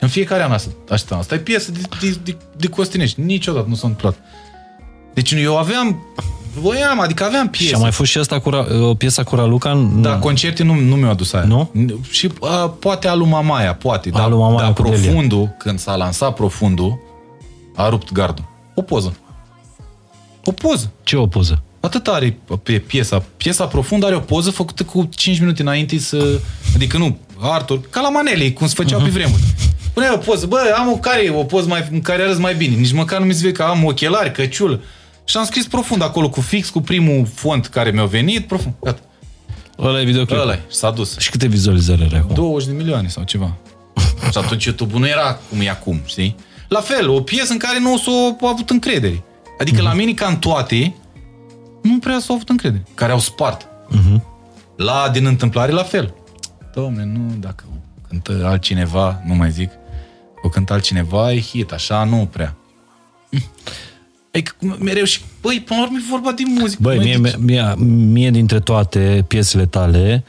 În 0.00 0.08
fiecare 0.08 0.42
an 0.42 0.52
asta, 0.52 0.70
așa, 0.90 1.16
asta 1.16 1.34
e 1.34 1.38
piesă 1.38 1.70
de, 1.70 1.80
de, 2.00 2.18
de, 2.24 2.36
de 2.56 2.68
Costinești. 2.68 3.20
Niciodată 3.20 3.66
nu 3.68 3.74
s-a 3.74 3.86
întâmplat. 3.86 4.16
Deci 5.14 5.32
eu 5.32 5.56
aveam 5.58 6.02
voiam, 6.60 7.00
adică 7.00 7.24
aveam 7.24 7.48
piese. 7.48 7.68
Și 7.68 7.74
a 7.74 7.78
mai 7.78 7.92
fost 7.92 8.10
și 8.10 8.18
asta 8.18 8.40
cu 8.40 8.48
o 8.82 8.94
piesă 8.94 9.22
cu 9.22 9.34
Raluca? 9.34 9.88
Da, 9.94 10.18
concerte 10.18 10.62
nu, 10.62 10.74
nu 10.74 10.96
mi-au 10.96 11.10
adus 11.10 11.32
aia. 11.32 11.44
Nu? 11.44 11.70
Și 12.10 12.30
a, 12.40 12.68
poate 12.68 13.08
Alu 13.08 13.26
Mamaia, 13.26 13.74
poate. 13.74 14.10
Alu 14.12 14.38
Mamaia 14.38 14.64
dar 14.64 14.72
Profundul, 14.72 15.54
când 15.58 15.78
s-a 15.78 15.96
lansat 15.96 16.34
Profundul, 16.34 16.98
a 17.76 17.88
rupt 17.88 18.12
gardul. 18.12 18.44
O 18.74 18.82
poză. 18.82 19.16
O 20.44 20.52
poză. 20.52 20.92
Ce 21.02 21.16
o 21.16 21.26
poză? 21.26 21.62
Atât 21.80 22.06
are 22.06 22.38
pe 22.62 22.78
piesa. 22.78 23.24
Piesa 23.36 23.66
profundă 23.66 24.06
are 24.06 24.14
o 24.14 24.20
poză 24.20 24.50
făcută 24.50 24.84
cu 24.84 25.08
5 25.14 25.38
minute 25.38 25.62
înainte 25.62 25.98
să... 25.98 26.40
Adică 26.74 26.96
nu, 26.96 27.18
Arthur, 27.40 27.80
ca 27.90 28.00
la 28.00 28.08
Manele, 28.08 28.50
cum 28.50 28.66
se 28.66 28.74
făceau 28.76 29.00
uh-huh. 29.00 29.04
pe 29.04 29.10
vremuri. 29.10 29.42
Pune 29.92 30.10
o 30.14 30.16
poză, 30.16 30.46
bă, 30.46 30.74
am 30.78 30.90
o 30.90 30.96
care 30.96 31.32
o 31.34 31.44
poză 31.44 31.68
mai, 31.68 31.88
în 31.90 32.00
care 32.00 32.22
arăți 32.22 32.40
mai 32.40 32.54
bine. 32.54 32.76
Nici 32.76 32.92
măcar 32.92 33.18
nu 33.18 33.24
mi 33.24 33.34
se 33.34 33.52
că 33.52 33.62
am 33.62 33.84
ochelari, 33.84 34.32
căciulă. 34.32 34.80
Și 35.24 35.36
am 35.36 35.44
scris 35.44 35.66
profund 35.66 36.02
acolo 36.02 36.28
cu 36.28 36.40
fix, 36.40 36.68
cu 36.68 36.80
primul 36.80 37.26
font 37.34 37.66
care 37.66 37.90
mi-a 37.90 38.04
venit, 38.04 38.46
profund. 38.46 38.74
Gata. 38.82 39.00
Ăla 39.78 40.00
e 40.00 40.04
videoclip. 40.04 40.38
Ăla 40.38 40.52
e, 40.52 40.60
s-a 40.68 40.90
dus. 40.90 41.18
Și 41.18 41.30
câte 41.30 41.46
vizualizări 41.46 42.02
are 42.02 42.16
acum? 42.16 42.34
20 42.34 42.68
de 42.68 42.74
milioane 42.74 43.08
sau 43.08 43.22
ceva. 43.22 43.56
și 44.32 44.38
atunci 44.38 44.64
YouTube 44.64 44.98
nu 44.98 45.08
era 45.08 45.38
cum 45.48 45.60
e 45.60 45.70
acum, 45.70 46.00
știi? 46.04 46.36
La 46.68 46.80
fel, 46.80 47.08
o 47.08 47.20
piesă 47.20 47.52
în 47.52 47.58
care 47.58 47.78
nu 47.78 47.98
s-a 47.98 48.36
avut 48.40 48.70
încredere. 48.70 49.22
Adică 49.58 49.80
mm-hmm. 49.80 49.84
la 49.84 49.92
mine, 49.92 50.12
ca 50.12 50.26
în 50.26 50.36
toate, 50.36 50.94
nu 51.82 51.98
prea 51.98 52.18
s-au 52.18 52.34
avut 52.34 52.48
încredere. 52.48 52.84
Care 52.94 53.12
au 53.12 53.18
spart. 53.18 53.68
Mm-hmm. 53.68 54.20
La 54.76 55.08
din 55.12 55.26
întâmplare, 55.26 55.72
la 55.72 55.82
fel. 55.82 56.14
Domne, 56.74 57.04
nu, 57.04 57.34
dacă 57.40 57.64
cântă 58.08 58.46
altcineva, 58.46 59.22
nu 59.26 59.34
mai 59.34 59.50
zic, 59.50 59.70
o 60.42 60.48
cântă 60.48 60.72
altcineva, 60.72 61.32
e 61.32 61.40
hit, 61.40 61.72
așa 61.72 62.04
nu 62.04 62.28
prea. 62.32 62.56
Adică 64.32 64.54
mereu 64.78 65.04
și, 65.04 65.20
băi, 65.40 65.62
până 65.66 65.80
la 65.80 65.86
urmă 65.86 65.98
e 66.00 66.10
vorba 66.10 66.32
de 66.32 66.42
muzică. 66.46 66.82
Băi, 66.82 66.98
mie, 66.98 67.20
mie, 67.38 67.74
mie 67.84 68.30
dintre 68.30 68.60
toate 68.60 69.24
piesele 69.28 69.66
tale, 69.66 70.24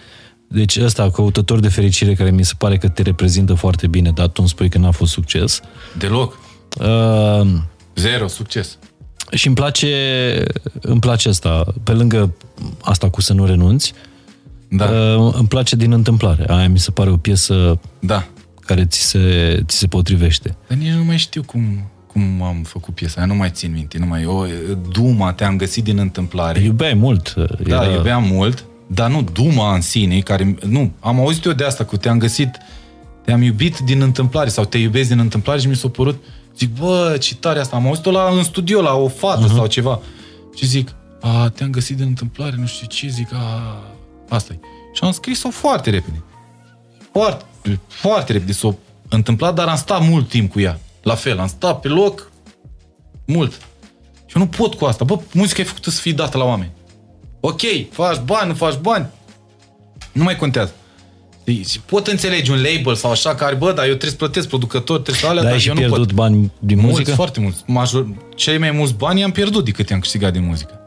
deci 0.48 0.78
ăsta, 0.78 1.12
căutător 1.12 1.60
de 1.60 1.68
fericire, 1.70 2.14
care 2.14 2.32
mi 2.32 2.45
se 2.45 2.54
pare 2.58 2.78
că 2.78 2.88
te 2.88 3.02
reprezintă 3.02 3.54
foarte 3.54 3.88
bine, 3.88 4.12
dar 4.12 4.28
tu 4.28 4.34
îmi 4.38 4.50
spui 4.50 4.70
că 4.70 4.78
n-a 4.78 4.91
fost 4.91 5.12
succes. 5.12 5.62
Deloc. 5.98 6.39
Uh, 6.80 7.48
Zero 7.95 8.28
succes. 8.28 8.78
Și 9.32 9.48
îmi 9.48 9.56
place, 9.56 10.43
îmi 10.82 11.00
place 11.00 11.30
asta, 11.30 11.64
pe 11.84 11.91
lângă 11.91 12.34
asta 12.82 13.10
cu 13.10 13.22
să 13.22 13.34
nu 13.34 13.45
renunți, 13.45 13.93
da. 14.70 14.86
uh, 14.86 15.34
îmi 15.38 15.48
place 15.48 15.76
din 15.76 15.91
întâmplare. 15.91 16.45
Aia 16.48 16.70
mi 16.70 16.80
se 16.80 16.91
pare 16.91 17.10
o 17.10 17.18
piesă 17.18 17.80
da. 18.00 18.28
care 18.60 18.86
ți 18.86 19.02
se, 19.02 19.58
ți 19.66 19.78
se 19.78 19.88
potrivește. 19.88 20.56
Dar 20.68 20.78
nici 20.78 20.91
nu 20.91 21.04
mai 21.04 21.18
știu 21.18 21.43
cum, 21.43 21.89
cum 22.08 22.41
am 22.41 22.64
făcut 22.64 22.95
piesa 22.95 23.16
aia, 23.18 23.28
nu 23.28 23.36
mai 23.36 23.50
țin 23.50 23.72
minte, 23.72 23.98
nu 23.98 24.06
mai... 24.06 24.26
O, 24.26 24.45
Duma, 24.91 25.34
te-am 25.34 25.58
găsit 25.58 25.84
din 25.84 25.98
întâmplare. 25.98 26.60
Iubeai 26.60 26.93
mult. 26.93 27.34
Da, 27.34 27.84
era... 27.84 27.93
iubeam 27.93 28.24
mult, 28.24 28.66
dar 28.88 29.09
nu 29.09 29.21
Duma 29.21 29.73
în 29.73 29.81
sine, 29.81 30.19
care... 30.19 30.55
Nu, 30.65 30.91
am 30.99 31.19
auzit 31.19 31.45
eu 31.45 31.51
de 31.51 31.63
asta, 31.63 31.85
cu 31.85 31.97
te-am 31.97 32.17
găsit, 32.17 32.57
te-am 33.25 33.41
iubit 33.41 33.77
din 33.77 34.01
întâmplare 34.01 34.49
sau 34.49 34.65
te 34.65 34.77
iubesc 34.77 35.09
din 35.09 35.19
întâmplare 35.19 35.59
și 35.59 35.67
mi 35.67 35.75
s-a 35.75 35.89
părut... 35.89 36.23
Zic, 36.57 36.77
bă, 36.79 37.17
ce 37.19 37.35
tare 37.35 37.59
asta, 37.59 37.75
am 37.75 37.88
auzit-o 37.88 38.11
la, 38.11 38.29
în 38.31 38.43
studio, 38.43 38.81
la 38.81 38.93
o 38.93 39.07
fată 39.07 39.45
uh-huh. 39.45 39.55
sau 39.55 39.67
ceva. 39.67 39.99
Și 40.55 40.65
zic, 40.65 40.95
a, 41.22 41.49
te-am 41.49 41.69
găsit 41.69 41.97
din 41.97 42.05
întâmplare, 42.05 42.55
nu 42.59 42.65
știu 42.65 42.88
ce, 42.88 43.07
zic, 43.07 43.34
a, 43.34 43.77
asta 44.30 44.53
e. 44.53 44.59
Și 44.93 45.03
am 45.03 45.11
scris-o 45.11 45.49
foarte 45.49 45.89
repede. 45.89 46.23
Foarte, 47.11 47.80
foarte 47.88 48.31
repede 48.31 48.51
s-a 48.51 48.76
întâmplat, 49.09 49.55
dar 49.55 49.68
am 49.68 49.76
stat 49.76 50.07
mult 50.07 50.30
timp 50.30 50.51
cu 50.51 50.59
ea. 50.59 50.80
La 51.01 51.15
fel, 51.15 51.39
am 51.39 51.47
stat 51.47 51.80
pe 51.80 51.88
loc 51.88 52.31
mult. 53.26 53.51
Și 54.26 54.38
eu 54.38 54.41
nu 54.41 54.47
pot 54.47 54.73
cu 54.73 54.85
asta. 54.85 55.05
Bă, 55.05 55.19
muzica 55.34 55.61
e 55.61 55.65
făcută 55.65 55.89
să 55.89 56.01
fie 56.01 56.11
dată 56.11 56.38
la 56.38 56.43
oameni. 56.43 56.72
Ok, 57.39 57.61
faci 57.91 58.19
bani, 58.26 58.47
nu 58.47 58.53
faci 58.53 58.77
bani. 58.77 59.07
Nu 60.11 60.23
mai 60.23 60.35
contează. 60.35 60.73
Și 61.45 61.80
pot 61.85 62.07
înțelege 62.07 62.51
un 62.51 62.61
label 62.61 62.95
sau 62.95 63.11
așa 63.11 63.35
care, 63.35 63.55
bă, 63.55 63.65
dar 63.65 63.84
eu 63.85 63.89
trebuie 63.89 64.09
să 64.09 64.15
plătesc 64.15 64.47
producători, 64.47 65.01
trebuie 65.01 65.23
să 65.23 65.30
alea, 65.30 65.41
dar, 65.41 65.51
dar 65.51 65.59
și 65.59 65.68
eu 65.68 65.73
pierdut 65.73 65.97
nu 65.97 66.05
pot. 66.05 66.14
bani 66.14 66.51
din 66.59 66.77
mulți, 66.77 66.91
muzică? 66.91 67.15
foarte 67.15 67.39
mulți. 67.39 67.64
Major, 67.65 68.07
cei 68.35 68.57
mai 68.57 68.72
mulți 68.72 68.93
bani 68.93 69.23
am 69.23 69.31
pierdut 69.31 69.65
decât 69.65 69.89
i-am 69.89 69.99
câștigat 69.99 70.34
din 70.34 70.45
muzică. 70.45 70.80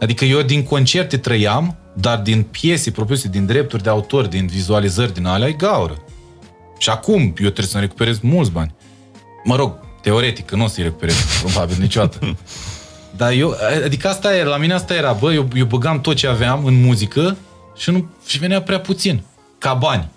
Adică 0.00 0.24
eu 0.24 0.42
din 0.42 0.62
concerte 0.62 1.16
trăiam, 1.16 1.78
dar 1.94 2.18
din 2.18 2.42
piese 2.42 2.90
propuse, 2.90 3.28
din 3.28 3.46
drepturi 3.46 3.82
de 3.82 3.88
autor, 3.88 4.26
din 4.26 4.46
vizualizări, 4.46 5.14
din 5.14 5.26
alea, 5.26 5.48
e 5.48 5.52
gaură. 5.52 6.04
Și 6.78 6.88
acum 6.88 7.20
eu 7.20 7.32
trebuie 7.32 7.66
să 7.66 7.78
recuperez 7.78 8.18
mulți 8.20 8.50
bani. 8.50 8.74
Mă 9.44 9.56
rog, 9.56 9.78
teoretic, 10.02 10.46
că 10.46 10.56
nu 10.56 10.64
o 10.64 10.66
să-i 10.66 10.82
recuperez, 10.82 11.16
probabil, 11.42 11.76
niciodată. 11.80 12.36
Dar 13.22 13.32
eu, 13.32 13.56
adică 13.84 14.08
asta 14.08 14.36
era, 14.36 14.48
la 14.48 14.56
mine 14.56 14.72
asta 14.72 14.94
era, 14.94 15.12
bă, 15.12 15.32
eu, 15.32 15.48
eu 15.54 15.64
băgam 15.64 16.00
tot 16.00 16.16
ce 16.16 16.26
aveam 16.26 16.64
în 16.64 16.82
muzică 16.82 17.36
și, 17.76 17.90
nu, 17.90 18.10
și 18.26 18.38
venea 18.38 18.62
prea 18.62 18.80
puțin, 18.80 19.22
ca 19.58 19.74
bani. 19.74 20.08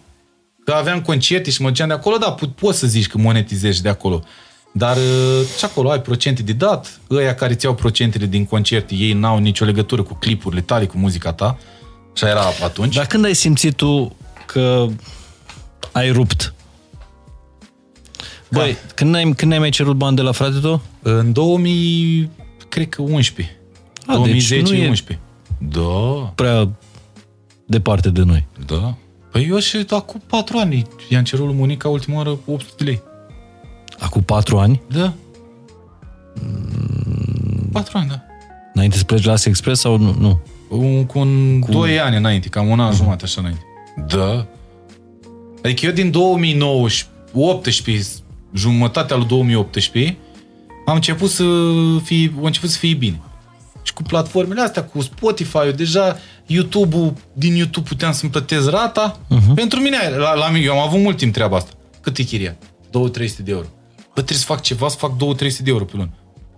Că 0.63 0.71
aveam 0.71 1.01
concerte 1.01 1.49
și 1.49 1.61
mă 1.61 1.67
duceam 1.67 1.87
de 1.87 1.93
acolo, 1.93 2.17
da, 2.17 2.35
po- 2.35 2.55
poți 2.55 2.79
să 2.79 2.87
zici 2.87 3.07
că 3.07 3.17
monetizezi 3.17 3.81
de 3.81 3.89
acolo. 3.89 4.23
Dar 4.71 4.97
și 5.57 5.65
acolo 5.65 5.89
ai 5.89 6.01
procente 6.01 6.43
de 6.43 6.53
dat, 6.53 6.99
ăia 7.09 7.35
care 7.35 7.53
ți-au 7.53 7.75
procentele 7.75 8.25
din 8.25 8.45
concerte, 8.45 8.95
ei 8.95 9.13
n-au 9.13 9.37
nicio 9.37 9.65
legătură 9.65 10.03
cu 10.03 10.13
clipurile 10.13 10.61
tale, 10.61 10.85
cu 10.85 10.97
muzica 10.97 11.33
ta. 11.33 11.57
Așa 12.13 12.29
era 12.29 12.41
atunci. 12.63 12.95
Dar 12.95 13.05
când 13.05 13.25
ai 13.25 13.33
simțit 13.33 13.75
tu 13.75 14.15
că 14.45 14.85
ai 15.91 16.11
rupt 16.11 16.53
Băi, 18.51 18.71
da. 18.71 18.93
când, 18.95 19.15
ai, 19.15 19.33
când 19.37 19.51
ai 19.51 19.59
mai 19.59 19.69
cerut 19.69 19.95
bani 19.95 20.15
de 20.15 20.21
la 20.21 20.31
frate 20.31 20.59
tău? 20.59 20.81
În 21.01 21.33
2000, 21.33 22.29
cred 22.75 22.89
că 22.89 23.01
11. 23.01 23.55
A, 24.05 24.13
2010 24.13 24.61
deci 24.61 24.71
nu 24.71 24.83
e 24.83 24.87
11. 24.87 25.25
Da. 25.57 26.31
Prea 26.35 26.69
departe 27.65 28.09
de 28.09 28.23
noi. 28.23 28.47
Da. 28.65 28.97
Păi 29.31 29.47
eu 29.49 29.59
și 29.59 29.85
acum 29.89 30.21
4 30.27 30.57
ani 30.57 30.85
i-am 31.09 31.23
cerut 31.23 31.45
lui 31.45 31.55
Monica 31.55 31.89
ultima 31.89 32.17
oară 32.17 32.29
800 32.45 32.73
de 32.77 32.83
lei. 32.83 33.01
Acum 33.99 34.21
4 34.21 34.57
ani? 34.57 34.81
Da. 34.87 35.13
4 37.71 37.97
ani, 37.97 38.09
da. 38.09 38.21
Înainte 38.73 38.97
să 38.97 39.03
pleci 39.03 39.23
la 39.23 39.33
Express 39.43 39.81
sau 39.81 39.97
nu? 39.97 40.15
nu? 40.19 40.41
Un, 40.69 41.05
cu 41.05 41.19
un 41.19 41.59
cu... 41.59 41.71
2 41.71 41.99
ani 41.99 42.15
înainte, 42.15 42.47
cam 42.47 42.67
un 42.67 42.79
an 42.79 42.91
uh-huh. 42.91 42.95
jumătate 42.95 43.23
așa 43.23 43.41
înainte. 43.41 43.61
Da. 44.07 44.47
Adică 45.63 45.85
eu 45.85 45.91
din 45.91 46.11
2018, 46.11 48.07
jumătatea 48.53 49.15
lui 49.15 49.25
2018, 49.25 50.17
am 50.85 50.95
început 50.95 51.29
să 51.29 51.43
fie, 52.03 52.33
am 52.37 52.43
început 52.43 52.69
să 52.69 52.77
fie 52.77 52.93
bine. 52.93 53.21
Și 53.83 53.93
cu 53.93 54.01
platformele 54.01 54.61
astea, 54.61 54.83
cu 54.83 55.01
Spotify, 55.01 55.71
deja 55.75 56.17
YouTube-ul, 56.45 57.13
din 57.33 57.55
YouTube 57.55 57.87
puteam 57.87 58.11
să-mi 58.11 58.31
plătesc 58.31 58.69
rata. 58.69 59.19
Uh-huh. 59.35 59.53
Pentru 59.55 59.79
mine, 59.79 59.97
la, 60.17 60.33
la, 60.33 60.57
eu 60.57 60.73
am 60.73 60.87
avut 60.87 60.99
mult 60.99 61.17
timp 61.17 61.33
treaba 61.33 61.57
asta. 61.57 61.71
Cât 62.01 62.17
e 62.17 62.23
chiria? 62.23 62.55
2-300 62.55 62.57
de 63.43 63.51
euro. 63.51 63.67
Bă, 63.97 64.21
trebuie 64.21 64.37
să 64.37 64.45
fac 64.45 64.61
ceva, 64.61 64.87
să 64.87 64.97
fac 64.97 65.11
2-300 65.15 65.17
de 65.39 65.69
euro 65.69 65.85
pe 65.85 65.93
lună. 65.95 66.09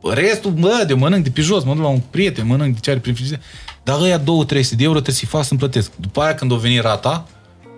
Restul, 0.03 0.51
mă, 0.51 0.83
de 0.87 0.93
mănânc 0.93 1.23
de 1.23 1.29
pe 1.29 1.41
jos, 1.41 1.63
mă 1.63 1.73
duc 1.73 1.83
la 1.83 1.89
un 1.89 2.01
prieten, 2.09 2.47
mănânc 2.47 2.73
de 2.73 2.79
ce 2.79 2.89
are 2.89 2.99
prin 2.99 3.13
frigider. 3.13 3.41
Dar 3.83 4.01
ăia 4.01 4.19
2-300 4.19 4.23
de 4.23 4.83
euro 4.83 4.99
trebuie 4.99 5.15
să-i 5.15 5.27
fac 5.27 5.43
să-mi 5.43 5.59
plătesc. 5.59 5.91
După 5.95 6.21
aia, 6.21 6.35
când 6.35 6.51
o 6.51 6.55
veni 6.55 6.79
rata, 6.79 7.27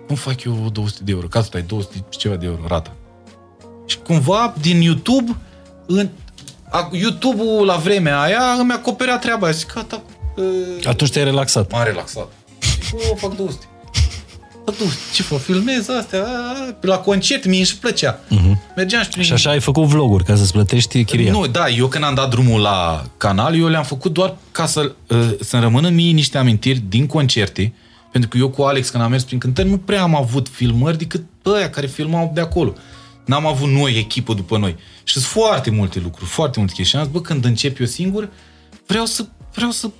cum 0.06 0.16
fac 0.16 0.44
eu 0.44 0.70
200 0.72 1.04
de 1.04 1.12
euro? 1.12 1.26
Ca 1.26 1.42
să 1.42 1.50
ai 1.54 1.62
200 1.62 2.04
ceva 2.08 2.36
de 2.36 2.46
euro 2.46 2.62
rata. 2.66 2.96
Și 3.86 3.98
cumva, 3.98 4.54
din 4.60 4.80
YouTube, 4.80 5.36
în, 5.86 6.08
YouTube-ul 6.92 7.66
la 7.66 7.76
vremea 7.76 8.20
aia 8.20 8.56
îmi 8.58 8.72
acoperea 8.72 9.18
treaba 9.18 9.46
aia. 9.46 9.54
Zic, 9.54 9.72
gata. 9.74 10.02
Uh, 10.36 10.44
Atunci 10.86 11.10
te-ai 11.10 11.24
relaxat. 11.24 11.72
M-am 11.72 11.84
relaxat. 11.84 12.28
Zic, 12.84 13.00
o, 13.12 13.14
fac 13.14 13.36
200. 13.36 13.64
tu, 14.64 14.84
ce 15.14 15.22
fă, 15.22 15.34
filmez 15.36 15.88
astea, 15.88 16.26
la 16.80 16.98
concert, 16.98 17.46
mie 17.46 17.64
și 17.64 17.78
plăcea. 17.78 18.18
Uh-huh. 18.18 18.74
Mergeam 18.76 19.02
și 19.02 19.08
prin... 19.08 19.22
Și 19.22 19.32
așa 19.32 19.50
ai 19.50 19.60
făcut 19.60 19.84
vloguri, 19.84 20.24
ca 20.24 20.36
să-ți 20.36 20.52
plătești 20.52 21.04
chiria. 21.04 21.32
Nu, 21.32 21.46
da, 21.46 21.68
eu 21.68 21.86
când 21.86 22.04
am 22.04 22.14
dat 22.14 22.30
drumul 22.30 22.60
la 22.60 23.04
canal, 23.16 23.58
eu 23.58 23.68
le-am 23.68 23.84
făcut 23.84 24.12
doar 24.12 24.36
ca 24.52 24.66
să, 24.66 24.92
uh, 25.08 25.30
să 25.40 25.58
rămână 25.58 25.88
mie 25.88 26.12
niște 26.12 26.38
amintiri 26.38 26.82
din 26.88 27.06
concerte, 27.06 27.72
pentru 28.12 28.30
că 28.30 28.36
eu 28.38 28.48
cu 28.48 28.62
Alex, 28.62 28.88
când 28.88 29.02
am 29.02 29.10
mers 29.10 29.24
prin 29.24 29.38
cântări, 29.38 29.68
nu 29.68 29.78
prea 29.78 30.02
am 30.02 30.14
avut 30.14 30.48
filmări 30.48 30.98
decât 30.98 31.24
ăia 31.46 31.70
care 31.70 31.86
filmau 31.86 32.30
de 32.34 32.40
acolo. 32.40 32.74
N-am 33.30 33.46
avut 33.46 33.68
noi 33.68 33.96
echipă 33.96 34.34
după 34.34 34.58
noi. 34.58 34.76
Și 35.04 35.12
sunt 35.12 35.24
foarte 35.24 35.70
multe 35.70 35.98
lucruri, 35.98 36.30
foarte 36.30 36.58
multe 36.58 36.74
chestii. 36.74 36.98
Și 36.98 37.04
am 37.04 37.10
zis, 37.10 37.12
bă, 37.12 37.20
când 37.20 37.44
încep 37.44 37.80
eu 37.80 37.86
singur, 37.86 38.28
vreau 38.86 39.04
să 39.04 39.26
vreau 39.54 39.70
să 39.70 39.90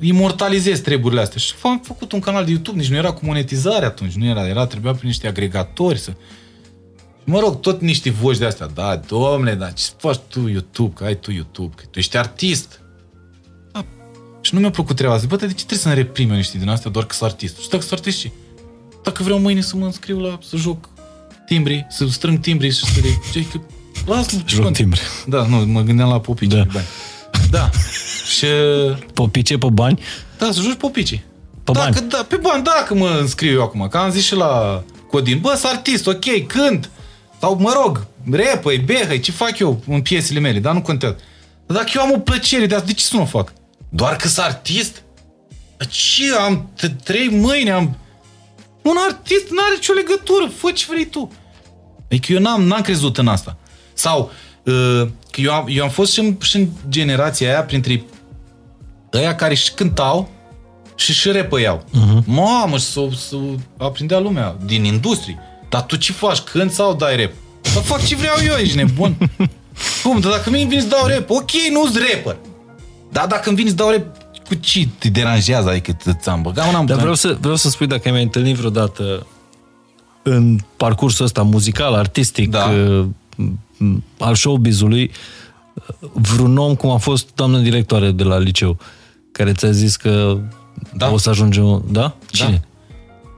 imortalizez 0.00 0.80
treburile 0.80 1.20
astea. 1.20 1.40
Și 1.40 1.54
am 1.62 1.80
făcut 1.84 2.12
un 2.12 2.20
canal 2.20 2.44
de 2.44 2.50
YouTube, 2.50 2.78
nici 2.78 2.88
nu 2.88 2.96
era 2.96 3.12
cu 3.12 3.24
monetizare 3.24 3.84
atunci, 3.84 4.12
nu 4.12 4.24
era, 4.24 4.48
era 4.48 4.66
trebuia 4.66 4.92
prin 4.92 5.06
niște 5.08 5.26
agregatori 5.26 5.98
să... 5.98 6.12
Mă 7.24 7.38
rog, 7.38 7.60
tot 7.60 7.80
niște 7.80 8.10
voci 8.10 8.38
de 8.38 8.44
astea, 8.44 8.66
da, 8.66 8.96
domnule, 8.96 9.54
dar 9.54 9.72
ce 9.72 9.84
faci 9.96 10.18
tu 10.28 10.48
YouTube, 10.48 10.92
că 10.94 11.04
ai 11.04 11.18
tu 11.18 11.30
YouTube, 11.30 11.74
că 11.76 11.82
tu 11.90 11.98
ești 11.98 12.16
artist. 12.16 12.80
Da. 13.72 13.84
Și 14.40 14.54
nu 14.54 14.60
mi-a 14.60 14.70
plăcut 14.70 14.96
treaba 14.96 15.14
asta. 15.14 15.26
Bă, 15.26 15.36
de 15.36 15.46
ce 15.46 15.54
trebuie 15.54 15.78
să 15.78 15.88
ne 15.88 15.94
reprime 15.94 16.36
niște 16.36 16.58
din 16.58 16.68
astea 16.68 16.90
doar 16.90 17.04
că 17.06 17.14
sunt 17.14 17.30
artist? 17.30 17.58
Și 17.58 17.68
dacă 17.68 17.82
sunt 17.82 17.98
artist 17.98 18.18
și 18.18 18.32
dacă 19.02 19.22
vreau 19.22 19.38
mâine 19.38 19.60
să 19.60 19.76
mă 19.76 19.84
înscriu 19.84 20.18
la, 20.18 20.38
să 20.42 20.56
joc 20.56 20.88
timbri, 21.50 21.86
să 21.88 22.06
strâng 22.10 22.40
timbri 22.40 22.70
și 22.70 22.84
să 22.84 23.00
le... 23.02 23.08
Ce, 23.32 23.46
că, 23.46 23.60
lasă-mă, 24.06 24.42
Joc 24.46 24.72
timbri. 24.72 25.00
Da, 25.26 25.46
nu, 25.46 25.56
mă 25.56 25.80
gândeam 25.80 26.08
la 26.08 26.20
popici. 26.20 26.50
Da. 26.50 26.64
Bani. 26.72 26.86
Da. 27.50 27.70
Și... 28.36 28.46
Popice 29.14 29.58
pe 29.58 29.66
bani? 29.72 30.02
Da, 30.38 30.50
să 30.52 30.60
joci 30.60 30.76
popici. 30.76 31.20
Pe 31.64 31.72
dacă, 31.72 31.90
bani? 31.92 32.08
Da, 32.08 32.24
pe 32.28 32.36
bani, 32.36 32.64
dacă 32.64 32.94
mă 32.94 33.18
înscriu 33.20 33.52
eu 33.52 33.62
acum, 33.62 33.88
că 33.88 33.96
am 33.96 34.10
zis 34.10 34.24
și 34.24 34.34
la 34.34 34.82
Codin, 35.10 35.38
bă, 35.40 35.54
sunt 35.56 35.72
artist, 35.72 36.06
ok, 36.06 36.46
cânt, 36.46 36.90
sau 37.40 37.58
mă 37.60 37.72
rog, 37.82 38.06
repăi, 38.30 38.78
behăi, 38.78 39.20
ce 39.20 39.32
fac 39.32 39.58
eu 39.58 39.82
în 39.86 40.00
piesele 40.00 40.40
mele, 40.40 40.58
dar 40.58 40.74
nu 40.74 40.82
contează. 40.82 41.16
Dar 41.66 41.76
dacă 41.76 41.90
eu 41.94 42.02
am 42.02 42.12
o 42.12 42.18
plăcere 42.18 42.66
de 42.66 42.74
asta, 42.74 42.86
de 42.86 42.92
ce 42.92 43.04
să 43.04 43.16
nu 43.16 43.22
o 43.22 43.26
fac? 43.26 43.52
Doar 43.88 44.16
că 44.16 44.28
sunt 44.28 44.46
artist? 44.46 45.02
Ce 45.88 46.34
am 46.34 46.70
trei 47.04 47.28
mâini, 47.28 47.70
am... 47.70 47.96
Un 48.82 48.96
artist 49.08 49.50
nu 49.50 49.62
are 49.64 49.74
nicio 49.74 49.92
legătură, 49.92 50.52
fă 50.56 50.70
ce 50.70 50.86
vrei 50.88 51.06
tu. 51.06 51.32
Adică 52.10 52.32
eu 52.32 52.40
n-am, 52.40 52.62
n-am 52.62 52.80
crezut 52.80 53.18
în 53.18 53.28
asta. 53.28 53.56
Sau, 53.92 54.30
uh, 54.64 55.02
că 55.30 55.40
eu 55.40 55.52
am, 55.52 55.66
eu 55.68 55.82
am 55.82 55.90
fost 55.90 56.12
și 56.12 56.20
în, 56.20 56.36
și 56.40 56.56
în 56.56 56.68
generația 56.88 57.48
aia, 57.48 57.62
printre 57.62 58.04
ăia 59.12 59.34
care 59.34 59.54
și 59.54 59.72
cântau 59.72 60.30
și 60.94 61.12
și 61.12 61.30
repăiau. 61.30 61.84
Uh-huh. 61.88 62.24
Mamă, 62.24 62.78
să, 62.78 63.08
să 63.28 63.36
aprindea 63.76 64.18
lumea 64.18 64.56
din 64.64 64.84
industrie. 64.84 65.38
Dar 65.68 65.82
tu 65.82 65.96
ce 65.96 66.12
faci? 66.12 66.38
Când 66.38 66.70
sau 66.70 66.94
dai 66.94 67.16
rap? 67.16 67.32
Dar 67.74 67.82
fac 67.82 68.04
ce 68.04 68.16
vreau 68.16 68.36
eu, 68.46 68.54
ești 68.54 68.76
nebun. 68.76 69.16
Cum? 70.02 70.20
Dar 70.20 70.30
dacă 70.30 70.50
mi 70.50 70.66
vin 70.68 70.80
să 70.80 70.86
dau 70.86 71.06
rap, 71.06 71.30
ok, 71.30 71.50
nu-s 71.72 71.98
rapper. 71.98 72.36
Dar 73.12 73.26
dacă 73.26 73.48
îmi 73.48 73.58
vin 73.58 73.68
să 73.68 73.74
dau 73.74 73.90
rap, 73.90 74.04
cu 74.48 74.54
ce 74.54 74.88
te 74.98 75.08
deranjează? 75.08 75.68
Adică 75.68 75.96
ți-am 76.20 76.42
băgat 76.42 76.74
un 76.74 76.86
Dar 76.86 76.98
vreau 76.98 77.14
să, 77.14 77.36
vreau 77.40 77.56
să 77.56 77.68
spui 77.68 77.86
dacă 77.86 78.02
ai 78.04 78.12
mai 78.12 78.22
întâlnit 78.22 78.56
vreodată 78.56 79.26
în 80.22 80.58
parcursul 80.76 81.24
ăsta 81.24 81.42
muzical, 81.42 81.94
artistic, 81.94 82.50
da. 82.50 82.64
uh, 82.64 83.06
al 84.18 84.34
showbizului, 84.34 85.10
vreun 86.12 86.56
om 86.56 86.74
cum 86.74 86.90
a 86.90 86.96
fost 86.96 87.34
doamna 87.34 87.58
directoare 87.58 88.10
de 88.10 88.22
la 88.22 88.38
liceu, 88.38 88.78
care 89.32 89.52
ți-a 89.52 89.70
zis 89.70 89.96
că 89.96 90.38
da. 90.96 91.12
o 91.12 91.18
să 91.18 91.30
ajungem... 91.30 91.84
Da? 91.90 92.16
Cine? 92.30 92.50
Da. 92.50 92.88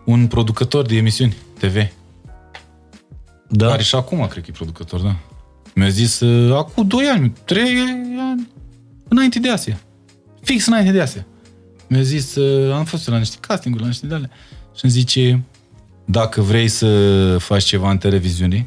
Un 0.04 0.26
producător 0.26 0.86
de 0.86 0.96
emisiuni 0.96 1.36
TV. 1.58 1.74
Da? 3.48 3.66
Care 3.66 3.82
și 3.82 3.94
acum, 3.94 4.26
cred 4.26 4.42
că 4.42 4.48
e 4.50 4.56
producător, 4.56 5.00
da. 5.00 5.16
Mi-a 5.74 5.88
zis, 5.88 6.20
uh, 6.20 6.56
acum 6.56 6.86
2 6.86 7.04
ani, 7.04 7.32
3 7.44 7.62
ani, 7.62 8.48
înainte 9.08 9.38
de 9.38 9.50
Asia. 9.50 9.80
Fix 10.42 10.66
înainte 10.66 10.90
de 10.90 11.00
Asia. 11.00 11.26
Mi-a 11.86 12.02
zis, 12.02 12.34
uh, 12.34 12.74
am 12.74 12.84
fost 12.84 13.08
la 13.08 13.18
niște 13.18 13.36
castinguri, 13.40 13.82
la 13.82 13.88
niște 13.88 14.06
de 14.06 14.28
Și 14.74 14.84
îmi 14.84 14.92
zice, 14.92 15.44
dacă 16.12 16.40
vrei 16.40 16.68
să 16.68 17.36
faci 17.38 17.64
ceva 17.64 17.90
în 17.90 17.98
televiziune, 17.98 18.66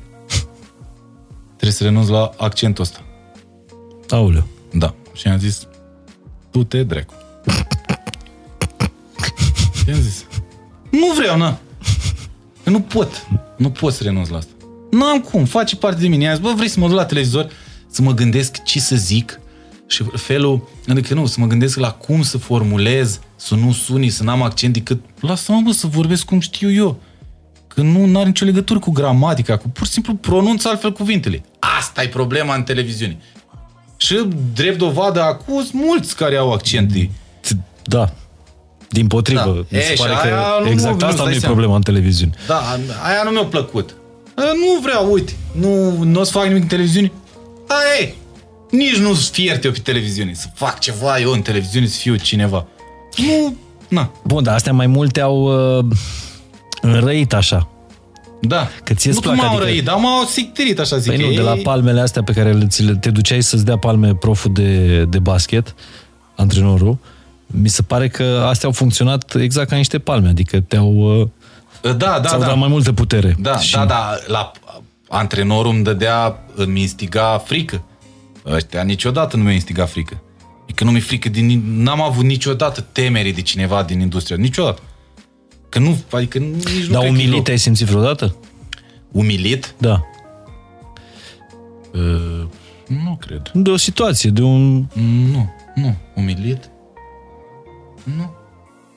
trebuie 1.46 1.72
să 1.72 1.84
renunți 1.84 2.10
la 2.10 2.32
accentul 2.38 2.84
ăsta. 2.84 3.04
Aoleu. 4.10 4.48
Da. 4.74 4.96
Și 5.14 5.28
am 5.28 5.40
zis, 5.40 5.68
tu 6.52 6.64
te 6.64 6.84
dracu. 6.84 7.14
I-am 9.88 10.00
zis, 10.00 10.26
nu 10.92 11.14
vreau, 11.18 11.38
na. 11.38 11.60
nu 12.64 12.82
pot. 12.82 13.28
Nu 13.58 13.70
pot 13.70 13.94
să 13.94 14.04
renunț 14.04 14.28
la 14.28 14.38
asta. 14.38 14.52
Nu 14.92 15.04
am 15.04 15.20
cum, 15.20 15.46
face 15.46 15.76
parte 15.76 16.02
de 16.02 16.08
mine. 16.08 16.24
I-am 16.24 16.36
zis, 16.36 16.44
bă, 16.44 16.54
vrei 16.56 16.70
să 16.70 16.80
mă 16.80 16.88
duc 16.88 16.96
la 16.96 17.06
televizor 17.06 17.50
să 17.88 18.02
mă 18.02 18.14
gândesc 18.14 18.64
ce 18.64 18.80
să 18.80 18.96
zic 18.96 19.40
și 19.88 20.04
felul, 20.04 20.70
adică 20.88 21.14
nu, 21.14 21.26
să 21.26 21.40
mă 21.40 21.48
gândesc 21.48 21.78
la 21.78 21.92
cum 21.92 22.22
să 22.22 22.38
formulez, 22.38 23.20
să 23.36 23.56
nu 23.56 23.72
suni, 23.72 24.10
să 24.10 24.24
n-am 24.24 24.42
accent 24.42 24.74
decât, 24.74 25.04
lasă-mă, 25.20 25.62
bă, 25.64 25.72
să 25.72 25.88
vorbesc 25.88 26.26
cum 26.26 26.40
știu 26.40 26.72
eu. 26.72 27.00
Că 27.76 27.82
nu 27.82 28.20
are 28.20 28.28
nicio 28.28 28.46
legătură 28.46 28.80
cu 28.80 28.92
gramatica, 28.92 29.58
cu 29.58 29.70
pur 29.70 29.86
și 29.86 29.92
simplu 29.92 30.14
pronunț 30.14 30.66
altfel 30.66 30.92
cuvintele. 30.92 31.44
Asta 31.80 32.04
e 32.04 32.08
problema 32.08 32.56
în 32.56 32.64
televiziune. 32.64 33.18
Și 33.98 34.28
drept 34.54 34.78
dovadă 34.78 35.22
acuz 35.22 35.72
mulți 35.72 36.16
care 36.16 36.36
au 36.36 36.52
accente. 36.52 37.12
Da. 37.84 38.14
Din 38.90 39.08
potrivă. 39.08 39.66
Da. 39.70 39.78
Mi 39.78 39.82
se 39.82 39.92
e, 39.92 39.96
pare 39.98 40.30
că 40.30 40.70
exact 40.70 41.02
nu, 41.02 41.08
asta 41.08 41.24
nu 41.24 41.32
e 41.32 41.40
problema 41.42 41.76
în 41.76 41.82
televiziune. 41.82 42.32
Da, 42.48 42.78
aia 43.04 43.22
nu 43.24 43.30
mi-a 43.30 43.44
plăcut. 43.44 43.96
Nu 44.36 44.80
vreau, 44.82 45.12
uite, 45.12 45.34
nu, 45.52 46.04
nu 46.04 46.20
o 46.20 46.24
să 46.24 46.32
fac 46.32 46.46
nimic 46.46 46.62
în 46.62 46.68
televiziune. 46.68 47.12
Da, 47.68 47.76
ei, 48.00 48.16
nici 48.72 48.98
nu 48.98 49.14
fiert 49.14 49.64
eu 49.64 49.72
pe 49.72 49.80
televiziune. 49.80 50.34
Să 50.34 50.48
fac 50.54 50.80
ceva 50.80 51.20
eu 51.20 51.32
în 51.32 51.42
televiziune, 51.42 51.88
să 51.88 51.98
fiu 51.98 52.16
cineva. 52.16 52.66
Nu, 53.18 53.56
na. 53.88 54.12
Bun, 54.24 54.44
dar 54.44 54.54
astea 54.54 54.74
mai 54.74 54.88
multe 54.88 55.22
au 55.22 55.78
uh, 55.78 55.86
înrăit 56.94 57.34
așa. 57.34 57.70
Da. 58.42 58.68
Că 58.84 58.94
ți 58.94 59.10
nu 59.10 59.20
plac, 59.20 59.36
m-au 59.36 59.48
adică... 59.48 59.64
răit, 59.64 59.84
dar 59.84 59.96
m-au 59.96 60.24
sictirit, 60.24 60.80
așa 60.80 60.98
zic. 60.98 61.16
Păi 61.16 61.28
nu, 61.28 61.34
de 61.34 61.42
la 61.42 61.56
palmele 61.64 62.02
astea 62.02 62.24
pe 62.24 62.32
care 62.32 62.52
le, 62.52 62.68
te 63.00 63.12
duceai 63.12 63.42
să-ți 63.42 63.66
dea 63.66 63.78
palme 63.78 64.16
proful 64.16 64.54
de, 64.54 65.04
de 65.04 65.20
basket, 65.20 65.76
antrenorul, 66.36 66.98
mi 67.46 67.70
se 67.70 67.82
pare 67.82 68.08
că 68.08 68.46
astea 68.50 68.68
au 68.68 68.74
funcționat 68.74 69.36
exact 69.36 69.70
ca 69.70 69.76
niște 69.76 70.00
palme, 70.00 70.28
adică 70.28 70.60
te-au... 70.60 71.20
Uh, 71.20 71.28
da, 71.82 71.92
da, 71.92 72.20
da. 72.20 72.38
dat 72.38 72.58
mai 72.58 72.68
multă 72.68 72.94
putere. 72.94 73.36
Da, 73.40 73.58
și... 73.58 73.72
da, 73.72 73.86
da. 73.86 74.18
La 74.28 74.52
antrenorul 75.10 75.72
îmi 75.72 75.84
dădea, 75.84 76.40
îmi 76.56 76.82
instiga 76.82 77.42
frică. 77.46 77.84
Ăștia 78.46 78.84
niciodată 78.84 79.38
nu 79.38 79.44
mi-a 79.44 79.54
instigat 79.54 79.90
frică. 79.90 80.22
E 80.66 80.74
că 80.74 80.84
nu 80.84 80.92
mi-e 80.92 81.02
frică 81.02 81.30
din... 81.30 81.62
N-am 81.66 82.02
avut 82.02 82.24
niciodată 82.24 82.86
temere 82.92 83.32
de 83.32 83.42
cineva 83.42 83.84
din 83.84 84.00
industrie. 84.00 84.38
Niciodată. 84.38 84.82
Că 85.70 85.80
nu, 85.80 85.98
adică 86.12 86.38
nici 86.38 86.86
nu 86.86 86.94
Dar 86.94 87.10
umilit 87.10 87.48
ai 87.48 87.58
simțit 87.58 87.88
vreodată? 87.88 88.36
Umilit? 89.12 89.76
Da. 89.78 90.06
Uh, 91.94 92.48
nu 92.88 93.18
cred. 93.20 93.52
De 93.54 93.70
o 93.70 93.78
situație, 93.78 94.30
de 94.30 94.42
un... 94.42 94.86
Nu, 95.32 95.54
nu. 95.76 95.96
Umilit? 96.16 96.70
Nu. 98.04 98.34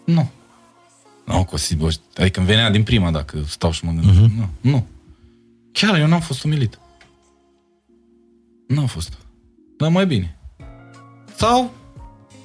Nu. 0.04 0.30
Nu, 1.24 1.44
Cosi, 1.44 1.76
adică 2.14 2.38
îmi 2.38 2.48
venea 2.48 2.70
din 2.70 2.82
prima 2.82 3.10
dacă 3.10 3.44
stau 3.46 3.70
și 3.70 3.84
mă 3.84 3.90
gândesc. 3.90 4.18
Uh-huh. 4.18 4.36
Nu, 4.36 4.48
nu. 4.60 4.86
Chiar 5.72 5.98
eu 5.98 6.06
n-am 6.06 6.20
fost 6.20 6.44
umilit. 6.44 6.78
N-am 8.68 8.86
fost. 8.86 9.18
Dar 9.76 9.90
mai 9.90 10.06
bine. 10.06 10.38
Sau, 11.36 11.74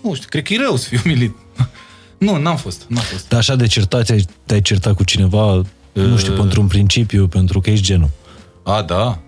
nu 0.03 0.13
știu, 0.13 0.27
cred 0.29 0.43
că 0.43 0.53
e 0.53 0.57
rău 0.57 0.75
să 0.75 0.87
fiu 0.87 0.99
umilit. 1.05 1.35
nu, 2.23 2.37
n-am 2.37 2.57
fost, 2.57 2.85
n-am 2.87 3.03
fost. 3.03 3.27
Dar 3.27 3.39
așa 3.39 3.55
de 3.55 3.67
certat, 3.67 4.05
te-ai, 4.05 4.25
te 4.45 4.61
certat 4.61 4.95
cu 4.95 5.03
cineva, 5.03 5.53
uh... 5.53 5.65
nu 5.93 6.17
știu, 6.17 6.33
pentru 6.33 6.61
un 6.61 6.67
principiu, 6.67 7.27
pentru 7.27 7.59
că 7.59 7.69
ești 7.69 7.85
genul. 7.85 8.09
A, 8.63 8.81
da. 8.81 9.19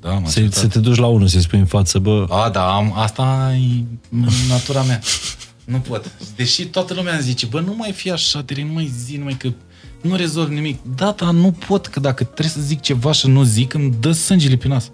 Da, 0.00 0.22
să, 0.24 0.46
să 0.50 0.66
te 0.66 0.78
duci 0.78 0.96
la 0.96 1.06
unul, 1.06 1.26
să-i 1.26 1.40
spui 1.40 1.58
în 1.58 1.66
față, 1.66 1.98
bă... 1.98 2.26
A, 2.28 2.48
da, 2.48 2.74
am, 2.74 2.92
asta 2.96 3.52
e 3.54 3.84
natura 4.48 4.82
mea. 4.82 5.00
nu 5.64 5.78
pot. 5.78 6.10
Deși 6.36 6.66
toată 6.66 6.94
lumea 6.94 7.14
îmi 7.14 7.22
zice, 7.22 7.46
bă, 7.46 7.60
nu 7.60 7.74
mai 7.76 7.92
fi 7.92 8.10
așa, 8.10 8.42
te 8.42 8.62
nu 8.62 8.72
mai 8.72 8.92
zi, 9.04 9.16
nu 9.16 9.24
mai 9.24 9.34
că 9.34 9.48
nu 10.00 10.16
rezolv 10.16 10.48
nimic. 10.48 10.78
Da, 10.96 11.14
dar 11.16 11.30
nu 11.30 11.56
pot, 11.66 11.86
că 11.86 12.00
dacă 12.00 12.24
trebuie 12.24 12.48
să 12.48 12.60
zic 12.60 12.80
ceva 12.80 13.12
și 13.12 13.28
nu 13.28 13.42
zic, 13.42 13.74
îmi 13.74 13.94
dă 14.00 14.12
sângele 14.12 14.56
pe 14.56 14.68
nas. 14.68 14.88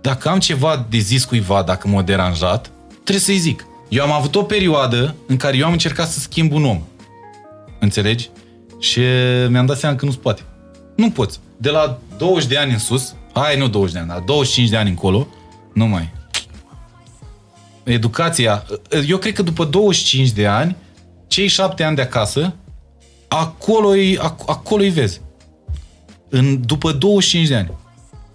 Dacă 0.00 0.28
am 0.28 0.38
ceva 0.38 0.86
de 0.90 0.98
zis 0.98 1.24
cuiva, 1.24 1.62
dacă 1.62 1.88
m-a 1.88 2.02
deranjat, 2.02 2.70
trebuie 2.92 3.24
să-i 3.24 3.38
zic. 3.38 3.66
Eu 3.90 4.02
am 4.02 4.12
avut 4.12 4.34
o 4.34 4.42
perioadă 4.42 5.14
în 5.26 5.36
care 5.36 5.56
eu 5.56 5.66
am 5.66 5.72
încercat 5.72 6.08
să 6.08 6.18
schimb 6.18 6.52
un 6.52 6.64
om. 6.64 6.82
Înțelegi? 7.78 8.30
Și 8.78 9.00
mi-am 9.48 9.66
dat 9.66 9.78
seama 9.78 9.96
că 9.96 10.04
nu-ți 10.04 10.18
poate. 10.18 10.42
Nu 10.96 11.10
poți. 11.10 11.40
De 11.56 11.70
la 11.70 11.98
20 12.18 12.48
de 12.48 12.56
ani 12.56 12.72
în 12.72 12.78
sus, 12.78 13.14
hai 13.32 13.58
nu 13.58 13.68
20 13.68 13.92
de 13.92 13.98
ani, 13.98 14.08
dar 14.08 14.18
25 14.18 14.68
de 14.70 14.76
ani 14.76 14.88
încolo, 14.88 15.28
nu 15.74 15.86
mai. 15.86 16.12
Educația, 17.84 18.66
eu 19.06 19.16
cred 19.16 19.32
că 19.32 19.42
după 19.42 19.64
25 19.64 20.30
de 20.30 20.46
ani, 20.46 20.76
cei 21.26 21.46
7 21.46 21.82
ani 21.82 21.96
de 21.96 22.02
acasă, 22.02 22.54
acolo-i, 23.28 24.18
acolo-i 24.46 24.88
vezi. 24.88 25.20
În, 26.28 26.66
după 26.66 26.92
25 26.92 27.48
de 27.48 27.54
ani. 27.54 27.70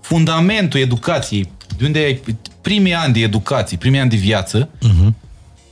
Fundamentul 0.02 0.80
educației, 0.80 1.52
de 1.78 1.86
unde 1.86 2.00
ai 2.00 2.22
primii 2.62 2.94
ani 2.94 3.14
de 3.14 3.20
educație, 3.20 3.78
primii 3.78 4.00
ani 4.00 4.10
de 4.10 4.16
viață, 4.16 4.70
uh-huh. 4.70 5.25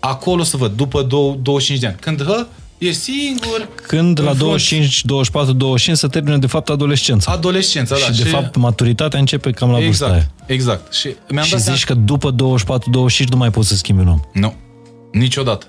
Acolo 0.05 0.43
să 0.43 0.57
văd, 0.57 0.71
după 0.71 1.01
25 1.01 1.79
de 1.79 1.87
ani. 1.87 1.95
Când, 1.99 2.23
hă, 2.23 2.47
e 2.77 2.91
singur. 2.91 3.69
Când 3.75 4.21
la 4.21 4.33
25, 4.33 5.05
24, 5.05 5.53
25 5.53 5.97
se 5.97 6.07
termină 6.07 6.37
de 6.37 6.47
fapt 6.47 6.69
adolescența. 6.69 7.31
Adolescența, 7.31 7.95
și 7.95 8.05
da. 8.07 8.13
Și 8.13 8.23
de 8.23 8.29
fapt 8.29 8.55
maturitatea 8.55 9.19
începe 9.19 9.51
cam 9.51 9.71
la 9.71 9.77
exact, 9.77 9.99
vârsta 9.99 10.15
aia. 10.15 10.31
Exact. 10.45 10.93
Și, 10.93 11.15
mi-am 11.29 11.45
și 11.45 11.51
dat 11.51 11.59
zici 11.59 11.79
seama... 11.79 12.01
că 12.01 12.05
după 12.05 12.31
24, 12.31 12.89
25 12.89 13.31
nu 13.31 13.37
mai 13.37 13.51
poți 13.51 13.67
să 13.67 13.75
schimbi 13.75 14.01
un 14.01 14.07
om. 14.07 14.19
Nu. 14.33 14.53
Niciodată. 15.11 15.67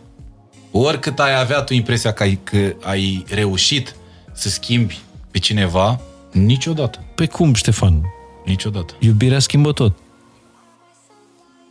Oricât 0.71 1.19
ai 1.19 1.41
avea 1.41 1.61
tu 1.61 1.75
impresia 1.75 2.13
că 2.13 2.23
ai, 2.23 2.41
că 2.45 2.75
ai 2.83 3.25
reușit 3.29 3.97
să 4.33 4.49
schimbi 4.49 5.01
pe 5.31 5.39
cineva, 5.39 6.01
niciodată. 6.33 7.05
Pe 7.15 7.27
cum, 7.27 7.55
Ștefan? 7.55 8.03
Niciodată. 8.45 8.95
Iubirea 8.99 9.39
schimbă 9.39 9.73
tot. 9.73 9.97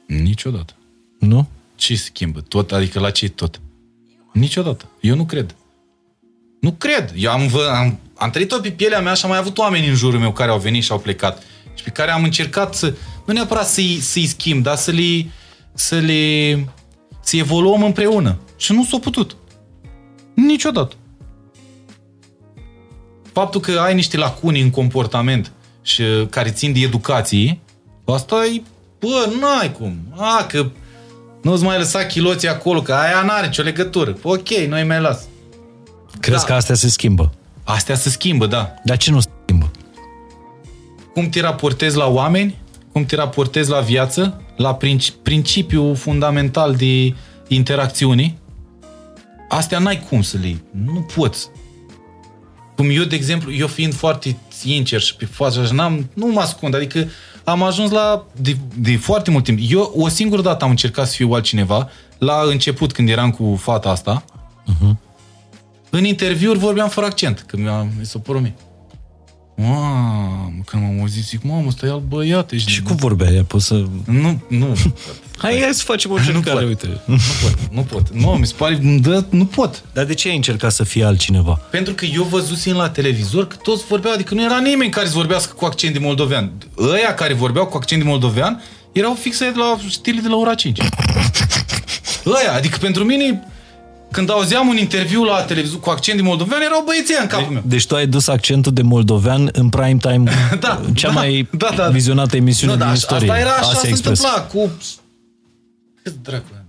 Niciodată. 0.08 0.74
Nu? 1.20 1.48
Ce 1.84 1.96
schimbă? 1.96 2.42
Tot? 2.42 2.72
Adică 2.72 3.00
la 3.00 3.12
ce 3.12 3.30
tot? 3.30 3.62
Niciodată. 4.34 4.90
Eu 5.00 5.16
nu 5.16 5.26
cred. 5.26 5.56
Nu 6.62 6.72
cred. 6.72 7.14
Eu 7.16 7.32
am, 7.32 7.50
am, 7.74 8.00
am 8.16 8.30
trăit-o 8.30 8.60
pe 8.60 8.72
pielea 8.72 9.02
mea 9.02 9.14
și 9.14 9.24
am 9.24 9.30
mai 9.30 9.40
avut 9.40 9.58
oameni 9.58 9.88
în 9.88 9.96
jurul 9.96 10.20
meu 10.20 10.32
care 10.32 10.52
au 10.52 10.60
venit 10.60 10.84
și 10.84 10.92
au 10.92 11.00
plecat 11.00 11.44
și 11.74 11.84
pe 11.84 11.90
care 11.90 12.12
am 12.12 12.24
încercat 12.24 12.76
să, 12.76 12.96
nu 13.26 13.34
neapărat 13.34 13.68
să-i, 13.68 14.00
să-i 14.02 14.26
schimb, 14.26 14.64
dar 14.64 14.76
să 14.76 14.92
le, 14.92 15.30
să 15.74 16.00
le, 16.00 16.54
să 17.24 17.38
evoluăm 17.38 17.84
împreună. 17.84 18.40
Și 18.58 18.74
nu 18.74 18.84
s-a 18.84 19.00
putut. 19.00 19.36
Niciodată. 20.34 20.96
Faptul 23.32 23.62
că 23.62 23.80
ai 23.80 23.96
niște 23.96 24.18
lacuni 24.18 24.62
în 24.62 24.70
comportament 24.70 25.52
și 25.82 26.04
care 26.30 26.52
țin 26.52 26.74
de 26.74 26.80
educație, 26.80 27.60
asta 28.06 28.46
e, 28.46 28.62
bă, 29.00 29.34
n-ai 29.40 29.72
cum. 29.72 29.98
A, 30.16 30.46
că 30.46 30.72
nu-ți 31.44 31.64
mai 31.64 31.78
lăsa 31.78 32.06
chiloții 32.06 32.48
acolo, 32.48 32.82
că 32.82 32.94
aia 32.94 33.22
n-are 33.22 33.46
nicio 33.46 33.62
legătură. 33.62 34.18
Ok, 34.22 34.50
noi 34.50 34.84
mai 34.84 35.02
las. 35.02 35.22
Crezi 36.20 36.40
da. 36.40 36.46
că 36.46 36.54
astea 36.54 36.76
se 36.76 36.90
schimbă? 36.90 37.34
Astea 37.64 37.96
se 37.96 38.10
schimbă, 38.10 38.46
da. 38.46 38.74
Dar 38.84 38.98
ce 38.98 39.12
nu 39.12 39.20
se 39.20 39.30
schimbă? 39.44 39.72
Cum 41.14 41.30
te 41.30 41.42
raportezi 41.42 41.98
la 41.98 42.08
oameni, 42.08 42.62
cum 42.92 43.06
te 43.06 43.16
raportezi 43.16 43.70
la 43.70 43.80
viață, 43.80 44.42
la 44.56 44.78
principiul 45.24 45.96
fundamental 45.96 46.76
de 46.76 47.16
interacțiune, 47.48 48.38
astea 49.50 49.80
n-ai 49.80 50.06
cum 50.10 50.22
să 50.22 50.38
le 50.42 50.64
Nu 50.72 51.08
poți. 51.16 51.50
Cum 52.76 52.90
eu, 52.90 53.04
de 53.04 53.16
exemplu, 53.16 53.54
eu 53.54 53.68
fiind 53.68 53.94
foarte 53.94 54.38
sincer 54.48 55.02
și 55.02 55.16
pe 55.16 55.26
față, 55.26 55.70
n-am, 55.72 56.10
nu 56.14 56.28
mă 56.28 56.40
ascund, 56.40 56.76
adică 56.76 57.08
am 57.44 57.64
ajuns 57.64 57.92
la, 57.92 58.26
de, 58.36 58.58
de 58.76 58.98
foarte 58.98 59.32
mult 59.32 59.44
timp. 59.44 59.60
Eu 59.70 59.94
o 59.96 60.08
singură 60.08 60.42
dată 60.42 60.64
am 60.64 60.70
încercat 60.70 61.08
să 61.08 61.16
fiu 61.16 61.32
altcineva, 61.32 61.90
la 62.18 62.42
început 62.50 62.92
când 62.92 63.10
eram 63.10 63.32
cu 63.32 63.56
fata 63.62 63.90
asta, 63.90 64.24
uh-huh. 64.64 64.96
în 65.90 66.04
interviuri 66.04 66.60
vorbeam 66.60 66.90
fără 66.90 67.06
accent, 67.06 67.44
că 67.48 67.58
mi-a, 67.58 67.82
mi 67.82 68.06
s-a 68.06 68.20
părut 68.20 68.42
mie. 68.42 68.56
Mamă, 69.56 70.62
când 70.66 70.84
m-am 70.84 71.00
auzit, 71.00 71.24
zic, 71.24 71.44
mamă, 71.44 71.72
stai 71.72 71.90
al 71.90 72.02
băiat, 72.08 72.52
ești... 72.52 72.72
Și 72.72 72.82
cum 72.82 72.96
vorbea 72.96 73.30
ea? 73.32 73.44
Poți 73.44 73.66
să... 73.66 73.86
Nu, 74.06 74.42
nu. 74.48 74.76
hai, 75.44 75.60
hai 75.62 75.74
să 75.74 75.84
facem 75.84 76.12
o 76.12 76.14
încercare, 76.14 76.66
uite. 76.66 76.88
Nu 77.06 77.16
pot, 77.42 77.58
nu 77.72 77.82
pot. 77.82 78.10
Nu, 78.10 78.30
mi 78.30 78.46
se 78.46 78.54
pare, 78.58 78.80
dă, 79.02 79.24
nu 79.30 79.46
pot. 79.46 79.84
Dar 79.94 80.06
de 80.06 80.14
ce 80.14 80.30
ai 80.30 80.36
încercat 80.36 80.72
să 80.72 80.84
fii 80.84 81.04
altcineva? 81.04 81.60
Pentru 81.72 81.94
că 81.94 82.06
eu 82.06 82.24
văzusem 82.24 82.76
la 82.76 82.90
televizor 82.90 83.48
că 83.48 83.56
toți 83.64 83.84
vorbeau, 83.90 84.14
adică 84.14 84.34
nu 84.34 84.44
era 84.44 84.60
nimeni 84.60 84.92
care 84.92 85.08
să 85.08 85.14
vorbească 85.16 85.54
cu 85.54 85.66
accent 85.66 85.94
de 85.94 86.00
moldovean. 86.00 86.52
Ăia 86.78 87.14
care 87.14 87.34
vorbeau 87.34 87.66
cu 87.66 87.78
accent 87.78 88.02
de 88.02 88.08
moldovean 88.08 88.64
erau 88.92 89.18
fixe 89.20 89.46
de 89.46 89.58
la 89.58 89.78
stile 89.90 90.22
de 90.22 90.28
la 90.28 90.36
ora 90.36 90.54
5. 90.54 90.80
Ăia, 92.26 92.54
adică 92.56 92.78
pentru 92.82 93.04
mine 93.04 93.48
când 94.12 94.30
auzeam 94.32 94.68
un 94.68 94.78
interviu 94.78 95.24
la 95.24 95.42
televizor 95.42 95.80
cu 95.80 95.90
accent 95.90 96.18
de 96.18 96.24
moldovean, 96.24 96.62
erau 96.62 96.84
băieții 96.86 97.16
în 97.22 97.28
capul 97.28 97.54
meu. 97.54 97.62
Deci 97.66 97.86
tu 97.86 97.96
ai 97.96 98.08
dus 98.08 98.28
accentul 98.28 98.74
de 98.74 98.82
moldovean 98.82 99.50
în 99.52 99.70
prime 99.70 99.98
time, 100.02 100.32
da, 100.60 100.82
cea 100.94 101.08
da, 101.08 101.14
mai 101.14 101.48
da, 101.52 101.70
da, 101.76 101.88
vizionată 101.88 102.36
emisiune 102.36 102.74
da, 102.74 102.80
da, 102.80 102.86
din 102.86 102.94
istorie. 102.94 103.30
Asta 103.30 103.42
era 103.42 103.50
așa, 103.50 103.68
Asia 103.68 103.80
se 103.80 103.88
Express. 103.88 104.22
întâmpla 104.24 104.44
cu... 104.44 104.72
Cât 106.04 106.14
dracu 106.22 106.64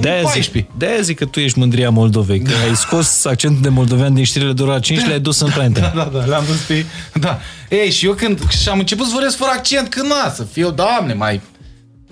de-aia 0.00 0.22
zic, 0.22 0.66
de 0.76 0.98
zic 1.02 1.18
că 1.18 1.24
tu 1.24 1.40
ești 1.40 1.58
mândria 1.58 1.90
Moldovei, 1.90 2.40
că 2.40 2.52
ai 2.68 2.76
scos 2.76 3.24
accentul 3.24 3.62
de 3.62 3.68
moldovean 3.68 4.14
din 4.14 4.24
știrile 4.24 4.52
de 4.52 4.62
ora 4.62 4.78
5 4.78 4.98
și 4.98 5.06
le-ai 5.06 5.20
dus 5.20 5.40
în 5.40 5.50
prime 5.50 5.68
Da, 5.80 5.92
da, 5.94 6.04
da, 6.04 6.24
le-am 6.24 6.44
dus 6.46 6.60
pe... 6.60 6.84
Da. 7.14 7.38
Ei, 7.68 7.90
și 7.90 8.06
eu 8.06 8.12
când 8.12 8.50
și 8.50 8.68
am 8.68 8.78
început 8.78 9.06
să 9.06 9.12
vorbesc 9.12 9.36
fără 9.36 9.50
accent, 9.50 9.88
când 9.88 10.06
na, 10.06 10.30
să 10.30 10.42
fiu, 10.42 10.70
doamne, 10.70 11.12
mai... 11.12 11.40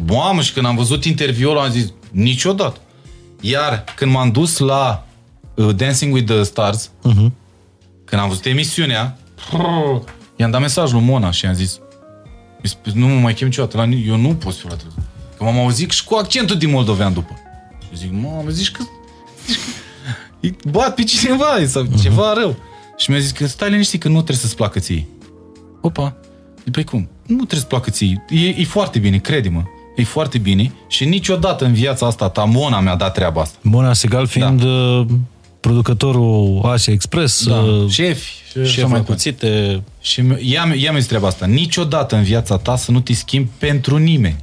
Mamă, 0.06 0.42
și 0.42 0.52
când 0.52 0.66
am 0.66 0.76
văzut 0.76 1.04
interviul 1.04 1.58
am 1.58 1.70
zis, 1.70 1.92
niciodată. 2.10 2.80
Iar 3.40 3.84
când 3.96 4.12
m-am 4.12 4.30
dus 4.30 4.58
la 4.58 5.06
uh, 5.54 5.74
Dancing 5.76 6.14
with 6.14 6.32
the 6.32 6.42
Stars, 6.42 6.88
uh-huh. 6.88 7.30
când 8.04 8.22
am 8.22 8.28
văzut 8.28 8.44
emisiunea, 8.44 9.18
i-am 10.36 10.50
dat 10.50 10.60
mesaj 10.60 10.92
lui 10.92 11.00
Mona 11.00 11.30
și 11.30 11.44
i-am 11.44 11.54
zis 11.54 11.80
nu 12.94 13.06
mă 13.06 13.20
mai 13.20 13.34
chem 13.34 13.46
niciodată 13.46 13.76
la 13.76 13.84
eu 13.84 14.16
nu 14.16 14.34
pot 14.34 14.54
fi 14.54 14.66
la 14.66 14.74
televizor. 14.74 15.11
Că 15.42 15.48
m-am 15.48 15.58
auzit 15.58 15.90
și 15.90 16.04
cu 16.04 16.14
accentul 16.14 16.56
din 16.56 16.70
moldovean 16.70 17.12
după. 17.12 17.38
Eu 17.90 17.96
zic, 17.96 18.10
mamă, 18.12 18.48
zici 18.48 18.70
că, 18.70 18.82
zici 19.46 20.54
că 20.60 20.68
bat 20.68 20.94
pe 20.94 21.02
cineva 21.02 21.66
sau 21.66 21.84
uh-huh. 21.84 22.02
ceva 22.02 22.32
rău. 22.32 22.56
Și 22.96 23.10
mi-a 23.10 23.18
zis 23.18 23.30
că 23.30 23.46
stai 23.46 23.70
liniștit 23.70 24.00
că 24.00 24.08
nu 24.08 24.14
trebuie 24.14 24.36
să-ți 24.36 24.56
placă 24.56 24.78
ție. 24.78 25.06
Opa, 25.80 26.16
păi 26.70 26.84
cum? 26.84 27.08
Nu 27.26 27.34
trebuie 27.36 27.58
să-ți 27.58 27.66
placă 27.66 27.90
ție. 27.90 28.24
E, 28.28 28.48
e 28.48 28.64
foarte 28.64 28.98
bine, 28.98 29.18
crede-mă 29.18 29.62
e 29.96 30.04
foarte 30.04 30.38
bine 30.38 30.72
și 30.88 31.04
niciodată 31.04 31.64
în 31.64 31.72
viața 31.72 32.06
asta 32.06 32.28
ta 32.28 32.44
Mona 32.44 32.80
mi-a 32.80 32.94
dat 32.94 33.14
treaba 33.14 33.40
asta. 33.40 33.58
Mona 33.62 33.92
Segal 33.92 34.26
fiind 34.26 34.62
da. 34.62 35.06
producătorul 35.60 36.60
Asia 36.64 36.92
Express, 36.92 37.46
da. 37.46 37.56
uh, 37.56 37.88
șef, 37.88 38.22
șef 38.64 38.88
mai 38.88 39.04
cuțite. 39.04 39.82
Și 40.00 40.20
ea, 40.20 40.74
ea 40.76 40.90
mi-a 40.90 40.98
zis 40.98 41.06
treaba 41.06 41.26
asta. 41.26 41.46
Niciodată 41.46 42.16
în 42.16 42.22
viața 42.22 42.56
ta 42.56 42.76
să 42.76 42.90
nu 42.90 43.00
te 43.00 43.12
schimbi 43.12 43.48
pentru 43.58 43.96
nimeni. 43.96 44.36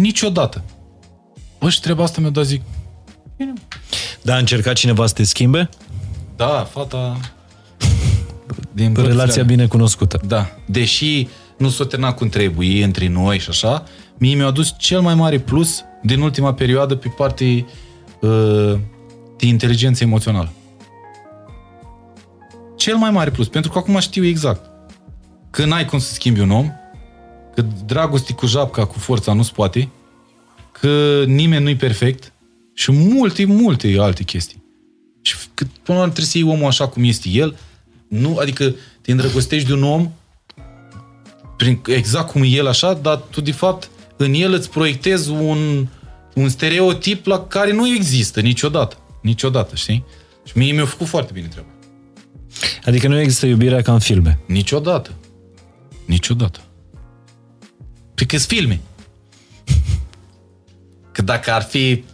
Niciodată. 0.00 0.64
Bă, 1.58 1.70
și 1.70 1.80
treaba 1.80 2.02
asta 2.02 2.20
mi-a 2.20 2.30
dat 2.30 2.44
zic. 2.44 2.62
Bine. 3.36 3.52
Da, 4.22 4.34
a 4.34 4.38
încercat 4.38 4.74
cineva 4.74 5.06
să 5.06 5.14
te 5.14 5.24
schimbe? 5.24 5.68
Da, 6.36 6.68
fata... 6.70 7.20
Din 8.72 8.94
Relația 8.94 9.42
bine 9.42 9.66
cunoscută. 9.66 10.20
Da. 10.26 10.50
Deși 10.66 11.28
nu 11.58 11.68
s-o 11.68 11.84
terminat 11.84 12.16
cum 12.16 12.28
trebuie 12.28 12.84
între 12.84 13.08
noi 13.08 13.38
și 13.38 13.48
așa, 13.48 13.84
mie 14.18 14.34
mi-a 14.34 14.46
adus 14.46 14.74
cel 14.78 15.00
mai 15.00 15.14
mare 15.14 15.38
plus 15.38 15.84
din 16.02 16.20
ultima 16.20 16.54
perioadă 16.54 16.94
pe 16.94 17.08
partea 17.08 17.46
uh, 17.46 18.78
de 19.38 19.46
inteligență 19.46 20.04
emoțională. 20.04 20.52
Cel 22.76 22.96
mai 22.96 23.10
mare 23.10 23.30
plus, 23.30 23.48
pentru 23.48 23.70
că 23.70 23.78
acum 23.78 23.98
știu 23.98 24.24
exact 24.24 24.70
că 25.50 25.64
n-ai 25.64 25.84
cum 25.84 25.98
să 25.98 26.12
schimbi 26.12 26.40
un 26.40 26.50
om, 26.50 26.72
că 27.60 27.66
că 27.66 27.84
dragostea 27.86 28.34
cu 28.34 28.46
japca, 28.46 28.84
cu 28.84 28.98
forța 28.98 29.32
nu-ți 29.32 29.52
poate, 29.52 29.88
că 30.80 31.24
nimeni 31.26 31.62
nu-i 31.62 31.76
perfect 31.76 32.32
și 32.74 32.92
multe, 32.92 33.44
multe 33.44 33.96
alte 33.98 34.22
chestii. 34.22 34.62
Și 35.22 35.36
că 35.54 35.64
până 35.64 35.98
la 35.98 36.04
urmă 36.04 36.12
trebuie 36.12 36.24
să 36.26 36.38
iei 36.38 36.46
omul 36.46 36.66
așa 36.66 36.88
cum 36.88 37.04
este 37.04 37.28
el, 37.28 37.56
nu, 38.08 38.36
adică 38.36 38.74
te 39.00 39.10
îndrăgostești 39.10 39.66
de 39.66 39.72
un 39.72 39.82
om 39.82 40.10
prin, 41.56 41.80
exact 41.86 42.30
cum 42.30 42.42
e 42.42 42.46
el 42.46 42.66
așa, 42.66 42.94
dar 42.94 43.16
tu 43.16 43.40
de 43.40 43.52
fapt 43.52 43.90
în 44.16 44.34
el 44.34 44.52
îți 44.52 44.70
proiectezi 44.70 45.30
un, 45.30 45.86
un 46.34 46.48
stereotip 46.48 47.26
la 47.26 47.46
care 47.46 47.72
nu 47.72 47.88
există 47.88 48.40
niciodată. 48.40 48.96
Niciodată, 49.22 49.74
știi? 49.74 50.04
Și 50.44 50.58
mie 50.58 50.72
mi-a 50.72 50.84
făcut 50.84 51.06
foarte 51.06 51.32
bine 51.32 51.46
treaba. 51.46 51.68
Adică 52.84 53.08
nu 53.08 53.20
există 53.20 53.46
iubirea 53.46 53.82
ca 53.82 53.92
în 53.92 53.98
filme. 53.98 54.38
Niciodată. 54.46 55.14
Niciodată. 56.06 56.60
Păi 58.20 58.28
că 58.28 58.36
filme. 58.38 58.80
Că 61.12 61.22
dacă 61.22 61.52
ar 61.52 61.62
fi 61.62 62.04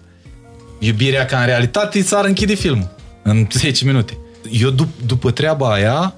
iubirea 0.78 1.24
ca 1.24 1.38
în 1.40 1.46
realitate, 1.46 2.02
s-ar 2.02 2.24
închide 2.24 2.54
filmul 2.54 2.94
în 3.22 3.46
10 3.52 3.84
minute. 3.84 4.18
Eu 4.50 4.70
dup- 4.70 5.06
după 5.06 5.30
treaba 5.30 5.72
aia, 5.72 6.14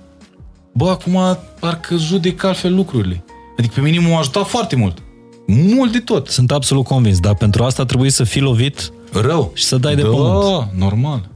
bă, 0.73 0.90
acum 0.90 1.39
parcă 1.60 1.97
judec 1.97 2.43
altfel 2.43 2.74
lucrurile. 2.74 3.24
Adică 3.59 3.74
pe 3.74 3.81
mine 3.81 4.09
m-a 4.09 4.19
ajutat 4.19 4.47
foarte 4.47 4.77
mult. 4.77 4.98
Mult 5.47 5.93
de 5.93 5.98
tot. 6.01 6.28
Sunt 6.28 6.52
absolut 6.52 6.85
convins, 6.85 7.20
dar 7.20 7.35
pentru 7.35 7.65
asta 7.65 7.85
trebuie 7.85 8.10
să 8.10 8.24
fii 8.24 8.40
lovit 8.40 8.93
Rău. 9.12 9.51
și 9.55 9.65
să 9.65 9.77
dai 9.78 9.94
de 9.94 10.02
da, 10.02 10.09
pământ. 10.09 10.73
normal. 10.77 11.28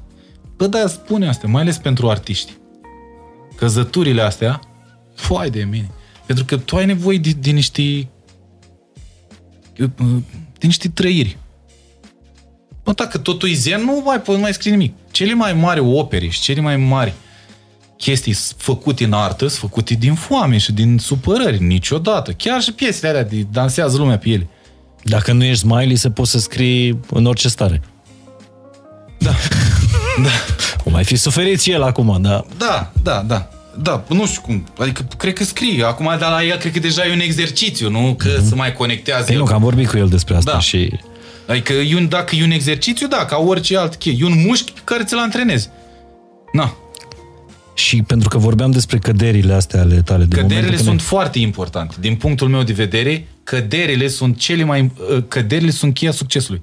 Bă, 0.57 0.67
da, 0.67 0.87
spune 0.87 1.29
asta, 1.29 1.47
mai 1.49 1.63
ales 1.63 1.79
pentru 1.79 2.11
artiști. 2.11 2.53
Căzăturile 3.57 4.23
astea, 4.23 4.61
foai 5.15 5.51
de 5.51 5.63
mine. 5.71 5.91
Pentru 6.27 6.45
că 6.45 6.57
tu 6.57 6.77
ai 6.77 6.87
nevoie 6.87 7.19
de, 7.19 7.31
de 7.31 7.51
niște 7.51 8.09
de 10.59 10.67
niște 10.67 10.89
trăiri. 10.89 11.37
Bă, 12.85 12.93
dacă 12.93 13.19
totul 13.19 13.51
e 13.51 13.55
zen, 13.55 13.81
nu 13.85 14.03
mai 14.05 14.21
poți 14.21 14.41
mai 14.41 14.53
scrie 14.53 14.71
nimic. 14.71 14.95
Cele 15.11 15.35
mai 15.35 15.53
mari 15.53 15.81
opere 15.81 16.29
și 16.29 16.41
cele 16.41 16.61
mai 16.61 16.77
mari 16.77 17.13
chestii 17.97 18.37
făcute 18.57 19.05
în 19.05 19.13
artă 19.13 19.47
sunt 19.47 19.61
făcute 19.61 19.95
din 19.95 20.15
foame 20.15 20.59
și 20.59 20.73
din 20.73 20.99
supărări, 20.99 21.63
niciodată. 21.63 22.33
Chiar 22.33 22.61
și 22.61 22.73
piesele 22.73 23.09
alea 23.09 23.25
de 23.25 23.47
dansează 23.53 23.97
lumea 23.97 24.19
pe 24.19 24.29
ele. 24.29 24.49
Dacă 25.03 25.33
nu 25.33 25.45
ești 25.45 25.59
smiley, 25.59 25.97
se 25.97 26.11
poți 26.11 26.31
să 26.31 26.39
scrii 26.39 27.01
în 27.11 27.27
orice 27.27 27.49
stare. 27.49 27.83
Da. 29.19 29.31
da. 30.25 30.31
O 30.85 30.91
mai 30.91 31.05
fi 31.05 31.17
suferit 31.17 31.61
și 31.61 31.71
el 31.71 31.83
acum, 31.83 32.19
da. 32.23 32.45
Da, 32.57 32.93
da, 33.03 33.23
da. 33.27 33.49
Da, 33.79 34.05
nu 34.09 34.27
știu 34.27 34.41
cum. 34.41 34.67
Adică, 34.79 35.07
cred 35.17 35.33
că 35.33 35.45
scrie. 35.45 35.85
Acum, 35.85 36.17
dar 36.19 36.31
la 36.31 36.45
el, 36.45 36.57
cred 36.57 36.73
că 36.73 36.79
deja 36.79 37.07
e 37.07 37.13
un 37.13 37.21
exercițiu, 37.21 37.91
nu? 37.91 38.15
Că 38.19 38.29
mm-hmm. 38.29 38.49
să 38.49 38.55
mai 38.55 38.73
conectează 38.73 39.25
Păi 39.25 39.35
el. 39.35 39.41
nu, 39.41 39.47
că 39.47 39.53
am 39.53 39.63
vorbit 39.63 39.89
cu 39.89 39.97
el 39.97 40.09
despre 40.09 40.37
asta 40.37 40.53
Da. 40.53 40.59
și... 40.59 40.93
Adică, 41.47 41.73
e 41.73 41.97
un, 41.97 42.09
dacă 42.09 42.37
e 42.37 42.45
un 42.45 42.51
exercițiu, 42.51 43.07
da, 43.09 43.25
ca 43.25 43.37
orice 43.37 43.77
alt 43.79 43.95
chei. 43.95 44.19
E 44.21 44.25
un 44.25 44.43
mușchi 44.47 44.73
pe 44.73 44.81
care 44.85 45.05
ți-l 45.05 45.19
antrenezi. 45.19 45.69
Na. 46.53 46.77
Și 47.75 48.03
pentru 48.03 48.29
că 48.29 48.39
vorbeam 48.39 48.71
despre 48.71 48.99
căderile 48.99 49.53
astea 49.53 49.81
ale 49.81 50.03
tale. 50.03 50.25
De 50.25 50.35
Căderile 50.35 50.57
momente 50.57 50.77
sunt 50.77 50.89
când 50.89 51.01
foarte 51.01 51.39
importante. 51.39 51.95
Din 52.01 52.15
punctul 52.15 52.49
meu 52.49 52.63
de 52.63 52.73
vedere, 52.73 53.27
căderile 53.43 54.09
sunt 54.09 54.39
cele 54.39 54.65
mai... 54.65 54.91
uh, 55.15 55.25
Căderile 55.29 55.71
sunt 55.71 55.95
cheia 55.95 56.11
succesului. 56.11 56.63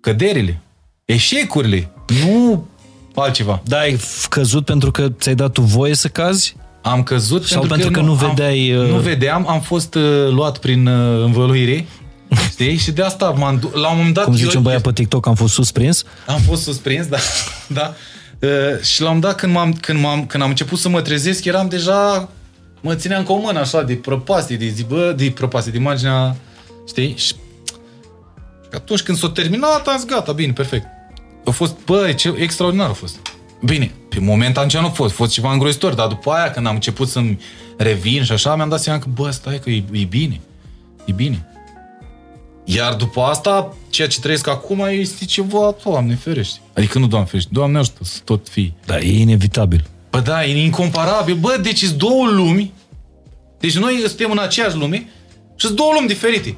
Căderile. 0.00 0.60
Eșecurile. 1.04 1.90
Nu 2.24 2.66
altceva. 3.14 3.60
Da, 3.64 3.78
ai 3.78 3.96
f- 3.96 4.28
căzut 4.28 4.64
pentru 4.64 4.90
că 4.90 5.08
ți-ai 5.08 5.34
dat 5.34 5.52
tu 5.52 5.60
voie 5.60 5.94
să 5.94 6.08
cazi? 6.08 6.56
Am 6.82 7.02
căzut 7.02 7.44
Sau 7.44 7.66
pentru 7.66 7.90
că 7.90 8.00
nu 8.00 8.12
vedeai, 8.12 8.70
Am, 8.76 8.82
uh, 8.84 8.90
nu 8.90 8.96
vedeam, 8.98 9.48
am 9.48 9.60
fost 9.60 9.94
uh, 9.94 10.28
luat 10.30 10.58
prin 10.58 10.86
uh, 10.86 11.24
învăluire. 11.24 11.86
Știi? 12.50 12.76
Și 12.76 12.92
de 12.92 13.02
asta 13.02 13.30
m-am 13.30 13.58
du- 13.58 13.70
la 13.74 13.90
un 13.90 13.96
moment 13.96 14.14
dat... 14.14 14.24
Cum 14.24 14.34
zice 14.34 14.48
eu- 14.50 14.56
un 14.56 14.62
băiat 14.62 14.80
pe 14.80 14.92
TikTok, 14.92 15.26
am 15.26 15.34
fost 15.34 15.54
susprins? 15.54 16.04
Am 16.26 16.38
fost 16.40 16.62
surprins, 16.62 17.06
da. 17.06 17.16
da. 17.78 17.94
Uh, 18.40 18.80
și 18.82 19.00
la 19.00 19.08
un 19.10 19.14
moment 19.14 19.20
dat, 19.22 19.34
când, 19.40 19.52
m-am, 19.52 19.72
când, 19.72 20.00
m-am, 20.00 20.26
când 20.26 20.42
am 20.42 20.48
început 20.48 20.78
să 20.78 20.88
mă 20.88 21.00
trezesc, 21.00 21.44
eram 21.44 21.68
deja... 21.68 22.28
Mă 22.80 22.94
țineam 22.94 23.22
cu 23.22 23.32
o 23.32 23.36
mână 23.38 23.58
așa 23.58 23.82
de 23.82 23.94
prăpastie, 23.94 24.56
de 24.56 24.68
zi, 24.68 24.82
bă, 24.84 25.14
de 25.16 25.32
prăpastie, 25.34 25.72
de 25.72 25.78
imaginea... 25.78 26.36
Știi? 26.88 27.14
Și 27.16 27.32
atunci 28.72 29.02
când 29.02 29.18
s-a 29.18 29.28
terminat, 29.28 29.86
am 29.86 29.96
zis, 29.96 30.06
gata, 30.06 30.32
bine, 30.32 30.52
perfect. 30.52 30.86
A 31.44 31.50
fost, 31.50 31.76
bă, 31.84 32.12
ce 32.12 32.34
extraordinar 32.38 32.88
a 32.88 32.92
fost. 32.92 33.16
Bine, 33.64 33.94
pe 34.08 34.20
moment 34.20 34.56
atunci 34.56 34.76
nu 34.76 34.86
a 34.86 34.90
fost, 34.90 35.12
a 35.12 35.16
fost 35.16 35.32
ceva 35.32 35.52
îngrozitor, 35.52 35.94
dar 35.94 36.06
după 36.06 36.30
aia, 36.30 36.50
când 36.50 36.66
am 36.66 36.74
început 36.74 37.08
să-mi 37.08 37.38
revin 37.76 38.24
și 38.24 38.32
așa, 38.32 38.56
mi-am 38.56 38.68
dat 38.68 38.80
seama 38.80 38.98
că, 38.98 39.06
bă, 39.14 39.30
stai 39.30 39.58
că 39.58 39.70
e, 39.70 39.84
e 39.92 40.04
bine. 40.04 40.40
E 41.04 41.12
bine. 41.12 41.48
Iar 42.64 42.94
după 42.94 43.20
asta, 43.22 43.76
ceea 43.90 44.08
ce 44.08 44.20
trăiesc 44.20 44.46
acum 44.48 44.86
este 44.90 45.24
ceva, 45.24 45.74
Doamne 45.84 46.14
ferește. 46.14 46.58
Adică 46.74 46.98
nu 46.98 47.06
Doamne 47.06 47.28
ferește, 47.28 47.50
Doamne 47.52 47.78
ajută 47.78 48.04
să 48.04 48.20
tot 48.24 48.48
fii. 48.48 48.74
Da, 48.86 48.98
e 48.98 49.18
inevitabil. 49.20 49.84
Bă, 50.10 50.20
da, 50.20 50.44
e 50.44 50.64
incomparabil. 50.64 51.34
Bă, 51.34 51.58
deci 51.62 51.78
sunt 51.84 51.98
două 51.98 52.26
lumi. 52.28 52.72
Deci 53.60 53.76
noi 53.78 54.02
suntem 54.06 54.30
în 54.30 54.38
aceeași 54.38 54.76
lume 54.76 54.96
și 55.56 55.66
sunt 55.66 55.76
două 55.76 55.90
lumi 55.94 56.06
diferite. 56.06 56.56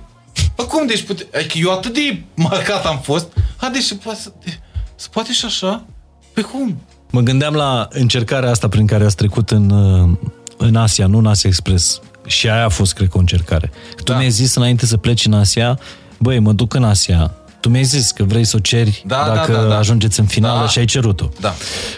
Bă, 0.56 0.62
cum 0.64 0.86
deci 0.86 1.02
pute... 1.02 1.26
Adică 1.34 1.58
eu 1.58 1.72
atât 1.72 1.94
de 1.94 2.22
marcat 2.34 2.86
am 2.86 2.98
fost. 2.98 3.32
A, 3.56 3.68
deci 3.68 3.82
se 3.82 3.94
poate, 3.94 4.20
să- 4.20 4.32
de- 4.44 4.58
se 4.96 5.08
poate 5.10 5.32
și 5.32 5.44
așa? 5.44 5.84
Pe 6.32 6.40
cum? 6.40 6.80
Mă 7.10 7.20
gândeam 7.20 7.54
la 7.54 7.88
încercarea 7.90 8.50
asta 8.50 8.68
prin 8.68 8.86
care 8.86 9.04
ați 9.04 9.16
trecut 9.16 9.50
în, 9.50 9.70
uh, 9.70 10.10
în 10.56 10.76
Asia, 10.76 11.06
nu 11.06 11.18
în 11.18 11.26
Asia 11.26 11.48
Express. 11.48 12.00
Și 12.26 12.48
aia 12.48 12.64
a 12.64 12.68
fost, 12.68 12.94
cred 12.94 13.08
că, 13.08 13.16
o 13.16 13.20
încercare. 13.20 13.70
Tu 13.96 14.02
Da. 14.12 14.16
mi-ai 14.16 14.30
zis 14.30 14.54
înainte 14.54 14.86
să 14.86 14.96
pleci 14.96 15.26
în 15.26 15.32
Asia, 15.32 15.78
băi, 16.18 16.38
mă 16.38 16.52
duc 16.52 16.74
în 16.74 16.84
Asia. 16.84 17.34
Tu 17.60 17.68
mi-ai 17.68 17.84
zis 17.84 18.10
că 18.10 18.24
vrei 18.24 18.44
să 18.44 18.56
o 18.56 18.58
ceri 18.58 19.02
Da, 19.06 19.24
da, 19.26 19.34
dacă 19.34 19.52
da, 19.52 19.62
da. 19.62 19.76
ajungeți 19.78 20.20
în 20.20 20.26
finală 20.26 20.60
Da. 20.60 20.68
și 20.68 20.78
ai 20.78 20.84
cerut-o. 20.84 21.28
Da. 21.40 21.54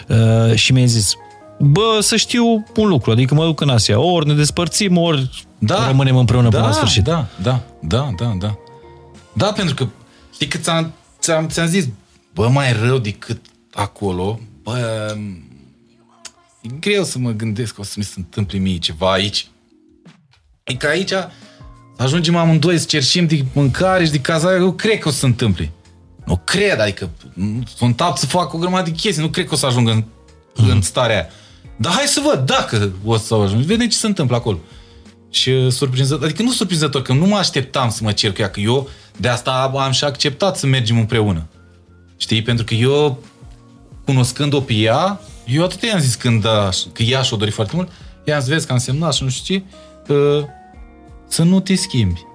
Uh, 0.07 0.55
și 0.55 0.71
mi-ai 0.73 0.87
zis, 0.87 1.13
bă, 1.59 1.97
să 2.01 2.15
știu 2.15 2.45
un 2.75 2.87
lucru, 2.87 3.11
adică 3.11 3.33
mă 3.33 3.45
duc 3.45 3.61
în 3.61 3.69
Asia, 3.69 3.99
ori 3.99 4.27
ne 4.27 4.33
despărțim, 4.33 4.97
ori 4.97 5.45
Da. 5.59 5.87
rămânem 5.87 6.17
împreună 6.17 6.49
da, 6.49 6.55
până 6.57 6.67
la 6.69 6.73
sfârșit. 6.75 7.03
Da, 7.03 7.25
da, 7.41 7.59
da, 7.81 8.09
da, 8.17 8.33
da. 8.39 8.55
Da, 9.33 9.45
pentru 9.45 9.73
că, 9.75 9.87
știi 10.33 10.47
că 10.47 10.57
ți-am, 10.57 10.93
ți-am, 11.19 11.47
ți-am 11.47 11.67
zis, 11.67 11.87
bă, 12.33 12.47
mai 12.47 12.73
rău 12.73 12.97
decât 12.97 13.45
acolo, 13.73 14.39
bă, 14.63 15.15
e 16.61 16.69
greu 16.79 17.03
să 17.03 17.19
mă 17.19 17.31
gândesc 17.31 17.73
că 17.73 17.81
o 17.81 17.83
să 17.83 17.93
mi 17.97 18.03
se 18.03 18.13
întâmple 18.15 18.57
mie 18.57 18.77
ceva 18.77 19.11
aici. 19.11 19.47
E 20.63 20.73
că 20.75 20.87
aici 20.87 21.11
ajungem 21.97 22.35
amândoi 22.35 22.77
să 22.77 22.85
cerșim 22.85 23.27
de 23.27 23.45
mâncare 23.53 24.05
și 24.05 24.11
de 24.11 24.19
cazare, 24.19 24.59
eu 24.59 24.73
cred 24.73 24.99
că 24.99 25.07
o 25.07 25.11
să 25.11 25.17
se 25.17 25.25
întâmple. 25.25 25.71
Nu 26.25 26.41
cred, 26.43 26.79
adică 26.79 27.09
nu- 27.33 27.63
sunt 27.75 28.01
apt 28.01 28.17
să 28.17 28.25
fac 28.25 28.53
o 28.53 28.57
grămadă 28.57 28.89
de 28.89 28.95
chestii, 28.95 29.23
nu 29.23 29.29
cred 29.29 29.47
că 29.47 29.53
o 29.53 29.57
să 29.57 29.65
ajung 29.65 29.87
în, 29.87 30.03
Mhm. 30.57 30.69
în 30.69 30.81
starea 30.81 31.15
aia. 31.15 31.29
Dar 31.77 31.93
hai 31.93 32.05
să 32.05 32.21
văd 32.25 32.45
dacă 32.45 32.91
o 33.05 33.17
să 33.17 33.33
ajung. 33.35 33.61
Vedem 33.63 33.87
ce 33.87 33.97
se 33.97 34.07
întâmplă 34.07 34.35
acolo. 34.35 34.59
Și 35.29 35.49
uh, 35.49 35.71
surprinzător, 35.71 36.23
adică 36.23 36.43
nu 36.43 36.51
surprinzător, 36.51 37.01
că 37.01 37.13
nu 37.13 37.25
mă 37.25 37.37
așteptam 37.37 37.89
să 37.89 38.03
mă 38.03 38.11
cer 38.11 38.31
cu 38.33 38.41
ea, 38.41 38.49
că 38.49 38.59
eu 38.59 38.89
de 39.17 39.27
asta 39.27 39.51
am 39.79 39.91
și 39.91 40.03
acceptat 40.03 40.57
să 40.57 40.65
mergem 40.67 40.97
împreună. 40.99 41.47
Știi? 42.19 42.41
Pentru 42.41 42.65
că 42.65 42.73
eu, 42.73 43.23
cunoscând-o 44.05 44.59
pe 44.61 44.73
ea, 44.73 45.19
eu 45.45 45.63
atât 45.63 45.81
i-am 45.81 45.99
zis 45.99 46.15
când, 46.15 46.45
a, 46.45 46.69
că 46.93 47.03
ea 47.03 47.21
și-o 47.21 47.37
dori 47.37 47.51
foarte 47.51 47.75
mult, 47.75 47.91
i-am 48.25 48.39
zis, 48.39 48.49
vezi 48.49 48.65
că 48.67 48.71
am 48.71 48.77
semnat 48.77 49.13
și 49.13 49.23
nu 49.23 49.29
știu 49.29 49.55
ce, 49.55 49.63
uh, 50.13 50.43
să 51.27 51.43
nu 51.43 51.59
te 51.59 51.75
schimbi. 51.75 52.27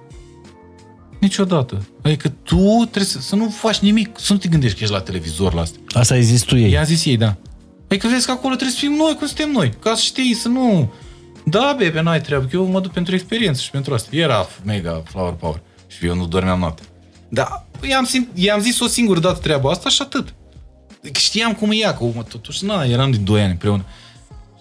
Niciodată. 1.19 1.87
Adică 2.01 2.29
tu 2.29 2.77
trebuie 2.77 3.03
să, 3.03 3.19
să 3.19 3.35
nu 3.35 3.49
faci 3.49 3.77
nimic, 3.77 4.19
să 4.19 4.33
nu 4.33 4.39
te 4.39 4.47
gândești 4.47 4.77
că 4.77 4.83
ești 4.83 4.95
la 4.95 5.01
televizor 5.01 5.53
la 5.53 5.61
asta. 5.61 5.77
Asta 5.93 6.13
ai 6.13 6.23
zis 6.23 6.41
tu 6.41 6.57
ei. 6.57 6.71
I-a 6.71 6.83
zis 6.83 7.05
ei, 7.05 7.17
da. 7.17 7.35
Adică 7.87 8.07
vezi 8.07 8.25
că 8.25 8.31
acolo 8.31 8.55
trebuie 8.55 8.75
să 8.75 8.85
fim 8.85 8.91
noi 8.91 9.15
cum 9.15 9.27
suntem 9.27 9.51
noi. 9.51 9.73
Ca 9.79 9.95
să 9.95 10.01
știi, 10.01 10.33
să 10.33 10.47
nu... 10.47 10.93
Da, 11.45 11.75
bebe, 11.77 12.01
n-ai 12.01 12.21
treabă, 12.21 12.45
că 12.45 12.55
eu 12.55 12.65
mă 12.65 12.79
duc 12.79 12.91
pentru 12.91 13.13
experiență 13.13 13.61
și 13.61 13.69
pentru 13.71 13.93
asta. 13.93 14.15
Era 14.15 14.47
mega 14.63 15.03
flower 15.05 15.33
power. 15.33 15.61
Și 15.87 16.05
eu 16.05 16.15
nu 16.15 16.27
dormeam 16.27 16.59
noapte. 16.59 16.83
Da, 17.35 17.65
i-am, 17.89 18.05
simt, 18.05 18.27
i-am 18.33 18.59
zis 18.59 18.79
o 18.79 18.87
singură 18.87 19.19
dată 19.19 19.39
treaba 19.39 19.69
asta 19.69 19.89
și 19.89 20.01
atât. 20.01 20.33
Că 21.01 21.19
Știam 21.19 21.53
cum 21.53 21.71
e 21.71 21.75
ea, 21.75 21.93
că 21.93 22.03
mă, 22.03 22.23
totuși, 22.23 22.65
na, 22.65 22.83
eram 22.83 23.11
de 23.11 23.17
2 23.17 23.41
ani 23.41 23.51
împreună. 23.51 23.85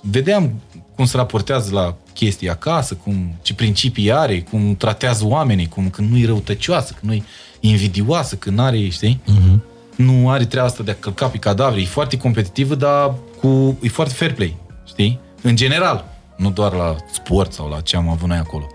Vedeam 0.00 0.52
cum 0.94 1.04
se 1.04 1.16
raportează 1.16 1.72
la 1.72 1.96
chestii 2.14 2.50
acasă, 2.50 2.94
cum, 2.94 3.38
ce 3.42 3.54
principii 3.54 4.12
are, 4.12 4.40
cum 4.42 4.76
tratează 4.76 5.24
oamenii, 5.26 5.68
cum 5.68 5.90
că 5.90 6.02
nu-i 6.02 6.24
răutăcioasă, 6.24 6.92
că 6.92 6.98
nu-i 7.00 7.24
invidioasă, 7.60 8.36
că 8.36 8.50
n-are, 8.50 8.88
știi? 8.88 9.20
Mhm. 9.26 9.62
nu 9.96 10.30
are 10.30 10.44
treaba 10.44 10.68
asta 10.68 10.82
de 10.82 10.90
a 10.90 10.94
călca 10.94 11.26
pe 11.26 11.38
cadavre. 11.38 11.80
E 11.80 11.84
foarte 11.84 12.16
competitivă, 12.16 12.74
dar 12.74 13.14
cu, 13.40 13.78
e 13.82 13.88
foarte 13.88 14.14
fair 14.14 14.32
play, 14.32 14.56
știi? 14.86 15.18
În 15.42 15.56
general, 15.56 16.04
nu 16.36 16.50
doar 16.50 16.72
la 16.72 16.96
sport 17.12 17.52
sau 17.52 17.68
la 17.68 17.80
ce 17.80 17.96
am 17.96 18.08
avut 18.08 18.28
noi 18.28 18.36
acolo. 18.36 18.66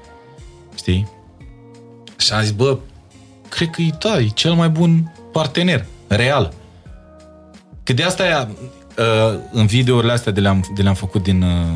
Știi? 0.75 1.07
Și 2.17 2.33
am 2.33 2.41
zis, 2.41 2.51
bă, 2.51 2.77
cred 3.49 3.69
că 3.69 3.81
e, 3.81 3.89
da, 3.99 4.19
e 4.19 4.27
cel 4.27 4.53
mai 4.53 4.69
bun 4.69 5.13
partener, 5.31 5.85
real. 6.07 6.53
Că 7.83 7.93
de 7.93 8.03
asta 8.03 8.25
ea, 8.25 8.49
uh, 8.97 9.39
în 9.51 9.65
videourile 9.65 10.11
astea 10.11 10.31
de 10.31 10.39
le-am, 10.39 10.65
de 10.75 10.81
le-am 10.81 10.95
făcut 10.95 11.23
din, 11.23 11.41
uh, 11.41 11.75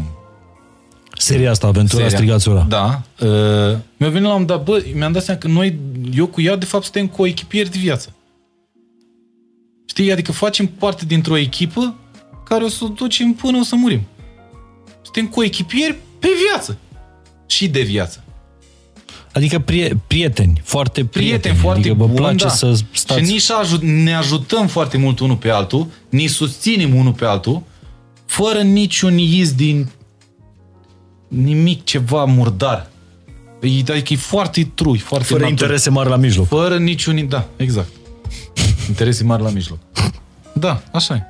Seria 1.17 1.51
asta, 1.51 1.67
Aventura 1.67 2.01
Seria. 2.01 2.17
Strigați 2.17 2.49
Ura. 2.49 2.65
Da. 2.69 3.01
Uh, 3.19 3.77
mi-a 3.97 4.09
venit 4.09 4.27
la 4.27 4.33
un 4.33 4.45
dat, 4.45 4.63
bă, 4.63 4.83
mi-am 4.93 5.11
dat 5.11 5.23
seama 5.23 5.39
că 5.39 5.47
noi, 5.47 5.79
eu 6.15 6.27
cu 6.27 6.41
ea, 6.41 6.55
de 6.55 6.65
fapt, 6.65 6.83
suntem 6.83 7.07
coechipieri 7.07 7.69
de 7.69 7.77
viață. 7.79 8.15
Știi? 9.85 10.11
Adică 10.11 10.31
facem 10.31 10.65
parte 10.65 11.05
dintr-o 11.05 11.37
echipă 11.37 11.95
care 12.45 12.63
o 12.63 12.67
să 12.67 12.83
o 12.83 12.87
ducem 12.87 13.33
până 13.33 13.57
o 13.57 13.63
să 13.63 13.75
murim. 13.75 14.07
Suntem 15.01 15.27
coechipieri 15.27 15.97
pe 16.19 16.27
viață. 16.47 16.77
Și 17.45 17.67
de 17.67 17.81
viață. 17.81 18.22
Adică 19.34 19.60
prie, 19.60 19.99
prieteni, 20.07 20.61
foarte 20.64 21.05
prieteni. 21.05 21.39
Prieteni 21.39 21.55
foarte 21.55 21.80
adică 21.80 21.93
vă 21.93 22.05
buni, 22.05 22.18
place 22.18 22.43
da. 22.43 22.49
să 22.49 22.80
stați... 22.91 23.19
Și 23.19 23.31
nici 23.31 23.51
ajut, 23.51 23.81
ne 23.81 24.15
ajutăm 24.15 24.68
foarte 24.68 24.97
mult 24.97 25.19
unul 25.19 25.35
pe 25.35 25.49
altul, 25.49 25.88
ni 26.10 26.27
susținem 26.27 26.95
unul 26.95 27.14
pe 27.14 27.26
altul, 27.26 27.61
fără 28.26 28.61
niciun 28.61 29.18
iz 29.18 29.53
din 29.53 29.89
nimic 31.27 31.84
ceva 31.84 32.26
murdar. 32.26 32.89
E- 33.61 33.91
Adică 33.91 34.14
e 34.14 34.15
foarte 34.15 34.72
trui, 34.76 34.97
foarte 34.97 35.26
Fără 35.26 35.39
natural. 35.39 35.61
interese 35.61 35.89
mari 35.89 36.10
la 36.10 36.15
mijloc. 36.15 36.47
Fără 36.47 36.77
niciun... 36.77 37.27
Da, 37.27 37.47
exact. 37.55 37.89
Interese 38.88 39.23
mari 39.23 39.41
la 39.41 39.49
mijloc. 39.49 39.77
Da, 40.53 40.84
așa 40.91 41.15
e. 41.15 41.27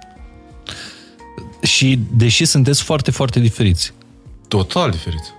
Și 1.66 2.00
deși 2.16 2.46
sunteți 2.46 2.84
foarte, 2.84 3.12
foarte 3.12 3.40
diferiți. 3.40 3.94
Total 4.48 4.92
diferiți. 4.92 5.30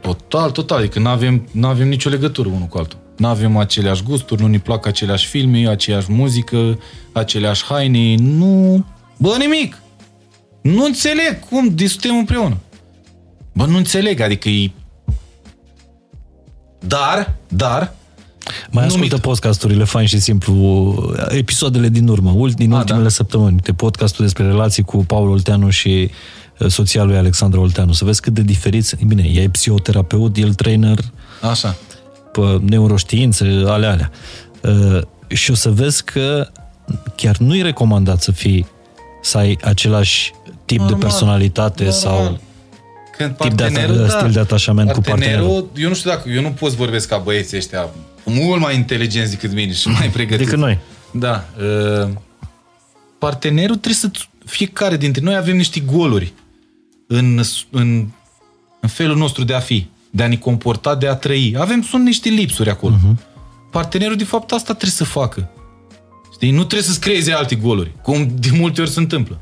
Total, 0.00 0.50
total. 0.50 0.78
Adică 0.78 0.98
nu 0.98 1.08
avem, 1.08 1.48
n-avem 1.52 1.88
nicio 1.88 2.08
legătură 2.08 2.48
unul 2.48 2.66
cu 2.66 2.78
altul. 2.78 2.98
Nu 3.16 3.26
avem 3.26 3.56
aceleași 3.56 4.02
gusturi, 4.02 4.40
nu 4.40 4.46
ne 4.46 4.58
plac 4.58 4.86
aceleași 4.86 5.26
filme, 5.26 5.68
aceeași 5.68 6.12
muzică, 6.12 6.78
aceleași 7.12 7.64
haine. 7.64 8.14
Nu... 8.14 8.84
Bă, 9.16 9.34
nimic! 9.38 9.82
Nu 10.62 10.84
înțeleg 10.84 11.38
cum 11.50 11.68
discutăm 11.74 12.16
împreună. 12.16 12.56
Bă, 13.52 13.64
nu 13.66 13.76
înțeleg, 13.76 14.20
adică 14.20 14.48
e... 14.48 14.70
Dar, 16.80 17.34
dar, 17.48 17.92
Mai 18.70 18.82
Nu 18.82 18.88
ascultă 18.88 19.14
mit. 19.14 19.22
podcasturile 19.22 19.84
fain 19.84 20.06
și 20.06 20.18
simplu, 20.20 20.94
episoadele 21.28 21.88
din 21.88 22.08
urmă, 22.08 22.30
ult- 22.30 22.56
din 22.56 22.72
A, 22.72 22.76
ultimele 22.76 23.02
da. 23.02 23.08
săptămâni. 23.08 23.52
Uite, 23.52 23.72
podcastul 23.72 24.24
despre 24.24 24.44
relații 24.46 24.82
cu 24.82 25.04
Paul 25.04 25.28
Olteanu 25.28 25.70
și 25.70 26.10
uh, 26.10 26.16
soția 26.66 27.02
lui 27.04 27.16
Alexandra 27.16 27.60
Olteanu. 27.60 27.92
Să 27.92 28.04
vezi 28.04 28.20
cât 28.20 28.32
de 28.34 28.42
diferiți. 28.42 28.96
Bine, 29.06 29.22
ea 29.32 29.42
e 29.42 29.48
psihoterapeut, 29.48 30.36
el 30.36 30.54
trainer 30.54 30.98
așa. 31.50 31.76
pe 32.32 32.60
neuroștiințe, 32.64 33.44
ale 33.66 33.86
alea. 33.86 34.10
Uh, 34.62 35.00
Și 35.26 35.50
o 35.50 35.54
să 35.54 35.70
vezi 35.70 36.04
că 36.04 36.48
chiar 37.16 37.36
nu 37.36 37.56
e 37.56 37.62
recomandat 37.62 38.22
să 38.22 38.32
fii 38.32 38.66
să 39.22 39.38
ai 39.38 39.58
același 39.64 40.32
tip 40.64 40.78
Normal, 40.78 40.98
de 40.98 41.04
personalitate 41.04 41.82
normal. 41.84 42.00
sau 42.00 42.40
Când 43.16 43.36
Tip 43.36 43.52
de 43.52 43.64
ata- 43.64 43.66
partenerul, 43.72 43.96
da, 44.06 44.08
stil 44.08 44.30
de 44.30 44.38
atașament 44.38 44.92
cu 44.92 45.00
partenerul, 45.00 45.70
eu 45.76 45.88
nu 45.88 45.94
știu 45.94 46.10
dacă, 46.10 46.28
eu 46.28 46.42
nu 46.42 46.50
pot 46.50 46.70
să 46.70 46.76
vorbesc 46.76 47.08
ca 47.08 47.16
băieții 47.18 47.56
ăștia 47.56 47.88
mult 48.24 48.60
mai 48.60 48.74
inteligenți 48.74 49.30
decât 49.30 49.52
mine 49.52 49.72
și 49.72 49.88
mai 49.88 50.08
pregătiți. 50.08 50.44
decât 50.44 50.58
noi. 50.58 50.78
Da. 51.12 51.44
Uh, 52.02 52.08
partenerul 53.18 53.76
trebuie 53.76 53.94
să... 53.94 54.10
Fiecare 54.44 54.96
dintre 54.96 55.22
noi 55.22 55.36
avem 55.36 55.56
niște 55.56 55.80
goluri 55.80 56.32
în, 57.08 57.40
în, 57.70 58.06
în 58.80 58.88
felul 58.88 59.16
nostru 59.16 59.44
de 59.44 59.54
a 59.54 59.60
fi, 59.60 59.86
de 60.10 60.22
a 60.22 60.28
ne 60.28 60.36
comporta, 60.36 60.94
de 60.94 61.08
a 61.08 61.14
trăi. 61.14 61.54
Avem, 61.58 61.82
sunt 61.82 62.04
niște 62.04 62.28
lipsuri 62.28 62.70
acolo. 62.70 62.94
Uh-huh. 62.94 63.16
Partenerul, 63.70 64.16
de 64.16 64.24
fapt, 64.24 64.52
asta 64.52 64.72
trebuie 64.72 64.90
să 64.90 65.04
facă. 65.04 65.50
Știi? 66.32 66.50
Nu 66.50 66.58
trebuie 66.64 66.82
să-ți 66.82 67.00
creeze 67.00 67.32
alte 67.32 67.54
goluri, 67.54 67.92
cum 68.02 68.28
de 68.38 68.48
multe 68.52 68.80
ori 68.80 68.90
se 68.90 69.00
întâmplă. 69.00 69.40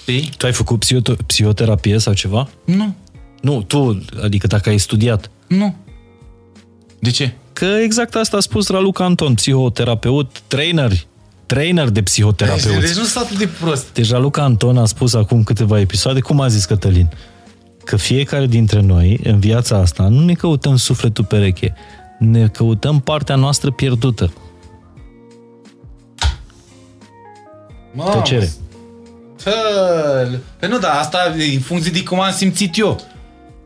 Știi? 0.00 0.30
Tu 0.36 0.46
ai 0.46 0.52
făcut 0.52 0.84
psihoto- 0.84 1.26
psihoterapie 1.26 1.98
sau 1.98 2.12
ceva? 2.12 2.48
Nu. 2.64 2.94
Nu, 3.40 3.62
tu, 3.62 4.04
adică 4.22 4.46
dacă 4.46 4.68
ai 4.68 4.78
studiat. 4.78 5.30
Nu. 5.46 5.76
De 6.98 7.10
ce? 7.10 7.32
Că 7.52 7.64
exact 7.64 8.14
asta 8.14 8.36
a 8.36 8.40
spus 8.40 8.68
Raluca 8.68 9.04
Anton, 9.04 9.34
psihoterapeut, 9.34 10.42
trainer, 10.46 10.92
trainer 11.52 11.88
de 11.88 12.02
psihoterapeuți. 12.02 12.80
Deci 12.80 12.96
nu 12.96 13.04
sunt 13.04 13.24
atât 13.24 13.38
de 13.38 13.48
prost. 13.60 13.92
Deci 13.92 14.10
Raluca 14.10 14.42
Anton 14.42 14.78
a 14.78 14.84
spus 14.84 15.14
acum 15.14 15.42
câteva 15.42 15.80
episoade, 15.80 16.20
cum 16.20 16.40
a 16.40 16.48
zis 16.48 16.64
Cătălin, 16.64 17.10
că 17.84 17.96
fiecare 17.96 18.46
dintre 18.46 18.80
noi, 18.80 19.20
în 19.22 19.38
viața 19.38 19.76
asta, 19.76 20.08
nu 20.08 20.24
ne 20.24 20.32
căutăm 20.32 20.76
sufletul 20.76 21.24
pereche, 21.24 21.74
ne 22.18 22.48
căutăm 22.48 23.00
partea 23.00 23.34
noastră 23.34 23.70
pierdută. 23.70 24.32
Mamă, 27.92 28.10
Tăcere. 28.10 28.52
Tăl. 29.42 30.40
Păi 30.58 30.68
nu, 30.68 30.78
dar 30.78 30.96
asta 30.98 31.34
e 31.38 31.54
în 31.54 31.60
funcție 31.60 31.90
de 31.90 32.02
cum 32.02 32.20
am 32.20 32.32
simțit 32.32 32.78
eu. 32.78 33.00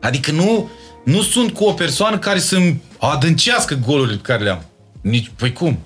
Adică 0.01 0.31
nu, 0.31 0.69
nu 1.05 1.21
sunt 1.21 1.53
cu 1.53 1.63
o 1.63 1.71
persoană 1.71 2.17
care 2.17 2.39
să-mi 2.39 2.81
adâncească 2.99 3.79
golurile 3.85 4.15
pe 4.15 4.21
care 4.21 4.43
le-am. 4.43 4.65
Nici, 5.01 5.31
păi 5.35 5.53
cum? 5.53 5.79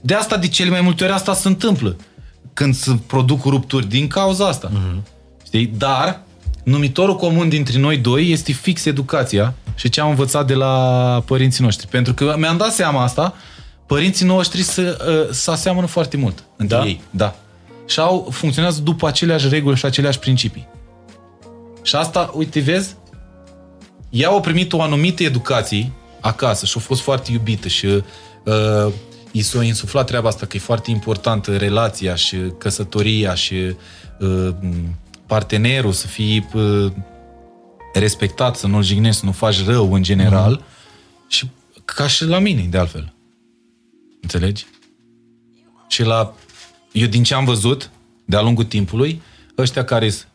De 0.00 0.14
asta, 0.14 0.36
de 0.36 0.48
cele 0.48 0.70
mai 0.70 0.80
multe 0.80 1.04
ori, 1.04 1.12
asta 1.12 1.34
se 1.34 1.48
întâmplă. 1.48 1.96
Când 2.52 2.74
se 2.74 2.98
produc 3.06 3.44
rupturi 3.44 3.88
din 3.88 4.06
cauza 4.06 4.46
asta. 4.46 4.70
Mm-hmm. 4.70 5.02
Știi? 5.44 5.66
Dar, 5.66 6.20
numitorul 6.64 7.16
comun 7.16 7.48
dintre 7.48 7.78
noi 7.78 7.96
doi 7.96 8.30
este 8.30 8.52
fix 8.52 8.84
educația 8.84 9.54
și 9.74 9.88
ce 9.88 10.00
am 10.00 10.08
învățat 10.08 10.46
de 10.46 10.54
la 10.54 11.22
părinții 11.26 11.64
noștri. 11.64 11.86
Pentru 11.86 12.14
că 12.14 12.34
mi-am 12.38 12.56
dat 12.56 12.72
seama 12.72 13.02
asta, 13.02 13.34
părinții 13.86 14.26
noștri 14.26 14.62
se, 14.62 14.96
uh, 15.08 15.28
se 15.30 15.50
aseamănă 15.50 15.86
foarte 15.86 16.16
mult 16.16 16.44
între 16.56 16.76
Da? 16.76 16.84
ei. 16.84 17.00
Da. 17.10 17.36
Și 17.86 18.00
au, 18.00 18.28
funcționează 18.30 18.80
după 18.80 19.06
aceleași 19.06 19.48
reguli 19.48 19.76
și 19.76 19.84
aceleași 19.84 20.18
principii. 20.18 20.68
Și 21.82 21.96
asta, 21.96 22.30
uite, 22.34 22.60
vezi, 22.60 22.96
ea 24.10 24.30
a 24.30 24.40
primit 24.40 24.72
o 24.72 24.82
anumită 24.82 25.22
educație 25.22 25.92
acasă 26.20 26.66
și 26.66 26.74
a 26.76 26.80
fost 26.80 27.00
foarte 27.00 27.32
iubită 27.32 27.68
și 27.68 27.86
uh, 27.86 28.92
i 29.32 29.42
s-a 29.42 29.62
insuflat 29.62 30.06
treaba 30.06 30.28
asta 30.28 30.46
că 30.46 30.56
e 30.56 30.60
foarte 30.60 30.90
importantă 30.90 31.56
relația 31.56 32.14
și 32.14 32.36
căsătoria 32.58 33.34
și 33.34 33.54
uh, 34.20 34.54
partenerul 35.26 35.92
să 35.92 36.06
fie 36.06 36.48
uh, 36.54 36.92
respectat, 37.94 38.56
să 38.56 38.66
nu-l 38.66 38.82
jignești, 38.82 39.20
să 39.20 39.26
nu 39.26 39.32
faci 39.32 39.64
rău 39.64 39.92
în 39.92 40.02
general 40.02 40.62
și 41.28 41.50
ca 41.84 42.06
și 42.06 42.24
la 42.24 42.38
mine, 42.38 42.66
de 42.70 42.78
altfel. 42.78 43.12
Înțelegi? 44.22 44.66
Și 45.88 46.02
la... 46.02 46.34
Eu 46.92 47.06
din 47.06 47.22
ce 47.22 47.34
am 47.34 47.44
văzut, 47.44 47.90
de-a 48.24 48.40
lungul 48.40 48.64
timpului, 48.64 49.22
ăștia 49.58 49.84
care 49.84 50.10
sunt 50.10 50.28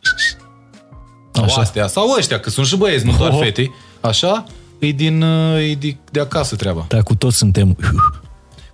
sau 1.33 1.43
Așa. 1.43 1.61
astea, 1.61 1.87
sau 1.87 2.15
ăștia, 2.17 2.39
că 2.39 2.49
sunt 2.49 2.65
și 2.65 2.77
băieți, 2.77 3.05
nu 3.05 3.15
doar 3.17 3.31
Oh. 3.31 3.39
fete, 3.39 3.71
așa, 4.01 4.45
e 4.79 4.91
din, 4.91 5.21
uh, 5.21 5.69
e 5.69 5.75
de, 5.75 5.97
de 6.11 6.19
acasă 6.19 6.55
treaba. 6.55 6.85
Dar 6.87 7.03
cu 7.03 7.15
toți 7.15 7.37
suntem 7.37 7.77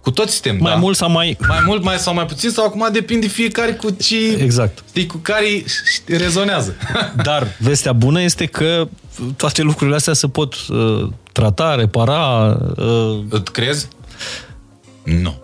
Cu 0.02 0.12
toți 0.12 0.32
suntem, 0.32 0.58
mai 0.60 0.74
da? 0.74 0.78
mult 0.80 0.98
sau 0.98 1.12
mai... 1.12 1.38
Mai 1.48 1.62
mult, 1.66 1.84
mai 1.84 1.98
sau 1.98 2.14
mai 2.14 2.26
puțin, 2.26 2.50
sau 2.50 2.66
acum 2.66 2.90
depinde 2.92 3.28
fiecare 3.28 3.72
cu 3.74 3.90
ce... 3.90 4.32
Exact. 4.32 4.84
Știi, 4.88 5.06
cu 5.06 5.18
care 5.18 5.64
rezonează. 6.08 6.76
Dar 7.24 7.48
vestea 7.60 7.94
bună 7.94 8.22
este 8.22 8.46
că 8.46 8.88
toate 9.36 9.62
lucrurile 9.62 9.96
astea 9.96 10.14
se 10.14 10.28
pot 10.28 10.56
uh, 10.70 11.10
trata, 11.32 11.76
repara. 11.76 12.48
Uh, 12.78 13.20
Îți 13.30 13.52
crezi? 13.52 13.88
Nu. 15.04 15.42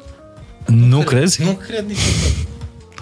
nu 0.65 0.99
crezi? 0.99 1.43
Nu 1.43 1.51
cred 1.51 1.85
niciodată. 1.87 2.47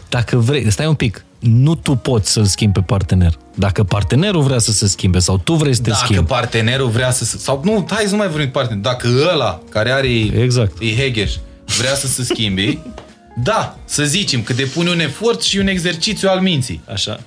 Dacă 0.09 0.37
vrei, 0.37 0.71
stai 0.71 0.87
un 0.87 0.93
pic, 0.93 1.25
nu 1.45 1.75
tu 1.75 1.95
poți 1.95 2.31
să-l 2.31 2.45
schimbi 2.45 2.79
pe 2.79 2.85
partener. 2.85 3.33
Dacă 3.55 3.83
partenerul 3.83 4.41
vrea 4.41 4.59
să 4.59 4.71
se 4.71 4.87
schimbe 4.87 5.19
sau 5.19 5.37
tu 5.37 5.53
vrei 5.53 5.73
să 5.75 5.81
te 5.81 5.89
Dacă 5.89 6.03
schimbi. 6.05 6.23
partenerul 6.27 6.89
vrea 6.89 7.11
să... 7.11 7.23
se- 7.25 7.37
Sau 7.37 7.61
nu, 7.63 7.85
hai 7.89 8.03
să 8.05 8.11
nu 8.11 8.17
mai 8.17 8.27
vorbim 8.27 8.45
de 8.45 8.51
partener. 8.51 8.81
Dacă 8.81 9.07
ăla, 9.33 9.61
care 9.69 9.91
are... 9.91 10.07
Exact. 10.41 10.81
E 10.81 10.95
Hegeș, 10.95 11.33
vrea 11.77 11.95
să 11.95 12.07
se 12.07 12.23
schimbe, 12.23 12.77
da, 13.43 13.77
să 13.85 14.03
zicem 14.03 14.41
că 14.41 14.53
depune 14.53 14.89
un 14.89 14.99
efort 14.99 15.41
și 15.41 15.57
un 15.57 15.67
exercițiu 15.67 16.29
al 16.29 16.39
minții. 16.39 16.81
Așa. 16.91 17.19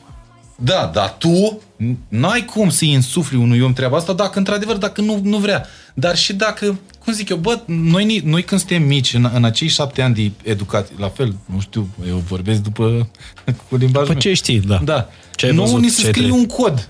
Da, 0.61 0.91
dar 0.95 1.15
tu 1.19 1.61
n-ai 2.09 2.45
cum 2.45 2.71
să-i 2.71 2.95
însufli 2.95 3.37
unui 3.39 3.61
om 3.61 3.73
treaba 3.73 3.97
asta 3.97 4.13
dacă, 4.13 4.39
într-adevăr, 4.39 4.77
dacă 4.77 5.01
nu, 5.01 5.21
nu 5.23 5.37
vrea. 5.37 5.67
Dar 5.95 6.17
și 6.17 6.33
dacă, 6.33 6.79
cum 7.09 7.17
zic 7.17 7.29
eu, 7.29 7.37
bă, 7.37 7.61
noi, 7.67 8.05
ni- 8.05 8.23
noi 8.25 8.43
când 8.43 8.61
suntem 8.61 8.83
mici, 8.83 9.15
în, 9.15 9.31
în 9.35 9.45
acei 9.45 9.69
șapte 9.69 10.03
ani 10.03 10.15
de 10.15 10.31
educație, 10.51 10.95
la 10.99 11.09
fel, 11.09 11.35
nu 11.45 11.61
știu, 11.61 11.89
eu 12.09 12.17
vorbesc 12.17 12.61
după 12.61 13.09
cu 13.69 13.77
limbajul 13.77 13.89
După 13.91 14.07
meu. 14.09 14.19
ce 14.19 14.33
știi, 14.33 14.61
da. 14.61 14.81
Da. 14.85 15.09
Ce 15.35 15.47
ai 15.47 15.53
nouă 15.53 15.67
văzut, 15.67 15.81
ni 15.83 15.87
ce 15.89 15.93
se 15.95 16.07
ai 16.07 16.13
scrie 16.13 16.27
trăit. 16.27 16.41
un 16.41 16.47
cod. 16.57 16.89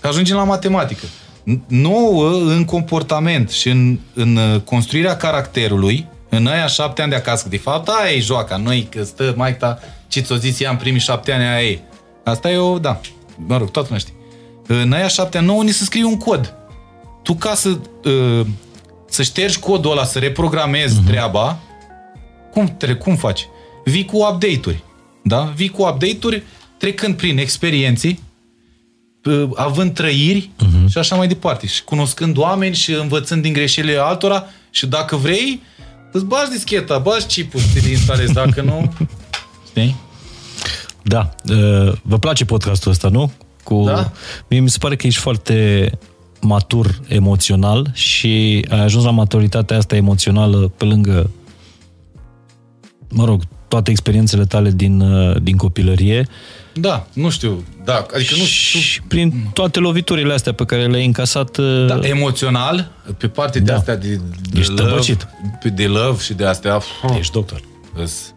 Că 0.00 0.06
ajungem 0.08 0.36
la 0.36 0.44
matematică. 0.44 1.06
N- 1.54 1.66
Nouă, 1.66 2.30
în 2.30 2.64
comportament 2.64 3.50
și 3.50 3.68
în, 3.68 3.98
în 4.14 4.36
uh, 4.36 4.60
construirea 4.60 5.16
caracterului, 5.16 6.06
în 6.28 6.46
aia 6.46 6.66
șapte 6.66 7.02
ani 7.02 7.10
de 7.10 7.16
acasă, 7.16 7.42
că 7.42 7.48
de 7.48 7.56
fapt 7.56 7.88
aia 7.88 8.12
e 8.14 8.20
joaca, 8.20 8.56
noi 8.56 8.86
că 8.90 9.02
stă 9.04 9.34
mai 9.36 9.56
ta, 9.56 9.78
ce 10.08 10.20
ți-o 10.20 10.36
zis 10.36 10.60
ea 10.60 10.70
în 10.70 10.76
primii 10.76 11.00
șapte 11.00 11.32
ani, 11.32 11.44
aia 11.44 11.62
e. 11.70 11.78
Asta 12.24 12.50
e 12.50 12.56
o, 12.56 12.78
da, 12.78 13.00
mă 13.46 13.56
rog, 13.56 13.70
toată 13.70 13.88
lumea 13.90 13.98
știe. 13.98 14.14
În 14.82 14.92
aia 14.92 15.08
șapte 15.08 15.38
ani, 15.38 15.46
nouă, 15.46 15.62
ni 15.62 15.70
se 15.70 15.84
scrie 15.84 16.04
un 16.04 16.16
cod. 16.16 16.54
Tu 17.22 17.34
ca 17.34 17.54
să, 17.54 17.68
uh, 18.04 18.46
să 19.10 19.22
ștergi 19.22 19.58
codul 19.58 19.90
ăla, 19.90 20.04
să 20.04 20.18
reprogramezi 20.18 21.00
uh-huh. 21.00 21.06
treaba, 21.06 21.58
cum, 22.52 22.74
tre- 22.76 22.94
cum 22.94 23.16
faci? 23.16 23.46
Vii 23.84 24.04
cu 24.04 24.16
update-uri. 24.16 24.82
Da? 25.22 25.52
Vii 25.54 25.68
cu 25.68 25.82
update-uri 25.82 26.42
trecând 26.78 27.16
prin 27.16 27.38
experienții, 27.38 28.22
uh, 29.24 29.48
având 29.54 29.94
trăiri 29.94 30.50
uh-huh. 30.64 30.90
și 30.90 30.98
așa 30.98 31.16
mai 31.16 31.28
departe. 31.28 31.66
Și 31.66 31.84
cunoscând 31.84 32.36
oameni 32.36 32.74
și 32.74 32.92
învățând 32.92 33.42
din 33.42 33.52
greșelile 33.52 33.98
altora 33.98 34.44
și 34.70 34.86
dacă 34.86 35.16
vrei, 35.16 35.62
îți 36.12 36.24
bagi 36.24 36.50
discheta, 36.50 36.98
bagi 36.98 37.26
chipul 37.26 37.60
să 37.60 37.80
te 37.80 37.88
instalezi, 37.88 38.32
dacă 38.32 38.62
nu... 38.62 38.92
Știi? 39.68 39.96
Da. 41.02 41.34
Uh, 41.48 41.92
vă 42.02 42.18
place 42.18 42.44
podcastul 42.44 42.90
ăsta, 42.90 43.08
nu? 43.08 43.32
Cu... 43.62 43.84
Da. 43.86 44.12
Mie 44.48 44.60
mi 44.60 44.70
se 44.70 44.78
pare 44.78 44.96
că 44.96 45.06
ești 45.06 45.20
foarte 45.20 45.90
matur 46.40 47.00
emoțional 47.08 47.90
și 47.92 48.64
ai 48.70 48.80
ajuns 48.80 49.04
la 49.04 49.10
maturitatea 49.10 49.76
asta 49.76 49.96
emoțională 49.96 50.72
pe 50.76 50.84
lângă, 50.84 51.30
mă 53.10 53.24
rog, 53.24 53.42
toate 53.68 53.90
experiențele 53.90 54.44
tale 54.44 54.70
din, 54.70 55.00
uh, 55.00 55.36
din 55.42 55.56
copilărie. 55.56 56.26
Da, 56.74 57.06
nu 57.12 57.30
știu. 57.30 57.64
Da, 57.84 58.06
adică 58.14 58.34
nu 58.38 58.44
știu. 58.44 58.80
Și 58.80 59.02
prin 59.02 59.32
toate 59.52 59.78
loviturile 59.78 60.32
astea 60.32 60.52
pe 60.54 60.64
care 60.64 60.86
le-ai 60.86 61.04
încasat... 61.06 61.56
uh, 61.56 61.86
Da, 61.86 61.98
emoțional, 62.02 62.90
pe 63.18 63.28
partea 63.28 63.60
de 63.60 63.70
Da. 63.70 63.76
astea 63.76 63.96
de, 63.96 64.20
de 64.50 64.58
Ești 64.58 64.70
love, 64.72 64.82
tăbăcit. 64.88 65.26
pe- 65.62 65.68
de 65.68 65.86
love 65.86 66.22
și 66.22 66.34
de 66.34 66.44
astea. 66.46 66.80
Ești 67.18 67.32
doctor. 67.32 67.60
Îs- 68.02 68.34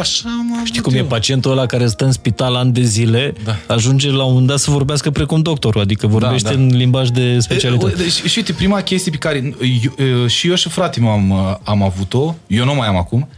Așa 0.00 0.44
mă 0.48 0.60
Știi 0.64 0.80
cum 0.80 0.94
e 0.94 1.04
pacientul 1.04 1.50
ăla 1.50 1.66
care 1.66 1.86
stă 1.86 2.04
în 2.04 2.12
spital 2.12 2.54
ani 2.54 2.72
de 2.72 2.82
zile, 2.82 3.32
Da. 3.44 3.56
ajunge 3.66 4.10
la 4.10 4.24
un 4.24 4.30
moment 4.30 4.46
dat 4.48 4.58
să 4.58 4.70
vorbească 4.70 5.10
precum 5.10 5.42
doctorul, 5.42 5.80
adică 5.80 6.06
vorbește 6.06 6.48
da. 6.48 6.60
în 6.60 6.76
limbaj 6.76 7.08
de 7.08 7.38
specialitate. 7.38 8.02
E, 8.02 8.08
și, 8.08 8.28
și 8.28 8.38
uite, 8.38 8.52
prima 8.52 8.80
chestie 8.80 9.10
pe 9.10 9.16
care 9.16 9.54
eu, 9.98 10.06
eu, 10.06 10.26
și 10.26 10.48
eu 10.48 10.54
și 10.54 10.68
fratele 10.68 11.04
meu 11.04 11.14
am, 11.14 11.60
am 11.64 11.82
avut-o, 11.82 12.34
eu 12.46 12.64
nu 12.64 12.74
mai 12.74 12.88
am 12.88 12.96
acum, 12.96 13.28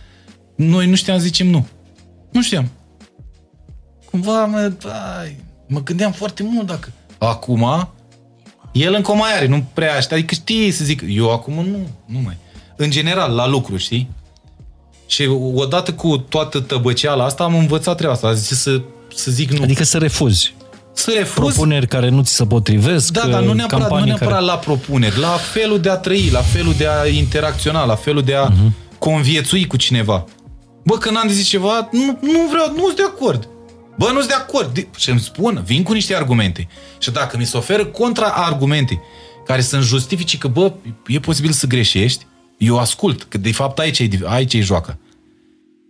noi 0.57 0.87
nu 0.87 0.95
știam 0.95 1.19
să 1.19 1.25
zicem 1.25 1.47
nu. 1.47 1.67
Nu 2.33 2.43
știam. 2.43 2.71
Cumva, 4.11 4.45
mă, 4.45 4.73
ai, 5.21 5.37
mă 5.69 5.83
gândeam 5.83 6.13
foarte 6.13 6.43
mult 6.43 6.67
dacă... 6.67 6.93
Acum, 7.19 7.89
el 8.73 8.95
încă 8.95 9.11
o 9.11 9.15
mai 9.15 9.37
are, 9.37 9.47
nu 9.47 9.65
prea 9.73 9.97
aștept, 9.97 10.13
adică 10.13 10.35
știi 10.35 10.71
să 10.71 10.85
zic, 10.85 11.03
eu 11.09 11.33
acum 11.33 11.55
nu, 11.55 11.89
nu 12.07 12.19
mai. 12.25 12.37
În 12.77 12.91
general, 12.91 13.35
la 13.35 13.47
lucru, 13.47 13.77
știi? 13.77 14.11
Și 15.15 15.29
odată 15.55 15.93
cu 15.93 16.17
toată 16.19 16.61
tăbăceala 16.61 17.25
asta 17.25 17.45
am 17.45 17.55
învățat 17.55 17.97
treaba 17.97 18.15
asta, 18.15 18.27
a 18.27 18.33
zis 18.33 18.59
să, 18.61 18.81
să 19.15 19.31
zic 19.31 19.51
nu. 19.53 19.63
Adică 19.63 19.85
să 19.85 19.99
refuzi. 19.99 20.55
să 20.93 21.11
refuz 21.17 21.55
Propuneri 21.55 21.87
care 21.87 22.09
nu 22.09 22.23
ți 22.23 22.33
se 22.35 22.45
potrivesc, 22.47 23.13
da, 23.13 23.27
dar 23.27 23.43
nu 23.43 23.53
neapărat, 23.53 23.71
nu 23.73 23.79
campanii 23.79 24.07
neapărat 24.07 24.33
care... 24.33 24.45
la 24.45 24.57
propuneri, 24.59 25.19
la 25.19 25.29
felul 25.29 25.81
de 25.81 25.91
a 25.91 25.97
trăi, 25.97 26.29
la 26.33 26.41
felul 26.41 26.75
de 26.77 26.87
a 26.87 27.07
interacționa, 27.07 27.85
la 27.85 27.95
felul 27.95 28.23
de 28.23 28.35
a 28.35 28.45
Mhm. 28.45 28.53
uh-huh. 28.69 28.99
conviețui 28.99 29.67
cu 29.67 29.77
cineva. 29.77 30.25
Bă, 30.85 30.99
când 30.99 31.17
am 31.17 31.27
de 31.27 31.33
zis 31.33 31.47
ceva, 31.49 31.89
nu, 31.93 32.19
nu 32.21 32.49
vreau, 32.51 32.73
nu 32.77 32.83
sunt 32.85 32.97
de 32.97 33.03
acord. 33.07 33.49
Bă, 33.99 34.05
nu 34.13 34.19
sunt 34.19 34.29
de 34.29 34.35
acord. 34.35 34.75
De- 34.75 34.89
Și 34.97 35.11
îmi 35.11 35.21
spun, 35.21 35.63
vin 35.67 35.83
cu 35.83 35.93
niște 35.93 36.15
argumente. 36.15 36.69
Și 36.99 37.11
dacă 37.11 37.37
mi 37.37 37.45
se 37.47 37.57
oferă 37.57 37.85
contra-argumente 37.87 39.01
care 39.47 39.61
să-mi 39.61 39.83
justifice 39.83 40.39
că, 40.39 40.49
bă, 40.49 40.73
e 41.07 41.19
posibil 41.19 41.51
să 41.53 41.67
greșești, 41.67 42.27
eu 42.59 42.79
ascult, 42.79 43.23
că 43.23 43.39
de 43.39 43.53
fapt 43.53 43.79
aici 43.79 43.99
e, 43.99 44.09
aici 44.25 44.55
e 44.55 44.61
joaca. 44.61 44.99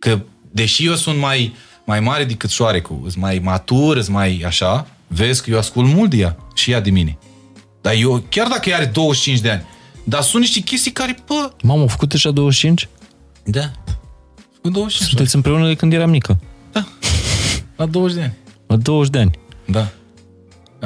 Că, 0.05 0.20
deși 0.51 0.86
eu 0.86 0.94
sunt 0.94 1.18
mai, 1.18 1.55
mai 1.85 2.01
mare 2.01 2.24
decât 2.24 2.51
șoarecul, 2.51 2.98
sunt 3.02 3.22
mai 3.22 3.39
matur, 3.39 4.01
sunt 4.02 4.14
mai 4.14 4.43
așa, 4.47 4.86
vezi 5.06 5.43
că 5.43 5.51
eu 5.51 5.59
ascult 5.59 5.94
mult 5.94 6.10
de 6.10 6.16
ea 6.16 6.36
și 6.55 6.70
ea 6.70 6.81
de 6.81 6.90
mine. 6.90 7.18
Dar 7.81 7.94
eu, 7.94 8.24
chiar 8.28 8.48
dacă 8.48 8.68
ea 8.68 8.76
are 8.76 8.85
25 8.85 9.40
de 9.40 9.51
ani, 9.51 9.66
dar 10.05 10.22
sunt 10.22 10.43
niște 10.43 10.60
chestii 10.60 10.90
care, 10.90 11.16
bă... 11.26 11.51
Mamă, 11.62 11.81
au 11.81 11.86
făcut 11.86 12.09
deja 12.09 12.31
25? 12.31 12.89
Da. 13.44 13.70
Cu 14.62 14.70
25. 14.70 15.09
Sunteți 15.09 15.35
împreună 15.35 15.66
de 15.66 15.74
când 15.74 15.93
era 15.93 16.06
mică. 16.06 16.40
Da. 16.72 16.86
La 17.76 17.86
20 17.86 18.16
de 18.16 18.22
ani. 18.22 18.35
La 18.66 18.76
20 18.76 19.12
de 19.12 19.18
ani. 19.18 19.39
Da. 19.66 19.89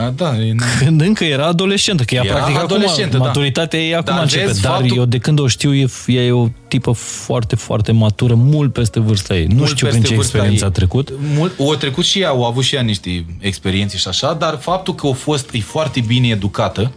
A, 0.07 0.11
da, 0.11 0.37
e... 0.39 0.55
Când 0.79 1.01
încă 1.01 1.25
era 1.25 1.47
adolescentă, 1.47 2.03
că 2.03 2.15
ea 2.15 2.23
Era 2.25 2.35
practic 2.35 2.57
adolescentă, 2.59 3.07
acum, 3.09 3.19
da. 3.19 3.25
maturitatea 3.25 3.79
ei 3.81 3.95
acum 3.95 4.13
Dar 4.15 4.23
începe. 4.23 4.45
vezi, 4.47 4.61
dar 4.61 4.73
faptul- 4.73 4.97
eu 4.97 5.05
de 5.05 5.19
când 5.19 5.39
o 5.39 5.47
știu, 5.47 5.75
e, 5.75 5.87
ea 6.07 6.23
e 6.23 6.33
o 6.33 6.49
tipă 6.69 6.93
foarte, 6.93 7.57
foarte 7.57 7.93
matură, 7.93 8.35
mult 8.35 8.73
peste 8.73 9.01
vârsta 9.01 9.37
ei. 9.37 9.47
nu 9.47 9.55
Mult 9.55 9.69
știu 9.69 9.87
peste 9.87 10.01
prin 10.01 10.11
ce 10.11 10.17
vârsta 10.17 10.37
experiență 10.37 10.65
ei. 10.65 10.71
a 10.71 10.73
trecut. 10.75 11.13
Mult, 11.35 11.53
o 11.59 11.75
trecut 11.75 12.05
și 12.05 12.21
ea, 12.21 12.29
au 12.29 12.45
avut 12.45 12.65
și 12.65 12.75
ea 12.75 12.83
niște 12.83 13.25
experiențe 13.41 13.97
și 13.97 14.09
așa, 14.09 14.33
dar 14.33 14.59
faptul 14.61 14.95
că 14.95 15.07
a 15.07 15.13
fost, 15.13 15.51
e 15.53 15.61
foarte 15.61 16.01
bine 16.07 16.29
educată, 16.29 16.93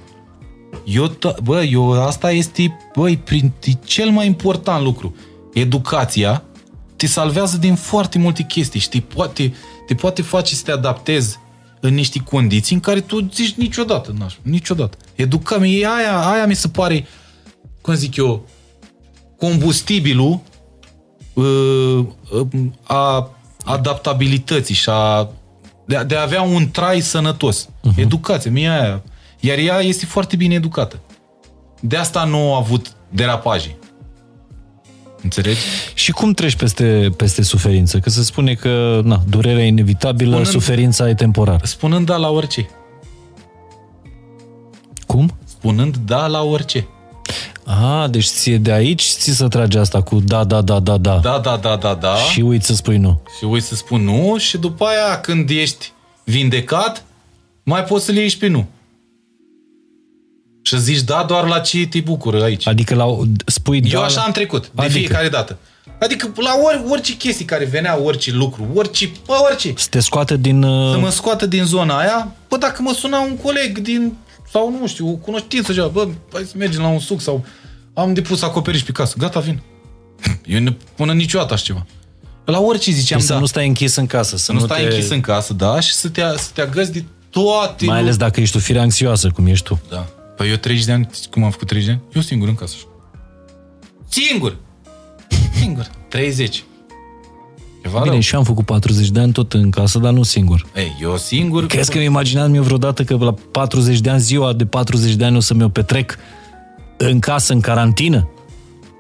eu, 0.84 1.10
t- 1.10 1.44
bă, 1.44 1.64
eu, 1.64 2.04
asta 2.06 2.32
este, 2.32 2.78
băi, 2.96 3.18
prin, 3.18 3.52
e 3.64 3.72
cel 3.86 4.10
mai 4.10 4.26
important 4.26 4.84
lucru. 4.84 5.16
Educația 5.54 6.44
te 6.96 7.08
salvează 7.08 7.58
din 7.58 7.76
foarte 7.76 8.18
multe 8.18 8.44
chestii 8.44 8.80
și 8.80 8.90
te 8.90 9.00
poate, 9.00 9.54
te 9.88 9.94
poate 9.94 10.22
face 10.22 10.56
să 10.56 10.62
te 10.66 10.72
adaptezi 10.72 11.40
în 11.82 11.94
niște 11.94 12.20
condiții 12.20 12.76
în 12.76 12.82
care 12.82 13.02
tu 13.02 13.30
zici 13.34 13.54
niciodată, 13.54 14.14
n-aș, 14.18 14.36
niciodată. 14.42 14.98
Educa 15.16 15.56
aia, 15.56 16.20
aia 16.20 16.46
mi 16.46 16.56
se 16.56 16.68
pare, 16.68 17.06
cum 17.82 17.94
zic 17.94 18.16
eu, 18.16 18.48
combustibilul 19.38 20.40
uh, 21.34 22.06
uh, 22.32 22.48
a 22.84 23.32
adaptabilității 23.66 24.76
și 24.76 24.90
a, 24.90 25.30
de, 25.86 25.96
a, 25.96 26.04
de 26.04 26.16
a 26.16 26.22
avea 26.22 26.42
un 26.42 26.72
trai 26.72 27.00
sănătos. 27.00 27.68
Uh-huh. 27.68 27.96
Educație, 27.96 28.50
mie 28.50 28.70
aia. 28.70 29.04
Iar 29.40 29.58
ea 29.58 29.80
este 29.80 30.06
foarte 30.06 30.36
bine 30.36 30.54
educată. 30.54 31.00
De 31.80 31.98
asta 31.98 32.24
nu 32.24 32.54
a 32.54 32.58
avut 32.58 32.96
derapaje. 33.10 33.78
Înțelegi? 35.24 35.60
Și 35.94 36.12
cum 36.12 36.34
treci 36.34 36.56
peste, 36.56 37.10
peste 37.18 37.42
suferință? 37.42 38.00
Că 38.00 38.10
se 38.10 38.24
spune 38.24 38.54
că 38.54 39.02
na, 39.04 39.22
durerea 39.30 39.64
e 39.64 39.68
inevitabilă, 39.68 40.30
Spunând- 40.36 40.52
suferința 40.52 41.10
e 41.10 41.14
temporară. 41.14 41.60
Spunând 41.66 42.06
da 42.06 42.16
la 42.16 42.30
orice. 42.30 42.70
Cum? 45.06 45.38
Spunând 45.46 45.96
da 46.06 46.28
la 46.28 46.42
orice. 46.44 46.88
A, 47.66 48.08
deci 48.08 48.26
ție 48.26 48.58
de 48.58 48.72
aici 48.72 49.04
ți 49.04 49.32
să 49.32 49.48
trage 49.48 49.78
asta 49.80 50.02
cu 50.02 50.20
da, 50.20 50.44
da, 50.44 50.62
da, 50.62 50.80
da, 50.80 50.98
da. 50.98 51.18
Da, 51.24 51.40
da, 51.44 51.58
da, 51.58 51.76
da, 51.76 51.94
da. 51.94 52.16
Și 52.16 52.40
uiți 52.40 52.66
să 52.66 52.74
spui 52.74 52.98
nu. 52.98 53.22
și 53.38 53.44
uiți 53.46 53.68
să 53.68 53.76
spun 53.76 54.04
nu 54.04 54.38
și 54.38 54.58
după 54.58 54.86
aia 54.86 55.20
când 55.22 55.50
ești 55.50 55.92
vindecat, 56.24 57.04
mai 57.64 57.84
poți 57.84 58.06
să 58.06 58.12
le 58.12 58.20
ieși 58.22 58.38
pe 58.38 58.48
nu. 58.48 58.68
Și 60.62 60.80
zici 60.80 61.02
da 61.02 61.26
doar 61.28 61.48
la 61.48 61.60
ce 61.60 61.88
te 61.88 62.00
bucură 62.00 62.44
aici. 62.44 62.68
Adică 62.68 62.96
la, 62.96 63.06
spui 63.46 63.82
Eu 63.84 64.00
da, 64.00 64.06
așa 64.06 64.22
am 64.22 64.32
trecut, 64.32 64.62
de 64.62 64.68
Adică? 64.76 64.84
adică. 64.84 65.00
fiecare 65.00 65.30
dată. 65.30 65.58
Adică 66.00 66.32
la 66.36 66.54
ori, 66.64 66.84
orice 66.90 67.16
chestii 67.18 67.46
care 67.46 67.66
venea, 67.66 68.02
orice 68.02 68.32
lucru, 68.32 68.68
orice, 68.74 69.12
bă, 69.26 69.34
orice, 69.50 69.74
Să 69.78 69.88
te 69.90 70.00
scoate 70.00 70.38
din... 70.38 70.64
uh, 70.64 70.92
să 70.92 71.00
mă 71.00 71.10
scoată 71.10 71.46
din 71.46 71.64
zona 71.64 71.98
aia, 71.98 72.36
bă, 72.50 72.58
dacă 72.58 72.82
mă 72.82 72.94
suna 72.94 73.20
un 73.20 73.38
coleg 73.38 73.78
din, 73.78 74.18
sau 74.52 74.78
nu 74.80 74.88
știu, 74.88 75.08
o 75.08 75.12
cunoștință, 75.12 75.74
ceva, 75.74 75.88
bă, 75.88 76.08
hai 76.34 76.44
să 76.44 76.54
mergem 76.58 76.82
la 76.82 76.88
un 76.88 77.00
suc 77.00 77.22
sau 77.22 77.46
am 77.94 78.14
depus 78.14 78.42
acoperiș 78.42 78.82
pe 78.82 78.92
casă, 78.92 79.16
gata, 79.18 79.40
vin. 79.40 79.62
Eu 80.46 80.60
nu 80.60 80.78
până 80.96 81.14
niciodată 81.14 81.54
așa 81.54 81.64
ceva. 81.64 81.86
La 82.46 82.60
orice 82.60 82.92
ziceam, 82.92 83.20
Deci 83.20 83.28
să 83.28 83.34
da. 83.34 83.40
nu 83.40 83.46
stai 83.46 83.68
închis 83.68 83.96
în 83.96 84.06
casă. 84.06 84.38
Să 84.38 84.52
nu, 84.52 84.60
nu 84.60 84.66
stai 84.66 84.82
te... 84.82 84.84
închis 84.84 85.10
în 85.10 85.22
casă, 85.22 85.54
da, 85.54 85.80
și 85.80 85.94
să 85.94 86.10
te, 86.10 86.22
să 86.22 86.50
te 86.54 86.62
agăzi 86.62 86.92
de 86.92 87.04
toate... 87.30 87.86
Mai 87.86 88.00
ales 88.00 88.18
dacă 88.18 88.42
ești 88.42 88.58
o 88.58 88.60
fire 88.60 88.80
anxioasă, 88.80 89.30
cum 89.30 89.46
ești 89.46 89.66
tu. 89.66 89.82
Da. 89.90 90.08
Păi 90.42 90.50
eu 90.50 90.56
30 90.56 90.86
de 90.86 90.92
ani, 90.92 91.10
cum 91.32 91.44
am 91.44 91.52
făcut 91.52 91.68
30 91.68 91.88
de 91.88 91.94
ani? 91.94 92.02
Eu 92.14 92.22
singur 92.22 92.48
în 92.48 92.56
casă. 92.56 92.76
Singur! 94.10 94.58
Singur. 95.60 95.92
30. 96.10 96.64
Ceva 97.82 98.00
Bine, 98.00 98.12
rău. 98.12 98.20
și 98.20 98.34
eu 98.34 98.40
am 98.40 98.46
făcut 98.46 98.66
40 98.66 99.10
de 99.10 99.20
ani 99.20 99.32
tot 99.32 99.54
în 99.54 99.70
casă, 99.70 100.00
dar 100.00 100.14
nu 100.14 100.24
singur. 100.24 100.66
Ei, 100.76 100.98
eu 101.02 101.18
singur... 101.18 101.66
Crezi 101.66 101.92
că 101.92 101.98
mi 101.98 102.04
imaginam 102.04 102.54
eu 102.54 102.64
vreodată 102.64 103.04
că 103.04 103.18
la 103.20 103.34
40 103.52 104.00
de 104.00 104.10
ani, 104.10 104.20
ziua 104.20 104.54
de 104.54 104.66
40 104.66 105.14
de 105.14 105.26
ani 105.26 105.36
o 105.36 105.40
să 105.40 105.54
mi-o 105.54 105.70
petrec 105.70 106.18
în 106.98 107.20
casă, 107.20 107.54
în 107.54 107.60
carantină? 107.60 108.30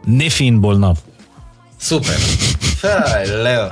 Nefiind 0.03 0.59
bolnav. 0.59 1.03
Super. 1.77 2.15
Hai, 2.81 3.27
leu. 3.43 3.71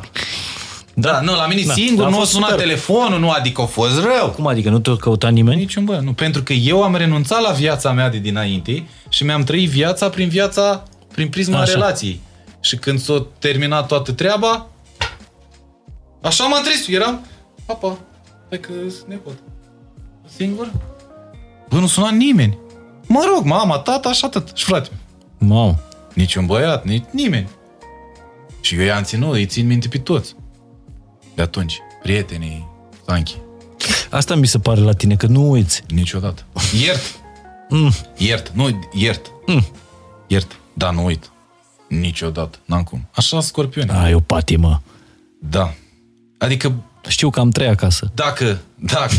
Da, 1.01 1.19
nu, 1.21 1.35
la 1.35 1.47
mine 1.47 1.61
Da, 1.65 1.73
singur, 1.73 2.05
a 2.05 2.09
nu 2.09 2.15
a 2.15 2.19
fost 2.19 2.31
sunat 2.31 2.49
super. 2.49 2.65
telefonul, 2.65 3.19
nu, 3.19 3.29
adică 3.29 3.61
a 3.61 3.65
fost 3.65 4.03
rău. 4.03 4.29
Cum 4.29 4.47
adică? 4.47 4.69
Nu 4.69 4.79
te-a 4.79 4.95
căutat 4.95 5.31
nimeni? 5.31 5.59
Niciun 5.59 5.85
bă, 5.85 5.99
nu, 6.03 6.13
pentru 6.13 6.43
că 6.43 6.53
eu 6.53 6.83
am 6.83 6.95
renunțat 6.95 7.41
la 7.41 7.51
viața 7.51 7.91
mea 7.91 8.09
de 8.09 8.17
dinainte 8.17 8.87
și 9.09 9.23
mi-am 9.23 9.43
trăit 9.43 9.69
viața 9.69 10.09
prin 10.09 10.29
viața, 10.29 10.83
prin 11.13 11.29
prisma 11.29 11.59
Așa. 11.59 11.71
relației. 11.71 12.21
Și 12.61 12.75
când 12.75 12.99
s-a 12.99 13.25
terminat 13.39 13.87
toată 13.87 14.11
treaba, 14.11 14.67
așa 16.21 16.43
m-am 16.45 16.63
trezit, 16.63 16.95
eram, 16.95 17.25
papa, 17.65 17.97
hai 18.49 18.59
că 18.59 18.71
sunt 18.89 19.07
nepot. 19.07 19.33
Singur? 20.35 20.71
Bă, 21.69 21.77
nu 21.77 21.87
suna 21.87 22.09
nimeni. 22.09 22.57
Mă 23.07 23.23
rog, 23.33 23.45
mama, 23.45 23.77
tata 23.77 24.11
și 24.13 24.25
atât. 24.25 24.51
Și 24.53 24.65
frate. 24.65 24.89
Mamă. 25.37 25.79
Niciun 26.13 26.45
băiat, 26.45 26.85
nici 26.85 27.03
nimeni. 27.11 27.49
Și 28.61 28.75
eu 28.75 28.85
i-am 28.85 29.03
ținut, 29.03 29.33
îi 29.33 29.45
țin 29.45 29.67
minte 29.67 29.87
pe 29.87 29.97
toți. 29.97 30.35
De 31.39 31.45
atunci, 31.45 31.79
prietenii, 32.01 32.67
Sanchi, 33.05 33.35
Asta 34.09 34.35
mi 34.35 34.47
se 34.47 34.59
pare 34.59 34.79
la 34.79 34.93
tine, 34.93 35.15
că 35.15 35.25
nu 35.27 35.49
uiți. 35.49 35.83
niciodată. 35.87 36.45
Iert, 36.83 37.01
Mm. 37.69 37.91
iert, 38.17 38.49
nu, 38.49 38.79
iert. 38.93 39.31
Mm. 39.45 39.65
Iert, 40.27 40.59
da, 40.73 40.91
nu 40.91 41.05
uit. 41.05 41.31
Niciodată, 41.87 42.57
n-am 42.65 42.83
cum. 42.83 43.07
Așa 43.15 43.41
scorpioni. 43.41 43.89
Ai 43.89 44.13
o 44.13 44.19
patimă. 44.19 44.81
Da. 45.41 45.73
Adică, 46.37 46.73
Știu 47.07 47.29
că 47.29 47.39
am 47.39 47.49
trei 47.49 47.67
acasă. 47.67 48.11
dacă, 48.13 48.59
dacă, 48.75 49.13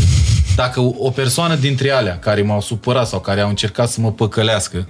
dacă 0.57 0.81
o 0.81 1.11
persoană 1.11 1.55
dintre 1.55 1.91
alea 1.91 2.19
care 2.19 2.43
m-au 2.43 2.61
supărat 2.61 3.09
sau 3.09 3.21
care 3.21 3.41
au 3.41 3.49
încercat 3.49 3.89
să 3.89 4.01
mă 4.01 4.13
păcălească 4.13 4.89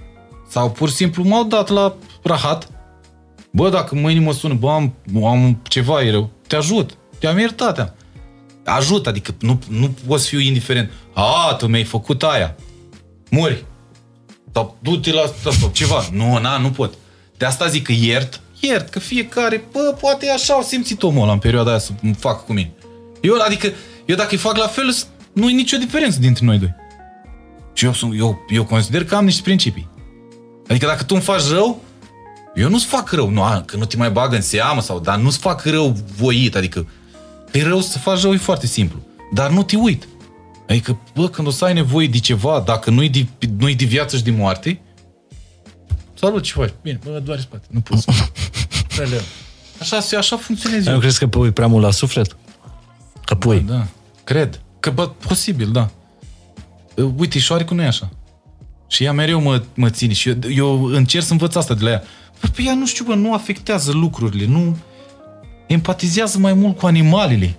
sau 0.49 0.71
pur 0.71 0.89
și 0.89 0.95
simplu 0.95 1.25
m-au 1.25 1.45
dat 1.45 1.69
la 1.69 1.95
rahat, 2.23 2.69
bă, 3.53 3.69
dacă 3.71 3.95
mâine 3.95 4.21
mă 4.21 4.33
sună, 4.33 4.55
bă, 4.55 4.71
am, 4.71 4.95
am 5.25 5.61
ceva 5.63 6.03
e 6.03 6.11
rău, 6.11 6.31
te 6.47 6.57
ajut, 6.57 6.97
te-am 7.21 7.39
iertat. 7.39 7.97
Ajut, 8.65 9.07
adică 9.07 9.35
nu, 9.41 9.59
nu 9.69 9.95
poți 10.07 10.29
fi 10.29 10.47
indiferent. 10.47 10.91
A, 11.13 11.55
tu 11.59 11.67
mi-ai 11.67 11.85
făcut 11.85 12.23
aia. 12.23 12.57
Muri. 13.31 13.65
Sau 14.53 14.77
du-te 14.83 15.13
la 15.13 15.21
asta 15.21 15.51
sau 15.51 15.71
ceva. 15.73 16.09
Nu, 16.13 16.39
na, 16.39 16.59
nu 16.59 16.71
pot. 16.71 16.95
De 17.37 17.45
asta 17.45 17.67
zic 17.67 17.85
că 17.85 17.93
iert, 17.93 18.41
iert, 18.61 18.89
că 18.89 18.99
fiecare, 18.99 19.65
bă, 19.73 19.97
poate 20.01 20.31
așa 20.31 20.55
au 20.55 20.63
simțit 20.63 21.03
omul 21.03 21.23
ăla 21.23 21.33
în 21.33 21.39
perioada 21.39 21.71
aia 21.71 21.79
să 21.79 21.93
fac 22.19 22.45
cu 22.45 22.53
mine. 22.53 22.73
Eu, 23.21 23.35
adică, 23.41 23.73
eu 24.05 24.17
dacă 24.17 24.29
îi 24.31 24.37
fac 24.37 24.57
la 24.57 24.67
fel, 24.67 24.95
nu 25.33 25.49
e 25.49 25.53
nicio 25.53 25.77
diferență 25.77 26.19
dintre 26.19 26.45
noi 26.45 26.59
doi. 26.59 26.75
Și 27.73 27.85
eu, 27.85 27.93
sunt, 27.93 28.19
eu, 28.19 28.41
eu 28.49 28.65
consider 28.65 29.05
că 29.05 29.15
am 29.15 29.25
niște 29.25 29.43
principii. 29.43 29.89
Adică 30.69 30.87
dacă 30.87 31.03
tu 31.03 31.15
îmi 31.15 31.23
faci 31.23 31.49
rău, 31.51 31.83
eu 32.55 32.69
nu-ți 32.69 32.87
fac 32.87 33.11
rău, 33.11 33.29
nu, 33.29 33.63
că 33.67 33.77
nu 33.77 33.85
te 33.85 33.97
mai 33.97 34.11
bag 34.11 34.33
în 34.33 34.41
seamă, 34.41 34.81
sau, 34.81 35.01
dar 35.01 35.19
nu-ți 35.19 35.39
fac 35.39 35.65
rău 35.65 35.97
voit, 36.17 36.57
adică 36.57 36.87
e 37.53 37.63
rău 37.63 37.81
să 37.81 37.99
faci 37.99 38.21
rău, 38.21 38.33
e 38.33 38.37
foarte 38.37 38.67
simplu. 38.67 38.99
Dar 39.33 39.51
nu 39.51 39.63
te 39.63 39.77
uit. 39.77 40.09
Adică, 40.69 40.99
bă, 41.15 41.29
când 41.29 41.47
o 41.47 41.51
să 41.51 41.65
ai 41.65 41.73
nevoie 41.73 42.07
de 42.07 42.19
ceva, 42.19 42.63
dacă 42.67 42.91
nu-i 42.91 43.09
de, 43.09 43.27
nu-i 43.59 43.75
de 43.75 43.85
viață 43.85 44.17
și 44.17 44.23
de 44.23 44.31
moarte, 44.31 44.81
salut, 46.15 46.43
ce 46.43 46.53
faci? 46.53 46.73
Bine, 46.83 46.99
bă, 47.05 47.21
doare 47.25 47.41
spate, 47.41 47.67
nu 47.71 47.81
pot 47.81 47.99
să 47.99 48.11
Așa, 49.81 50.17
așa 50.17 50.37
funcționează. 50.37 50.91
Nu 50.91 50.99
crezi 50.99 51.19
că 51.19 51.27
pui 51.27 51.51
prea 51.51 51.67
mult 51.67 51.85
la 51.85 51.91
suflet? 51.91 52.37
Că 53.25 53.35
pui. 53.35 53.61
Da, 53.61 53.75
da. 53.75 53.87
cred. 54.25 54.61
Că, 54.81 54.91
bă, 54.91 55.09
posibil, 55.09 55.71
da. 55.71 55.91
Uite, 57.17 57.39
șoaricul 57.39 57.77
nu 57.77 57.83
e 57.83 57.87
așa. 57.87 58.11
Și 58.89 59.05
ea 59.05 59.13
mereu 59.13 59.41
mă, 59.41 59.63
mă 59.75 59.91
ține 59.91 60.13
și 60.13 60.29
eu, 60.29 60.37
eu 60.55 60.85
încerc 60.85 61.25
să 61.25 61.33
învăț 61.33 61.55
asta 61.55 61.75
de 61.75 61.85
la 61.85 61.91
ea. 61.91 62.03
Bă, 62.41 62.49
pe 62.49 62.63
ea, 62.63 62.75
nu 62.75 62.87
știu, 62.87 63.05
bă, 63.05 63.15
nu 63.15 63.35
afectează 63.35 63.93
lucrurile, 63.93 64.47
nu 64.47 64.77
empatizează 65.73 66.39
mai 66.39 66.53
mult 66.53 66.79
cu 66.79 66.87
animalele 66.87 67.57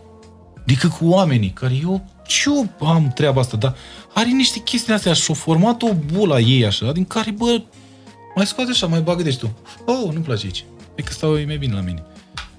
decât 0.66 0.92
cu 0.92 1.06
oamenii, 1.06 1.50
care 1.50 1.74
eu, 1.84 2.06
și 2.28 2.50
eu 2.50 2.88
am 2.88 3.12
treaba 3.16 3.42
asta, 3.42 3.58
dar 3.58 3.76
are 4.14 4.30
niște 4.30 4.60
chestii 4.60 4.94
astea 4.94 5.14
și-a 5.14 5.34
format 5.34 5.82
o 5.82 5.90
bulă 6.14 6.40
ei 6.40 6.66
așa, 6.66 6.92
din 6.92 7.06
care, 7.06 7.32
bă, 7.32 7.62
mai 8.36 8.46
scoate 8.46 8.72
așa, 8.72 8.88
mai 8.88 9.02
bagă 9.02 9.24
de 9.24 9.30
tu. 9.30 9.52
Oh, 9.86 10.14
nu-mi 10.14 10.24
place 10.24 10.46
aici. 10.46 10.66
E 10.96 11.02
că 11.02 11.12
stau 11.12 11.32
mai 11.32 11.58
bine 11.58 11.74
la 11.74 11.82
mine. 11.82 12.04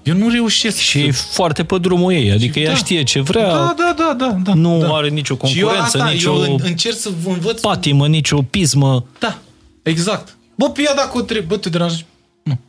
Eu 0.03 0.15
nu 0.15 0.29
reușesc 0.29 0.77
Și 0.77 0.99
să... 0.99 1.05
e 1.05 1.11
foarte 1.11 1.63
pe 1.63 1.77
drumul 1.77 2.13
ei, 2.13 2.31
adică 2.31 2.59
și 2.59 2.65
ea 2.65 2.71
da. 2.71 2.77
știe 2.77 3.03
ce 3.03 3.21
vrea. 3.21 3.51
Da, 3.51 3.75
da, 3.77 3.95
da, 3.97 4.13
da. 4.17 4.37
da 4.43 4.53
nu 4.53 4.79
da. 4.79 4.95
are 4.95 5.09
nicio 5.09 5.35
concurență, 5.35 5.69
și 5.69 5.75
eu 5.75 5.83
asta, 5.83 6.09
nicio 6.09 6.45
eu 6.45 6.59
încerc 6.63 6.97
să 6.97 7.09
vă 7.23 7.29
învăț... 7.29 7.59
patimă, 7.59 8.07
nicio 8.07 8.41
pismă. 8.41 9.05
Da, 9.19 9.39
exact. 9.83 10.37
Bă, 10.55 10.69
pe 10.69 10.81
ea 10.81 10.95
dacă 10.95 11.17
o 11.17 11.21
trebuie, 11.21 11.47
bă, 11.47 11.57
te 11.57 11.69
deranjezi? 11.69 12.05
Nu. 12.43 12.59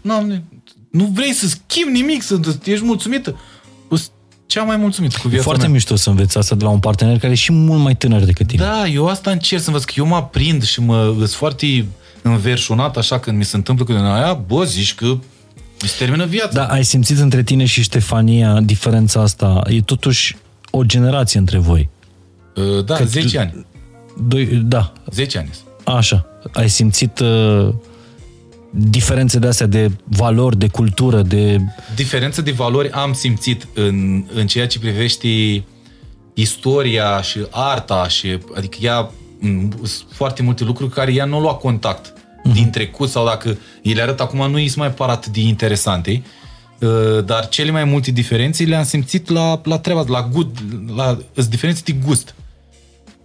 Nu, 0.00 0.42
nu 0.90 1.04
vrei 1.14 1.32
să 1.32 1.46
schimbi 1.46 1.92
nimic, 2.00 2.22
să 2.22 2.40
ești 2.64 2.84
mulțumită. 2.84 3.36
Cea 4.46 4.62
mai 4.62 4.76
mulțumit 4.76 5.16
cu 5.16 5.28
viața 5.28 5.36
E 5.36 5.42
foarte 5.42 5.62
mea. 5.62 5.72
mișto 5.72 5.96
să 5.96 6.10
înveți 6.10 6.38
asta 6.38 6.54
de 6.54 6.64
la 6.64 6.70
un 6.70 6.78
partener 6.78 7.18
care 7.18 7.32
e 7.32 7.34
și 7.34 7.52
mult 7.52 7.80
mai 7.80 7.94
tânăr 7.96 8.24
decât 8.24 8.46
tine. 8.46 8.64
Da, 8.64 8.86
eu 8.86 9.06
asta 9.06 9.30
încerc 9.30 9.62
să 9.62 9.68
învăț, 9.68 9.84
că 9.84 9.92
eu 9.96 10.06
mă 10.06 10.14
aprind 10.16 10.64
și 10.64 10.80
mă 10.80 11.14
sunt 11.16 11.30
foarte 11.30 11.86
înverșunat 12.22 12.96
așa 12.96 13.18
când 13.18 13.36
mi 13.36 13.44
se 13.44 13.56
întâmplă 13.56 13.84
cu 13.84 13.92
aia, 13.92 14.32
bă, 14.32 14.64
zici 14.64 14.94
că 14.94 15.18
îți 15.80 15.98
termină 15.98 16.24
viața. 16.26 16.52
Da, 16.52 16.66
ai 16.66 16.84
simțit 16.84 17.18
între 17.18 17.42
tine 17.42 17.64
și 17.64 17.82
Ștefania 17.82 18.60
diferența 18.60 19.20
asta? 19.20 19.62
E 19.66 19.80
totuși 19.80 20.36
o 20.70 20.84
generație 20.84 21.38
între 21.38 21.58
voi. 21.58 21.88
Uh, 22.56 22.84
da, 22.84 22.94
că 22.94 23.04
10 23.04 23.38
ani. 23.38 23.66
Doi, 24.28 24.46
da. 24.46 24.92
10 25.10 25.38
ani. 25.38 25.50
Așa. 25.84 26.26
Ai 26.52 26.68
simțit 26.70 27.18
uh, 27.18 27.68
diferențe 28.70 29.38
de 29.38 29.46
astea 29.46 29.66
de 29.66 29.90
valori, 30.04 30.58
de 30.58 30.68
cultură, 30.68 31.22
de... 31.22 31.60
Diferență 31.94 32.42
de 32.42 32.50
valori 32.50 32.90
am 32.90 33.12
simțit 33.12 33.68
în, 33.74 34.24
în 34.34 34.46
ceea 34.46 34.66
ce 34.66 34.78
privește 34.78 35.28
istoria 36.34 37.22
și 37.22 37.46
arta 37.50 38.08
și 38.08 38.38
adică 38.54 38.78
ea 38.80 39.10
foarte 40.12 40.42
multe 40.42 40.64
lucruri 40.64 40.92
care 40.92 41.12
ea 41.12 41.24
nu 41.24 41.40
lua 41.40 41.54
contact 41.54 42.12
uh-huh. 42.12 42.52
din 42.52 42.70
trecut 42.70 43.08
sau 43.08 43.24
dacă 43.24 43.58
îi 43.82 43.92
le 43.92 44.02
arăt 44.02 44.20
acum 44.20 44.50
nu 44.50 44.56
îi 44.56 44.72
mai 44.76 44.92
parat 44.92 45.26
de 45.26 45.40
interesante 45.40 46.22
uh, 46.80 47.24
dar 47.24 47.48
cele 47.48 47.70
mai 47.70 47.84
multe 47.84 48.10
diferențe 48.10 48.64
le-am 48.64 48.84
simțit 48.84 49.28
la, 49.28 49.60
la 49.64 49.78
treaba, 49.78 50.04
la 50.08 50.28
gust, 50.32 50.48
la, 50.96 51.18
la 51.34 51.42
diferențe 51.42 51.82
de 51.84 51.92
gust. 52.04 52.34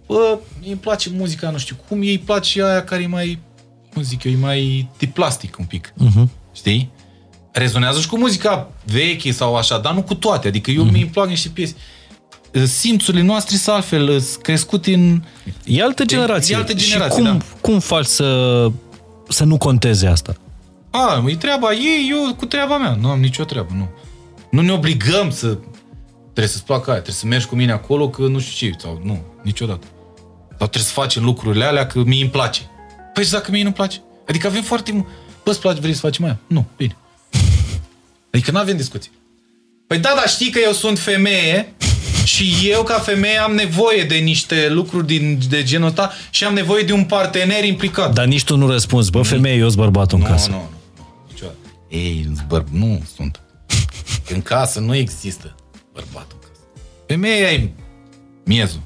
Bă, 0.06 0.38
îi 0.66 0.74
place 0.74 1.10
muzica, 1.12 1.50
nu 1.50 1.58
știu 1.58 1.76
cum, 1.88 2.02
ei 2.02 2.18
place 2.18 2.64
aia 2.64 2.84
care 2.84 3.02
e 3.02 3.06
mai 3.06 3.38
cum 3.96 4.04
zic 4.04 4.24
eu, 4.24 4.32
e 4.32 4.36
mai 4.36 4.88
de 4.98 5.06
plastic 5.06 5.58
un 5.58 5.64
pic. 5.64 5.92
Uh-huh. 5.92 6.28
Știi? 6.52 6.90
Rezonează 7.52 8.00
și 8.00 8.08
cu 8.08 8.18
muzica 8.18 8.70
veche 8.84 9.32
sau 9.32 9.56
așa, 9.56 9.78
dar 9.78 9.94
nu 9.94 10.02
cu 10.02 10.14
toate. 10.14 10.48
Adică 10.48 10.70
eu 10.70 10.86
uh-huh. 10.86 10.92
mi-mi 10.92 11.08
plac 11.12 11.28
niște 11.28 11.48
piese. 11.48 11.74
Simțurile 12.64 13.22
noastre 13.22 13.56
sunt 13.56 13.74
altfel, 13.74 14.20
sunt 14.20 14.42
crescute 14.42 14.94
în... 14.94 15.22
E 15.64 15.82
altă 15.82 16.04
generație. 16.04 16.54
E 16.54 16.58
altă 16.58 16.74
generație, 16.74 17.22
și 17.22 17.28
cum, 17.28 17.38
da. 17.38 17.44
cum 17.60 17.78
faci 17.78 18.04
să, 18.04 18.70
să 19.28 19.44
nu 19.44 19.58
conteze 19.58 20.06
asta? 20.06 20.34
A, 20.90 21.24
e 21.26 21.36
treaba 21.36 21.72
ei, 21.72 22.08
eu 22.10 22.34
cu 22.34 22.46
treaba 22.46 22.78
mea. 22.78 22.96
Nu 23.00 23.08
am 23.08 23.20
nicio 23.20 23.44
treabă, 23.44 23.72
nu. 23.76 23.88
Nu 24.50 24.60
ne 24.60 24.72
obligăm 24.72 25.30
să... 25.30 25.58
Trebuie 26.32 26.54
să-ți 26.54 26.64
placă 26.64 26.90
aia, 26.90 27.00
trebuie 27.00 27.20
să 27.20 27.26
mergi 27.26 27.46
cu 27.46 27.54
mine 27.54 27.72
acolo, 27.72 28.08
că 28.08 28.22
nu 28.22 28.38
știu 28.38 28.68
ce, 28.68 28.76
sau 28.78 29.00
nu, 29.04 29.22
niciodată. 29.42 29.86
Sau 30.48 30.66
trebuie 30.66 30.82
să 30.82 30.92
facem 30.92 31.24
lucrurile 31.24 31.64
alea, 31.64 31.86
că 31.86 32.02
mie 32.04 32.22
îmi 32.22 32.30
place. 32.30 32.60
Păi 33.16 33.24
și 33.24 33.30
dacă 33.30 33.50
mie 33.50 33.62
nu-mi 33.62 33.74
place? 33.74 34.02
Adică 34.28 34.46
avem 34.46 34.62
foarte 34.62 34.92
mult... 34.92 35.06
Bă, 35.44 35.50
îți 35.50 35.60
place, 35.60 35.80
vrei 35.80 35.92
să 35.92 36.00
facem 36.00 36.24
aia? 36.24 36.38
Nu, 36.46 36.66
bine. 36.76 36.96
Adică 38.30 38.50
nu 38.50 38.58
avem 38.58 38.76
discuții. 38.76 39.10
Păi 39.86 39.98
da, 39.98 40.12
dar 40.16 40.28
știi 40.28 40.50
că 40.50 40.58
eu 40.64 40.72
sunt 40.72 40.98
femeie 40.98 41.74
și 42.24 42.68
eu 42.70 42.82
ca 42.82 42.98
femeie 42.98 43.36
am 43.36 43.54
nevoie 43.54 44.02
de 44.02 44.14
niște 44.14 44.68
lucruri 44.68 45.06
din, 45.06 45.38
de 45.48 45.62
genul 45.62 45.88
ăsta 45.88 46.12
și 46.30 46.44
am 46.44 46.54
nevoie 46.54 46.82
de 46.82 46.92
un 46.92 47.04
partener 47.04 47.64
implicat. 47.64 48.12
Dar 48.12 48.26
nici 48.26 48.44
tu 48.44 48.56
nu 48.56 48.70
răspunzi, 48.70 49.10
bă, 49.10 49.22
femeie, 49.22 49.56
eu 49.56 49.68
sunt 49.68 49.80
bărbatul 49.80 50.18
în 50.18 50.24
nu, 50.24 50.30
casă. 50.30 50.50
Nu, 50.50 50.56
nu, 50.56 50.70
nu, 50.96 51.26
niciodată. 51.28 51.56
Ei, 51.88 52.28
bărb, 52.48 52.66
nu 52.70 53.02
sunt. 53.14 53.40
În 54.28 54.42
casă 54.42 54.80
nu 54.80 54.94
există 54.94 55.54
bărbatul 55.92 56.38
în 56.40 56.48
casă. 56.48 56.60
Femeia 57.06 57.52
e 57.52 57.70
miezul. 58.44 58.80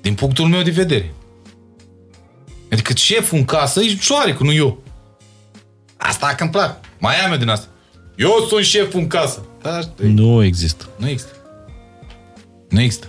Din 0.00 0.14
punctul 0.14 0.46
meu 0.46 0.62
de 0.62 0.70
vedere. 0.70 1.12
Adică 2.72 2.92
șeful 2.92 3.38
în 3.38 3.44
casă 3.44 3.80
e 3.80 3.96
șoarecul, 3.98 4.46
nu 4.46 4.52
eu. 4.52 4.82
Asta 5.96 6.26
că 6.26 6.42
îmi 6.42 6.52
plac. 6.52 6.80
Mai 6.98 7.14
am 7.24 7.32
eu 7.32 7.38
din 7.38 7.48
asta. 7.48 7.66
Eu 8.16 8.46
sunt 8.48 8.64
șeful 8.64 9.00
în 9.00 9.06
casă. 9.06 9.44
Asta 9.62 9.92
nu 9.98 10.44
există. 10.44 10.88
Nu 10.96 11.08
există. 11.08 11.36
Nu 12.68 12.80
există. 12.80 13.06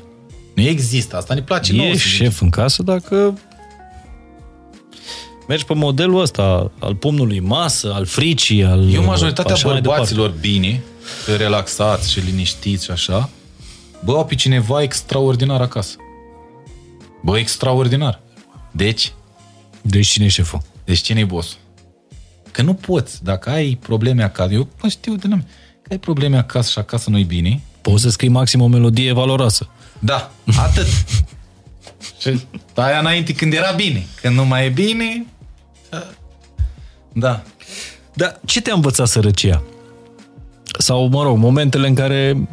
Nu 0.56 0.62
există. 0.62 1.16
Asta 1.18 1.34
ne 1.34 1.42
place 1.42 1.74
nouă. 1.74 1.88
Ești 1.88 2.08
șef 2.08 2.42
în 2.42 2.50
casă 2.50 2.84
dacă 2.84 3.38
mergi 5.48 5.66
pe 5.66 5.74
modelul 5.74 6.22
ăsta 6.22 6.72
al 6.80 6.96
pumnului 6.96 7.40
masă, 7.40 7.94
al 7.94 8.06
fricii, 8.06 8.64
al... 8.64 8.94
Eu 8.94 9.04
majoritatea 9.04 9.56
bărbaților 9.64 10.30
bine, 10.30 10.84
relaxați 11.38 12.12
și 12.12 12.20
liniștiți 12.20 12.84
și 12.84 12.92
așa, 12.92 13.30
bă, 14.04 14.12
au 14.12 14.26
pe 14.26 14.36
cineva 14.36 14.82
extraordinar 14.82 15.62
acasă. 15.62 15.96
Bă, 17.22 17.38
extraordinar. 17.38 18.22
Deci, 18.72 19.14
deci 19.84 20.08
cine 20.08 20.26
e 20.26 20.28
șeful? 20.28 20.62
Deci 20.86 21.00
cine 21.00 21.20
e 21.20 21.26
boss? 21.26 21.58
Că 22.52 22.62
nu 22.62 22.74
poți. 22.74 23.24
Dacă 23.24 23.50
ai 23.50 23.78
probleme 23.82 24.24
acasă, 24.24 24.54
eu 24.54 24.68
mă 24.82 24.90
știu 24.90 25.16
de 25.16 25.28
nume, 25.28 25.46
că 25.82 25.88
ai 25.92 25.98
probleme 25.98 26.38
acasă 26.38 26.70
și 26.72 26.80
acasă 26.80 27.10
nu-i 27.10 27.24
bine. 27.24 27.62
Poți 27.82 28.02
să 28.02 28.10
scrii 28.10 28.30
maxim 28.30 28.62
o 28.62 28.68
melodie 28.68 29.12
valoroasă. 29.12 29.70
Da, 30.00 30.32
atât. 30.58 30.88
și 32.22 32.42
aia 32.76 33.00
înainte 33.00 33.34
când 33.34 33.54
era 33.54 33.72
bine. 33.72 34.06
Când 34.22 34.36
nu 34.36 34.46
mai 34.46 34.66
e 34.66 34.70
bine, 34.70 35.26
da. 37.14 37.44
Dar 38.14 38.40
ce 38.46 38.62
te-a 38.62 38.74
învățat 38.74 39.08
sărăcia? 39.08 39.64
Sau, 40.80 41.08
mă 41.08 41.24
rog, 41.24 41.38
momentele 41.38 41.88
în 41.88 41.96
care 41.96 42.48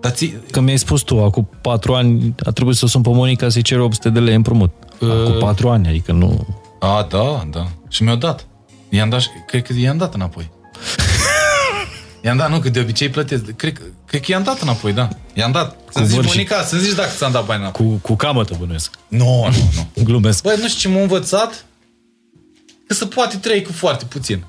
dar 0.00 0.12
ți... 0.12 0.34
Că 0.50 0.60
mi-ai 0.60 0.78
spus 0.78 1.00
tu, 1.00 1.22
acum 1.22 1.48
patru 1.60 1.94
ani 1.94 2.34
a 2.44 2.50
trebuit 2.50 2.76
să 2.76 2.86
sun 2.86 3.02
pe 3.02 3.08
Monica 3.08 3.48
să-i 3.48 3.62
cer 3.62 3.78
800 3.78 4.10
de 4.10 4.20
lei 4.20 4.34
împrumut. 4.34 4.72
Uh... 4.98 5.08
Cu 5.24 5.30
patru 5.38 5.68
ani, 5.68 5.88
adică 5.88 6.12
nu... 6.12 6.46
A, 6.80 7.06
da, 7.10 7.46
da. 7.50 7.66
Și 7.88 8.02
mi-au 8.02 8.16
dat. 8.16 8.46
I-am 8.88 9.08
dat, 9.08 9.22
cred 9.46 9.62
că 9.62 9.72
i-am 9.72 9.96
dat 9.96 10.14
înapoi. 10.14 10.50
I-am 12.24 12.36
dat, 12.36 12.50
nu, 12.50 12.58
că 12.58 12.68
de 12.68 12.80
obicei 12.80 13.08
plătesc. 13.08 13.50
Cred, 13.50 13.82
cred 14.06 14.20
că 14.20 14.32
i-am 14.32 14.42
dat 14.42 14.60
înapoi, 14.60 14.92
da. 14.92 15.08
I-am 15.34 15.52
dat. 15.52 15.76
Să 15.90 16.04
zici, 16.04 16.24
Monica, 16.24 16.62
să 16.62 16.76
zici 16.76 16.94
dacă 16.94 17.10
ți-am 17.16 17.32
dat 17.32 17.44
bani 17.44 17.60
înapoi. 17.60 17.86
Cu, 17.86 17.92
cu 17.92 18.14
camătă 18.14 18.56
bănuiesc. 18.58 18.94
Nu, 19.08 19.48
nu, 19.50 19.70
nu. 19.74 20.02
Glumesc. 20.08 20.42
Băi, 20.42 20.56
nu 20.60 20.68
știu 20.68 20.90
ce 20.90 20.96
m-a 20.96 21.02
învățat, 21.02 21.64
că 22.86 22.94
se 22.94 23.04
poate 23.04 23.36
trăi 23.36 23.62
cu 23.62 23.72
foarte 23.72 24.04
puțin. 24.04 24.44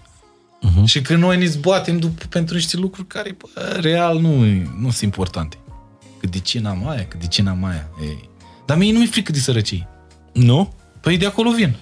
Uh-huh. 0.62 0.84
Și 0.86 1.02
că 1.02 1.16
noi 1.16 1.38
ne 1.38 1.46
zbatem 1.46 2.00
după, 2.00 2.26
pentru 2.30 2.56
niște 2.56 2.78
lucruri 2.78 3.08
care, 3.08 3.38
bă, 3.38 3.78
real, 3.80 4.20
nu, 4.20 4.44
nu 4.80 4.90
sunt 4.90 5.02
importante. 5.02 5.58
Cât 6.20 6.32
decina 6.32 6.74
Maia, 6.74 7.06
că 7.06 7.18
decina 7.20 7.54
Maia. 7.54 7.90
Ei. 8.02 8.30
Dar 8.66 8.78
mie 8.78 8.92
nu 8.92 8.98
mi-e 8.98 9.08
frică 9.08 9.32
de 9.32 9.40
sărăcie. 9.40 9.88
Nu? 10.34 10.74
Păi 11.02 11.18
de 11.18 11.26
acolo 11.26 11.52
vin. 11.52 11.76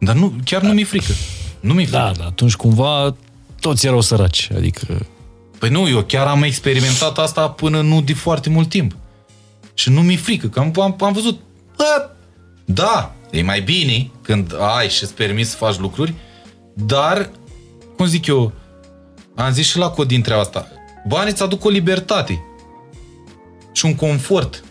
Dar 0.00 0.14
nu, 0.14 0.34
chiar 0.44 0.62
nu 0.62 0.72
mi-e 0.72 0.84
frică. 0.84 1.12
Nu 1.60 1.74
mi-e 1.74 1.84
frică. 1.84 1.98
Da, 1.98 2.12
dar 2.16 2.26
atunci 2.26 2.54
cumva 2.54 3.16
toți 3.60 3.86
erau 3.86 4.00
săraci. 4.00 4.48
Adică 4.56 5.06
Păi 5.62 5.70
nu, 5.70 5.88
eu 5.88 6.02
chiar 6.02 6.26
am 6.26 6.42
experimentat 6.42 7.18
asta 7.18 7.48
până 7.48 7.80
nu 7.80 8.00
de 8.00 8.14
foarte 8.14 8.48
mult 8.48 8.68
timp. 8.68 8.96
Și 9.74 9.90
nu 9.90 10.02
mi-e 10.02 10.16
frică, 10.16 10.48
că 10.48 10.60
am, 10.60 10.72
am, 10.80 10.96
am 11.00 11.12
văzut, 11.12 11.40
bă, 11.76 12.10
da, 12.64 13.14
e 13.30 13.42
mai 13.42 13.60
bine 13.60 14.10
când 14.22 14.54
ai 14.76 14.88
și 14.88 15.02
îți 15.02 15.14
permis 15.14 15.48
să 15.48 15.56
faci 15.56 15.78
lucruri, 15.78 16.14
dar, 16.74 17.30
cum 18.02 18.10
zic 18.10 18.26
eu, 18.26 18.52
am 19.34 19.52
zis 19.52 19.66
și 19.66 19.78
la 19.78 19.88
cod 19.88 20.06
dintre 20.08 20.34
asta, 20.34 20.68
banii 21.08 21.32
îți 21.32 21.42
aduc 21.42 21.64
o 21.64 21.68
libertate 21.68 22.42
și 23.72 23.84
un 23.84 23.94
confort, 23.94 24.64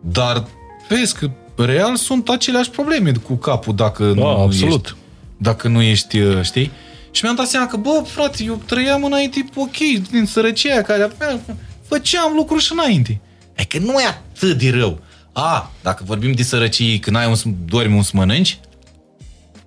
dar 0.00 0.46
vezi 0.88 1.14
că 1.14 1.30
real 1.56 1.96
sunt 1.96 2.28
aceleași 2.28 2.70
probleme 2.70 3.12
cu 3.12 3.34
capul 3.34 3.74
dacă 3.74 4.04
Da, 4.04 4.12
nu 4.12 4.26
absolut. 4.26 4.84
ești, 4.84 4.96
dacă 5.36 5.68
nu 5.68 5.82
ești, 5.82 6.18
uh, 6.18 6.42
știi? 6.42 6.70
Și 7.10 7.24
mi-am 7.24 7.36
dat 7.36 7.46
seama 7.46 7.66
că, 7.66 7.76
bă, 7.76 8.02
frate, 8.06 8.42
eu 8.42 8.60
trăiam 8.66 9.04
înainte, 9.04 9.44
ok, 9.54 9.76
din 10.10 10.26
sărăcia 10.26 10.82
care 10.82 11.12
făceam 11.88 12.32
lucruri 12.34 12.62
și 12.62 12.72
înainte. 12.72 13.20
E 13.54 13.64
că 13.64 13.78
nu 13.78 13.92
e 14.00 14.06
atât 14.06 14.58
de 14.58 14.70
rău. 14.70 14.98
A, 15.32 15.70
dacă 15.82 16.02
vorbim 16.06 16.32
de 16.32 16.42
sărăcie, 16.42 16.98
când 16.98 17.16
ai 17.16 17.26
un, 17.26 17.34
să 17.34 17.44
dormi, 17.64 17.94
un 17.96 18.02
să 18.02 18.10
mănânci, 18.14 18.58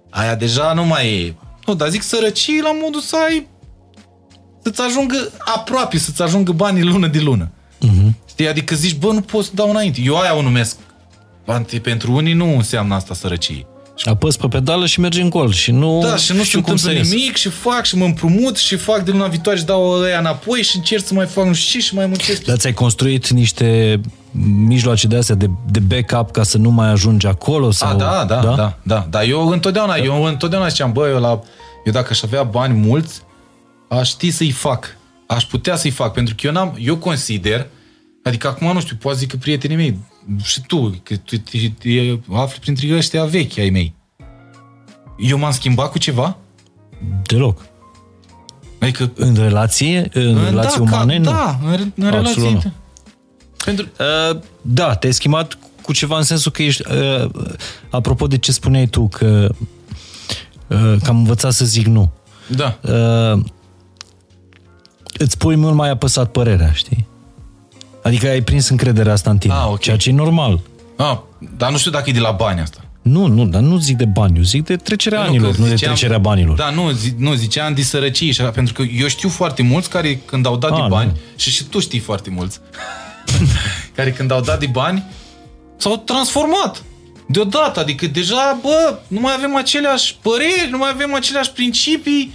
aia 0.10 0.36
deja 0.36 0.74
nu 0.74 0.86
mai 0.86 1.14
e. 1.14 1.36
Nu, 1.72 1.77
dar 1.77 1.89
zic 1.89 2.02
sărăcie 2.02 2.61
la 2.61 2.72
modul 2.81 3.02
să 3.02 3.15
ai 3.27 3.48
să-ți 4.64 4.81
ajungă 4.81 5.31
aproape, 5.56 5.98
să-ți 5.98 6.22
ajungă 6.22 6.52
banii 6.52 6.84
lună 6.84 7.07
de 7.07 7.19
lună. 7.19 7.52
Mhm. 7.80 8.18
Știi? 8.30 8.48
Adică 8.48 8.76
zici, 8.76 8.95
bă, 8.98 9.11
nu 9.11 9.22
pot 9.22 9.43
să 9.45 9.52
dau 9.53 9.69
înainte. 9.69 10.02
Eu 10.03 10.18
aia 10.18 10.35
o 10.35 10.41
numesc. 10.41 10.77
Ante- 11.45 11.80
Pentru 11.80 12.11
unii 12.14 12.34
nu 12.34 12.56
înseamnă 12.56 12.95
asta 12.95 13.14
sărăcie. 13.14 13.65
apăs 14.06 14.35
pe 14.38 14.48
pedală 14.48 14.85
și 14.85 14.99
mergi 14.99 15.22
în 15.22 15.30
gol 15.30 15.52
și 15.52 15.72
nu 15.72 15.99
Da, 16.03 16.15
și 16.15 16.31
nu 16.31 16.38
se 16.38 16.43
știu 16.43 16.61
cum 16.61 16.76
să 16.76 16.88
întâmplă 16.88 17.10
ies. 17.14 17.19
nimic 17.22 17.35
și 17.35 17.49
fac 17.49 17.85
și 17.85 17.98
mă 17.98 18.06
împrumut 18.06 18.57
și 18.57 18.76
fac 18.76 19.03
de 19.03 19.11
luna 19.11 19.27
viitoare 19.27 19.57
și 19.57 19.65
dau 19.65 19.89
ăia 19.91 20.19
înapoi 20.19 20.61
și 20.61 20.76
încerc 20.77 21.06
să 21.06 21.14
mai 21.14 21.26
fac 21.26 21.45
nu 21.45 21.53
știu 21.53 21.80
ce 21.80 21.85
și 21.85 21.95
mai 21.95 22.06
muncesc. 22.06 22.43
Dar 22.43 22.57
ți-ai 22.57 22.73
construit 22.73 23.30
niște 23.30 23.99
mijloace 24.68 25.07
de 25.07 25.15
astea 25.18 25.35
de, 25.35 25.49
de 25.72 25.80
backup 25.80 26.31
ca 26.31 26.43
să 26.43 26.57
nu 26.57 26.69
mai 26.69 26.89
ajungi 26.89 27.27
acolo? 27.27 27.72
Sau, 27.72 27.89
A, 27.89 27.93
da, 27.93 28.26
da, 28.27 28.35
da, 28.41 28.53
da, 28.56 28.77
da. 28.84 29.07
Dar 29.10 29.23
eu 29.23 29.48
întotdeauna, 29.48 29.95
eu 29.95 30.23
întotdeauna 30.23 30.68
ziceam, 30.68 30.91
bă, 30.91 31.07
eu, 31.10 31.19
la, 31.19 31.39
eu 31.86 31.91
dacă 31.91 32.08
aș 32.12 32.22
avea 32.24 32.44
bani 32.44 32.74
mulți, 32.74 33.22
aș 33.90 34.10
ști 34.10 34.32
să-i 34.32 34.52
fac. 34.52 34.98
Aș 35.28 35.44
putea 35.45 35.76
să-i 35.76 35.91
fac, 35.91 36.14
pentru 36.14 36.36
că 36.38 36.48
eu 36.48 36.53
n-am, 36.53 36.76
eu 36.80 36.98
consider, 36.98 37.68
adică 38.24 38.48
acum, 38.48 38.74
nu 38.74 38.80
știu, 38.80 38.95
poate 38.95 39.18
zic 39.18 39.30
că 39.30 39.38
prietenii 39.38 39.76
mei, 39.76 39.98
și 40.44 40.62
tu, 40.68 40.99
că 41.03 41.16
tu 41.16 41.38
te, 41.38 41.58
te 41.80 42.18
afli 42.34 42.60
printre 42.60 42.95
ăștia 42.95 43.24
vechi 43.26 43.58
ai 43.58 43.70
mei. 43.70 43.95
Eu 45.18 45.38
m-am 45.38 45.52
schimbat 45.52 45.91
cu 45.91 45.98
ceva? 45.98 46.38
Deloc. 47.24 47.66
Adică, 48.80 49.12
În 49.16 49.36
relație, 49.36 50.10
în, 50.14 50.36
în- 50.38 50.44
relații 50.44 50.78
da, 50.78 50.84
umane, 50.84 51.14
ca, 51.14 51.20
nu. 51.20 51.24
Da, 51.32 51.60
în, 51.64 51.76
re- 51.76 51.91
în 51.95 52.06
Absolut 52.06 52.36
relații. 52.36 52.52
nu. 52.64 52.72
Pentru, 53.66 53.88
Uh, 54.32 54.40
da, 54.62 54.95
te-ai 54.95 55.14
schimbat 55.14 55.58
cu 55.82 55.94
ceva 55.94 56.18
în 56.18 56.24
sensul 56.24 56.52
că 56.52 56.64
ești... 56.64 56.84
Uh, 56.91 57.30
apropo 57.90 58.28
de 58.28 58.38
ce 58.38 58.52
spuneai 58.52 58.88
tu, 58.88 59.08
că, 59.08 59.48
uh, 59.49 59.68
că 60.77 61.10
am 61.10 61.18
învățat 61.18 61.52
să 61.53 61.65
zic 61.65 61.85
nu. 61.85 62.11
da. 62.48 62.77
Uh, 62.81 63.39
îți 65.18 65.38
pui 65.38 65.56
mult 65.56 65.76
mai 65.76 65.89
apăsat 65.89 66.31
părerea, 66.31 66.72
știi? 66.72 67.07
Adică 68.03 68.27
ai 68.27 68.41
prins 68.41 68.69
încrederea 68.69 69.14
asta 69.14 69.30
în 69.30 69.38
tine, 69.38 69.53
Ah, 69.53 69.65
ok. 69.68 69.80
ceea 69.80 69.98
ce 69.98 70.10
e 70.10 70.14
normal. 70.14 70.60
Ah, 70.98 71.18
dar 71.57 71.72
nu 71.72 71.77
știu 71.77 71.91
dacă 71.91 72.10
e 72.10 72.14
de 72.14 72.19
la 72.19 72.31
bani 72.31 72.60
asta. 72.60 72.77
Nu, 73.02 73.26
nu, 73.27 73.45
dar 73.45 73.61
nu 73.61 73.77
zic 73.77 73.98
de 73.98 74.06
bani, 74.06 74.38
eu 74.38 74.43
zic 74.43 74.64
de 74.65 74.76
trecerea 74.76 75.22
anilor, 75.22 75.52
că 75.52 75.61
nu 75.61 75.68
de 75.68 75.76
ziceam- 75.76 75.91
trecerea 75.93 76.18
banilor. 76.18 76.56
Da, 76.57 76.69
nu, 76.69 76.91
zi, 76.91 77.14
nu 77.18 77.34
ziceam 77.34 77.73
de 77.73 77.81
sărăcie 77.81 78.31
și 78.31 78.41
așa, 78.41 78.49
pentru 78.49 78.73
că 78.73 78.81
eu 78.81 79.07
știu 79.07 79.30
foarte 79.30 79.61
mulți 79.64 79.89
care 79.89 80.15
când 80.26 80.45
au 80.45 80.57
dat 80.57 80.69
Ah, 80.72 80.76
de 80.76 80.81
nu. 80.81 80.88
bani, 80.88 81.19
și 81.35 81.49
și 81.52 81.64
tu 81.64 81.80
știi 81.80 81.99
foarte 81.99 82.30
mulți, 82.30 82.60
care 83.95 84.11
când 84.11 84.31
au 84.31 84.41
dat 84.41 84.60
de 84.60 84.65
bani, 84.72 85.03
s-au 85.77 85.98
transformat. 85.98 86.84
Deodată, 87.32 87.80
adică 87.80 88.08
deja, 88.08 88.58
bă, 88.62 88.99
nu 89.08 89.20
mai 89.20 89.34
avem 89.38 89.56
aceleași 89.56 90.18
păreri, 90.22 90.68
nu 90.70 90.78
mai 90.78 90.90
avem 90.90 91.14
aceleași 91.14 91.52
principii, 91.52 92.34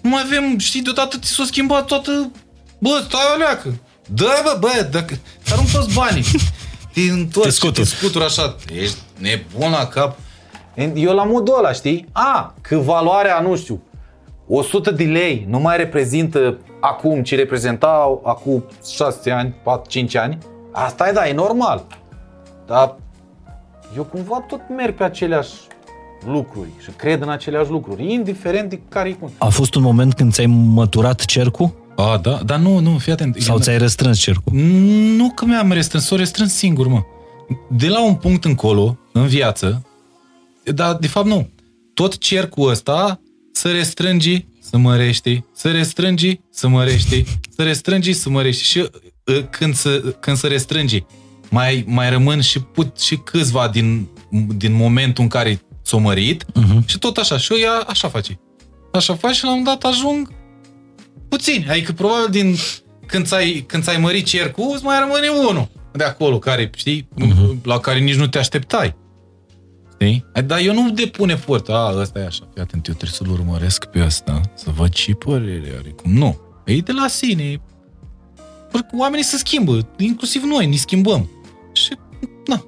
nu 0.00 0.10
mai 0.10 0.22
avem, 0.24 0.58
știi, 0.58 0.82
deodată 0.82 1.16
ți 1.18 1.30
s-a 1.32 1.44
schimbat 1.44 1.84
toată, 1.86 2.30
bă, 2.78 3.02
stai 3.08 3.20
o 3.34 3.38
leacă. 3.38 3.74
Dă, 4.08 4.40
bă, 4.42 4.56
bă, 4.60 4.88
dacă 4.90 5.14
te 5.44 5.52
arunc 5.52 5.70
toți 5.70 5.94
banii. 5.94 6.24
Te 6.94 7.00
întorci, 7.00 7.46
Te 7.46 7.52
scuturi. 7.52 7.88
te 7.88 7.94
scuturi 7.96 8.24
așa, 8.24 8.56
ești 8.74 8.96
nebun 9.18 9.70
la 9.70 9.86
cap. 9.86 10.18
Eu 10.94 11.14
la 11.14 11.24
modul 11.24 11.54
ăla, 11.58 11.72
știi? 11.72 12.08
A, 12.12 12.54
că 12.60 12.76
valoarea, 12.76 13.40
nu 13.40 13.56
știu, 13.56 13.82
100 14.48 14.90
de 14.90 15.04
lei 15.04 15.46
nu 15.48 15.58
mai 15.58 15.76
reprezintă 15.76 16.58
acum 16.80 17.22
ce 17.22 17.36
reprezenta 17.36 18.20
acum 18.24 18.64
6 18.94 19.30
ani, 19.30 19.54
4, 19.62 19.90
5 19.90 20.14
ani. 20.14 20.38
Asta 20.72 21.08
e, 21.08 21.12
da, 21.12 21.28
e 21.28 21.32
normal. 21.32 21.84
Dar 22.66 22.96
eu 23.96 24.04
cumva 24.04 24.44
tot 24.48 24.60
merg 24.76 24.94
pe 24.94 25.04
aceleași 25.04 25.52
lucruri 26.26 26.68
și 26.82 26.90
cred 26.96 27.22
în 27.22 27.28
aceleași 27.28 27.70
lucruri, 27.70 28.12
indiferent 28.12 28.70
de 28.70 28.80
care 28.88 29.08
e 29.08 29.12
cum. 29.12 29.30
A 29.38 29.48
fost 29.48 29.74
un 29.74 29.82
moment 29.82 30.14
când 30.14 30.32
ți-ai 30.32 30.46
măturat 30.46 31.24
cercul? 31.24 31.80
A, 31.96 32.18
da, 32.22 32.40
dar 32.44 32.58
nu, 32.58 32.78
nu, 32.78 32.98
fii 32.98 33.12
atent. 33.12 33.36
Sau 33.38 33.58
ți-ai 33.58 33.78
restrâns 33.78 34.18
cercul? 34.18 34.52
Nu 35.16 35.30
că 35.30 35.44
mi-am 35.44 35.72
restrâns, 35.72 36.04
s-o 36.04 36.16
restrâns 36.16 36.54
singur, 36.54 36.86
mă. 36.86 37.02
De 37.68 37.88
la 37.88 38.04
un 38.04 38.14
punct 38.14 38.44
încolo, 38.44 38.98
în 39.12 39.26
viață, 39.26 39.86
dar 40.64 40.94
de 40.94 41.06
fapt 41.06 41.26
nu. 41.26 41.48
Tot 41.94 42.18
cercul 42.18 42.70
ăsta 42.70 43.20
să 43.52 43.70
restrângi, 43.70 44.46
să 44.60 44.76
mărești, 44.76 45.42
să 45.54 45.70
restrângi, 45.70 46.40
să 46.50 46.68
mărești, 46.68 47.24
să 47.56 47.62
restrângi, 47.62 48.12
să 48.12 48.30
mărești. 48.30 48.62
Și 48.62 48.78
uh, 48.78 49.44
când 49.50 49.74
să, 49.74 49.98
când 50.20 50.36
să 50.36 50.46
restrângi, 50.46 51.04
mai, 51.52 51.84
mai 51.86 52.10
rămân 52.10 52.40
și, 52.40 52.60
put, 52.60 53.00
și 53.00 53.16
câțiva 53.16 53.68
din, 53.68 54.08
din 54.56 54.72
momentul 54.72 55.22
în 55.22 55.28
care 55.28 55.60
s-o 55.82 55.98
mărit 55.98 56.44
uh-huh. 56.44 56.86
și 56.86 56.98
tot 56.98 57.16
așa. 57.16 57.38
Și 57.38 57.52
eu 57.52 57.58
ea 57.58 57.84
așa 57.86 58.08
face. 58.08 58.40
Așa 58.92 59.14
faci 59.14 59.34
și 59.34 59.44
la 59.44 59.50
un 59.50 59.58
moment 59.58 59.80
dat 59.80 59.90
ajung 59.90 60.32
puțini. 61.28 61.66
Adică 61.68 61.92
probabil 61.92 62.26
din 62.30 62.56
când 63.06 63.26
ți-ai, 63.26 63.64
când 63.66 63.82
ți-ai 63.82 63.96
mărit 63.96 64.26
cercul, 64.26 64.70
îți 64.74 64.84
mai 64.84 64.98
rămâne 64.98 65.28
unul 65.48 65.68
de 65.92 66.04
acolo 66.04 66.38
care, 66.38 66.70
știi, 66.76 67.08
uh-huh. 67.20 67.62
la 67.62 67.78
care 67.78 67.98
nici 67.98 68.16
nu 68.16 68.26
te 68.26 68.38
așteptai. 68.38 68.96
Știi? 69.92 70.24
Dar 70.46 70.58
eu 70.58 70.74
nu 70.74 70.90
depun 70.90 71.28
efort. 71.28 71.68
A, 71.68 71.94
ăsta 71.98 72.18
e 72.18 72.26
așa. 72.26 72.48
Fii 72.52 72.62
atent, 72.62 72.86
eu 72.86 72.94
trebuie 72.94 73.10
să-l 73.10 73.30
urmăresc 73.30 73.84
pe 73.84 74.02
ăsta, 74.04 74.40
să 74.54 74.70
văd 74.76 74.92
ce 74.92 75.14
părere 75.14 75.74
are. 75.78 75.88
Cum 75.88 76.12
nu. 76.12 76.38
E 76.64 76.76
de 76.76 76.92
la 76.92 77.08
sine. 77.08 77.60
Oamenii 78.98 79.24
se 79.24 79.36
schimbă, 79.36 79.88
inclusiv 79.98 80.42
noi, 80.42 80.66
ne 80.66 80.76
schimbăm. 80.76 81.30
Și, 81.72 81.96
na, 82.46 82.64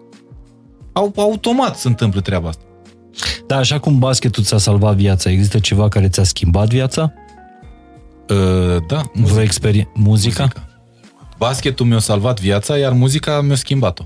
au, 0.92 1.12
automat 1.16 1.78
se 1.78 1.88
întâmplă 1.88 2.20
treaba 2.20 2.48
asta. 2.48 2.64
Da, 3.46 3.56
așa 3.56 3.80
cum 3.80 3.98
basketul 3.98 4.42
ți-a 4.42 4.58
salvat 4.58 4.96
viața, 4.96 5.30
există 5.30 5.58
ceva 5.58 5.88
care 5.88 6.08
ți-a 6.08 6.24
schimbat 6.24 6.68
viața? 6.68 7.12
Uh, 8.28 8.86
da, 8.86 9.02
Vreo 9.12 9.42
experiență? 9.42 9.90
Muzica? 9.94 10.42
muzica. 10.42 10.68
Basketul 11.38 11.86
mi-a 11.86 11.98
salvat 11.98 12.40
viața, 12.40 12.78
iar 12.78 12.92
muzica 12.92 13.40
mi-a 13.40 13.54
schimbat-o. 13.54 14.04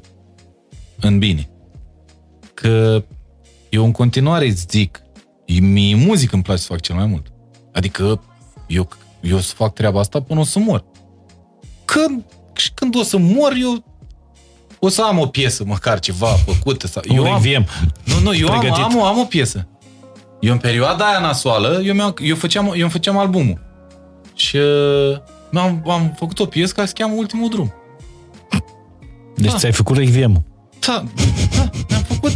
În 1.00 1.18
bine. 1.18 1.50
Că 2.54 3.04
eu 3.68 3.84
în 3.84 3.92
continuare 3.92 4.46
îți 4.46 4.66
zic, 4.68 5.02
mie 5.60 5.94
muzică 5.94 6.34
îmi 6.34 6.42
place 6.42 6.60
să 6.60 6.66
fac 6.66 6.80
cel 6.80 6.94
mai 6.94 7.06
mult. 7.06 7.26
Adică 7.72 8.22
eu, 8.66 8.88
eu 9.20 9.38
să 9.38 9.54
fac 9.54 9.74
treaba 9.74 10.00
asta 10.00 10.22
până 10.22 10.40
o 10.40 10.44
să 10.44 10.58
mor. 10.58 10.84
Când, 11.84 12.24
și 12.52 12.72
când 12.72 12.96
o 12.96 13.02
să 13.02 13.18
mor, 13.18 13.52
eu 13.60 13.84
o 14.80 14.88
să 14.88 15.02
am 15.02 15.18
o 15.18 15.26
piesă, 15.26 15.64
măcar 15.66 15.98
ceva 15.98 16.26
făcută. 16.26 16.86
Sau, 16.86 17.02
Un 17.08 17.16
eu 17.16 17.24
am, 17.24 17.32
reviem. 17.42 17.66
nu, 18.04 18.18
nu, 18.22 18.34
eu 18.36 18.48
am, 18.52 18.58
Pregătit. 18.58 18.84
am, 18.84 18.96
o- 18.96 19.04
am 19.04 19.18
o 19.18 19.24
piesă. 19.24 19.68
Eu 20.40 20.52
în 20.52 20.58
perioada 20.58 21.04
aia 21.08 21.18
nasoală, 21.18 21.80
eu, 21.84 21.94
mi-am, 21.94 22.14
eu, 22.22 22.36
făceam, 22.36 22.66
eu 22.66 22.72
îmi 22.80 22.90
făceam 22.90 23.18
albumul. 23.18 23.60
Și 24.34 24.56
uh, 24.56 25.18
am, 25.60 25.82
am 25.88 26.14
făcut 26.18 26.38
o 26.38 26.44
piesă 26.46 26.72
care 26.74 26.86
se 26.86 26.92
cheamă 26.96 27.14
Ultimul 27.16 27.48
Drum. 27.48 27.72
Deci 29.36 29.50
Da. 29.50 29.56
ți-ai 29.56 29.72
făcut 29.72 29.96
reviem 29.96 30.44
Da, 30.86 31.04
da, 31.56 31.70
mi-am 31.88 32.02
făcut. 32.02 32.32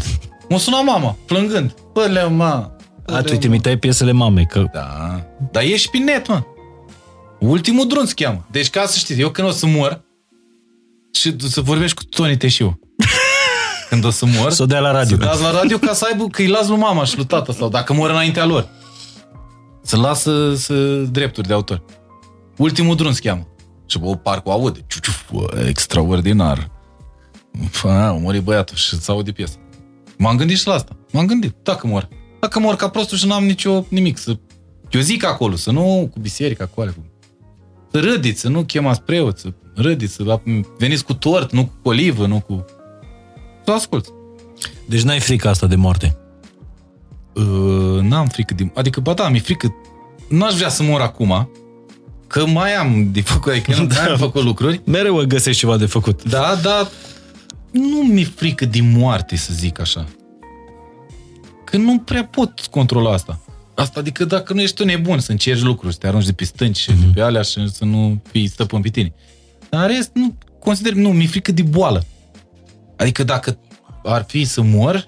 M-a 0.49 0.59
sunat 0.59 0.85
mama, 0.85 1.17
plângând. 1.27 1.75
Bă, 1.93 2.05
leu, 2.05 2.31
ma. 2.31 2.73
Bă, 3.07 3.13
A, 3.15 3.19
tu 3.19 3.25
leu, 3.25 3.33
îi 3.33 3.39
trimitai 3.39 3.77
piesele 3.77 4.13
mamei, 4.13 4.47
că 4.47 4.65
Da. 4.73 5.21
Dar 5.51 5.63
ești 5.63 5.91
pe 5.91 5.99
net, 5.99 6.29
mă. 6.29 6.43
Ultimul 7.41 7.87
drum 7.89 8.05
se 8.05 8.13
cheamă. 8.17 8.47
Deci 8.51 8.71
ca 8.71 8.85
să 8.87 8.99
știți, 8.99 9.21
eu 9.21 9.29
când 9.31 9.49
o 9.49 9.51
să 9.51 9.67
mor 9.67 10.01
și 11.13 11.37
să 11.49 11.61
vorbești 11.61 11.97
cu 11.97 12.05
Tony 12.05 12.37
Teșiu. 12.37 12.79
Când 13.89 14.05
o 14.05 14.11
să 14.11 14.27
mor, 14.27 14.51
Să 14.51 14.63
o 14.63 14.67
dea 14.67 14.81
la 14.81 14.91
radio. 14.91 15.17
Să 15.17 15.23
dați 15.23 15.43
la 15.43 15.51
radio 15.51 15.79
ca 15.79 15.93
să 15.93 16.07
aibă, 16.11 16.27
că 16.27 16.43
îi 16.43 16.49
las 16.49 16.69
lui 16.69 16.79
mama 16.79 17.05
și 17.05 17.17
lui 17.17 17.27
tata 17.27 17.53
sau 17.53 17.69
dacă 17.69 17.93
mor 17.93 18.11
înaintea 18.11 18.45
lor. 18.45 18.69
Să 19.83 19.97
lasă 19.97 20.55
să, 20.55 20.75
drepturi 21.11 21.47
de 21.47 21.53
autor. 21.53 21.85
Ultimul 22.57 22.97
drum 22.97 23.13
se 23.13 23.21
cheamă. 23.21 23.47
Și 23.87 23.99
bă, 23.99 24.17
parcă 24.17 24.49
o 24.49 24.53
aude. 24.53 24.85
Ciuciuf, 24.87 25.31
bă, 25.33 25.65
extraordinar. 25.69 26.71
A, 27.85 28.11
mori 28.21 28.41
băiatul 28.41 28.77
și 28.77 29.01
să 29.01 29.11
aude 29.11 29.33
piesa. 29.33 29.55
M-am 30.17 30.37
gândit 30.37 30.59
și 30.59 30.67
la 30.67 30.75
asta. 30.75 30.97
M-am 31.13 31.27
gândit, 31.27 31.55
dacă 31.63 31.87
mor. 31.87 32.09
Dacă 32.41 32.59
mor 32.59 32.77
ca 32.77 32.89
prostul 32.89 33.19
și 33.19 33.27
n-am 33.27 33.45
nicio 33.45 33.85
nimic. 33.89 34.19
Să... 34.19 34.37
Eu 34.91 35.01
zic 35.01 35.25
acolo, 35.25 35.57
să 35.57 35.71
nu 35.71 36.09
cu 36.13 36.21
biserica, 36.21 36.67
cu 36.67 36.81
alea. 36.81 36.95
Să 37.91 38.01
râdiți, 38.01 38.41
să 38.41 38.49
nu 38.49 38.65
chemați 38.65 39.03
preoți, 39.03 39.41
să 39.41 39.53
râdiți, 39.75 40.15
să 40.15 40.41
veniți 40.79 41.05
cu 41.05 41.15
tort, 41.15 41.53
nu 41.53 41.71
cu 41.83 41.89
olivă, 41.89 42.27
nu 42.27 42.41
cu... 42.41 42.65
Să 43.65 43.71
ascult. 43.71 44.07
Deci 44.87 45.03
n-ai 45.03 45.21
frică 45.21 45.49
asta 45.49 45.67
de 45.67 45.77
moarte? 45.77 46.17
Uh, 47.35 48.01
n-am 48.01 48.27
frică 48.27 48.55
de... 48.55 48.71
Adică, 48.75 49.01
ba 49.01 49.13
da, 49.13 49.29
mi-e 49.29 49.41
frică... 49.41 49.75
N-aș 50.29 50.55
vrea 50.55 50.69
să 50.69 50.83
mor 50.83 51.01
acum, 51.01 51.49
că 52.27 52.47
mai 52.47 52.75
am 52.75 53.09
de 53.13 53.21
făcut, 53.21 53.53
adică 53.53 53.75
nu 53.81 53.87
da. 53.87 54.05
am 54.05 54.17
făcut 54.17 54.43
lucruri. 54.43 54.81
Mereu 54.85 55.25
găsești 55.27 55.61
ceva 55.61 55.77
de 55.77 55.87
făcut. 55.87 56.23
Da, 56.23 56.59
dar 56.63 56.91
nu 57.71 58.03
mi-e 58.03 58.25
frică 58.25 58.65
de 58.65 58.81
moarte, 58.81 59.37
să 59.37 59.53
zic 59.55 59.81
așa. 59.81 60.07
Că 61.65 61.77
nu 61.77 61.99
prea 61.99 62.25
pot 62.25 62.61
controla 62.71 63.13
asta. 63.13 63.41
Asta 63.75 64.01
adică 64.01 64.25
dacă 64.25 64.53
nu 64.53 64.61
ești 64.61 64.77
tu 64.77 64.85
nebun 64.85 65.19
să 65.19 65.31
încerci 65.31 65.63
lucruri, 65.63 65.93
să 65.93 65.99
te 65.99 66.07
arunci 66.07 66.25
de 66.25 66.33
pe 66.33 66.45
stânci 66.45 66.77
și 66.77 66.91
mm-hmm. 66.91 67.05
de 67.05 67.11
pe 67.15 67.21
alea 67.21 67.43
și 67.43 67.71
să 67.71 67.85
nu 67.85 68.23
fii 68.31 68.47
stăpân 68.47 68.81
pe 68.81 68.89
tine. 68.89 69.15
Dar 69.73 69.83
în 69.83 69.95
rest, 69.97 70.11
nu 70.15 70.35
consider, 70.61 70.93
nu, 70.93 71.09
mi-e 71.09 71.27
frică 71.27 71.53
de 71.53 71.63
boală. 71.63 72.05
Adică 72.97 73.25
dacă 73.25 73.59
ar 74.05 74.25
fi 74.29 74.45
să 74.45 74.63
mor, 74.63 75.05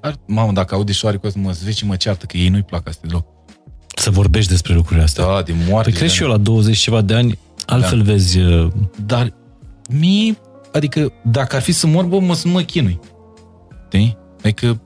ar, 0.00 0.14
mamă, 0.26 0.52
dacă 0.52 0.74
aud 0.74 0.90
șoare 0.90 1.16
cu 1.16 1.26
asta, 1.26 1.38
mă 1.42 1.52
zveci 1.52 1.82
mă 1.82 1.96
ceartă, 1.96 2.26
că 2.26 2.36
ei 2.36 2.48
nu-i 2.48 2.62
plac 2.62 2.88
astea 2.88 3.08
deloc. 3.08 3.26
Să 3.96 4.10
vorbești 4.10 4.50
despre 4.50 4.74
lucrurile 4.74 5.04
astea. 5.04 5.24
Da, 5.24 5.42
de 5.42 5.54
moarte. 5.68 5.90
Păi 5.90 5.98
crezi 5.98 6.14
și 6.14 6.22
eu 6.22 6.28
la 6.28 6.36
20 6.36 6.78
ceva 6.78 7.00
de 7.00 7.14
ani, 7.14 7.38
altfel 7.66 7.98
da. 7.98 8.04
vezi... 8.04 8.38
Uh... 8.38 8.72
Dar 9.06 9.34
mie, 9.88 10.38
adică 10.72 11.12
dacă 11.22 11.56
ar 11.56 11.62
fi 11.62 11.72
să 11.72 11.86
mor, 11.86 12.04
bă, 12.04 12.20
mă, 12.20 12.34
să 12.34 12.46
nu 12.46 12.52
mă 12.52 12.60
chinui. 12.60 13.00
Știi? 13.86 14.16
Adică 14.42 14.80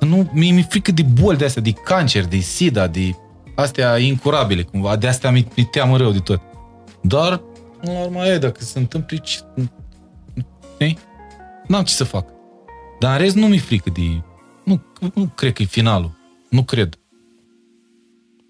nu, 0.00 0.30
mie 0.32 0.52
mi-e 0.52 0.66
frică 0.68 0.92
de 0.92 1.02
boli 1.02 1.38
de 1.38 1.44
astea, 1.44 1.62
de 1.62 1.72
cancer, 1.72 2.24
de 2.24 2.38
sida, 2.38 2.86
de 2.86 3.10
astea 3.54 3.98
incurabile, 3.98 4.62
cumva, 4.62 4.96
de 4.96 5.08
astea 5.08 5.30
mi, 5.30 5.46
mi 5.56 5.64
teamă 5.64 5.96
rău 5.96 6.10
de 6.10 6.18
tot. 6.18 6.40
Dar, 7.02 7.42
la 7.92 8.00
urmă 8.00 8.26
e, 8.26 8.38
dacă 8.38 8.62
se 8.62 8.78
întâmplă, 8.78 9.16
ce... 9.16 9.38
Ei? 10.78 10.98
N-am 11.66 11.84
ce 11.84 11.92
să 11.92 12.04
fac. 12.04 12.26
Dar 12.98 13.12
în 13.12 13.18
rest 13.18 13.34
nu 13.34 13.46
mi-e 13.46 13.58
frică 13.58 13.90
de... 13.94 14.22
Nu, 14.64 14.82
nu 15.14 15.32
cred 15.34 15.52
că 15.52 15.62
e 15.62 15.64
finalul. 15.64 16.10
Nu 16.48 16.62
cred. 16.62 16.98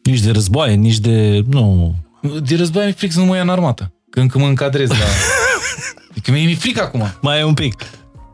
Nici 0.03 0.21
de 0.21 0.31
războaie, 0.31 0.75
nici 0.75 0.99
de... 0.99 1.45
Nu... 1.49 1.95
De 2.45 2.57
războaie 2.57 2.87
mi-e 2.87 2.97
frică 2.97 3.13
să 3.13 3.19
nu 3.19 3.25
mă 3.25 3.37
ia 3.37 3.43
în 3.43 3.49
armată. 3.49 3.93
Că 4.11 4.21
încă 4.21 4.39
mă 4.39 4.47
încadrez 4.47 4.89
la... 4.89 4.97
Adică 6.11 6.31
mi-e 6.31 6.55
frică 6.55 6.83
acum. 6.83 7.13
Mai 7.21 7.39
e 7.39 7.45
un 7.45 7.55
pic. 7.55 7.75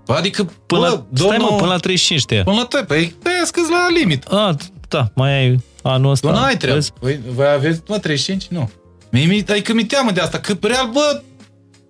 Adică, 0.07 0.45
până, 0.67 0.81
bă, 0.81 0.87
la, 0.87 1.07
domnul, 1.11 1.37
stai 1.37 1.49
mă, 1.51 1.57
până 1.57 1.71
la 1.71 1.77
35 1.77 2.25
te 2.25 2.43
Până 2.43 2.57
la 2.57 2.65
3, 2.65 2.85
păi, 2.85 3.15
păi 3.23 3.33
scăs 3.45 3.69
la 3.69 3.87
limit. 3.99 4.25
A, 4.25 4.57
da, 4.89 5.11
mai 5.15 5.33
ai 5.33 5.61
anul 5.83 6.11
ăsta. 6.11 6.31
Nu 6.31 6.39
ai 6.39 6.57
treabă. 6.57 6.81
Păi, 7.01 7.21
voi 7.35 7.47
aveți, 7.47 7.83
mă, 7.89 7.99
35? 7.99 8.47
Nu. 8.49 8.71
Mi, 9.11 9.24
mi, 9.27 9.45
adică 9.49 9.73
mi 9.73 9.85
teamă 9.85 10.11
de 10.11 10.20
asta, 10.20 10.39
că 10.39 10.57
real, 10.61 10.91
bă, 10.93 11.23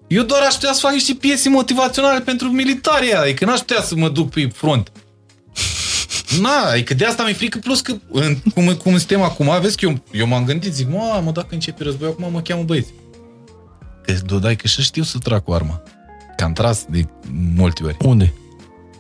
eu 0.06 0.22
doar 0.22 0.42
aș 0.42 0.55
putea 0.55 0.72
să 0.72 0.80
fac 0.80 0.92
niște 0.92 1.14
piese 1.14 1.48
motivaționale 1.48 2.20
pentru 2.20 2.48
militari, 2.48 3.12
adică 3.12 3.44
n-aș 3.44 3.59
putea 3.59 3.82
să 3.82 3.97
mă 3.97 4.09
duc 4.09 4.30
pe 4.30 4.48
front. 4.55 4.92
Na, 6.40 6.70
adică 6.70 6.94
de 6.94 7.05
asta 7.05 7.22
mi-e 7.22 7.32
frică, 7.32 7.59
plus 7.59 7.80
că 7.80 7.94
în, 8.10 8.36
cum, 8.55 8.74
cum 8.74 8.97
suntem 8.98 9.22
acum, 9.22 9.60
vezi 9.60 9.76
că 9.76 9.86
eu, 9.86 10.02
eu 10.12 10.26
m-am 10.26 10.44
gândit, 10.44 10.72
zic, 10.72 10.88
mă, 10.88 11.30
dacă 11.34 11.48
începe 11.51 11.82
războiul 11.82 12.12
acum, 12.18 12.32
mă 12.32 12.40
cheamă 12.40 12.62
băieți. 12.62 12.92
Că 14.02 14.12
dodai 14.24 14.56
că 14.56 14.66
și 14.66 14.82
știu 14.82 15.02
să 15.02 15.18
trag 15.18 15.42
cu 15.42 15.52
arma. 15.52 15.82
Că 16.36 16.44
am 16.44 16.52
tras 16.52 16.84
de 16.88 17.05
multe 17.55 17.84
ori. 17.84 17.97
Unde? 18.01 18.34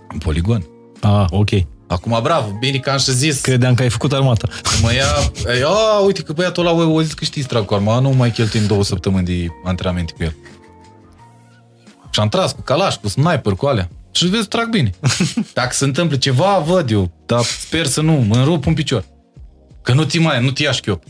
În 0.08 0.18
poligon. 0.18 0.66
Ah, 1.00 1.24
ok. 1.30 1.50
Acum, 1.90 2.20
bravo, 2.22 2.56
bine 2.58 2.78
că 2.78 2.90
am 2.90 2.98
și 2.98 3.12
zis. 3.12 3.40
Credeam 3.40 3.74
că 3.74 3.82
ai 3.82 3.88
făcut 3.88 4.12
armata. 4.12 4.48
Mă 4.82 4.94
ia, 4.94 5.06
a, 5.64 5.98
uite 5.98 6.22
că 6.22 6.32
băiatul 6.32 6.66
ăla 6.66 6.86
o 6.86 7.02
zis 7.02 7.12
că 7.12 7.24
știi 7.24 7.42
trag 7.42 7.64
cu 7.64 7.74
arma, 7.74 7.98
nu 7.98 8.10
mai 8.10 8.30
cheltuim 8.30 8.66
două 8.66 8.84
săptămâni 8.84 9.24
de 9.24 9.46
antrenamente 9.64 10.12
cu 10.16 10.22
el. 10.22 10.36
Și 12.10 12.20
am 12.20 12.28
tras 12.28 12.52
cu 12.52 12.60
calaș, 12.60 12.94
cu 12.94 13.08
sniper, 13.08 13.52
cu 13.52 13.66
alea. 13.66 13.88
Și 14.10 14.26
vezi, 14.26 14.48
trag 14.48 14.68
bine. 14.68 14.90
Dacă 15.54 15.72
se 15.72 15.84
întâmplă 15.84 16.16
ceva, 16.16 16.58
văd 16.58 16.90
eu, 16.90 17.10
dar 17.26 17.42
sper 17.42 17.86
să 17.86 18.00
nu, 18.00 18.12
mă 18.12 18.36
înrup 18.36 18.66
un 18.66 18.74
picior. 18.74 19.04
Că 19.82 19.92
nu 19.92 20.02
ți 20.02 20.18
mai, 20.18 20.42
nu 20.42 20.50
ți 20.50 20.62
ia 20.62 20.70
șchiop. 20.70 21.02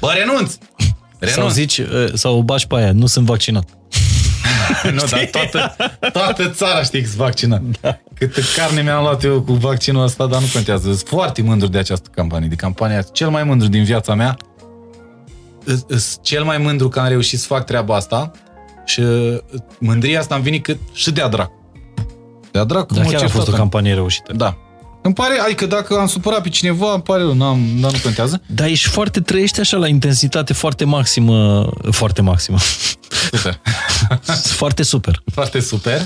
Bă, 0.00 0.12
renunț! 0.16 0.54
renunț! 1.18 1.38
Sau 1.38 1.48
zici, 1.48 1.80
sau 2.14 2.40
bași 2.40 2.66
pe 2.66 2.74
aia, 2.76 2.92
nu 2.92 3.06
sunt 3.06 3.26
vaccinat. 3.26 3.68
nu, 4.92 5.04
dar 5.10 5.28
toată, 5.30 5.76
toată 6.12 6.48
țara 6.48 6.82
știi 6.82 7.02
că 7.02 7.08
vaccinat. 7.16 7.62
Da. 7.80 7.98
Câtă 8.14 8.40
carne 8.56 8.82
mi-am 8.82 9.02
luat 9.02 9.24
eu 9.24 9.42
cu 9.42 9.52
vaccinul 9.52 10.02
ăsta, 10.02 10.26
dar 10.26 10.40
nu 10.40 10.46
contează. 10.52 10.86
Sunt 10.86 11.08
foarte 11.08 11.42
mândru 11.42 11.68
de 11.68 11.78
această 11.78 12.08
campanie. 12.14 12.48
De 12.48 12.54
campania 12.54 13.02
cel 13.02 13.28
mai 13.28 13.44
mândru 13.44 13.68
din 13.68 13.84
viața 13.84 14.14
mea. 14.14 14.36
Sunt 15.88 16.18
cel 16.22 16.44
mai 16.44 16.58
mândru 16.58 16.88
că 16.88 17.00
am 17.00 17.08
reușit 17.08 17.38
să 17.38 17.46
fac 17.46 17.64
treaba 17.64 17.96
asta 17.96 18.30
și 18.84 19.02
mândria 19.78 20.18
asta 20.20 20.34
am 20.34 20.42
venit 20.42 20.62
cât 20.62 20.78
și 20.92 21.12
de-a 21.12 21.28
dracu. 21.28 21.68
De-a 22.50 22.64
dracu. 22.64 22.94
Dar 22.94 23.04
chiar 23.04 23.22
a 23.22 23.28
fost 23.28 23.48
o 23.48 23.52
campanie 23.52 23.94
reușită. 23.94 24.32
Da. 24.32 24.56
Îmi 25.06 25.14
pare, 25.14 25.38
adică 25.38 25.66
dacă 25.66 25.98
am 25.98 26.06
supărat 26.06 26.42
pe 26.42 26.48
cineva, 26.48 26.92
îmi 26.92 27.02
pare 27.02 27.22
rău, 27.22 27.34
n-am, 27.34 27.60
dar 27.80 27.92
nu 27.92 27.98
contează. 28.02 28.42
Dar 28.46 28.66
ești 28.66 28.88
foarte, 28.88 29.20
trăiești 29.20 29.60
așa 29.60 29.76
la 29.76 29.88
intensitate 29.88 30.52
foarte 30.52 30.84
maximă, 30.84 31.68
foarte 31.90 32.22
maximă. 32.22 32.58
Super. 33.30 33.60
foarte 34.60 34.82
super. 34.82 35.22
Foarte 35.32 35.60
super. 35.60 36.00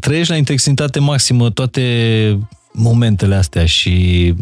Trăiești 0.00 0.30
la 0.30 0.36
intensitate 0.36 0.98
maximă 0.98 1.50
toate 1.50 2.38
momentele 2.72 3.34
astea 3.34 3.66
și 3.66 4.34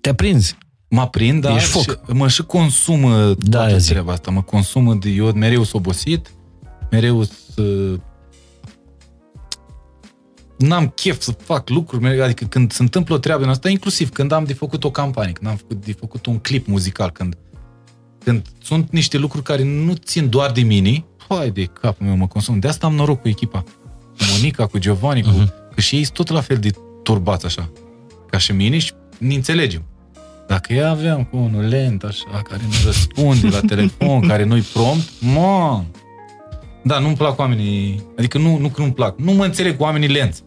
te 0.00 0.08
aprinzi. 0.08 0.56
Mă 0.88 1.08
prind, 1.08 1.42
da, 1.42 1.54
Ești 1.54 1.68
foc. 1.68 1.82
Și 1.82 1.96
mă 2.06 2.28
și 2.28 2.42
consumă 2.42 3.34
da, 3.38 3.58
toată 3.58 3.80
treaba 3.80 4.12
asta. 4.12 4.30
Mă 4.30 4.42
consumă 4.42 4.94
de 4.94 5.08
eu 5.08 5.32
mereu 5.32 5.62
sunt 5.62 5.86
obosit, 5.86 6.32
mereu 6.90 7.24
să 7.54 7.62
n-am 10.58 10.88
chef 10.88 11.20
să 11.20 11.32
fac 11.32 11.68
lucruri, 11.68 12.22
adică 12.22 12.44
când 12.44 12.72
se 12.72 12.82
întâmplă 12.82 13.14
o 13.14 13.18
treabă 13.18 13.42
din 13.42 13.50
asta, 13.50 13.68
inclusiv 13.68 14.10
când 14.10 14.32
am 14.32 14.44
de 14.44 14.52
făcut 14.52 14.84
o 14.84 14.90
campanie, 14.90 15.32
când 15.32 15.50
am 15.50 15.56
făcut, 15.56 15.84
de 15.84 15.92
făcut 15.92 16.26
un 16.26 16.38
clip 16.38 16.66
muzical, 16.66 17.10
când, 17.10 17.36
când 18.24 18.46
sunt 18.62 18.90
niște 18.90 19.18
lucruri 19.18 19.44
care 19.44 19.62
nu 19.62 19.94
țin 19.94 20.28
doar 20.28 20.50
de 20.50 20.60
mine, 20.60 21.04
hai 21.28 21.50
de 21.50 21.64
capul 21.64 22.06
meu, 22.06 22.16
mă 22.16 22.26
consum. 22.26 22.58
De 22.58 22.68
asta 22.68 22.86
am 22.86 22.94
noroc 22.94 23.20
cu 23.20 23.28
echipa. 23.28 23.60
Cu 24.18 24.24
Monica, 24.32 24.66
cu 24.66 24.78
Giovanni, 24.78 25.20
uh-huh. 25.20 25.24
cu, 25.24 25.30
mhm. 25.30 25.52
că 25.74 25.80
și 25.80 25.96
ei 25.96 26.04
sunt 26.04 26.16
tot 26.16 26.28
la 26.28 26.40
fel 26.40 26.56
de 26.56 26.70
turbați 27.02 27.46
așa, 27.46 27.72
ca 28.30 28.38
și 28.38 28.52
mine 28.52 28.78
și 28.78 28.92
ne 29.18 29.34
înțelegem. 29.34 29.82
Dacă 30.46 30.72
ea 30.72 30.90
aveam 30.90 31.24
cu 31.24 31.36
unul 31.36 31.64
lent 31.64 32.02
așa, 32.02 32.42
care 32.48 32.62
nu 32.66 32.74
răspunde 32.84 33.48
la 33.48 33.60
telefon, 33.60 34.20
care 34.30 34.44
nu-i 34.44 34.60
prompt, 34.72 35.08
mă, 35.20 35.82
da, 36.84 36.98
nu-mi 36.98 37.16
plac 37.16 37.38
oamenii, 37.38 38.04
adică 38.18 38.38
nu, 38.38 38.58
nu 38.58 38.68
că 38.68 38.80
nu-mi 38.80 38.92
plac, 38.92 39.18
nu 39.18 39.32
mă 39.32 39.44
înțeleg 39.44 39.76
cu 39.76 39.82
oamenii 39.82 40.08
lenți. 40.08 40.42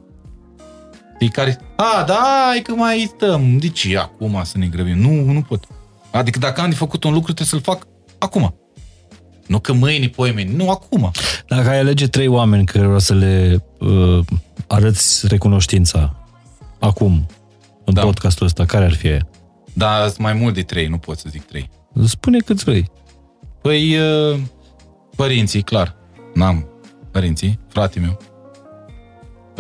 Știi, 1.14 1.30
care, 1.30 1.60
a, 1.76 2.04
da, 2.04 2.54
e 2.58 2.62
că 2.62 2.74
mai 2.74 3.12
stăm, 3.16 3.58
de 3.58 3.70
ce 3.70 3.98
acum 3.98 4.42
să 4.44 4.58
ne 4.58 4.66
grăbim? 4.66 4.98
Nu, 4.98 5.32
nu 5.32 5.42
pot. 5.42 5.64
Adică 6.12 6.40
dacă 6.40 6.62
am 6.62 6.70
de 6.70 6.76
făcut 6.76 7.04
un 7.04 7.14
lucru, 7.14 7.34
trebuie 7.34 7.48
să-l 7.48 7.74
fac 7.74 7.88
acum. 8.18 8.56
Nu 9.48 9.60
că 9.60 9.74
mâine, 9.74 10.12
mâine, 10.18 10.52
nu 10.56 10.70
acum. 10.70 11.12
Dacă 11.48 11.70
ai 11.70 11.80
alege 11.80 12.08
trei 12.08 12.28
oameni 12.28 12.66
care 12.66 12.84
vreau 12.84 13.00
să 13.00 13.14
le 13.14 13.64
uh, 13.80 14.20
arăți 14.68 15.28
recunoștința 15.28 16.16
acum, 16.80 17.28
în 17.86 17.94
da. 17.94 18.02
podcastul 18.02 18.46
ăsta, 18.46 18.66
care 18.66 18.86
ar 18.86 18.94
fi 18.94 19.08
aia? 19.08 19.28
Da, 19.74 20.02
sunt 20.04 20.18
mai 20.18 20.34
mult 20.34 20.54
de 20.54 20.62
trei, 20.62 20.88
nu 20.88 20.98
pot 20.98 21.18
să 21.18 21.28
zic 21.30 21.46
trei. 21.46 21.70
Spune 22.06 22.38
câți 22.38 22.64
vrei. 22.64 22.92
Păi, 23.62 23.98
uh, 23.98 24.40
părinții, 25.16 25.62
clar. 25.62 25.96
N-am 26.38 26.68
părinții, 27.12 27.60
fratele 27.68 28.06
meu. 28.06 28.18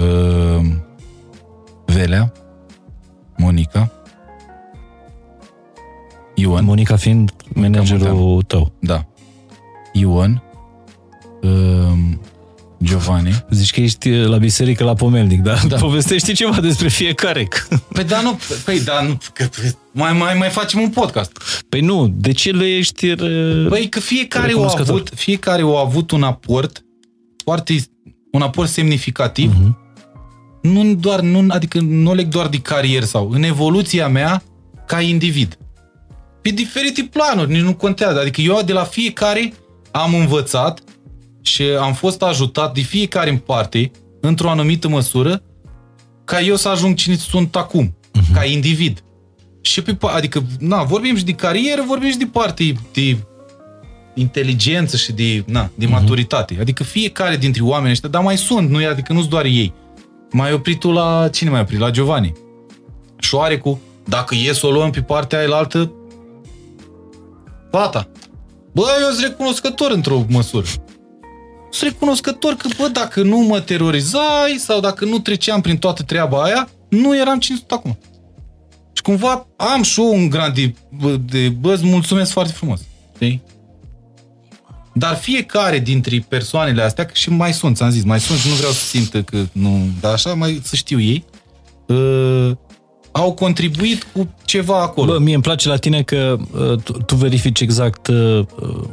Uh, 0.08 0.66
Velea, 1.86 2.32
Monica, 3.38 3.92
Ion. 6.36 6.64
Monica 6.64 6.96
fiind 6.96 7.32
managerul 7.54 8.42
tău. 8.42 8.72
Da. 8.80 9.06
Ion, 9.94 10.44
uh, 11.42 11.98
Giovanni. 12.84 13.46
Zici 13.50 13.72
că 13.72 13.82
ești 13.82 14.10
la 14.10 14.38
biserică 14.38 14.84
la 14.84 14.94
Pomelnic, 14.94 15.42
da? 15.42 15.56
da. 15.68 15.76
Povestește 15.76 16.32
ceva 16.32 16.60
despre 16.62 16.88
fiecare. 16.88 17.48
Păi 17.94 18.04
da, 18.04 18.22
nu, 18.22 18.40
păi 18.66 18.80
da, 18.84 19.02
nu, 19.02 19.18
că 19.34 19.50
mai, 19.92 20.14
mai, 20.14 20.34
mai 20.38 20.50
facem 20.50 20.82
un 20.82 20.90
podcast. 20.90 21.32
Păi 21.70 21.82
nu, 21.82 22.14
de 22.16 22.32
ce 22.32 22.52
le 22.52 22.76
ești 22.76 23.16
Păi 23.70 23.90
că 23.90 24.00
fiecare 24.00 24.54
a 24.58 24.74
avut, 24.78 25.12
fiecare 25.16 25.62
a 25.62 25.80
avut 25.80 26.12
un 26.12 26.24
aport 26.24 26.86
foarte, 27.44 27.84
un 28.32 28.42
aport 28.42 28.70
semnificativ 28.70 29.52
uh-huh 29.54 29.86
nu 30.74 30.96
doar, 30.96 31.20
nu, 31.20 31.46
adică 31.48 31.80
nu 31.80 32.14
leg 32.14 32.28
doar 32.28 32.48
de 32.48 32.58
carieră 32.58 33.06
sau 33.06 33.30
în 33.30 33.44
evoluția 33.44 34.08
mea 34.08 34.44
ca 34.86 35.02
individ. 35.02 35.58
Pe 36.42 36.50
diferite 36.50 37.10
planuri, 37.12 37.52
nici 37.52 37.62
nu 37.62 37.76
contează. 37.76 38.20
Adică 38.20 38.42
eu 38.42 38.62
de 38.66 38.74
la 38.74 38.84
fiecare 38.84 39.54
am 39.92 40.16
învățat 40.16 40.80
și 41.48 41.64
am 41.64 41.94
fost 41.94 42.22
ajutat 42.22 42.74
de 42.74 42.82
fiecare 42.82 43.30
în 43.30 43.38
parte, 43.38 43.92
într-o 44.22 44.50
anumită 44.50 44.88
măsură, 44.88 45.42
ca 46.26 46.42
eu 46.42 46.56
să 46.56 46.70
ajung 46.70 46.96
cine 46.96 47.16
sunt 47.16 47.56
acum, 47.56 47.96
uh-huh. 47.96 48.34
ca 48.34 48.46
individ. 48.46 49.04
Și 49.62 49.82
pe, 49.82 49.98
adică, 50.02 50.44
na, 50.60 50.84
vorbim 50.84 51.16
și 51.16 51.24
de 51.24 51.32
carieră, 51.32 51.84
vorbim 51.88 52.10
și 52.10 52.18
de 52.18 52.30
parte 52.32 52.74
de 52.94 53.18
inteligență 54.14 54.98
și 54.98 55.12
de, 55.12 55.44
na, 55.48 55.70
de 55.76 55.86
uh-huh. 55.86 55.90
maturitate. 55.90 56.58
Adică 56.60 56.84
fiecare 56.84 57.38
dintre 57.38 57.64
oameni 57.64 57.92
ăștia, 57.92 58.10
dar 58.10 58.24
mai 58.24 58.38
sunt, 58.38 58.70
nu 58.70 58.88
adică 58.90 59.14
nu-s 59.14 59.28
doar 59.28 59.46
ei. 59.46 59.74
Mai 60.32 60.54
oprit 60.54 60.80
tu 60.80 60.92
la, 60.92 61.30
cine 61.32 61.50
mai 61.50 61.62
oprit? 61.62 61.80
La 61.80 61.92
Giovanni. 61.92 62.34
Șoarecu, 63.20 63.82
dacă 64.06 64.36
e 64.36 64.54
să 64.54 64.68
o 64.68 64.72
luăm 64.72 64.90
pe 64.90 65.02
partea 65.02 65.40
aia 65.40 65.56
altă, 65.56 65.92
Gata. 67.72 68.08
Bă, 68.72 68.84
eu 69.02 69.10
sunt 69.10 69.26
recunoscător 69.26 69.92
într-o 69.92 70.26
măsură. 70.30 70.66
Sunt 71.70 71.92
recunoscător 71.92 72.54
că, 72.54 72.68
bă, 72.78 72.88
dacă 72.88 73.22
nu 73.22 73.38
mă 73.38 73.60
terorizai 73.60 74.56
sau 74.58 74.80
dacă 74.80 75.06
nu 75.06 75.20
treceam 75.20 75.62
prin 75.62 75.78
toată 75.78 76.04
treaba 76.04 76.44
aia, 76.44 76.70
nu 76.90 77.18
eram 77.18 77.40
cine 77.40 77.58
sunt 77.58 77.72
acum. 77.72 77.98
Și 78.94 79.02
cumva 79.02 79.48
am 79.56 79.84
și 79.84 80.00
un 80.00 80.30
grad 80.30 80.56
de, 80.56 80.74
de 81.26 81.50
bă, 81.50 81.74
îți 81.74 81.86
mulțumesc 81.86 82.32
foarte 82.32 82.54
frumos. 82.54 82.80
Știi? 83.16 83.44
Dar 84.94 85.16
fiecare 85.16 85.80
dintre 85.80 86.26
persoanele 86.28 86.82
astea, 86.82 87.06
că 87.06 87.12
și 87.14 87.30
mai 87.30 87.54
sunt, 87.54 87.76
ți-am 87.76 87.90
zis, 87.90 88.04
mai 88.04 88.20
sunt 88.20 88.40
și 88.40 88.48
nu 88.48 88.54
vreau 88.54 88.72
să 88.72 88.86
simtă 88.86 89.22
că 89.22 89.38
nu, 89.52 89.88
dar 90.00 90.14
așa 90.14 90.34
mai 90.34 90.62
să 90.64 90.76
știu 90.76 91.00
ei, 91.00 91.26
uh, 91.88 92.52
au 93.18 93.34
contribuit 93.34 94.08
cu 94.14 94.30
ceva 94.46 94.82
acolo. 94.82 95.12
Bă, 95.12 95.20
mie 95.20 95.34
îmi 95.34 95.44
place 95.44 95.68
la 95.68 95.76
tine 95.76 96.02
că 96.02 96.38
uh, 96.52 96.78
tu, 96.84 96.92
tu 96.92 97.16
verifici 97.16 97.62
exact 97.62 98.08
uh, 98.08 98.40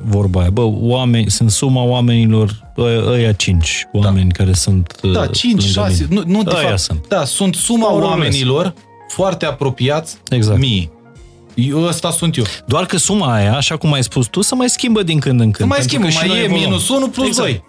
vorba 0.05 0.41
aia. 0.41 0.51
Bă, 0.51 0.63
oameni, 0.65 1.31
sunt 1.31 1.51
suma 1.51 1.83
oamenilor, 1.83 2.73
ăia 3.09 3.33
cinci 3.33 3.87
oameni 3.93 4.29
da. 4.29 4.45
care 4.45 4.53
sunt 4.53 4.99
uh, 5.03 5.13
Da, 5.13 5.27
cinci, 5.27 5.63
șase, 5.63 6.07
nu, 6.11 6.23
nu 6.27 6.43
de 6.43 6.51
fapt, 6.51 6.79
sunt. 6.79 7.09
Da, 7.09 7.25
sunt 7.25 7.55
suma 7.55 7.93
Or 7.93 8.03
oamenilor 8.03 8.75
foarte 9.09 9.45
apropiați 9.45 10.17
exact. 10.29 10.59
mie. 10.59 10.89
Eu, 11.55 11.83
ăsta 11.83 12.11
sunt 12.11 12.37
eu. 12.37 12.45
Doar 12.67 12.87
că 12.87 12.97
suma 12.97 13.35
aia, 13.35 13.57
așa 13.57 13.77
cum 13.77 13.93
ai 13.93 14.03
spus 14.03 14.27
tu, 14.27 14.41
să 14.41 14.55
mai 14.55 14.69
schimbă 14.69 15.03
din 15.03 15.19
când 15.19 15.41
în 15.41 15.51
când. 15.51 15.71
Să 15.71 15.77
mai 15.77 15.83
schimbă, 15.83 16.07
mai 16.15 16.45
e 16.45 16.49
minus 16.49 16.89
1 16.89 17.09
plus 17.09 17.27
exact. 17.27 17.49
2. 17.49 17.65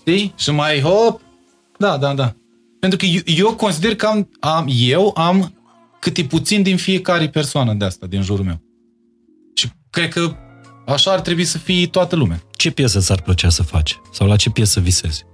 Știi? 0.00 0.34
Și 0.36 0.50
mai 0.50 0.80
hop. 0.80 1.20
Da, 1.78 1.96
da, 1.96 2.14
da. 2.14 2.34
Pentru 2.80 2.98
că 2.98 3.04
eu, 3.04 3.20
eu 3.24 3.52
consider 3.54 3.94
că 3.94 4.06
am, 4.06 4.28
am, 4.40 4.66
eu 4.76 5.12
am 5.16 5.52
cât 6.00 6.16
e 6.16 6.24
puțin 6.24 6.62
din 6.62 6.76
fiecare 6.76 7.28
persoană 7.28 7.74
de 7.74 7.84
asta, 7.84 8.06
din 8.06 8.22
jurul 8.22 8.44
meu. 8.44 8.60
Și 9.54 9.68
cred 9.90 10.08
că 10.08 10.36
așa 10.86 11.12
ar 11.12 11.20
trebui 11.20 11.44
să 11.44 11.58
fie 11.58 11.86
toată 11.86 12.16
lumea. 12.16 12.42
Ce 12.56 12.70
piesă 12.70 13.00
ți-ar 13.00 13.22
plăcea 13.22 13.48
să 13.48 13.62
faci? 13.62 14.00
Sau 14.12 14.26
la 14.26 14.36
ce 14.36 14.50
piesă 14.50 14.80
visezi? 14.80 15.24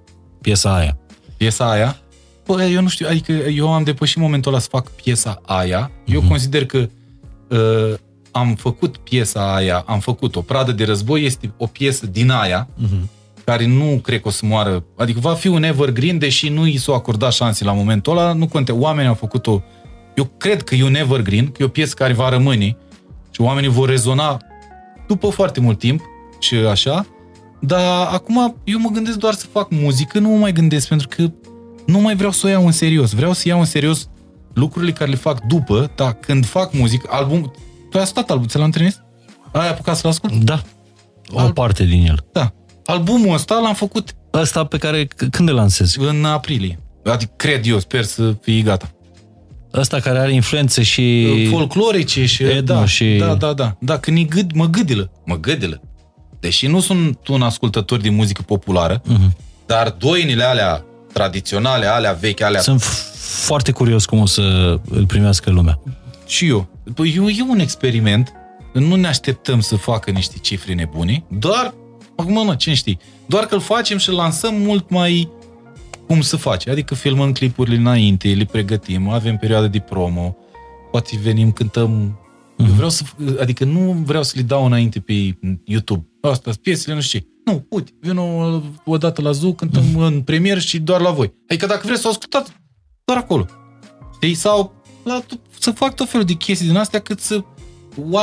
Piesa 0.40 0.76
aia. 0.76 0.98
Piesa 1.36 1.70
aia? 1.70 2.01
Bă, 2.47 2.64
eu 2.64 2.82
nu 2.82 2.88
știu, 2.88 3.06
adică 3.09 3.32
eu 3.32 3.72
am 3.72 3.84
depășit 3.84 4.16
momentul 4.16 4.52
ăla 4.52 4.60
să 4.60 4.68
fac 4.70 4.90
piesa 4.90 5.40
aia. 5.47 5.90
Eu 6.05 6.22
uh-huh. 6.22 6.28
consider 6.28 6.66
că 6.66 6.88
uh, 7.48 7.94
am 8.30 8.55
făcut 8.55 8.97
piesa 8.97 9.55
aia, 9.55 9.84
am 9.86 10.01
făcut 10.01 10.36
o 10.36 10.40
pradă 10.40 10.72
de 10.72 10.84
război, 10.84 11.24
este 11.24 11.52
o 11.56 11.66
piesă 11.66 12.06
din 12.06 12.30
aia, 12.30 12.68
uh-huh. 12.68 13.09
care 13.44 13.66
nu 13.66 14.01
cred 14.02 14.20
că 14.20 14.28
o 14.28 14.30
să 14.30 14.47
moară. 14.47 14.84
Adică 14.97 15.20
va 15.20 15.34
fi 15.34 15.48
un 15.48 15.62
evergreen, 15.62 16.18
deși 16.18 16.48
nu 16.48 16.66
i 16.66 16.76
s-o 16.76 16.94
acordat 16.94 17.32
șanse 17.32 17.64
la 17.64 17.72
momentul 17.72 18.18
ăla, 18.18 18.32
nu 18.32 18.47
conte. 18.47 18.72
Oamenii 18.72 19.09
au 19.09 19.14
făcut-o 19.14 19.62
eu 20.16 20.24
cred 20.24 20.62
că 20.62 20.74
e 20.74 20.84
un 20.84 20.94
evergreen, 20.94 21.47
că 21.47 21.62
e 21.62 21.64
o 21.64 21.68
piesă 21.68 21.94
care 21.94 22.12
va 22.12 22.28
rămâne 22.28 22.76
și 23.30 23.40
oamenii 23.40 23.70
vor 23.70 23.88
rezona 23.88 24.40
după 25.06 25.28
foarte 25.28 25.60
mult 25.60 25.78
timp 25.78 26.01
și 26.38 26.55
așa, 26.55 27.06
dar 27.60 28.06
acum 28.10 28.56
eu 28.64 28.78
mă 28.78 28.88
gândesc 28.88 29.16
doar 29.18 29.34
să 29.34 29.47
fac 29.47 29.70
muzică, 29.70 30.18
nu 30.18 30.28
mă 30.28 30.36
mai 30.36 30.52
gândesc 30.52 30.88
pentru 30.88 31.09
că 31.09 31.32
nu 31.86 31.98
mai 31.98 32.16
vreau 32.16 32.30
să 32.30 32.47
o 32.47 32.48
iau 32.48 32.66
în 32.66 32.72
serios. 32.72 33.12
Vreau 33.12 33.32
să 33.32 33.48
iau 33.48 33.59
în 33.59 33.64
serios 33.64 34.09
lucrurile 34.55 34.93
care 34.93 35.10
le 35.10 35.16
fac 35.16 35.40
după, 35.40 35.90
dar 35.94 36.12
când 36.12 36.47
fac 36.47 36.72
muzică, 36.72 37.09
album... 37.10 37.52
Tu 37.90 37.97
ai 37.97 38.02
ascultat 38.02 38.30
albumul, 38.30 38.51
ți 38.51 38.59
l-am 38.59 38.70
trimis? 38.70 39.01
Ai 39.52 39.68
apucat 39.68 39.97
să-l 39.97 40.10
ascult? 40.10 40.34
Da. 40.34 40.62
O 41.28 41.38
Al... 41.38 41.52
parte 41.52 41.84
din 41.84 42.06
el. 42.06 42.26
Da. 42.32 42.52
Albumul 42.84 43.34
ăsta 43.34 43.59
l-am 43.59 43.74
făcut... 43.74 44.14
Ăsta 44.32 44.64
pe 44.64 44.78
care... 44.78 45.09
Când 45.30 45.48
îl 45.48 45.55
lansezi? 45.55 46.01
În 46.01 46.24
aprilie. 46.24 46.78
Adică 47.05 47.32
cred 47.36 47.66
eu, 47.66 47.78
sper 47.78 48.05
să 48.05 48.36
fie 48.40 48.60
gata 48.60 48.95
ăsta 49.80 50.00
care 50.00 50.18
are 50.18 50.32
influențe 50.32 50.82
și... 50.82 51.46
Folclorice 51.50 52.26
și... 52.26 52.42
Etno 52.42 52.74
da, 52.74 52.86
și... 52.86 53.16
da, 53.18 53.34
da, 53.34 53.52
da. 53.52 53.76
Da, 53.78 53.98
când 53.98 54.28
gâd, 54.28 54.52
mă 54.54 54.66
gâdilă. 54.66 55.10
Mă 55.24 55.36
gâdilă. 55.36 55.80
Deși 56.40 56.66
nu 56.66 56.80
sunt 56.80 57.26
un 57.28 57.42
ascultător 57.42 58.00
de 58.00 58.10
muzică 58.10 58.42
populară, 58.42 59.00
uh-huh. 59.00 59.36
dar 59.66 59.94
doinile 59.98 60.44
alea 60.44 60.84
tradiționale, 61.12 61.86
alea 61.86 62.12
vechi, 62.12 62.40
alea... 62.40 62.60
Sunt 62.60 62.82
foarte 63.44 63.72
curios 63.72 64.04
cum 64.04 64.18
o 64.18 64.26
să 64.26 64.78
îl 64.90 65.06
primească 65.06 65.50
lumea. 65.50 65.80
Și 66.26 66.46
eu. 66.46 66.68
Păi 66.94 67.14
eu, 67.16 67.28
e 67.28 67.42
un 67.48 67.58
experiment. 67.58 68.32
Nu 68.72 68.94
ne 68.94 69.06
așteptăm 69.06 69.60
să 69.60 69.76
facă 69.76 70.10
niște 70.10 70.36
cifre 70.40 70.74
nebune, 70.74 71.24
doar, 71.28 71.74
acum 72.16 72.32
nu, 72.32 72.54
cine 72.54 72.74
știi, 72.74 72.98
doar 73.26 73.44
că 73.44 73.54
îl 73.54 73.60
facem 73.60 73.98
și 73.98 74.08
îl 74.08 74.14
lansăm 74.14 74.54
mult 74.54 74.90
mai 74.90 75.28
cum 76.06 76.20
să 76.20 76.36
faci. 76.36 76.68
Adică 76.68 76.94
filmăm 76.94 77.32
clipurile 77.32 77.76
înainte, 77.76 78.28
le 78.28 78.44
pregătim, 78.44 79.08
avem 79.08 79.36
perioadă 79.36 79.66
de 79.66 79.78
promo, 79.78 80.36
poate 80.90 81.18
venim, 81.22 81.52
cântăm. 81.52 82.18
Mm-hmm. 82.18 82.66
Eu 82.68 82.72
vreau 82.74 82.90
să, 82.90 83.04
adică 83.40 83.64
nu 83.64 84.02
vreau 84.04 84.22
să 84.22 84.32
le 84.36 84.42
dau 84.42 84.66
înainte 84.66 85.00
pe 85.00 85.38
YouTube. 85.64 86.06
Asta, 86.20 86.50
piesele, 86.62 86.94
nu 86.94 87.00
știu 87.00 87.18
ce. 87.18 87.26
Nu, 87.44 87.66
uite, 87.70 87.90
vin 88.00 88.16
o, 88.16 88.60
o 88.84 88.98
dată 88.98 89.22
la 89.22 89.30
Zoo, 89.30 89.52
cântăm 89.52 89.84
mm-hmm. 89.84 90.06
în 90.06 90.20
premier 90.20 90.60
și 90.60 90.78
doar 90.78 91.00
la 91.00 91.10
voi. 91.10 91.34
Adică 91.48 91.66
dacă 91.66 91.82
vreți 91.84 92.00
să 92.00 92.06
o 92.06 92.10
ascultați, 92.10 92.52
doar 93.04 93.18
acolo. 93.18 93.46
Știi? 94.14 94.34
Sau 94.34 94.74
la, 95.04 95.22
să 95.58 95.70
fac 95.70 95.94
tot 95.94 96.08
felul 96.08 96.26
de 96.26 96.32
chestii 96.32 96.66
din 96.66 96.76
astea 96.76 97.00
cât 97.00 97.20
să 97.20 97.44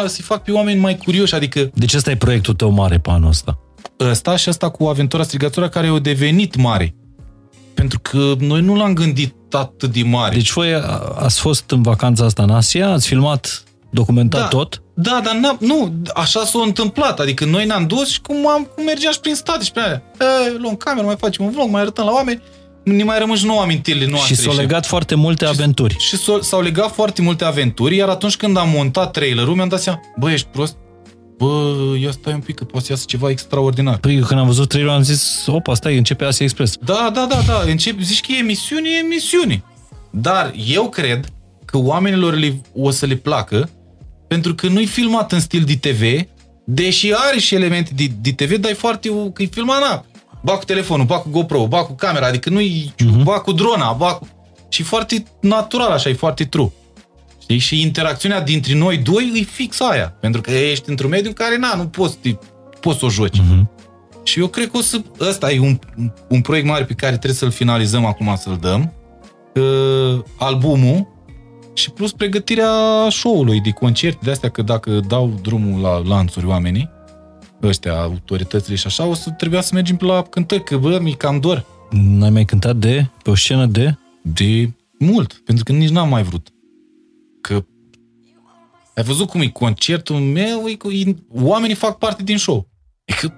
să 0.07 0.21
fac 0.21 0.43
pe 0.43 0.51
oameni 0.51 0.79
mai 0.79 0.97
curioși, 0.97 1.35
adică... 1.35 1.71
Deci 1.73 1.93
ăsta 1.93 2.11
e 2.11 2.15
proiectul 2.15 2.53
tău 2.53 2.69
mare 2.69 2.99
pe 2.99 3.09
anul 3.09 3.29
ăsta? 3.29 3.59
Ăsta 3.99 4.35
și 4.35 4.49
ăsta 4.49 4.69
cu 4.69 4.85
Aventura 4.85 5.23
Strigătura, 5.23 5.69
care 5.69 5.87
au 5.87 5.99
devenit 5.99 6.55
mare. 6.55 6.95
Pentru 7.73 7.99
că 8.01 8.33
noi 8.39 8.61
nu 8.61 8.75
l-am 8.75 8.93
gândit 8.93 9.35
atât 9.51 9.91
de 9.91 10.03
mare. 10.03 10.35
Deci 10.35 10.51
voi 10.51 10.73
ați 11.15 11.39
fost 11.39 11.71
în 11.71 11.81
vacanța 11.81 12.25
asta 12.25 12.43
în 12.43 12.49
Asia, 12.49 12.89
ați 12.89 13.07
filmat, 13.07 13.63
documentat 13.89 14.41
da, 14.41 14.47
tot? 14.47 14.81
Da, 14.93 15.21
dar 15.23 15.57
nu, 15.59 15.93
așa 16.13 16.45
s-a 16.45 16.59
întâmplat. 16.63 17.19
Adică 17.19 17.45
noi 17.45 17.65
ne-am 17.65 17.87
dus 17.87 18.09
și 18.09 18.21
cum, 18.21 18.47
am, 18.47 18.69
cum 18.75 18.83
mergeam 18.83 19.13
și 19.13 19.19
prin 19.19 19.35
state 19.35 19.63
și 19.63 19.71
pe 19.71 19.79
aia. 19.79 20.01
E, 20.19 20.57
luăm 20.57 20.75
cameră, 20.75 21.05
mai 21.05 21.15
facem 21.17 21.45
un 21.45 21.51
vlog, 21.51 21.69
mai 21.69 21.81
arătăm 21.81 22.05
la 22.05 22.11
oameni 22.11 22.41
ne 22.83 23.03
mai 23.03 23.19
rămân 23.19 23.35
și 23.35 23.45
nouă 23.45 23.61
amintirile 23.61 24.05
noastre. 24.05 24.35
Și 24.35 24.41
s-au 24.41 24.55
legat 24.55 24.85
foarte 24.85 25.15
multe 25.15 25.45
aventuri. 25.45 25.95
Și, 25.99 26.17
și 26.17 26.23
s-au 26.41 26.61
legat 26.61 26.93
foarte 26.93 27.21
multe 27.21 27.43
aventuri, 27.43 27.95
iar 27.95 28.09
atunci 28.09 28.35
când 28.35 28.57
am 28.57 28.69
montat 28.69 29.11
trailerul, 29.11 29.55
mi-am 29.55 29.67
dat 29.67 29.81
seama, 29.81 29.99
bă, 30.17 30.31
ești 30.31 30.47
prost? 30.51 30.75
Bă, 31.37 31.73
ia 31.99 32.11
stai 32.11 32.33
un 32.33 32.39
pic 32.39 32.55
că 32.55 32.63
poate 32.63 32.85
să 32.85 32.91
iasă 32.91 33.05
ceva 33.07 33.29
extraordinar. 33.29 33.97
Păi 33.97 34.19
când 34.19 34.39
am 34.39 34.45
văzut 34.45 34.67
trailerul 34.67 34.95
am 34.95 35.03
zis, 35.03 35.45
opa, 35.47 35.73
stai, 35.73 35.97
începe 35.97 36.25
Asia 36.25 36.45
Express. 36.45 36.77
Da, 36.85 37.11
da, 37.13 37.25
da, 37.29 37.41
da, 37.47 37.61
încep, 37.65 37.99
zici 37.99 38.21
că 38.21 38.31
e 38.31 38.37
emisiune, 38.37 38.89
e 38.89 39.03
emisiune. 39.03 39.63
Dar 40.09 40.53
eu 40.67 40.89
cred 40.89 41.25
că 41.65 41.77
oamenilor 41.77 42.35
le, 42.35 42.61
o 42.73 42.91
să 42.91 43.05
le 43.05 43.15
placă 43.15 43.69
pentru 44.27 44.55
că 44.55 44.67
nu-i 44.67 44.85
filmat 44.85 45.31
în 45.31 45.39
stil 45.39 45.63
de 45.63 45.75
TV, 45.89 46.27
deși 46.65 47.13
are 47.13 47.39
și 47.39 47.55
elemente 47.55 47.91
de, 47.95 48.11
de 48.21 48.31
TV, 48.31 48.55
dar 48.55 48.71
e 48.71 48.73
foarte, 48.73 49.09
că 49.33 49.41
e 49.41 49.45
filmat, 49.45 49.79
na, 49.79 50.05
ba 50.41 50.57
cu 50.57 50.65
telefonul, 50.65 51.05
ba 51.05 51.19
cu 51.19 51.29
GoPro, 51.29 51.67
ba 51.67 51.83
cu 51.83 51.93
camera, 51.93 52.27
adică 52.27 52.49
nu-i, 52.49 52.93
uh-huh. 52.95 53.23
ba 53.23 53.39
cu 53.39 53.51
drona, 53.51 53.91
ba 53.91 54.13
cu... 54.13 54.27
Și 54.69 54.83
foarte 54.83 55.23
natural 55.39 55.91
așa, 55.91 56.09
e 56.09 56.13
foarte 56.13 56.43
true. 56.43 56.71
Știi? 57.43 57.57
Și 57.57 57.81
interacțiunea 57.81 58.41
dintre 58.41 58.73
noi 58.73 58.97
doi 58.97 59.31
e 59.35 59.43
fix 59.43 59.79
aia. 59.79 60.15
Pentru 60.19 60.41
că 60.41 60.51
ești 60.51 60.89
într-un 60.89 61.09
mediu 61.09 61.27
în 61.27 61.33
care, 61.33 61.57
na, 61.57 61.75
nu 61.75 61.87
poți, 61.87 62.17
poți 62.79 62.99
să 62.99 63.05
o 63.05 63.09
joci. 63.09 63.39
Uh-huh. 63.39 63.63
Și 64.23 64.39
eu 64.39 64.47
cred 64.47 64.71
că 64.71 64.77
o 64.77 64.81
să... 64.81 65.01
Ăsta 65.19 65.51
e 65.51 65.59
un, 65.59 65.79
un 66.27 66.41
proiect 66.41 66.67
mare 66.67 66.83
pe 66.83 66.93
care 66.93 67.11
trebuie 67.11 67.37
să-l 67.37 67.51
finalizăm 67.51 68.05
acum, 68.05 68.35
să-l 68.37 68.57
dăm. 68.61 68.93
Uh, 69.55 70.23
albumul 70.37 71.07
și 71.73 71.91
plus 71.91 72.11
pregătirea 72.11 72.71
show-ului, 73.09 73.61
de 73.61 73.69
concerte, 73.69 74.19
de 74.23 74.31
astea 74.31 74.49
că 74.49 74.61
dacă 74.61 74.99
dau 75.07 75.39
drumul 75.41 75.81
la 75.81 75.97
lanțuri 75.97 76.45
oamenii, 76.45 76.89
ăștia, 77.63 77.93
autoritățile 77.93 78.75
și 78.75 78.87
așa, 78.87 79.05
o 79.05 79.13
să 79.13 79.29
trebuia 79.29 79.61
să 79.61 79.71
mergem 79.73 79.97
la 79.99 80.21
cântări, 80.21 80.63
că 80.63 80.77
bă, 80.77 80.99
mi 81.01 81.13
cam 81.13 81.39
dor. 81.39 81.65
N-ai 81.89 82.29
mai 82.29 82.45
cântat 82.45 82.75
de, 82.75 83.09
pe 83.23 83.29
o 83.29 83.35
scenă 83.35 83.65
de? 83.65 83.97
De 84.21 84.71
mult, 84.99 85.41
pentru 85.45 85.63
că 85.63 85.71
nici 85.71 85.89
n-am 85.89 86.09
mai 86.09 86.23
vrut 86.23 86.52
că 87.43 87.65
ai 88.95 89.03
văzut 89.03 89.27
cum 89.27 89.41
e 89.41 89.47
concertul 89.47 90.15
meu, 90.15 90.67
e, 90.67 90.77
e, 91.05 91.15
oamenii 91.33 91.75
fac 91.75 91.97
parte 91.97 92.23
din 92.23 92.37
show. 92.37 92.67
E 93.05 93.13
că 93.13 93.31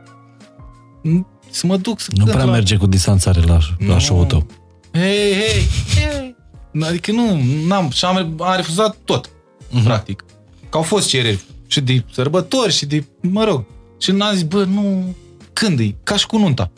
să 1.49 1.68
mă 1.68 1.77
duc 1.77 1.99
să 1.99 2.11
Nu 2.15 2.23
prea 2.23 2.44
la... 2.44 2.52
merge 2.52 2.77
cu 2.77 2.88
distanțare 2.88 3.41
la, 3.41 3.57
no. 3.80 3.94
la 3.94 3.99
show-ul 3.99 4.26
tău. 4.26 4.48
Hei, 4.91 5.34
hei, 5.34 5.64
hei. 5.95 6.36
Adică 6.82 7.11
nu, 7.11 7.41
n-am, 7.68 7.90
și 7.90 8.06
am, 8.06 8.41
am 8.41 8.56
refuzat 8.56 8.98
tot, 9.06 9.30
uh-huh. 9.30 9.84
practic. 9.84 10.26
Că 10.69 10.77
au 10.77 10.84
fost 10.84 11.07
cereri 11.07 11.44
și 11.68 11.82
de 11.82 12.03
sărbători 12.11 12.72
și 12.72 12.86
de, 12.86 13.06
mă 13.22 13.44
rog. 13.44 13.65
Și 13.99 14.11
n-am 14.11 14.34
zis, 14.34 14.44
bă, 14.44 14.64
nu, 14.64 15.15
Când 15.53 15.80
e? 15.80 15.95
Ca 16.03 16.15
și 16.15 16.26
cu 16.26 16.38
nunta. 16.38 16.72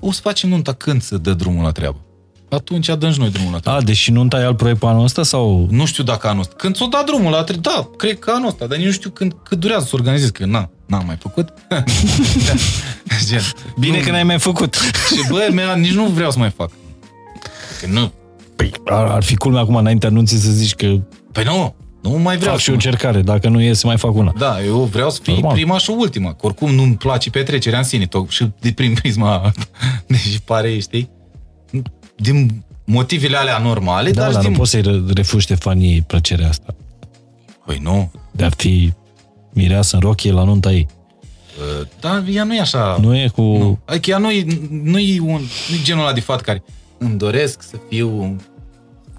O 0.00 0.12
să 0.12 0.20
facem 0.20 0.48
nunta 0.48 0.72
când 0.72 1.02
să 1.02 1.16
dă 1.16 1.34
drumul 1.34 1.62
la 1.62 1.70
treabă. 1.70 2.04
Atunci 2.48 2.86
dăm 2.98 3.12
și 3.12 3.18
noi 3.18 3.30
drumul 3.30 3.52
la 3.52 3.58
treabă. 3.58 3.78
A, 3.78 3.82
deși 3.82 4.10
nunta 4.10 4.40
e 4.40 4.44
alt 4.44 4.56
proiect 4.56 4.80
pe 4.80 4.86
anul 4.86 5.04
ăsta 5.04 5.22
sau... 5.22 5.66
Nu 5.70 5.86
știu 5.86 6.02
dacă 6.02 6.28
anul 6.28 6.40
ăsta. 6.40 6.54
Când 6.56 6.76
s-o 6.76 6.86
dat 6.86 7.04
drumul 7.04 7.30
la 7.30 7.42
treabă, 7.42 7.62
da, 7.62 7.90
cred 7.96 8.18
că 8.18 8.30
anul 8.34 8.48
ăsta, 8.48 8.66
dar 8.66 8.76
nici 8.76 8.86
nu 8.86 8.92
știu 8.92 9.10
când, 9.10 9.34
cât 9.42 9.58
durează 9.58 9.84
să 9.84 9.90
organizez, 9.94 10.28
că 10.28 10.44
na, 10.44 10.70
n-am 10.86 11.02
mai 11.06 11.16
făcut. 11.20 11.52
Gen, 13.28 13.40
Bine 13.78 13.98
nu, 13.98 14.04
că 14.04 14.10
n-ai 14.10 14.22
mai 14.22 14.38
făcut. 14.38 14.74
Și 14.74 15.28
bă, 15.28 15.48
mea, 15.52 15.74
nici 15.74 15.92
nu 15.92 16.04
vreau 16.04 16.30
să 16.30 16.38
mai 16.38 16.50
fac. 16.50 16.70
Că 17.80 17.86
nu. 17.86 18.12
Păi, 18.56 18.72
ar, 18.84 19.04
ar 19.04 19.22
fi 19.22 19.36
culmea 19.36 19.60
acum 19.60 19.76
înainte 19.76 20.06
anunții 20.06 20.38
să 20.38 20.50
zici 20.50 20.74
că... 20.74 20.86
Păi 21.32 21.44
nu, 21.44 21.74
nu 22.02 22.10
mai 22.10 22.36
vreau. 22.36 22.52
Fac 22.52 22.62
și 22.62 22.70
o 22.70 22.72
încercare, 22.72 23.20
dacă 23.22 23.48
nu 23.48 23.60
iese, 23.60 23.86
mai 23.86 23.98
fac 23.98 24.14
una. 24.14 24.34
Da, 24.38 24.64
eu 24.64 24.88
vreau 24.92 25.10
să 25.10 25.18
fii 25.22 25.32
Normal. 25.32 25.52
prima 25.52 25.78
și 25.78 25.90
ultima. 25.90 26.30
Că 26.30 26.46
oricum 26.46 26.74
nu-mi 26.74 26.96
place 26.96 27.30
petrecerea 27.30 27.78
în 27.78 27.84
sine, 27.84 28.06
tot 28.06 28.28
și 28.28 28.48
de 28.60 28.72
prin 28.72 28.94
prisma, 28.94 29.52
deși 30.06 30.40
pare, 30.42 30.78
știi, 30.78 31.10
din 32.18 32.64
motivele 32.84 33.36
alea 33.36 33.58
normale, 33.58 34.10
da, 34.10 34.22
dar, 34.22 34.32
dar 34.32 34.42
din... 34.42 34.50
nu 34.50 34.56
poți 34.56 34.70
să-i 34.70 35.04
refugi 35.14 35.44
Stefanii 35.44 36.02
plăcerea 36.02 36.48
asta. 36.48 36.74
Păi 37.66 37.78
nu. 37.82 38.10
De 38.30 38.44
a 38.44 38.50
fi 38.56 38.92
mireasă 39.52 39.94
în 39.96 40.02
rochie 40.02 40.32
la 40.32 40.44
nunta 40.44 40.72
ei. 40.72 40.86
Dar 42.00 42.24
ea 42.30 42.44
nu 42.44 42.54
e 42.54 42.60
așa... 42.60 42.98
Nu 43.00 43.16
e 43.16 43.28
cu... 43.28 43.42
Nu. 43.42 43.78
Adică 43.84 44.10
ea 44.10 44.18
nu 44.18 44.30
e, 44.30 44.44
nu 44.70 44.98
e, 44.98 45.20
un, 45.20 45.40
nu 45.68 45.74
e 45.74 45.82
genul 45.82 46.02
ăla 46.02 46.12
de 46.12 46.20
fat 46.20 46.40
care 46.40 46.62
îmi 46.98 47.18
doresc 47.18 47.62
să 47.62 47.76
fiu... 47.88 48.36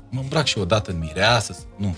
Mă 0.09 0.19
îmbrac 0.21 0.45
și 0.45 0.57
odată 0.57 0.91
în 0.91 0.99
mireasă. 0.99 1.57
Nu. 1.77 1.95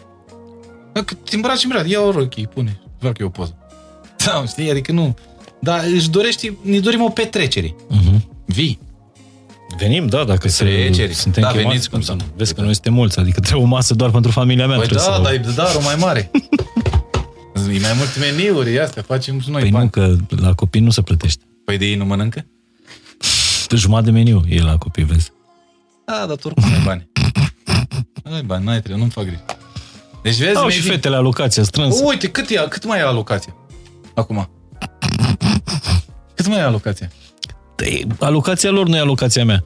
Dacă 0.93 1.13
te 1.13 1.35
îmbraci 1.35 1.63
în 1.63 1.69
mireasă, 1.69 1.89
ia 1.89 2.01
o 2.01 2.11
rochie, 2.11 2.47
pune. 2.47 2.79
Fac 2.99 3.17
eu 3.17 3.27
o 3.27 3.29
poză. 3.29 3.55
Da, 4.25 4.43
știi? 4.47 4.69
Adică 4.69 4.91
nu... 4.91 5.15
Dar 5.59 5.83
își 5.93 6.09
dorește, 6.09 6.57
ne 6.61 6.79
dorim 6.79 7.01
o 7.01 7.09
petrecere. 7.09 7.67
Uh-huh. 7.67 8.21
Vii. 8.45 8.79
Venim, 9.77 10.07
da, 10.07 10.23
dacă 10.23 10.47
se, 10.47 10.91
suntem 11.13 11.43
da, 11.43 11.49
chemați. 11.49 11.67
Veniți, 11.67 11.89
cum 11.89 12.01
să 12.01 12.13
nu. 12.13 12.23
Vezi 12.35 12.53
că 12.53 12.61
noi 12.61 12.73
suntem 12.73 12.93
mulți, 12.93 13.19
adică 13.19 13.39
trebuie 13.39 13.63
o 13.63 13.67
masă 13.67 13.93
doar 13.93 14.09
pentru 14.09 14.31
familia 14.31 14.67
mea. 14.67 14.77
Păi 14.77 14.87
da, 14.87 14.99
să... 14.99 15.19
dar 15.23 15.33
e 15.33 15.37
darul 15.55 15.81
mai 15.81 15.95
mare. 15.99 16.31
E 17.55 17.79
mai 17.79 17.93
mult 17.97 18.19
meniuri, 18.19 18.79
astea, 18.79 19.01
facem 19.01 19.39
și 19.39 19.49
noi 19.49 19.61
Păi 19.61 19.69
bani. 19.69 19.83
nu, 19.83 19.89
că 19.89 20.15
la 20.41 20.53
copii 20.53 20.81
nu 20.81 20.89
se 20.89 21.01
plătește. 21.01 21.43
Păi 21.65 21.77
de 21.77 21.85
ei 21.85 21.95
nu 21.95 22.05
mănâncă? 22.05 22.45
De 23.67 23.75
jumătate 23.75 24.05
de 24.05 24.11
meniu 24.11 24.43
e 24.47 24.61
la 24.61 24.77
copii, 24.77 25.03
vezi. 25.03 25.31
Da, 26.05 26.25
dar 26.27 26.35
tu 26.35 26.47
oricum 26.47 26.63
ai 26.73 26.81
bani. 26.85 27.09
Ai 28.23 28.41
bani, 28.41 28.65
n-ai 28.65 28.77
trebuie, 28.77 28.97
nu-mi 28.97 29.11
fac 29.11 29.23
griji. 29.23 29.41
Deci 30.23 30.37
vezi, 30.37 30.55
Au 30.55 30.69
și 30.69 30.81
fetele 30.81 31.15
alocația 31.15 31.63
strânsă. 31.63 32.03
Uite, 32.05 32.27
cât, 32.29 32.49
e, 32.49 32.65
cât 32.69 32.85
mai 32.85 32.99
e 32.99 33.01
alocația? 33.01 33.55
Acum. 34.15 34.49
Cât 36.35 36.47
mai 36.47 36.57
e 36.57 36.61
alocația? 36.61 37.09
Păi, 37.75 38.07
alocația 38.19 38.69
lor 38.69 38.87
nu 38.87 38.95
e 38.95 38.99
alocația 38.99 39.45
mea. 39.45 39.63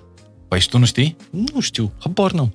Păi 0.48 0.60
și 0.60 0.70
tu 0.70 0.78
nu 0.78 0.86
știi? 0.86 1.16
Nu 1.30 1.60
știu, 1.62 1.92
habar 2.00 2.32
n-am. 2.32 2.54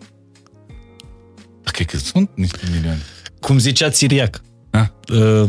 Da, 1.64 1.70
cred 1.70 1.86
că 1.86 1.96
sunt 1.96 2.30
niște 2.34 2.58
milioane. 2.72 3.00
Cum 3.40 3.58
zicea 3.58 3.90
Țiriac, 3.90 4.42
Ha? 4.70 4.94
uh, 5.14 5.48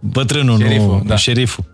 bătrânul, 0.00 0.58
Șeriful, 0.58 0.96
nu, 0.96 1.02
da. 1.06 1.16
șeriful, 1.16 1.64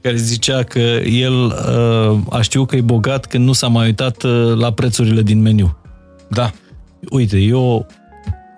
care 0.00 0.16
zicea 0.16 0.62
că 0.62 0.78
el 1.04 1.34
uh, 1.44 2.18
a 2.30 2.40
știut 2.40 2.68
că 2.68 2.76
e 2.76 2.80
bogat 2.80 3.26
când 3.26 3.44
nu 3.44 3.52
s-a 3.52 3.66
mai 3.68 3.86
uitat 3.86 4.22
uh, 4.22 4.54
la 4.54 4.72
prețurile 4.72 5.22
din 5.22 5.40
meniu. 5.40 5.76
Da. 6.28 6.52
Uite, 7.10 7.38
eu 7.38 7.86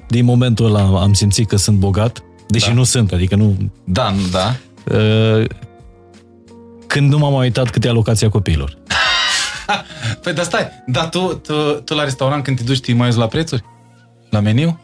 din 0.08 0.24
momentul 0.24 0.66
ăla 0.66 1.00
am 1.00 1.12
simțit 1.12 1.48
că 1.48 1.56
sunt 1.56 1.78
bogat, 1.78 2.22
deși 2.48 2.66
Da. 2.68 2.72
nu 2.74 2.82
sunt, 2.84 3.12
adică 3.12 3.36
nu... 3.36 3.56
Da, 3.84 4.10
nu, 4.10 4.20
da. 4.30 4.56
Uh, 6.94 7.00
când 7.00 7.10
nu 7.10 7.18
m-am 7.18 7.32
mai 7.32 7.44
uitat 7.46 7.70
cât 7.70 7.84
e 7.84 7.88
alocația 7.88 8.28
copiilor. 8.28 8.78
Păi, 10.22 10.32
dar 10.32 10.44
stai, 10.44 10.68
dar 10.86 11.08
tu, 11.08 11.34
tu, 11.34 11.54
tu 11.72 11.94
la 11.94 12.04
restaurant 12.04 12.44
când 12.44 12.56
te 12.56 12.62
duci, 12.62 12.80
te 12.80 12.92
mai 12.92 13.06
uiți 13.06 13.18
la 13.18 13.26
prețuri? 13.26 13.64
La 14.30 14.40
meniu? 14.40 14.80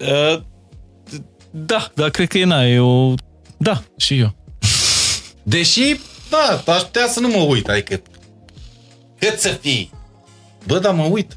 Uh, 0.00 0.40
da, 1.50 1.90
dar 1.94 2.10
cred 2.10 2.28
că 2.28 2.38
e 2.38 2.44
na, 2.44 2.66
e 2.66 2.78
o... 2.78 3.14
Da, 3.56 3.82
Și 3.96 4.18
eu. 4.18 4.34
Deși, 5.42 6.00
da, 6.30 6.72
aș 6.72 6.80
putea 6.80 7.06
să 7.08 7.20
nu 7.20 7.28
mă 7.28 7.36
uit, 7.36 7.68
adică 7.68 8.02
cât 9.18 9.38
să 9.38 9.48
fii. 9.48 9.90
Bă, 10.66 10.78
dar 10.78 10.94
mă 10.94 11.02
uit. 11.02 11.36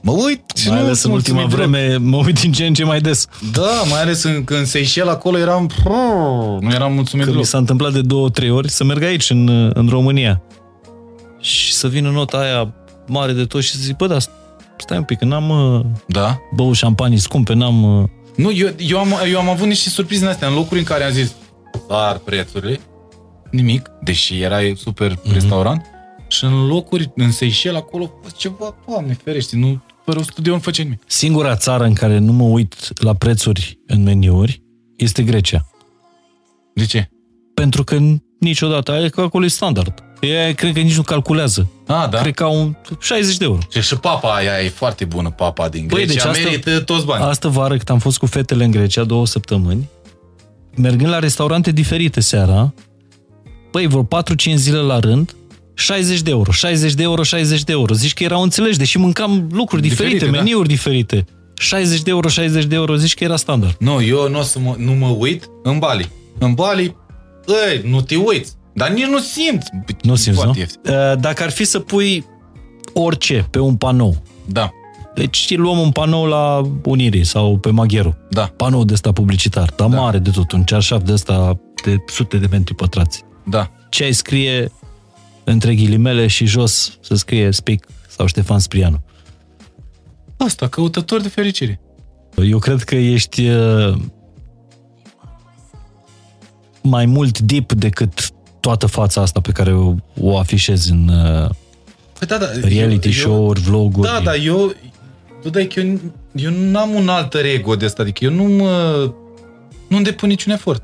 Mă 0.00 0.12
uit 0.12 0.42
și 0.54 0.68
mai 0.68 0.78
nu 0.78 0.84
ales 0.84 0.96
în 0.96 1.10
sunt 1.10 1.14
ultima 1.14 1.40
mulțumit 1.40 1.68
deloc. 1.70 1.80
vreme 1.82 1.96
mă 1.96 2.16
uit 2.16 2.40
din 2.40 2.52
ce 2.52 2.66
în 2.66 2.74
ce 2.74 2.84
mai 2.84 3.00
des. 3.00 3.26
Da, 3.52 3.82
mai 3.90 4.00
ales 4.00 4.22
în, 4.22 4.44
când 4.44 4.66
Seychelles 4.66 5.12
acolo 5.12 5.38
eram... 5.38 5.70
Nu 6.60 6.70
eram 6.70 6.92
mulțumit 6.92 7.24
Că 7.24 7.30
mi 7.30 7.36
deloc. 7.36 7.44
s-a 7.44 7.58
întâmplat 7.58 7.92
de 7.92 8.00
două, 8.00 8.30
trei 8.30 8.50
ori 8.50 8.70
să 8.70 8.84
merg 8.84 9.02
aici, 9.02 9.30
în, 9.30 9.70
în 9.74 9.88
România. 9.88 10.42
Și 11.40 11.72
să 11.72 11.88
vină 11.88 12.10
nota 12.10 12.38
aia 12.38 12.74
mare 13.06 13.32
de 13.32 13.44
tot 13.44 13.62
și 13.62 13.70
să 13.70 13.78
zic, 13.80 13.96
bă, 13.96 14.06
dar 14.06 14.22
stai 14.76 14.96
un 14.96 15.04
pic, 15.04 15.18
că 15.18 15.24
n-am 15.24 15.50
uh, 15.50 15.84
Da? 16.06 16.38
băut 16.54 16.74
șampanii 16.74 17.18
scumpe, 17.18 17.54
n-am... 17.54 18.00
Uh... 18.00 18.08
Nu, 18.36 18.52
eu, 18.52 18.68
eu, 18.76 18.98
am, 18.98 19.14
eu 19.30 19.38
am 19.38 19.48
avut 19.48 19.66
niște 19.66 19.88
surprize 19.88 20.24
în 20.24 20.30
astea, 20.30 20.48
în 20.48 20.54
locuri 20.54 20.78
în 20.80 20.86
care 20.86 21.04
am 21.04 21.12
zis, 21.12 21.32
sar 21.88 22.18
prețurile, 22.18 22.80
nimic, 23.50 23.90
deși 24.02 24.40
era 24.40 24.58
super 24.76 25.12
mm-hmm. 25.12 25.32
restaurant, 25.32 25.84
și 26.28 26.44
în 26.44 26.66
locuri, 26.66 27.12
în 27.16 27.32
Seychelles, 27.32 27.80
acolo, 27.80 28.12
bă, 28.22 28.28
ceva, 28.36 28.74
doamne 28.88 29.16
ferește, 29.24 29.56
nu, 29.56 29.82
fără 30.12 30.22
studio 30.22 30.52
nu 30.52 30.58
face 30.58 30.82
nimic. 30.82 31.02
Singura 31.06 31.56
țară 31.56 31.84
în 31.84 31.92
care 31.92 32.18
nu 32.18 32.32
mă 32.32 32.44
uit 32.44 33.02
la 33.02 33.14
prețuri 33.14 33.78
în 33.86 34.02
meniuri 34.02 34.62
este 34.96 35.22
Grecia. 35.22 35.66
De 36.74 36.84
ce? 36.84 37.10
Pentru 37.54 37.84
că 37.84 37.98
niciodată, 38.40 38.92
e 38.92 39.08
că 39.08 39.20
acolo 39.20 39.44
e 39.44 39.48
standard. 39.48 40.02
Ei, 40.20 40.54
cred 40.54 40.72
că 40.72 40.80
nici 40.80 40.96
nu 40.96 41.02
calculează. 41.02 41.70
A, 41.86 42.06
da? 42.06 42.20
Cred 42.20 42.34
că 42.34 42.42
au 42.42 42.60
un 42.60 42.76
60 43.00 43.36
de 43.36 43.44
euro. 43.44 43.58
Și, 43.70 43.80
și 43.82 43.96
papa 43.96 44.34
aia 44.34 44.62
e 44.64 44.68
foarte 44.68 45.04
bună, 45.04 45.30
papa 45.30 45.68
din 45.68 45.86
Băi, 45.86 46.04
Grecia, 46.04 46.12
deci 46.12 46.36
asta- 46.36 46.48
merită 46.48 46.80
toți 46.80 47.04
banii. 47.04 47.26
Astă 47.26 47.48
vară, 47.48 47.76
cât 47.76 47.90
am 47.90 47.98
fost 47.98 48.18
cu 48.18 48.26
fetele 48.26 48.64
în 48.64 48.70
Grecia, 48.70 49.04
două 49.04 49.26
săptămâni, 49.26 49.88
mergând 50.76 51.10
la 51.10 51.18
restaurante 51.18 51.70
diferite 51.70 52.20
seara, 52.20 52.74
băi, 53.70 53.86
vreo 53.86 54.02
4-5 54.04 54.54
zile 54.54 54.78
la 54.78 54.98
rând, 54.98 55.34
60 55.78 56.20
de 56.22 56.30
euro, 56.30 56.50
60 56.52 56.94
de 56.94 57.02
euro, 57.02 57.22
60 57.22 57.62
de 57.64 57.72
euro. 57.72 57.94
Zici 57.94 58.14
că 58.14 58.22
erau 58.24 58.42
înțelegi, 58.42 58.78
deși 58.78 58.98
mâncam 58.98 59.48
lucruri 59.52 59.82
diferite, 59.82 60.12
Diferite, 60.12 60.36
da. 60.36 60.42
meniuri 60.42 60.68
diferite. 60.68 61.24
60 61.54 62.02
de 62.02 62.10
euro, 62.10 62.28
60 62.28 62.64
de 62.64 62.74
euro, 62.74 62.94
zici 62.96 63.14
că 63.14 63.24
era 63.24 63.36
standard. 63.36 63.76
Nu, 63.78 64.02
eu 64.02 64.28
nu 64.28 64.38
o 64.38 64.42
să 64.42 64.58
mă, 64.58 64.74
nu 64.78 64.92
mă 64.92 65.06
uit 65.18 65.44
în 65.62 65.78
Bali. 65.78 66.10
În 66.38 66.54
Bali, 66.54 66.96
ei, 67.70 67.90
nu 67.90 68.00
te 68.00 68.16
uiți. 68.16 68.52
Dar 68.74 68.88
nici 68.90 69.04
nu 69.06 69.18
simți. 69.18 69.70
Nu 70.02 70.14
simți, 70.14 70.38
nu? 70.38 70.44
Foarte 70.44 70.58
ieftin. 70.58 70.80
Uh, 70.94 71.18
Dacă 71.20 71.42
ar 71.42 71.50
fi 71.50 71.64
să 71.64 71.78
pui 71.78 72.24
orice 72.92 73.46
pe 73.50 73.58
un 73.58 73.76
panou, 73.76 74.22
Da, 74.44 74.70
deci 75.14 75.56
luăm 75.56 75.78
un 75.78 75.90
panou 75.90 76.26
la 76.26 76.62
Unirii 76.84 77.24
sau 77.24 77.58
pe 77.58 77.70
Magheru, 77.70 78.16
da, 78.30 78.52
panou 78.56 78.84
de 78.84 78.92
ăsta 78.92 79.12
publicitar, 79.12 79.72
dar 79.76 79.88
Da. 79.88 79.96
mare 79.96 80.18
de 80.18 80.30
tot, 80.30 80.52
un 80.52 80.62
cearșaf 80.64 81.02
de 81.02 81.12
ăsta 81.12 81.58
de 81.84 81.96
sute 82.06 82.36
de 82.36 82.46
metri 82.50 82.74
pătrați. 82.74 83.22
da. 83.44 83.70
ce 83.90 84.04
ai 84.04 84.12
scrie 84.12 84.70
între 85.50 85.74
ghilimele 85.74 86.26
și 86.26 86.46
jos 86.46 86.98
să 87.00 87.14
scrie 87.14 87.50
Spic 87.50 87.86
sau 88.08 88.26
Ștefan 88.26 88.58
Sprianu. 88.58 89.02
Asta, 90.36 90.68
căutător 90.68 91.20
de 91.20 91.28
fericire. 91.28 91.80
Eu 92.44 92.58
cred 92.58 92.82
că 92.82 92.94
ești 92.94 93.48
uh, 93.48 93.94
mai 96.82 97.06
mult 97.06 97.38
deep 97.38 97.72
decât 97.72 98.30
toată 98.60 98.86
fața 98.86 99.20
asta 99.20 99.40
pe 99.40 99.52
care 99.52 99.74
o, 99.74 99.94
o 100.20 100.38
afișezi 100.38 100.90
în 100.90 101.08
uh, 101.08 101.50
Păi 102.18 102.26
da, 102.26 102.36
da. 102.36 102.46
reality 102.62 103.06
eu, 103.06 103.12
show-uri, 103.12 103.60
vloguri. 103.60 104.08
Da, 104.08 104.20
da, 104.24 104.36
eu... 104.36 104.74
Tu 105.42 105.48
dai 105.50 105.66
că 105.66 105.80
eu, 105.80 106.00
eu 106.32 106.50
nu 106.50 106.78
am 106.78 106.90
un 106.90 107.08
alter 107.08 107.44
ego 107.44 107.76
de 107.76 107.84
asta, 107.84 108.02
adică 108.02 108.24
eu 108.24 108.30
nu 108.30 108.42
mă... 108.42 109.12
Nu 109.88 110.02
depun 110.02 110.28
niciun 110.28 110.52
efort. 110.52 110.82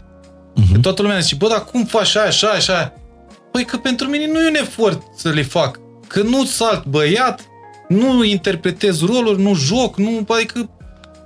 Mhm. 0.54 0.78
Uh-huh. 0.78 0.80
Toată 0.80 1.02
lumea 1.02 1.18
zice, 1.18 1.34
bă, 1.34 1.48
dar 1.48 1.64
cum 1.64 1.84
faci 1.84 2.16
aia, 2.16 2.26
așa, 2.26 2.48
așa? 2.48 2.92
Păi 3.54 3.64
că 3.64 3.76
pentru 3.76 4.08
mine 4.08 4.26
nu 4.26 4.42
e 4.42 4.48
un 4.48 4.54
efort 4.54 5.02
să 5.16 5.30
le 5.30 5.42
fac. 5.42 5.80
Că 6.06 6.22
nu 6.22 6.44
salt 6.44 6.84
băiat, 6.84 7.46
nu 7.88 8.24
interpretez 8.24 9.00
roluri, 9.00 9.42
nu 9.42 9.54
joc, 9.54 9.98
nu... 9.98 10.24
Adică 10.28 10.70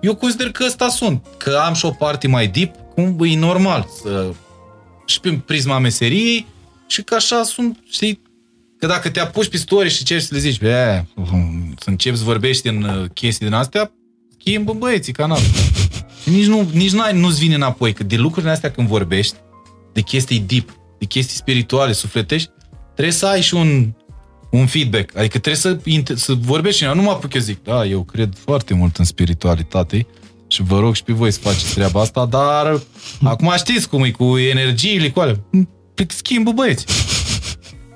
eu 0.00 0.14
consider 0.14 0.50
că 0.50 0.64
ăsta 0.66 0.88
sunt. 0.88 1.26
Că 1.36 1.60
am 1.64 1.74
și 1.74 1.84
o 1.84 1.90
parte 1.90 2.28
mai 2.28 2.46
deep, 2.46 2.74
cum 2.94 3.16
e 3.20 3.36
normal 3.36 3.88
să... 4.02 4.32
Și 5.06 5.20
prin 5.20 5.38
prisma 5.38 5.78
meseriei 5.78 6.46
și 6.86 7.02
că 7.02 7.14
așa 7.14 7.42
sunt, 7.42 7.78
știi, 7.90 8.20
Că 8.78 8.86
dacă 8.86 9.10
te 9.10 9.20
apuci 9.20 9.48
pe 9.48 9.56
story 9.56 9.88
și 9.88 10.04
ceri 10.04 10.22
să 10.22 10.34
le 10.34 10.40
zici, 10.40 10.60
bă, 10.60 11.02
să 11.78 11.90
începi 11.90 12.16
să 12.16 12.24
vorbești 12.24 12.68
în 12.68 12.82
uh, 12.82 13.10
chestii 13.14 13.46
din 13.46 13.54
astea, 13.54 13.92
schimbă 14.38 14.72
băieții 14.72 15.12
canal. 15.12 15.40
Și 16.22 16.30
nici, 16.30 16.46
nu, 16.46 16.68
nici 16.72 16.92
n-ai, 16.92 17.18
nu-ți 17.18 17.38
vine 17.38 17.54
înapoi, 17.54 17.92
că 17.92 18.04
de 18.04 18.16
lucrurile 18.16 18.52
astea 18.52 18.70
când 18.70 18.88
vorbești, 18.88 19.36
de 19.92 20.00
chestii 20.00 20.38
deep, 20.38 20.77
de 20.98 21.04
chestii 21.04 21.36
spirituale, 21.36 21.92
sufletești, 21.92 22.50
trebuie 22.92 23.14
să 23.14 23.26
ai 23.26 23.40
și 23.40 23.54
un, 23.54 23.92
un 24.50 24.66
feedback. 24.66 25.16
Adică 25.16 25.38
trebuie 25.38 25.54
să, 25.54 25.78
inter- 25.78 26.14
să 26.14 26.32
vorbești 26.40 26.84
și 26.84 26.90
nu 26.94 27.02
mă 27.02 27.10
apuc 27.10 27.34
eu 27.34 27.40
zic, 27.40 27.62
da, 27.62 27.84
eu 27.84 28.02
cred 28.02 28.34
foarte 28.44 28.74
mult 28.74 28.96
în 28.96 29.04
spiritualitate 29.04 30.06
și 30.48 30.62
vă 30.62 30.78
rog 30.78 30.94
și 30.94 31.02
pe 31.02 31.12
voi 31.12 31.30
să 31.30 31.38
faceți 31.40 31.74
treaba 31.74 32.00
asta, 32.00 32.26
dar 32.26 32.80
acum 33.22 33.52
știți 33.56 33.88
cum 33.88 34.02
e 34.02 34.10
cu 34.10 34.38
energiile, 34.38 35.10
cu 35.10 35.20
alea. 35.20 35.40
schimbă 36.06 36.50
băieți. 36.50 36.84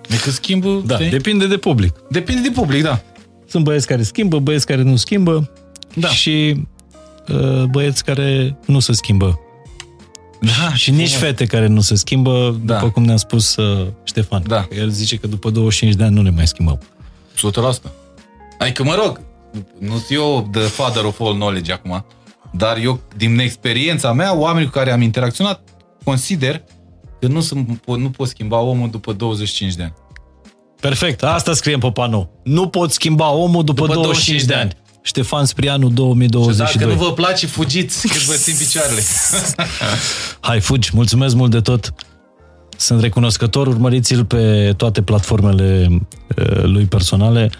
Adică 0.08 0.30
schimbă... 0.30 0.82
Da, 0.86 0.96
de... 0.96 1.08
depinde 1.08 1.46
de 1.46 1.56
public. 1.56 1.94
Depinde 2.10 2.40
de 2.40 2.50
public, 2.50 2.82
da. 2.82 3.02
Sunt 3.46 3.64
băieți 3.64 3.86
care 3.86 4.02
schimbă, 4.02 4.38
băieți 4.38 4.66
care 4.66 4.82
nu 4.82 4.96
schimbă 4.96 5.50
da. 5.94 6.08
și 6.08 6.56
uh, 7.28 7.64
băieți 7.64 8.04
care 8.04 8.58
nu 8.66 8.80
se 8.80 8.92
schimbă. 8.92 9.40
Da, 10.44 10.74
și 10.74 10.90
nici 10.90 11.14
fete 11.14 11.44
care 11.46 11.66
nu 11.66 11.80
se 11.80 11.94
schimbă, 11.94 12.60
da. 12.64 12.74
după 12.74 12.90
cum 12.90 13.04
ne-a 13.04 13.16
spus 13.16 13.56
uh, 13.56 13.86
Ștefan. 14.04 14.42
Da. 14.46 14.68
El 14.76 14.88
zice 14.88 15.16
că 15.16 15.26
după 15.26 15.50
25 15.50 15.94
de 15.94 16.04
ani 16.04 16.14
nu 16.14 16.22
ne 16.22 16.30
mai 16.30 16.46
schimbăm. 16.46 16.80
100%. 17.36 17.90
Adică, 18.58 18.82
mă 18.82 18.94
rog, 18.94 19.20
nu 19.78 19.90
sunt 19.90 20.06
eu 20.10 20.48
the 20.52 20.60
father 20.60 21.04
of 21.04 21.20
all 21.20 21.34
knowledge 21.34 21.72
acum, 21.72 22.04
dar 22.52 22.76
eu, 22.76 23.00
din 23.16 23.38
experiența 23.38 24.12
mea, 24.12 24.36
oamenii 24.36 24.68
cu 24.68 24.72
care 24.72 24.92
am 24.92 25.02
interacționat, 25.02 25.68
consider 26.04 26.62
că 27.20 27.26
nu, 27.26 27.40
sunt, 27.40 27.80
nu 27.86 28.10
pot 28.10 28.28
schimba 28.28 28.58
omul 28.58 28.90
după 28.90 29.12
25 29.12 29.74
de 29.74 29.82
ani. 29.82 29.94
Perfect, 30.80 31.22
asta 31.22 31.52
scriem 31.52 31.78
pe 31.78 31.90
panou. 31.90 32.40
Nu 32.44 32.68
pot 32.68 32.92
schimba 32.92 33.30
omul 33.30 33.64
după, 33.64 33.86
după 33.86 33.94
25, 33.94 34.44
25 34.44 34.44
de 34.44 34.54
ani. 34.54 34.81
Ștefan 35.02 35.44
Sprianu 35.44 35.88
2022. 35.88 36.66
Și 36.66 36.78
dacă 36.78 36.90
nu 36.90 37.06
vă 37.06 37.12
place, 37.12 37.46
fugiți 37.46 38.08
cât 38.08 38.24
vă 38.24 38.34
țin 38.34 38.54
picioarele. 38.58 39.00
Hai, 40.40 40.60
fugi. 40.60 40.90
Mulțumesc 40.94 41.34
mult 41.34 41.50
de 41.50 41.60
tot. 41.60 41.94
Sunt 42.76 43.00
recunoscător. 43.00 43.66
Urmăriți-l 43.66 44.24
pe 44.24 44.72
toate 44.76 45.02
platformele 45.02 45.88
uh, 46.36 46.62
lui 46.62 46.84
personale. 46.84 47.50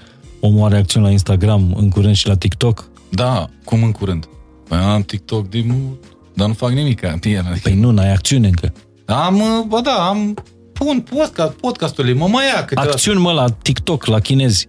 Omul 0.41 0.67
are 0.67 0.77
acțiuni 0.77 1.05
la 1.07 1.13
Instagram, 1.13 1.75
în 1.77 1.89
curând 1.89 2.15
și 2.15 2.27
la 2.27 2.37
TikTok. 2.37 2.89
Da, 3.09 3.49
cum 3.65 3.83
în 3.83 3.93
curând? 3.93 4.29
Păi 4.69 4.79
am 4.79 5.03
TikTok 5.03 5.49
de 5.49 5.65
mult, 5.67 6.05
dar 6.35 6.47
nu 6.49 6.55
fac 6.55 6.71
nimic. 6.71 7.05
Adică... 7.05 7.59
Păi 7.63 7.75
nu, 7.75 7.91
n-ai 7.91 8.13
acțiune 8.13 8.47
încă. 8.47 8.73
Am, 9.07 9.41
uh, 9.41 9.65
bă 9.69 9.81
da, 9.81 10.09
am 10.09 10.35
pun 10.73 11.01
podcast, 11.01 11.53
podcastul 11.53 12.15
mă 12.15 12.29
mai 12.29 12.45
ia 12.47 12.65
câte 12.65 12.81
Acțiuni, 12.81 13.21
mă, 13.21 13.33
la 13.33 13.49
TikTok, 13.49 14.05
la 14.05 14.19
chinezi. 14.19 14.69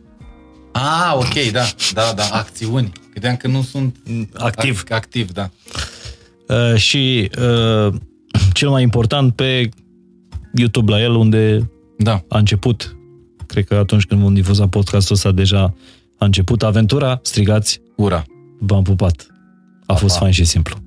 Ah, 0.74 1.14
ok, 1.16 1.52
da, 1.52 1.64
da, 1.94 2.14
da, 2.16 2.24
acțiuni. 2.32 2.92
Credeam 3.12 3.36
că 3.36 3.48
nu 3.48 3.62
sunt 3.62 3.98
activ. 4.34 4.84
activ, 4.90 5.32
da. 5.32 5.50
Uh, 6.48 6.76
și 6.76 7.30
uh, 7.40 7.94
cel 8.54 8.70
mai 8.70 8.82
important 8.82 9.36
pe 9.36 9.70
YouTube 10.54 10.92
la 10.92 11.02
el, 11.02 11.16
unde 11.16 11.70
da. 11.98 12.24
a 12.30 12.38
început, 12.38 12.96
cred 13.48 13.66
că 13.66 13.76
atunci 13.76 14.06
când 14.06 14.22
vom 14.22 14.34
difuza 14.34 14.68
podcastul 14.68 15.16
ăsta 15.16 15.32
deja 15.32 15.74
a 16.18 16.26
început 16.26 16.64
aventura, 16.64 17.20
strigați 17.22 17.82
Ura! 17.96 18.24
V-am 18.60 18.84
pupat. 18.84 19.28
A 19.86 19.94
pa, 19.94 19.96
fost 19.96 20.14
pa. 20.14 20.20
fain 20.20 20.32
și 20.32 20.44
simplu. 20.44 20.83